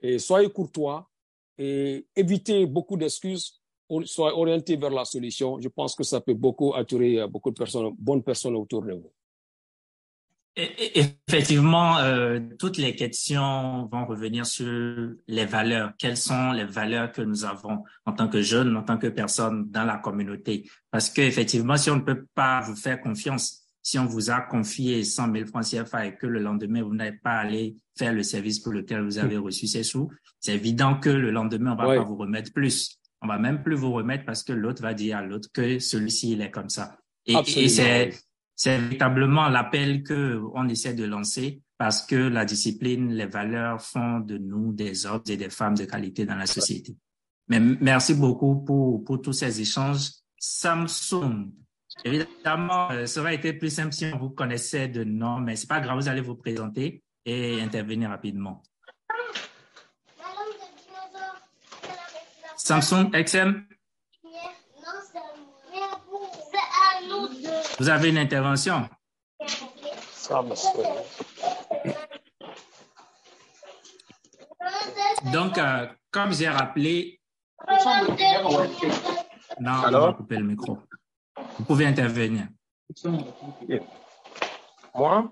et 0.00 0.18
soyez 0.18 0.48
courtois, 0.48 1.08
et 1.58 2.06
évitez 2.16 2.66
beaucoup 2.66 2.96
d'excuses, 2.96 3.60
soyez 4.04 4.34
orientés 4.34 4.76
vers 4.76 4.90
la 4.90 5.04
solution. 5.04 5.60
Je 5.60 5.68
pense 5.68 5.94
que 5.94 6.02
ça 6.02 6.20
peut 6.20 6.34
beaucoup 6.34 6.74
attirer 6.74 7.20
euh, 7.20 7.26
beaucoup 7.26 7.50
de 7.50 7.58
personnes, 7.58 7.94
bonnes 7.98 8.22
personnes 8.22 8.56
autour 8.56 8.82
de 8.82 8.92
vous. 8.92 9.12
Effectivement, 10.56 11.98
euh, 11.98 12.38
toutes 12.60 12.76
les 12.76 12.94
questions 12.94 13.88
vont 13.90 14.06
revenir 14.06 14.46
sur 14.46 15.10
les 15.26 15.46
valeurs. 15.46 15.92
Quelles 15.98 16.16
sont 16.16 16.52
les 16.52 16.64
valeurs 16.64 17.10
que 17.10 17.22
nous 17.22 17.44
avons 17.44 17.82
en 18.06 18.12
tant 18.12 18.28
que 18.28 18.40
jeunes, 18.40 18.76
en 18.76 18.84
tant 18.84 18.96
que 18.96 19.08
personnes 19.08 19.68
dans 19.72 19.82
la 19.82 19.96
communauté? 19.96 20.70
Parce 20.92 21.10
que 21.10 21.22
effectivement, 21.22 21.76
si 21.76 21.90
on 21.90 21.96
ne 21.96 22.02
peut 22.02 22.26
pas 22.36 22.60
vous 22.60 22.76
faire 22.76 23.00
confiance, 23.00 23.63
si 23.84 23.98
on 23.98 24.06
vous 24.06 24.30
a 24.30 24.40
confié 24.40 25.04
100 25.04 25.32
000 25.32 25.46
francs 25.46 25.66
CFA 25.66 26.06
et 26.06 26.16
que 26.16 26.26
le 26.26 26.40
lendemain, 26.40 26.82
vous 26.82 26.94
n'avez 26.94 27.16
pas 27.16 27.34
allé 27.34 27.76
faire 27.96 28.14
le 28.14 28.22
service 28.22 28.58
pour 28.58 28.72
lequel 28.72 29.04
vous 29.04 29.18
avez 29.18 29.36
reçu 29.36 29.66
ces 29.66 29.84
sous, 29.84 30.10
c'est 30.40 30.54
évident 30.54 30.98
que 30.98 31.10
le 31.10 31.30
lendemain, 31.30 31.72
on 31.72 31.76
va 31.76 31.94
pas 31.94 32.02
vous 32.02 32.16
remettre 32.16 32.52
plus. 32.52 32.98
On 33.20 33.28
va 33.28 33.38
même 33.38 33.62
plus 33.62 33.76
vous 33.76 33.92
remettre 33.92 34.24
parce 34.24 34.42
que 34.42 34.52
l'autre 34.52 34.82
va 34.82 34.94
dire 34.94 35.18
à 35.18 35.22
l'autre 35.22 35.48
que 35.52 35.78
celui-ci, 35.78 36.32
il 36.32 36.40
est 36.40 36.50
comme 36.50 36.68
ça. 36.68 36.98
Et, 37.26 37.34
et 37.34 37.68
c'est 37.68 38.10
c'est 38.56 38.78
véritablement 38.78 39.48
l'appel 39.48 40.02
que 40.02 40.40
on 40.54 40.68
essaie 40.68 40.94
de 40.94 41.04
lancer 41.04 41.60
parce 41.76 42.06
que 42.06 42.14
la 42.14 42.44
discipline, 42.44 43.12
les 43.12 43.26
valeurs 43.26 43.82
font 43.82 44.20
de 44.20 44.38
nous 44.38 44.72
des 44.72 45.06
hommes 45.06 45.22
et 45.28 45.36
des 45.36 45.50
femmes 45.50 45.74
de 45.74 45.84
qualité 45.84 46.24
dans 46.24 46.36
la 46.36 46.46
société. 46.46 46.96
Mais 47.48 47.58
merci 47.58 48.14
beaucoup 48.14 48.64
pour, 48.64 49.04
pour 49.04 49.20
tous 49.20 49.32
ces 49.32 49.60
échanges. 49.60 50.10
Samsung, 50.38 51.50
Évidemment, 52.02 52.90
euh, 52.90 53.06
ça 53.06 53.20
aurait 53.20 53.36
été 53.36 53.52
plus 53.52 53.70
simple 53.70 53.92
si 53.92 54.06
on 54.12 54.18
vous 54.18 54.30
connaissait 54.30 54.88
de 54.88 55.04
nom, 55.04 55.38
mais 55.38 55.56
c'est 55.56 55.68
pas 55.68 55.80
grave, 55.80 55.96
vous 55.96 56.08
allez 56.08 56.20
vous 56.20 56.34
présenter 56.34 57.02
et 57.24 57.60
intervenir 57.62 58.10
rapidement. 58.10 58.62
Samsung 62.56 63.10
XM. 63.12 63.66
Vous 67.78 67.88
avez 67.88 68.08
une 68.08 68.18
intervention? 68.18 68.88
Donc, 75.32 75.58
euh, 75.58 75.86
comme 76.10 76.32
j'ai 76.32 76.48
rappelé. 76.48 77.20
Non, 79.60 79.72
Alors? 79.84 80.04
on 80.04 80.06
va 80.08 80.12
couper 80.14 80.36
le 80.36 80.44
micro. 80.44 80.78
Vous 81.58 81.64
pouvez 81.64 81.86
intervenir. 81.86 82.48
Moi? 84.94 85.30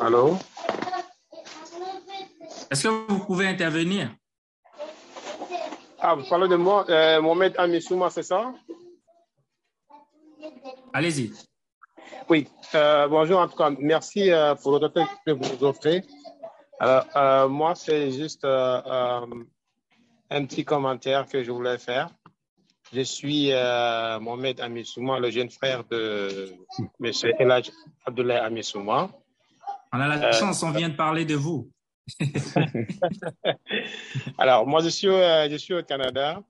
Allô? 0.00 0.36
Est-ce 2.70 2.82
que 2.84 3.12
vous 3.12 3.24
pouvez 3.24 3.46
intervenir? 3.46 4.14
Ah, 5.98 6.14
vous 6.14 6.28
parlez 6.28 6.48
de 6.48 6.56
moi, 6.56 6.84
euh, 6.88 7.20
Mohamed 7.22 7.54
Amissouma, 7.56 8.10
c'est 8.10 8.22
ça? 8.22 8.52
Allez-y. 10.92 11.32
Oui, 12.28 12.48
euh, 12.74 13.08
bonjour 13.08 13.38
en 13.38 13.48
tout 13.48 13.56
cas. 13.56 13.70
Merci 13.78 14.30
euh, 14.30 14.54
pour 14.54 14.78
le 14.78 14.88
temps 14.88 15.06
que 15.26 15.32
vous 15.32 15.44
nous 15.54 15.64
offrez. 15.64 16.02
Alors, 16.80 17.06
euh, 17.16 17.48
moi, 17.48 17.74
c'est 17.74 18.10
juste 18.10 18.44
euh, 18.44 18.80
euh, 18.86 19.44
un 20.30 20.44
petit 20.44 20.64
commentaire 20.64 21.26
que 21.26 21.42
je 21.42 21.50
voulais 21.50 21.78
faire. 21.78 22.10
Je 22.92 23.00
suis 23.00 23.50
Mohamed 24.20 24.60
Amissouma, 24.60 25.18
le 25.18 25.30
jeune 25.30 25.50
frère 25.50 25.84
de 25.84 26.54
M. 27.02 27.12
Elaj 27.40 27.70
Abdoulaye 28.06 28.38
Amissouma. 28.38 29.10
On 29.92 30.00
a 30.00 30.08
la 30.16 30.32
chance, 30.32 30.62
on 30.62 30.70
vient 30.70 30.90
de 30.90 30.94
parler 30.94 31.24
de 31.24 31.34
vous. 31.34 31.70
Alors, 34.38 34.66
moi, 34.66 34.80
je 34.82 34.90
suis, 34.90 35.08
je 35.08 35.56
suis 35.58 35.74
au 35.74 35.82
Canada 35.82 36.42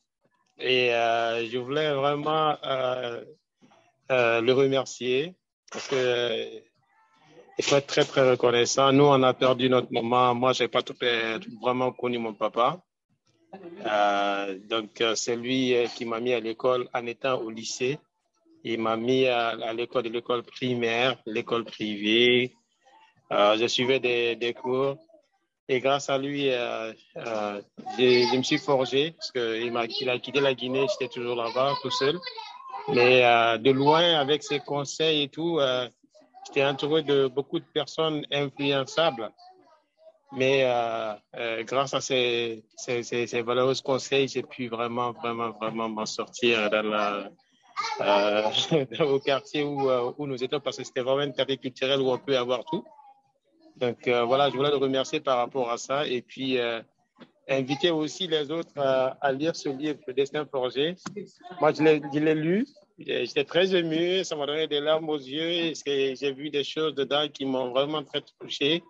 et 0.58 0.88
je 0.90 1.56
voulais 1.56 1.94
vraiment 1.94 2.56
le 4.10 4.52
remercier 4.52 5.34
parce 5.70 5.88
que 5.88 6.62
il 7.58 7.64
faut 7.64 7.76
être 7.76 7.86
très, 7.86 8.04
très 8.04 8.28
reconnaissant. 8.28 8.92
Nous, 8.92 9.04
on 9.04 9.22
a 9.22 9.32
perdu 9.32 9.68
notre 9.68 9.92
maman. 9.92 10.34
Moi, 10.34 10.52
je 10.52 10.64
n'ai 10.64 10.68
pas 10.68 10.82
tout, 10.82 10.94
vraiment 11.62 11.92
connu 11.92 12.18
mon 12.18 12.34
papa. 12.34 12.80
Euh, 13.86 14.58
donc, 14.68 15.00
euh, 15.00 15.14
c'est 15.14 15.36
lui 15.36 15.74
euh, 15.74 15.86
qui 15.86 16.04
m'a 16.04 16.18
mis 16.18 16.32
à 16.32 16.40
l'école 16.40 16.88
en 16.92 17.06
étant 17.06 17.40
au 17.40 17.50
lycée. 17.50 17.98
Il 18.64 18.80
m'a 18.80 18.96
mis 18.96 19.26
à, 19.26 19.72
l'école 19.72 20.04
de 20.04 20.08
l'école 20.08 20.42
primaire, 20.42 21.16
l'école 21.26 21.64
privée. 21.64 22.54
Je 23.30 23.66
suivais 23.66 24.00
des, 24.00 24.36
des, 24.36 24.54
cours. 24.54 24.96
Et 25.68 25.80
grâce 25.80 26.08
à 26.08 26.16
lui, 26.16 26.46
je, 26.46 28.36
me 28.36 28.42
suis 28.42 28.56
forgé 28.58 29.10
parce 29.12 29.30
qu'il 29.32 29.70
il 30.00 30.10
a 30.10 30.18
quitté 30.18 30.40
la 30.40 30.54
Guinée. 30.54 30.86
J'étais 30.92 31.12
toujours 31.12 31.36
là-bas, 31.36 31.74
tout 31.82 31.90
seul. 31.90 32.18
Mais 32.88 33.20
de 33.58 33.70
loin, 33.70 34.14
avec 34.18 34.42
ses 34.42 34.60
conseils 34.60 35.24
et 35.24 35.28
tout, 35.28 35.60
j'étais 36.54 36.66
entouré 36.66 37.02
de 37.02 37.26
beaucoup 37.26 37.58
de 37.58 37.64
personnes 37.64 38.24
influençables. 38.30 39.30
Mais 40.32 40.64
euh, 40.64 41.12
euh, 41.36 41.62
grâce 41.64 41.94
à 41.94 42.00
ces, 42.00 42.64
ces, 42.76 43.02
ces, 43.02 43.42
valeureux 43.42 43.74
conseils, 43.84 44.28
j'ai 44.28 44.42
pu 44.42 44.68
vraiment, 44.68 45.12
vraiment, 45.12 45.50
vraiment 45.50 45.88
m'en 45.88 46.06
sortir 46.06 46.70
dans 46.70 46.82
la, 46.82 47.30
euh, 48.00 48.84
au 49.04 49.20
quartier 49.20 49.62
où, 49.62 49.88
euh, 49.88 50.12
où 50.18 50.26
nous 50.26 50.42
étions, 50.42 50.60
parce 50.60 50.76
que 50.76 50.84
c'était 50.84 51.02
vraiment 51.02 51.22
une 51.22 51.34
quartier 51.34 51.56
culturel 51.56 52.00
où 52.00 52.10
on 52.10 52.18
peut 52.18 52.36
avoir 52.36 52.64
tout. 52.64 52.84
Donc 53.76 54.08
voilà, 54.08 54.50
je 54.50 54.56
voulais 54.56 54.70
le 54.70 54.76
remercier 54.76 55.18
par 55.18 55.38
rapport 55.38 55.68
à 55.68 55.78
ça. 55.78 56.06
Et 56.06 56.22
puis, 56.22 56.60
inviter 57.48 57.90
aussi 57.90 58.28
les 58.28 58.52
autres 58.52 58.78
à 58.78 59.32
lire 59.32 59.56
ce 59.56 59.68
livre, 59.68 59.98
Le 60.06 60.14
Destin 60.14 60.46
Forgé. 60.46 60.94
Moi, 61.60 61.72
je 61.72 61.82
l'ai 61.82 62.34
lu. 62.34 62.68
J'étais 62.98 63.44
très 63.44 63.74
ému, 63.74 64.24
ça 64.24 64.36
m'a 64.36 64.46
donné 64.46 64.68
des 64.68 64.80
larmes 64.80 65.08
aux 65.08 65.18
yeux. 65.18 65.72
J'ai 65.84 66.32
vu 66.32 66.50
des 66.50 66.64
choses 66.64 66.94
dedans 66.94 67.26
qui 67.28 67.44
m'ont 67.44 67.70
vraiment 67.70 68.02
très 68.04 68.22
touché. 68.40 68.82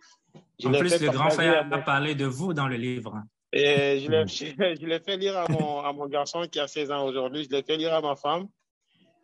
Je 0.60 0.68
en 0.68 0.72
plus, 0.72 1.00
le 1.00 1.10
grand 1.10 1.30
frère 1.30 1.66
a 1.70 1.78
parlé 1.78 2.14
de 2.14 2.26
vous 2.26 2.52
dans 2.52 2.68
le 2.68 2.76
livre. 2.76 3.22
Et 3.52 4.00
je 4.00 4.86
l'ai 4.86 4.98
fait 5.00 5.16
lire 5.16 5.38
à 5.38 5.48
mon, 5.48 5.80
à 5.80 5.92
mon 5.92 6.06
garçon 6.06 6.46
qui 6.50 6.60
a 6.60 6.66
16 6.66 6.90
ans 6.90 7.06
aujourd'hui. 7.06 7.44
Je 7.44 7.56
l'ai 7.56 7.62
fait 7.62 7.76
lire 7.76 7.94
à 7.94 8.00
ma 8.00 8.16
femme. 8.16 8.48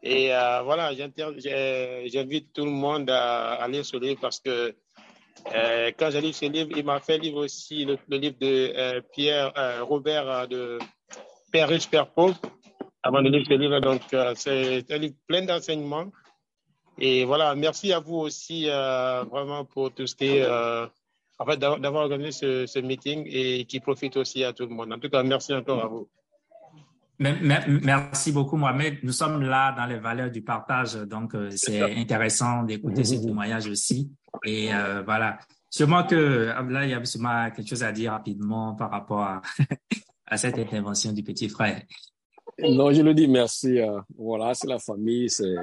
Et 0.02 0.34
euh, 0.34 0.62
voilà, 0.62 0.94
j'invite 0.94 2.52
tout 2.54 2.64
le 2.64 2.70
monde 2.70 3.10
à, 3.10 3.54
à, 3.54 3.68
lire 3.68 3.84
ce 3.84 3.98
livre 3.98 4.18
parce 4.20 4.40
que 4.40 4.74
euh, 5.54 5.90
quand 5.98 6.10
j'ai 6.10 6.20
lu 6.20 6.32
ce 6.32 6.46
livre, 6.46 6.70
il 6.76 6.84
m'a 6.84 7.00
fait 7.00 7.18
lire 7.18 7.36
aussi 7.36 7.84
le, 7.84 7.98
livre 8.08 8.36
de 8.40 8.72
euh, 8.76 9.00
Pierre 9.12 9.52
euh, 9.56 9.82
Robert 9.82 10.48
de 10.48 10.78
Père 11.52 11.68
riche, 11.68 11.88
Père 11.88 12.10
pauvre 12.10 12.38
avant 13.02 13.22
de 13.22 13.28
lire 13.28 13.44
ce 13.46 13.54
livre. 13.54 13.80
Donc, 13.80 14.02
euh, 14.12 14.32
c'est 14.36 14.90
un 14.90 14.98
livre 14.98 15.14
plein 15.26 15.44
d'enseignements. 15.44 16.10
Et 16.98 17.24
voilà, 17.24 17.54
merci 17.54 17.92
à 17.92 18.00
vous 18.00 18.16
aussi 18.16 18.68
euh, 18.68 19.24
vraiment 19.24 19.64
pour 19.64 19.92
tout 19.92 20.06
ce 20.06 20.14
qui 20.14 20.26
est, 20.26 20.42
euh, 20.42 20.86
en 21.38 21.46
fait, 21.46 21.56
d'avoir 21.56 22.04
organisé 22.04 22.32
ce, 22.32 22.66
ce, 22.66 22.78
meeting 22.78 23.24
et 23.26 23.64
qui 23.64 23.80
profite 23.80 24.16
aussi 24.16 24.44
à 24.44 24.52
tout 24.52 24.66
le 24.66 24.74
monde. 24.74 24.92
En 24.92 24.98
tout 24.98 25.08
cas, 25.08 25.22
merci 25.22 25.54
encore 25.54 25.82
à 25.82 25.86
vous. 25.86 26.08
Merci 27.18 28.32
beaucoup, 28.32 28.56
Mohamed. 28.56 28.98
Nous 29.02 29.12
sommes 29.12 29.42
là 29.42 29.72
dans 29.72 29.84
les 29.84 29.98
valeurs 29.98 30.30
du 30.30 30.42
partage, 30.42 30.94
donc 30.94 31.34
c'est 31.50 31.82
intéressant 31.82 32.62
d'écouter 32.62 33.04
ces 33.04 33.20
témoignages 33.20 33.66
aussi. 33.66 34.10
Et 34.44 34.72
euh, 34.72 35.02
voilà, 35.02 35.38
sûrement 35.68 36.04
que 36.04 36.48
Abdoulaye 36.48 36.94
a 36.94 37.50
quelque 37.50 37.68
chose 37.68 37.82
à 37.82 37.92
dire 37.92 38.12
rapidement 38.12 38.74
par 38.74 38.90
rapport 38.90 39.20
à, 39.20 39.42
à 40.26 40.36
cette 40.38 40.58
intervention 40.58 41.12
du 41.12 41.22
petit 41.22 41.48
frère. 41.50 41.82
Non, 42.58 42.92
je 42.92 43.02
le 43.02 43.14
dis 43.14 43.28
merci. 43.28 43.78
Euh, 43.78 44.00
voilà, 44.16 44.54
c'est 44.54 44.66
la 44.66 44.78
famille. 44.78 45.30
C'est 45.30 45.54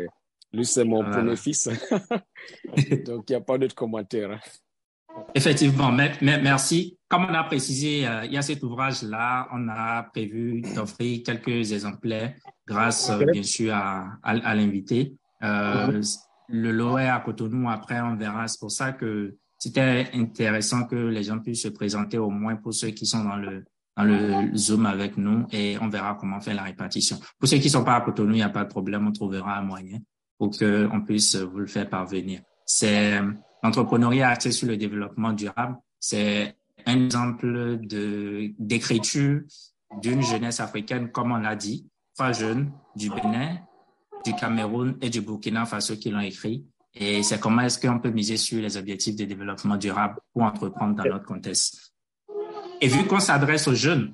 lui, 0.53 0.65
c'est 0.65 0.83
mon 0.83 1.03
premier 1.03 1.35
fils. 1.35 1.67
Donc, 3.05 3.29
il 3.29 3.31
n'y 3.31 3.35
a 3.35 3.41
pas 3.41 3.57
d'autres 3.57 3.75
commentaires. 3.75 4.39
Effectivement, 5.33 5.91
merci. 6.21 6.97
Comme 7.07 7.25
on 7.25 7.33
a 7.33 7.43
précisé, 7.43 8.07
euh, 8.07 8.25
il 8.25 8.33
y 8.33 8.37
a 8.37 8.41
cet 8.41 8.63
ouvrage-là, 8.63 9.47
on 9.51 9.67
a 9.69 10.03
prévu 10.03 10.61
d'offrir 10.61 11.23
quelques 11.23 11.71
exemplaires 11.71 12.35
grâce, 12.67 13.09
euh, 13.09 13.25
bien 13.31 13.43
sûr, 13.43 13.73
à, 13.73 14.17
à, 14.23 14.55
l'invité. 14.55 15.15
Euh, 15.43 16.01
le 16.49 16.71
lot 16.71 16.97
est 16.97 17.07
à 17.07 17.19
Cotonou, 17.19 17.69
après, 17.69 17.99
on 18.01 18.15
verra. 18.15 18.47
C'est 18.47 18.59
pour 18.59 18.71
ça 18.71 18.91
que 18.91 19.35
c'était 19.57 20.07
intéressant 20.13 20.85
que 20.85 20.95
les 20.95 21.23
gens 21.23 21.39
puissent 21.39 21.63
se 21.63 21.69
présenter, 21.69 22.17
au 22.17 22.29
moins 22.29 22.55
pour 22.55 22.73
ceux 22.73 22.89
qui 22.89 23.05
sont 23.05 23.23
dans 23.23 23.37
le, 23.37 23.65
dans 23.97 24.03
le 24.03 24.55
Zoom 24.55 24.85
avec 24.85 25.17
nous, 25.17 25.47
et 25.51 25.77
on 25.81 25.89
verra 25.89 26.15
comment 26.19 26.39
faire 26.39 26.55
la 26.55 26.63
répartition. 26.63 27.17
Pour 27.39 27.49
ceux 27.49 27.57
qui 27.57 27.65
ne 27.65 27.71
sont 27.71 27.83
pas 27.83 27.95
à 27.95 28.01
Cotonou, 28.01 28.33
il 28.33 28.35
n'y 28.35 28.41
a 28.43 28.49
pas 28.49 28.63
de 28.63 28.69
problème, 28.69 29.07
on 29.07 29.11
trouvera 29.11 29.57
un 29.57 29.63
moyen 29.63 29.97
pour 30.37 30.51
qu'on 30.51 31.01
puisse 31.01 31.35
vous 31.35 31.59
le 31.59 31.67
faire 31.67 31.89
parvenir. 31.89 32.41
C'est 32.63 33.19
l'entrepreneuriat 33.63 34.29
axé 34.29 34.51
sur 34.51 34.67
le 34.67 34.77
développement 34.77 35.33
durable. 35.33 35.77
C'est 35.99 36.55
un 36.85 37.05
exemple 37.05 37.79
de 37.81 38.53
d'écriture 38.59 39.41
d'une 40.01 40.21
jeunesse 40.21 40.59
africaine, 40.59 41.09
comme 41.11 41.31
on 41.31 41.37
l'a 41.37 41.55
dit, 41.55 41.89
trois 42.15 42.33
jeunes 42.33 42.71
du 42.95 43.09
Bénin, 43.09 43.57
du 44.23 44.33
Cameroun 44.35 44.97
et 45.01 45.09
du 45.09 45.21
Burkina 45.21 45.65
Faso 45.65 45.95
qui 45.95 46.11
l'ont 46.11 46.19
écrit. 46.19 46.65
Et 46.93 47.23
c'est 47.23 47.39
comment 47.39 47.61
est-ce 47.61 47.79
qu'on 47.79 47.99
peut 47.99 48.11
miser 48.11 48.37
sur 48.37 48.61
les 48.61 48.77
objectifs 48.77 49.15
de 49.15 49.25
développement 49.25 49.77
durable 49.77 50.19
pour 50.33 50.43
entreprendre 50.43 50.95
dans 50.95 51.05
notre 51.05 51.25
contexte. 51.25 51.93
Et 52.79 52.87
vu 52.87 53.07
qu'on 53.07 53.19
s'adresse 53.19 53.67
aux 53.67 53.73
jeunes, 53.73 54.13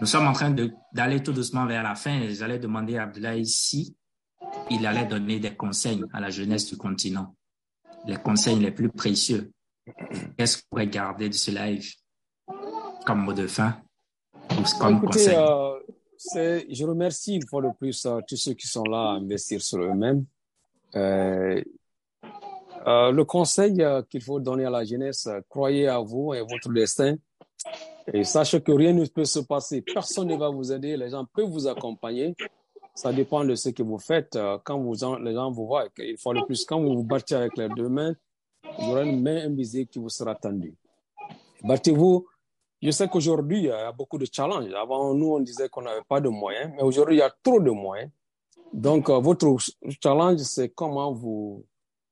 nous 0.00 0.06
sommes 0.06 0.26
en 0.26 0.32
train 0.32 0.54
d'aller 0.92 1.22
tout 1.22 1.32
doucement 1.32 1.66
vers 1.66 1.82
la 1.82 1.94
fin. 1.94 2.26
J'allais 2.30 2.58
demander 2.58 2.96
à 2.96 3.02
Abdoulaye 3.02 3.46
si 3.46 3.94
il 4.70 4.86
allait 4.86 5.04
donner 5.04 5.38
des 5.38 5.54
conseils 5.54 6.02
à 6.12 6.20
la 6.20 6.30
jeunesse 6.30 6.66
du 6.66 6.76
continent, 6.76 7.34
les 8.06 8.16
conseils 8.16 8.58
les 8.58 8.70
plus 8.70 8.88
précieux. 8.88 9.52
Qu'est-ce 10.36 10.56
que 10.56 10.62
vous 10.62 10.68
pourrait 10.70 10.86
garder 10.86 11.28
de 11.28 11.34
ce 11.34 11.50
live 11.50 11.92
comme 13.04 13.24
mot 13.24 13.32
de 13.32 13.46
fin 13.46 13.76
ou 14.52 14.62
comme 14.78 14.96
Écoutez, 14.96 15.36
euh, 15.36 15.78
je 16.70 16.84
remercie 16.84 17.34
une 17.34 17.46
fois 17.46 17.62
de 17.62 17.68
plus 17.76 18.06
euh, 18.06 18.20
tous 18.26 18.36
ceux 18.36 18.54
qui 18.54 18.68
sont 18.68 18.84
là 18.84 18.98
à 18.98 19.12
investir 19.14 19.60
sur 19.60 19.82
eux-mêmes. 19.82 20.24
Euh, 20.94 21.62
le 22.84 23.22
conseil 23.22 23.84
qu'il 24.08 24.22
faut 24.22 24.40
donner 24.40 24.64
à 24.64 24.70
la 24.70 24.84
jeunesse, 24.84 25.28
croyez 25.48 25.88
à 25.88 25.98
vous 25.98 26.32
et 26.34 26.38
à 26.38 26.44
votre 26.44 26.72
destin. 26.72 27.16
Et 28.12 28.24
sachez 28.24 28.60
que 28.60 28.72
rien 28.72 28.92
ne 28.92 29.06
peut 29.06 29.24
se 29.24 29.40
passer. 29.40 29.82
Personne 29.82 30.28
ne 30.28 30.36
va 30.36 30.48
vous 30.48 30.72
aider. 30.72 30.96
Les 30.96 31.10
gens 31.10 31.24
peuvent 31.24 31.48
vous 31.48 31.66
accompagner. 31.66 32.34
Ça 32.94 33.12
dépend 33.12 33.44
de 33.44 33.54
ce 33.54 33.70
que 33.70 33.82
vous 33.82 33.98
faites. 33.98 34.36
Euh, 34.36 34.58
quand 34.64 34.78
vous, 34.78 34.94
les 35.22 35.32
gens 35.32 35.50
vous 35.50 35.66
voient, 35.66 35.88
il 35.98 36.18
faut 36.18 36.32
le 36.32 36.44
plus, 36.44 36.64
quand 36.64 36.80
vous 36.80 36.94
vous 36.96 37.04
battez 37.04 37.34
avec 37.34 37.56
les 37.56 37.68
deux 37.70 37.88
mains, 37.88 38.14
il 38.78 38.86
y 38.86 38.90
aura 38.90 39.02
une 39.02 39.22
main 39.22 39.46
invisible 39.46 39.88
qui 39.88 39.98
vous 39.98 40.10
sera 40.10 40.34
tendue. 40.34 40.74
Battez-vous 41.62 42.26
je 42.82 42.90
sais 42.90 43.06
qu'aujourd'hui, 43.06 43.58
il 43.58 43.64
y 43.66 43.70
a 43.70 43.92
beaucoup 43.92 44.18
de 44.18 44.26
challenges. 44.30 44.72
Avant, 44.74 45.14
nous, 45.14 45.34
on 45.34 45.38
disait 45.38 45.68
qu'on 45.68 45.82
n'avait 45.82 46.02
pas 46.02 46.20
de 46.20 46.28
moyens, 46.28 46.72
mais 46.74 46.82
aujourd'hui, 46.82 47.14
il 47.14 47.18
y 47.20 47.22
a 47.22 47.32
trop 47.42 47.60
de 47.60 47.70
moyens. 47.70 48.10
Donc, 48.72 49.08
euh, 49.08 49.20
votre 49.20 49.56
challenge, 50.02 50.40
c'est 50.40 50.70
comment 50.70 51.12
vous 51.12 51.64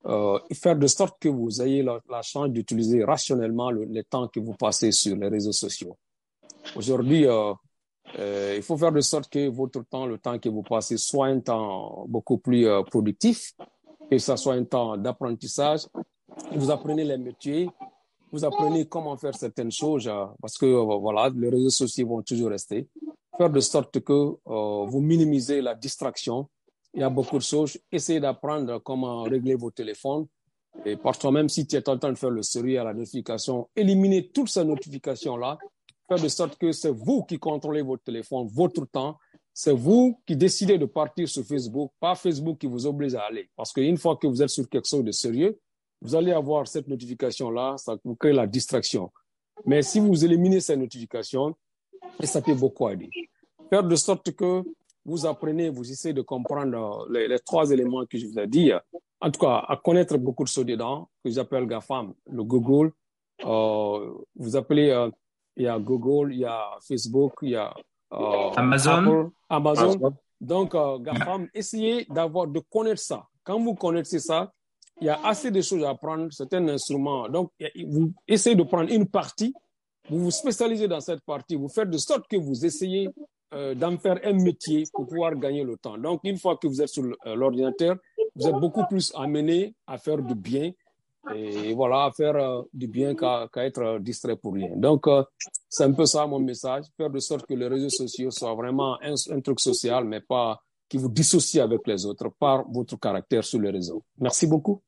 euh, 0.06 0.38
faire 0.54 0.76
de 0.76 0.86
sorte 0.86 1.20
que 1.20 1.28
vous 1.28 1.60
ayez 1.62 1.82
la, 1.82 2.22
chance 2.22 2.48
d'utiliser 2.48 3.04
rationnellement 3.04 3.70
le, 3.70 4.02
temps 4.04 4.28
que 4.28 4.40
vous 4.40 4.54
passez 4.54 4.92
sur 4.92 5.16
les 5.16 5.28
réseaux 5.28 5.52
sociaux. 5.52 5.96
Aujourd'hui, 6.76 7.26
euh, 7.26 7.52
euh, 8.18 8.54
il 8.56 8.62
faut 8.62 8.76
faire 8.76 8.92
de 8.92 9.00
sorte 9.00 9.30
que 9.30 9.48
votre 9.48 9.82
temps, 9.84 10.06
le 10.06 10.18
temps 10.18 10.38
que 10.38 10.48
vous 10.48 10.62
passez, 10.62 10.96
soit 10.96 11.26
un 11.26 11.40
temps 11.40 12.04
beaucoup 12.08 12.38
plus 12.38 12.66
euh, 12.66 12.82
productif, 12.82 13.54
que 14.10 14.18
ce 14.18 14.36
soit 14.36 14.54
un 14.54 14.64
temps 14.64 14.96
d'apprentissage. 14.96 15.86
Vous 16.52 16.70
apprenez 16.70 17.04
les 17.04 17.18
métiers, 17.18 17.68
vous 18.32 18.44
apprenez 18.44 18.86
comment 18.86 19.16
faire 19.16 19.34
certaines 19.34 19.70
choses, 19.70 20.08
euh, 20.08 20.26
parce 20.40 20.58
que 20.58 20.66
voilà, 20.66 21.30
les 21.34 21.50
réseaux 21.50 21.70
sociaux 21.70 22.08
vont 22.08 22.22
toujours 22.22 22.50
rester. 22.50 22.88
Faire 23.36 23.50
de 23.50 23.60
sorte 23.60 24.00
que 24.00 24.36
vous 24.44 25.00
minimisez 25.00 25.62
la 25.62 25.74
distraction. 25.74 26.48
Il 26.94 27.00
y 27.00 27.04
a 27.04 27.10
beaucoup 27.10 27.38
de 27.38 27.42
choses. 27.42 27.78
Essayez 27.90 28.20
d'apprendre 28.20 28.78
comment 28.78 29.22
régler 29.22 29.54
vos 29.54 29.70
téléphones. 29.70 30.26
Et 30.84 30.96
parfois, 30.96 31.32
même 31.32 31.48
si 31.48 31.66
tu 31.66 31.76
es 31.76 31.88
en 31.88 31.98
train 31.98 32.12
de 32.12 32.18
faire 32.18 32.30
le 32.30 32.42
sérieux 32.42 32.80
à 32.80 32.84
la 32.84 32.94
notification, 32.94 33.68
éliminez 33.76 34.28
toutes 34.28 34.48
ces 34.48 34.64
notifications-là 34.64 35.58
faire 36.10 36.22
de 36.22 36.28
sorte 36.28 36.58
que 36.58 36.72
c'est 36.72 36.90
vous 36.90 37.22
qui 37.22 37.38
contrôlez 37.38 37.82
votre 37.82 38.02
téléphone, 38.02 38.48
votre 38.52 38.84
temps. 38.84 39.16
C'est 39.52 39.72
vous 39.72 40.20
qui 40.26 40.36
décidez 40.36 40.76
de 40.76 40.86
partir 40.86 41.28
sur 41.28 41.44
Facebook, 41.44 41.92
pas 42.00 42.16
Facebook 42.16 42.58
qui 42.58 42.66
vous 42.66 42.84
oblige 42.86 43.14
à 43.14 43.22
aller. 43.22 43.48
Parce 43.54 43.72
qu'une 43.72 43.96
fois 43.96 44.16
que 44.16 44.26
vous 44.26 44.42
êtes 44.42 44.48
sur 44.48 44.68
quelque 44.68 44.88
chose 44.88 45.04
de 45.04 45.12
sérieux, 45.12 45.58
vous 46.00 46.14
allez 46.16 46.32
avoir 46.32 46.66
cette 46.66 46.88
notification-là, 46.88 47.76
ça 47.76 47.96
vous 48.04 48.16
crée 48.16 48.32
la 48.32 48.46
distraction. 48.46 49.12
Mais 49.64 49.82
si 49.82 50.00
vous 50.00 50.24
éliminez 50.24 50.60
ces 50.60 50.76
notifications, 50.76 51.54
ça 52.24 52.42
peut 52.42 52.54
beaucoup 52.54 52.88
aider. 52.88 53.10
Faire 53.68 53.84
de 53.84 53.94
sorte 53.94 54.32
que 54.32 54.64
vous 55.04 55.26
apprenez, 55.26 55.70
vous 55.70 55.90
essayez 55.90 56.14
de 56.14 56.22
comprendre 56.22 57.06
les, 57.10 57.38
trois 57.40 57.70
éléments 57.70 58.04
que 58.06 58.18
je 58.18 58.26
vous 58.26 58.38
ai 58.38 58.46
dit. 58.46 58.72
En 59.20 59.30
tout 59.30 59.40
cas, 59.40 59.64
à 59.68 59.76
connaître 59.76 60.16
beaucoup 60.16 60.44
de 60.44 60.48
choses 60.48 60.66
dedans, 60.66 61.08
que 61.24 61.30
j'appelle 61.30 61.66
GAFAM, 61.66 62.14
le 62.26 62.44
Google. 62.44 62.92
Euh, 63.44 64.12
vous 64.36 64.56
appelez 64.56 64.90
euh, 64.90 65.10
il 65.56 65.64
y 65.64 65.68
a 65.68 65.78
Google, 65.78 66.32
il 66.32 66.40
y 66.40 66.44
a 66.44 66.78
Facebook, 66.86 67.34
il 67.42 67.50
y 67.50 67.56
a 67.56 67.74
euh, 68.12 68.50
Amazon. 68.56 69.30
Amazon. 69.48 70.14
Donc, 70.40 70.74
euh, 70.74 70.98
GAFAM, 70.98 71.48
essayez 71.54 72.06
d'avoir, 72.08 72.46
de 72.46 72.60
connaître 72.60 73.00
ça. 73.00 73.26
Quand 73.44 73.60
vous 73.60 73.74
connaissez 73.74 74.18
ça, 74.18 74.52
il 75.00 75.06
y 75.06 75.10
a 75.10 75.20
assez 75.24 75.50
de 75.50 75.60
choses 75.60 75.84
à 75.84 75.90
apprendre. 75.90 76.28
C'est 76.30 76.52
un 76.54 76.68
instrument. 76.68 77.28
Donc, 77.28 77.52
vous 77.86 78.12
essayez 78.26 78.56
de 78.56 78.62
prendre 78.62 78.90
une 78.92 79.06
partie, 79.06 79.54
vous 80.08 80.24
vous 80.24 80.30
spécialisez 80.30 80.88
dans 80.88 81.00
cette 81.00 81.22
partie, 81.22 81.56
vous 81.56 81.68
faites 81.68 81.90
de 81.90 81.98
sorte 81.98 82.26
que 82.28 82.36
vous 82.36 82.64
essayez 82.64 83.08
euh, 83.52 83.74
d'en 83.74 83.96
faire 83.98 84.20
un 84.24 84.32
métier 84.32 84.84
pour 84.92 85.06
pouvoir 85.06 85.34
gagner 85.36 85.64
le 85.64 85.76
temps. 85.76 85.98
Donc, 85.98 86.20
une 86.24 86.38
fois 86.38 86.56
que 86.56 86.66
vous 86.66 86.80
êtes 86.80 86.88
sur 86.88 87.04
l'ordinateur, 87.24 87.96
vous 88.34 88.46
êtes 88.46 88.54
beaucoup 88.56 88.84
plus 88.88 89.12
amené 89.14 89.74
à 89.86 89.98
faire 89.98 90.18
du 90.18 90.34
bien 90.34 90.72
et 91.34 91.74
voilà, 91.74 92.10
faire 92.16 92.36
euh, 92.36 92.62
du 92.72 92.86
bien 92.86 93.14
qu'à 93.14 93.48
être 93.56 93.98
distrait 93.98 94.36
pour 94.36 94.54
rien. 94.54 94.74
Donc, 94.76 95.06
euh, 95.06 95.22
c'est 95.68 95.84
un 95.84 95.92
peu 95.92 96.06
ça 96.06 96.26
mon 96.26 96.40
message, 96.40 96.84
faire 96.96 97.10
de 97.10 97.18
sorte 97.20 97.46
que 97.46 97.54
les 97.54 97.68
réseaux 97.68 97.90
sociaux 97.90 98.30
soient 98.30 98.54
vraiment 98.54 98.98
un, 99.02 99.40
truc 99.40 99.60
social, 99.60 100.04
mais 100.04 100.20
pas 100.20 100.60
qui 100.88 100.96
vous 100.96 101.08
dissocie 101.08 101.62
avec 101.62 101.86
les 101.86 102.04
autres 102.04 102.30
par 102.38 102.68
votre 102.70 102.98
caractère 102.98 103.44
sur 103.44 103.60
les 103.60 103.70
réseaux. 103.70 104.02
Merci 104.18 104.46
beaucoup. 104.46 104.82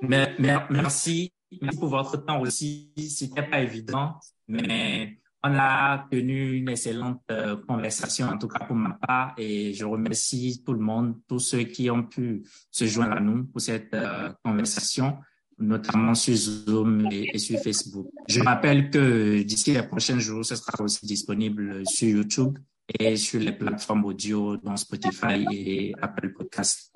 Mais, 0.00 0.34
merci. 0.38 1.32
Merci 1.60 1.78
pour 1.78 1.88
votre 1.90 2.16
temps 2.16 2.40
aussi. 2.40 2.92
C'était 2.96 3.42
pas 3.42 3.60
évident, 3.60 4.14
mais 4.48 5.18
on 5.44 5.54
a 5.54 6.06
tenu 6.10 6.52
une 6.58 6.68
excellente 6.68 7.22
euh, 7.30 7.56
conversation, 7.66 8.28
en 8.28 8.38
tout 8.38 8.48
cas 8.48 8.64
pour 8.64 8.76
ma 8.76 8.98
part, 9.06 9.34
et 9.36 9.74
je 9.74 9.84
remercie 9.84 10.62
tout 10.64 10.72
le 10.72 10.78
monde, 10.78 11.16
tous 11.28 11.40
ceux 11.40 11.64
qui 11.64 11.90
ont 11.90 12.04
pu 12.04 12.44
se 12.70 12.84
joindre 12.84 13.16
à 13.16 13.20
nous 13.20 13.44
pour 13.44 13.60
cette 13.60 13.92
euh, 13.94 14.32
conversation, 14.44 15.18
notamment 15.58 16.14
sur 16.14 16.34
Zoom 16.34 17.08
et, 17.10 17.38
sur 17.38 17.58
Facebook. 17.60 18.08
Je 18.28 18.40
rappelle 18.40 18.90
que 18.90 19.42
d'ici 19.42 19.72
les 19.72 19.82
prochains 19.82 20.18
jours, 20.18 20.44
ce 20.44 20.54
sera 20.54 20.82
aussi 20.82 21.06
disponible 21.06 21.82
sur 21.86 22.08
YouTube 22.08 22.58
et 22.98 23.16
sur 23.16 23.40
les 23.40 23.52
plateformes 23.52 24.04
audio, 24.04 24.56
dont 24.56 24.76
Spotify 24.76 25.44
et 25.50 25.94
Apple 26.00 26.32
Podcast. 26.32 26.92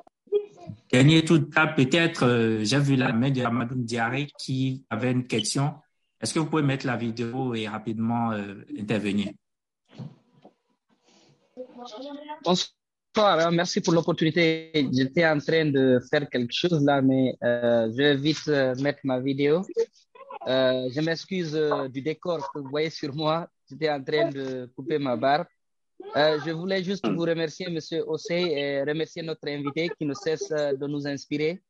Dernier 0.92 1.24
tout 1.24 1.42
cas, 1.48 1.66
peut-être, 1.66 2.24
euh, 2.24 2.64
j'ai 2.64 2.78
vu 2.78 2.94
la 2.96 3.12
main 3.12 3.30
de 3.30 3.42
Amadou 3.42 3.74
Diaré 3.76 4.28
qui 4.38 4.84
avait 4.88 5.10
une 5.10 5.26
question. 5.26 5.74
Est-ce 6.20 6.32
que 6.32 6.38
vous 6.38 6.46
pouvez 6.46 6.62
mettre 6.62 6.86
la 6.86 6.96
vidéo 6.96 7.54
et 7.54 7.68
rapidement 7.68 8.32
euh, 8.32 8.54
intervenir? 8.78 9.32
Bonsoir, 12.42 13.52
merci 13.52 13.82
pour 13.82 13.92
l'opportunité. 13.92 14.72
J'étais 14.92 15.26
en 15.26 15.38
train 15.38 15.66
de 15.66 16.00
faire 16.10 16.28
quelque 16.30 16.52
chose 16.52 16.82
là, 16.82 17.02
mais 17.02 17.36
euh, 17.44 17.90
je 17.92 17.96
vais 17.96 18.16
vite 18.16 18.48
euh, 18.48 18.74
mettre 18.76 19.00
ma 19.04 19.20
vidéo. 19.20 19.62
je 20.46 21.00
m'excuse 21.00 21.52
du 21.90 22.00
décor 22.00 22.50
que 22.50 22.60
vous 22.60 22.70
voyez 22.70 22.90
sur 22.90 23.14
moi. 23.14 23.48
J'étais 23.68 23.90
en 23.90 24.02
train 24.02 24.30
de 24.30 24.70
couper 24.74 24.98
ma 24.98 25.16
barbe. 25.16 25.46
je 26.14 26.50
voulais 26.50 26.82
juste 26.82 27.06
vous 27.06 27.24
remercier, 27.32 27.68
Monsieur 27.68 28.08
Ossé, 28.08 28.34
et 28.34 28.82
remercier 28.84 29.22
notre 29.22 29.46
invité 29.48 29.90
qui 29.98 30.06
ne 30.06 30.14
cesse 30.14 30.48
de 30.48 30.86
nous 30.86 31.06
inspirer 31.06 31.62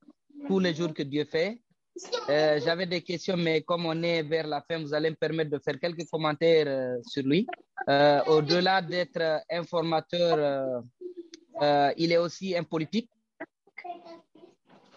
tous 0.46 0.60
les 0.60 0.72
jours 0.72 0.94
que 0.94 1.02
Dieu 1.02 1.24
fait. 1.24 1.58
Euh, 2.28 2.60
j'avais 2.64 2.86
des 2.86 3.02
questions, 3.02 3.36
mais 3.36 3.62
comme 3.62 3.86
on 3.86 4.02
est 4.02 4.22
vers 4.22 4.46
la 4.46 4.60
fin, 4.62 4.78
vous 4.78 4.92
allez 4.92 5.10
me 5.10 5.16
permettre 5.16 5.50
de 5.50 5.58
faire 5.58 5.78
quelques 5.80 6.06
commentaires 6.08 6.66
euh, 6.66 6.96
sur 7.06 7.22
lui. 7.22 7.46
Euh, 7.88 8.22
au-delà 8.26 8.82
d'être 8.82 9.42
informateur, 9.50 10.82
il 11.96 12.12
est 12.12 12.18
aussi 12.18 12.56
un 12.56 12.64
politique. 12.64 13.10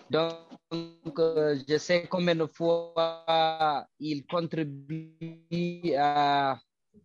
Donc, 0.09 0.35
je 0.71 1.77
sais 1.77 2.07
combien 2.09 2.35
de 2.35 2.47
fois 2.47 3.85
il 3.99 4.26
contribue 4.26 5.93
à 5.95 6.57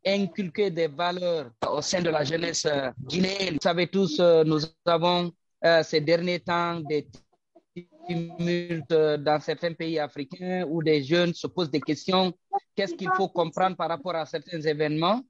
inculquer 0.06 0.70
des 0.70 0.88
valeurs 0.88 1.50
au 1.68 1.82
sein 1.82 2.00
de 2.00 2.10
la 2.10 2.24
jeunesse 2.24 2.66
guinéenne. 3.06 3.54
Vous 3.54 3.60
savez 3.62 3.86
tous, 3.86 4.18
nous 4.20 4.60
avons 4.86 5.30
ces 5.82 6.00
derniers 6.00 6.40
temps 6.40 6.80
des 6.80 7.06
dans 8.08 9.40
certains 9.40 9.72
pays 9.72 9.98
africains 9.98 10.64
où 10.68 10.82
des 10.82 11.02
jeunes 11.02 11.34
se 11.34 11.46
posent 11.46 11.70
des 11.70 11.80
questions. 11.80 12.32
Qu'est-ce 12.74 12.94
qu'il 12.94 13.10
faut 13.16 13.28
comprendre 13.28 13.76
par 13.76 13.88
rapport 13.88 14.14
à 14.14 14.26
certains 14.26 14.60
événements? 14.60 15.22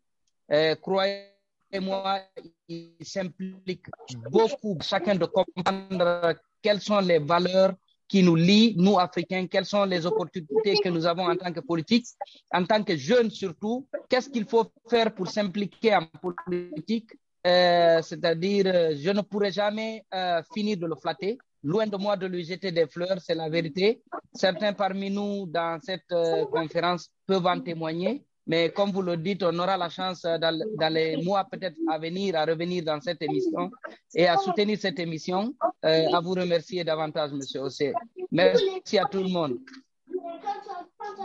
Euh, 0.51 0.74
Croyez-moi, 0.76 2.20
il 2.68 2.96
s'implique 3.02 3.86
beaucoup, 4.30 4.78
chacun 4.82 5.14
de 5.14 5.26
comprendre 5.26 6.34
quelles 6.62 6.80
sont 6.80 7.01
les 7.01 7.18
valeurs 7.18 7.74
qui 8.06 8.22
nous 8.22 8.36
lient, 8.36 8.74
nous 8.76 8.98
Africains, 8.98 9.46
quelles 9.46 9.64
sont 9.64 9.84
les 9.84 10.05
opportunités 10.05 10.76
que 10.82 10.88
nous 10.90 11.06
avons 11.06 11.28
en 11.28 11.36
tant 11.36 11.52
que 11.52 11.60
politique, 11.60 12.06
en 12.52 12.64
tant 12.64 12.82
que 12.82 12.96
jeunes 12.96 13.30
surtout, 13.30 13.86
qu'est-ce 14.09 14.28
qu'il 14.28 14.44
faut 14.44 14.70
faire 14.88 15.14
pour 15.14 15.28
s'impliquer 15.28 15.96
en 15.96 16.06
politique, 16.06 17.12
euh, 17.46 18.02
c'est-à-dire 18.02 18.64
je 18.96 19.10
ne 19.10 19.22
pourrai 19.22 19.52
jamais 19.52 20.05
euh, 20.14 20.42
finir 20.55 20.76
de 20.76 20.86
le 20.86 20.96
flatter, 20.96 21.38
Loin 21.64 21.86
de 21.86 21.96
moi 21.96 22.14
de 22.14 22.26
lui 22.26 22.44
jeter 22.44 22.70
des 22.72 22.86
fleurs, 22.86 23.18
c'est 23.20 23.34
la 23.34 23.48
vérité. 23.48 24.02
Certains 24.34 24.74
parmi 24.74 25.10
nous 25.10 25.46
dans 25.46 25.80
cette 25.80 26.12
euh, 26.12 26.44
conférence 26.44 27.10
peuvent 27.26 27.46
en 27.46 27.58
témoigner. 27.58 28.22
Mais 28.46 28.70
comme 28.70 28.90
vous 28.90 29.00
le 29.00 29.16
dites, 29.16 29.42
on 29.42 29.58
aura 29.58 29.78
la 29.78 29.88
chance 29.88 30.26
euh, 30.26 30.36
dans, 30.36 30.92
les 30.92 31.16
mois 31.24 31.46
peut-être 31.50 31.78
à 31.90 31.98
venir 31.98 32.36
à 32.36 32.44
revenir 32.44 32.84
dans 32.84 33.00
cette 33.00 33.22
émission 33.22 33.70
et 34.14 34.26
à 34.26 34.36
soutenir 34.36 34.76
cette 34.78 34.98
émission. 34.98 35.54
Euh, 35.86 36.12
à 36.12 36.20
vous 36.20 36.32
remercier 36.34 36.84
davantage, 36.84 37.32
Monsieur 37.32 37.60
Ossé. 37.60 37.94
Merci 38.30 38.98
à 38.98 39.06
tout 39.06 39.22
le 39.22 39.30
monde. 39.30 39.56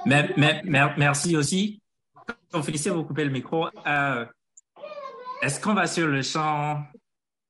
merci 0.05 1.35
aussi. 1.35 1.81
Félicité, 2.63 2.91
vous 2.91 3.03
coupez 3.03 3.25
le 3.25 3.31
micro. 3.31 3.67
Est-ce 5.41 5.59
qu'on 5.59 5.73
va 5.73 5.85
sur 5.85 6.07
le 6.07 6.21
champ 6.21 6.81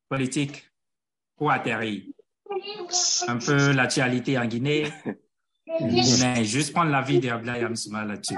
politique 0.09 0.67
pour 1.37 1.51
atterrir? 1.51 2.01
Un 3.27 3.38
peu 3.38 3.71
l'actualité 3.71 4.38
en 4.38 4.45
Guinée, 4.45 4.88
mais 5.80 6.43
juste 6.43 6.73
prendre 6.73 6.91
l'avis 6.91 7.19
d'Ablaï 7.19 7.63
Amsouma 7.63 8.05
là-dessus. 8.05 8.38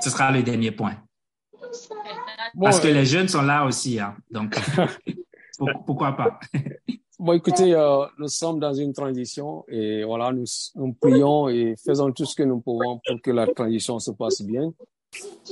Ce 0.00 0.10
sera 0.10 0.30
le 0.30 0.42
dernier 0.42 0.72
point. 0.72 0.96
Parce 2.60 2.80
que 2.80 2.88
les 2.88 3.06
jeunes 3.06 3.28
sont 3.28 3.42
là 3.42 3.64
aussi, 3.64 4.00
hein, 4.00 4.16
donc 4.30 4.56
pourquoi 5.86 6.16
pas? 6.16 6.40
Bon, 7.22 7.34
écoutez, 7.34 7.74
euh, 7.74 8.06
nous 8.16 8.28
sommes 8.28 8.58
dans 8.58 8.72
une 8.72 8.94
transition 8.94 9.62
et 9.68 10.04
voilà, 10.04 10.32
nous, 10.32 10.46
nous, 10.74 10.94
prions 10.94 11.50
et 11.50 11.74
faisons 11.76 12.10
tout 12.12 12.24
ce 12.24 12.34
que 12.34 12.44
nous 12.44 12.60
pouvons 12.60 12.98
pour 13.06 13.20
que 13.20 13.30
la 13.30 13.46
transition 13.46 13.98
se 13.98 14.10
passe 14.12 14.40
bien. 14.40 14.72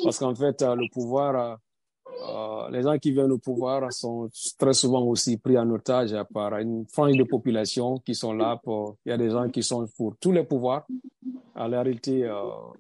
Parce 0.03 0.19
qu'en 0.19 0.35
fait, 0.35 0.63
euh, 0.63 0.75
le 0.75 0.89
pouvoir 0.91 1.59
euh, 2.19 2.67
euh, 2.67 2.71
les 2.71 2.83
gens 2.83 2.99
qui 2.99 3.13
viennent 3.13 3.33
au 3.33 3.39
pouvoir 3.39 3.93
sont 3.93 4.29
très 4.59 4.73
souvent 4.73 5.03
aussi 5.03 5.37
pris 5.37 5.59
en 5.59 5.69
otage 5.71 6.15
par 6.33 6.57
une 6.59 6.87
frange 6.87 7.17
de 7.17 7.25
population 7.25 7.99
qui 7.99 8.15
sont 8.15 8.33
là 8.33 8.61
pour. 8.63 8.97
Il 9.07 9.11
y 9.11 9.13
a 9.13 9.17
des 9.17 9.31
gens 9.31 9.49
qui 9.49 9.63
sont 9.63 9.87
pour 9.97 10.17
tous 10.17 10.33
les 10.33 10.45
pouvoirs. 10.45 10.87
La 11.55 11.83
réalité, 11.83 12.31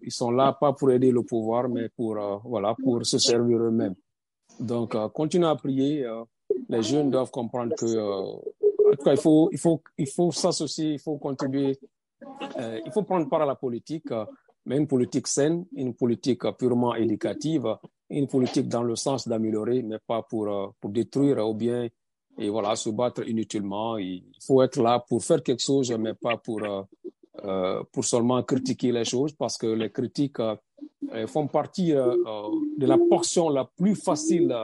ils 0.02 0.12
sont 0.12 0.30
là 0.30 0.52
pas 0.52 0.72
pour 0.72 0.92
aider 0.92 1.10
le 1.10 1.22
pouvoir, 1.24 1.68
mais 1.68 1.88
pour, 1.88 2.16
voilà, 2.44 2.76
pour 2.80 3.04
se 3.04 3.18
servir 3.18 3.58
eux-mêmes. 3.58 3.96
Donc, 4.60 4.96
continuez 5.12 5.48
à 5.48 5.56
prier. 5.56 6.06
les 6.68 6.82
jeunes 6.82 7.10
doivent 7.10 7.32
comprendre 7.32 7.74
que, 7.74 7.86
en 7.86 8.96
tout 8.96 9.04
cas, 9.04 9.12
il 9.12 9.18
faut, 9.18 9.48
il 9.50 9.58
faut, 9.58 9.82
il 9.96 10.06
faut 10.06 10.30
s'associer, 10.30 10.92
il 10.92 10.98
faut 11.00 11.16
contribuer, 11.16 11.76
il 12.56 12.92
faut 12.92 13.02
prendre 13.02 13.28
part 13.28 13.42
à 13.42 13.46
la 13.46 13.56
politique 13.56 14.12
mais 14.68 14.76
une 14.76 14.86
politique 14.86 15.26
saine, 15.26 15.64
une 15.72 15.94
politique 15.94 16.42
purement 16.58 16.94
éducative, 16.94 17.66
une 18.10 18.26
politique 18.26 18.68
dans 18.68 18.82
le 18.82 18.96
sens 18.96 19.28
d'améliorer, 19.28 19.82
mais 19.82 19.98
pas 20.06 20.22
pour, 20.22 20.48
euh, 20.48 20.68
pour 20.80 20.90
détruire 20.90 21.46
ou 21.48 21.54
bien 21.54 21.88
et 22.40 22.50
voilà, 22.50 22.76
se 22.76 22.90
battre 22.90 23.28
inutilement. 23.28 23.98
Il 23.98 24.22
faut 24.46 24.62
être 24.62 24.80
là 24.80 25.04
pour 25.08 25.24
faire 25.24 25.42
quelque 25.42 25.62
chose, 25.62 25.90
mais 25.98 26.14
pas 26.14 26.36
pour, 26.36 26.62
euh, 26.62 26.82
euh 27.44 27.82
pour 27.92 28.04
seulement 28.04 28.40
critiquer 28.44 28.92
les 28.92 29.04
choses, 29.04 29.32
parce 29.32 29.58
que 29.58 29.66
les 29.66 29.90
critiques 29.90 30.38
font 31.26 31.48
partie 31.48 31.90
de 31.90 32.86
la 32.86 32.96
portion 33.10 33.48
la 33.48 33.64
plus 33.64 33.96
facile 33.96 34.54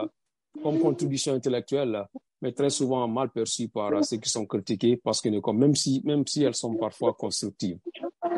comme 0.63 0.79
contribution 0.79 1.33
intellectuelle, 1.33 2.05
mais 2.41 2.53
très 2.53 2.69
souvent 2.69 3.05
mal 3.09 3.29
perçue 3.29 3.67
par 3.67 4.05
ceux 4.05 4.17
qui 4.17 4.29
sont 4.29 4.45
critiqués, 4.45 4.95
parce 4.95 5.19
que 5.19 5.51
même 5.51 5.75
si, 5.75 6.01
même 6.05 6.25
si 6.25 6.43
elles 6.43 6.55
sont 6.55 6.75
parfois 6.75 7.13
constructives. 7.13 7.79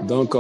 Donc, 0.08 0.36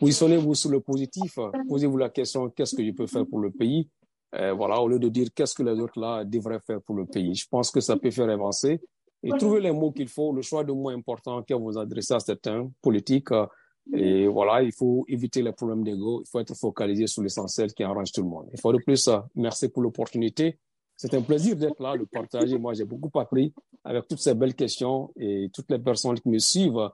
Positionnez-vous 0.00 0.54
sur 0.54 0.70
le 0.70 0.80
positif. 0.80 1.38
Posez-vous 1.68 1.96
la 1.96 2.10
question 2.10 2.48
qu'est-ce 2.50 2.74
que 2.74 2.84
je 2.84 2.90
peux 2.92 3.06
faire 3.06 3.26
pour 3.26 3.40
le 3.40 3.50
pays? 3.50 3.88
Euh, 4.34 4.52
Voilà, 4.52 4.80
au 4.80 4.88
lieu 4.88 4.98
de 4.98 5.08
dire 5.08 5.28
qu'est-ce 5.34 5.54
que 5.54 5.62
les 5.62 5.78
autres 5.80 5.98
là 5.98 6.24
devraient 6.24 6.60
faire 6.66 6.80
pour 6.82 6.94
le 6.96 7.06
pays? 7.06 7.34
Je 7.34 7.46
pense 7.48 7.70
que 7.70 7.80
ça 7.80 7.96
peut 7.96 8.10
faire 8.10 8.28
avancer 8.28 8.80
et 9.22 9.30
trouver 9.30 9.60
les 9.60 9.72
mots 9.72 9.90
qu'il 9.90 10.08
faut. 10.08 10.32
Le 10.32 10.42
choix 10.42 10.64
de 10.64 10.72
mots 10.72 10.90
important 10.90 11.42
que 11.42 11.54
vous 11.54 11.76
adressez 11.78 12.14
à 12.14 12.20
certains 12.20 12.70
politiques. 12.82 13.28
et 13.94 14.26
voilà, 14.26 14.62
il 14.62 14.72
faut 14.72 15.04
éviter 15.08 15.40
les 15.42 15.52
problèmes 15.52 15.82
d'ego. 15.82 16.20
Il 16.22 16.28
faut 16.28 16.40
être 16.40 16.54
focalisé 16.54 17.06
sur 17.06 17.22
l'essentiel 17.22 17.72
qui 17.72 17.82
arrange 17.82 18.12
tout 18.12 18.22
le 18.22 18.28
monde. 18.28 18.48
Il 18.52 18.60
faut 18.60 18.72
de 18.72 18.78
plus, 18.78 19.08
merci 19.34 19.68
pour 19.68 19.82
l'opportunité. 19.82 20.58
C'est 20.94 21.14
un 21.14 21.22
plaisir 21.22 21.56
d'être 21.56 21.80
là, 21.80 21.96
de 21.96 22.04
partager. 22.04 22.58
Moi, 22.58 22.74
j'ai 22.74 22.84
beaucoup 22.84 23.16
appris 23.18 23.54
avec 23.84 24.06
toutes 24.08 24.18
ces 24.18 24.34
belles 24.34 24.54
questions 24.54 25.10
et 25.16 25.48
toutes 25.54 25.70
les 25.70 25.78
personnes 25.78 26.18
qui 26.20 26.28
me 26.28 26.38
suivent 26.38 26.90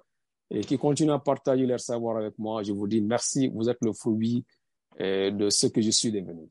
et 0.51 0.61
qui 0.61 0.79
continuent 0.79 1.13
à 1.13 1.19
partager 1.19 1.67
leur 1.67 1.81
savoir 1.81 2.19
avec 2.19 2.39
moi. 2.39 2.63
Je 2.63 2.73
vous 2.73 2.87
dis 2.87 3.01
merci, 3.01 3.49
vous 3.49 3.69
êtes 3.69 3.79
le 3.81 3.93
fruit 3.93 4.45
euh, 5.01 5.31
de 5.31 5.51
ce 5.51 5.67
que 5.67 5.81
je 5.81 5.91
suis 5.91 6.13
devenu. 6.13 6.47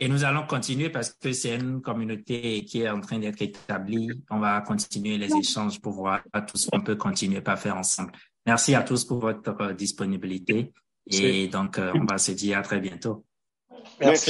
Et 0.00 0.08
nous 0.08 0.22
allons 0.22 0.46
continuer 0.46 0.90
parce 0.90 1.12
que 1.12 1.32
c'est 1.32 1.56
une 1.56 1.80
communauté 1.80 2.64
qui 2.64 2.82
est 2.82 2.88
en 2.88 3.00
train 3.00 3.18
d'être 3.18 3.42
établie. 3.42 4.08
On 4.30 4.38
va 4.38 4.60
continuer 4.60 5.18
les 5.18 5.34
échanges 5.34 5.80
pour 5.80 5.94
voir 5.94 6.22
tout 6.46 6.56
ce 6.56 6.70
qu'on 6.70 6.80
peut 6.80 6.94
continuer 6.94 7.42
à 7.44 7.56
faire 7.56 7.76
ensemble. 7.76 8.12
Merci 8.46 8.76
à 8.76 8.82
tous 8.82 9.04
pour 9.04 9.18
votre 9.18 9.72
disponibilité. 9.72 10.72
Et 11.10 11.48
donc, 11.48 11.78
euh, 11.78 11.92
on 11.94 12.04
va 12.04 12.18
se 12.18 12.32
dire 12.32 12.58
à 12.58 12.62
très 12.62 12.80
bientôt. 12.80 13.24
Merci. 14.00 14.26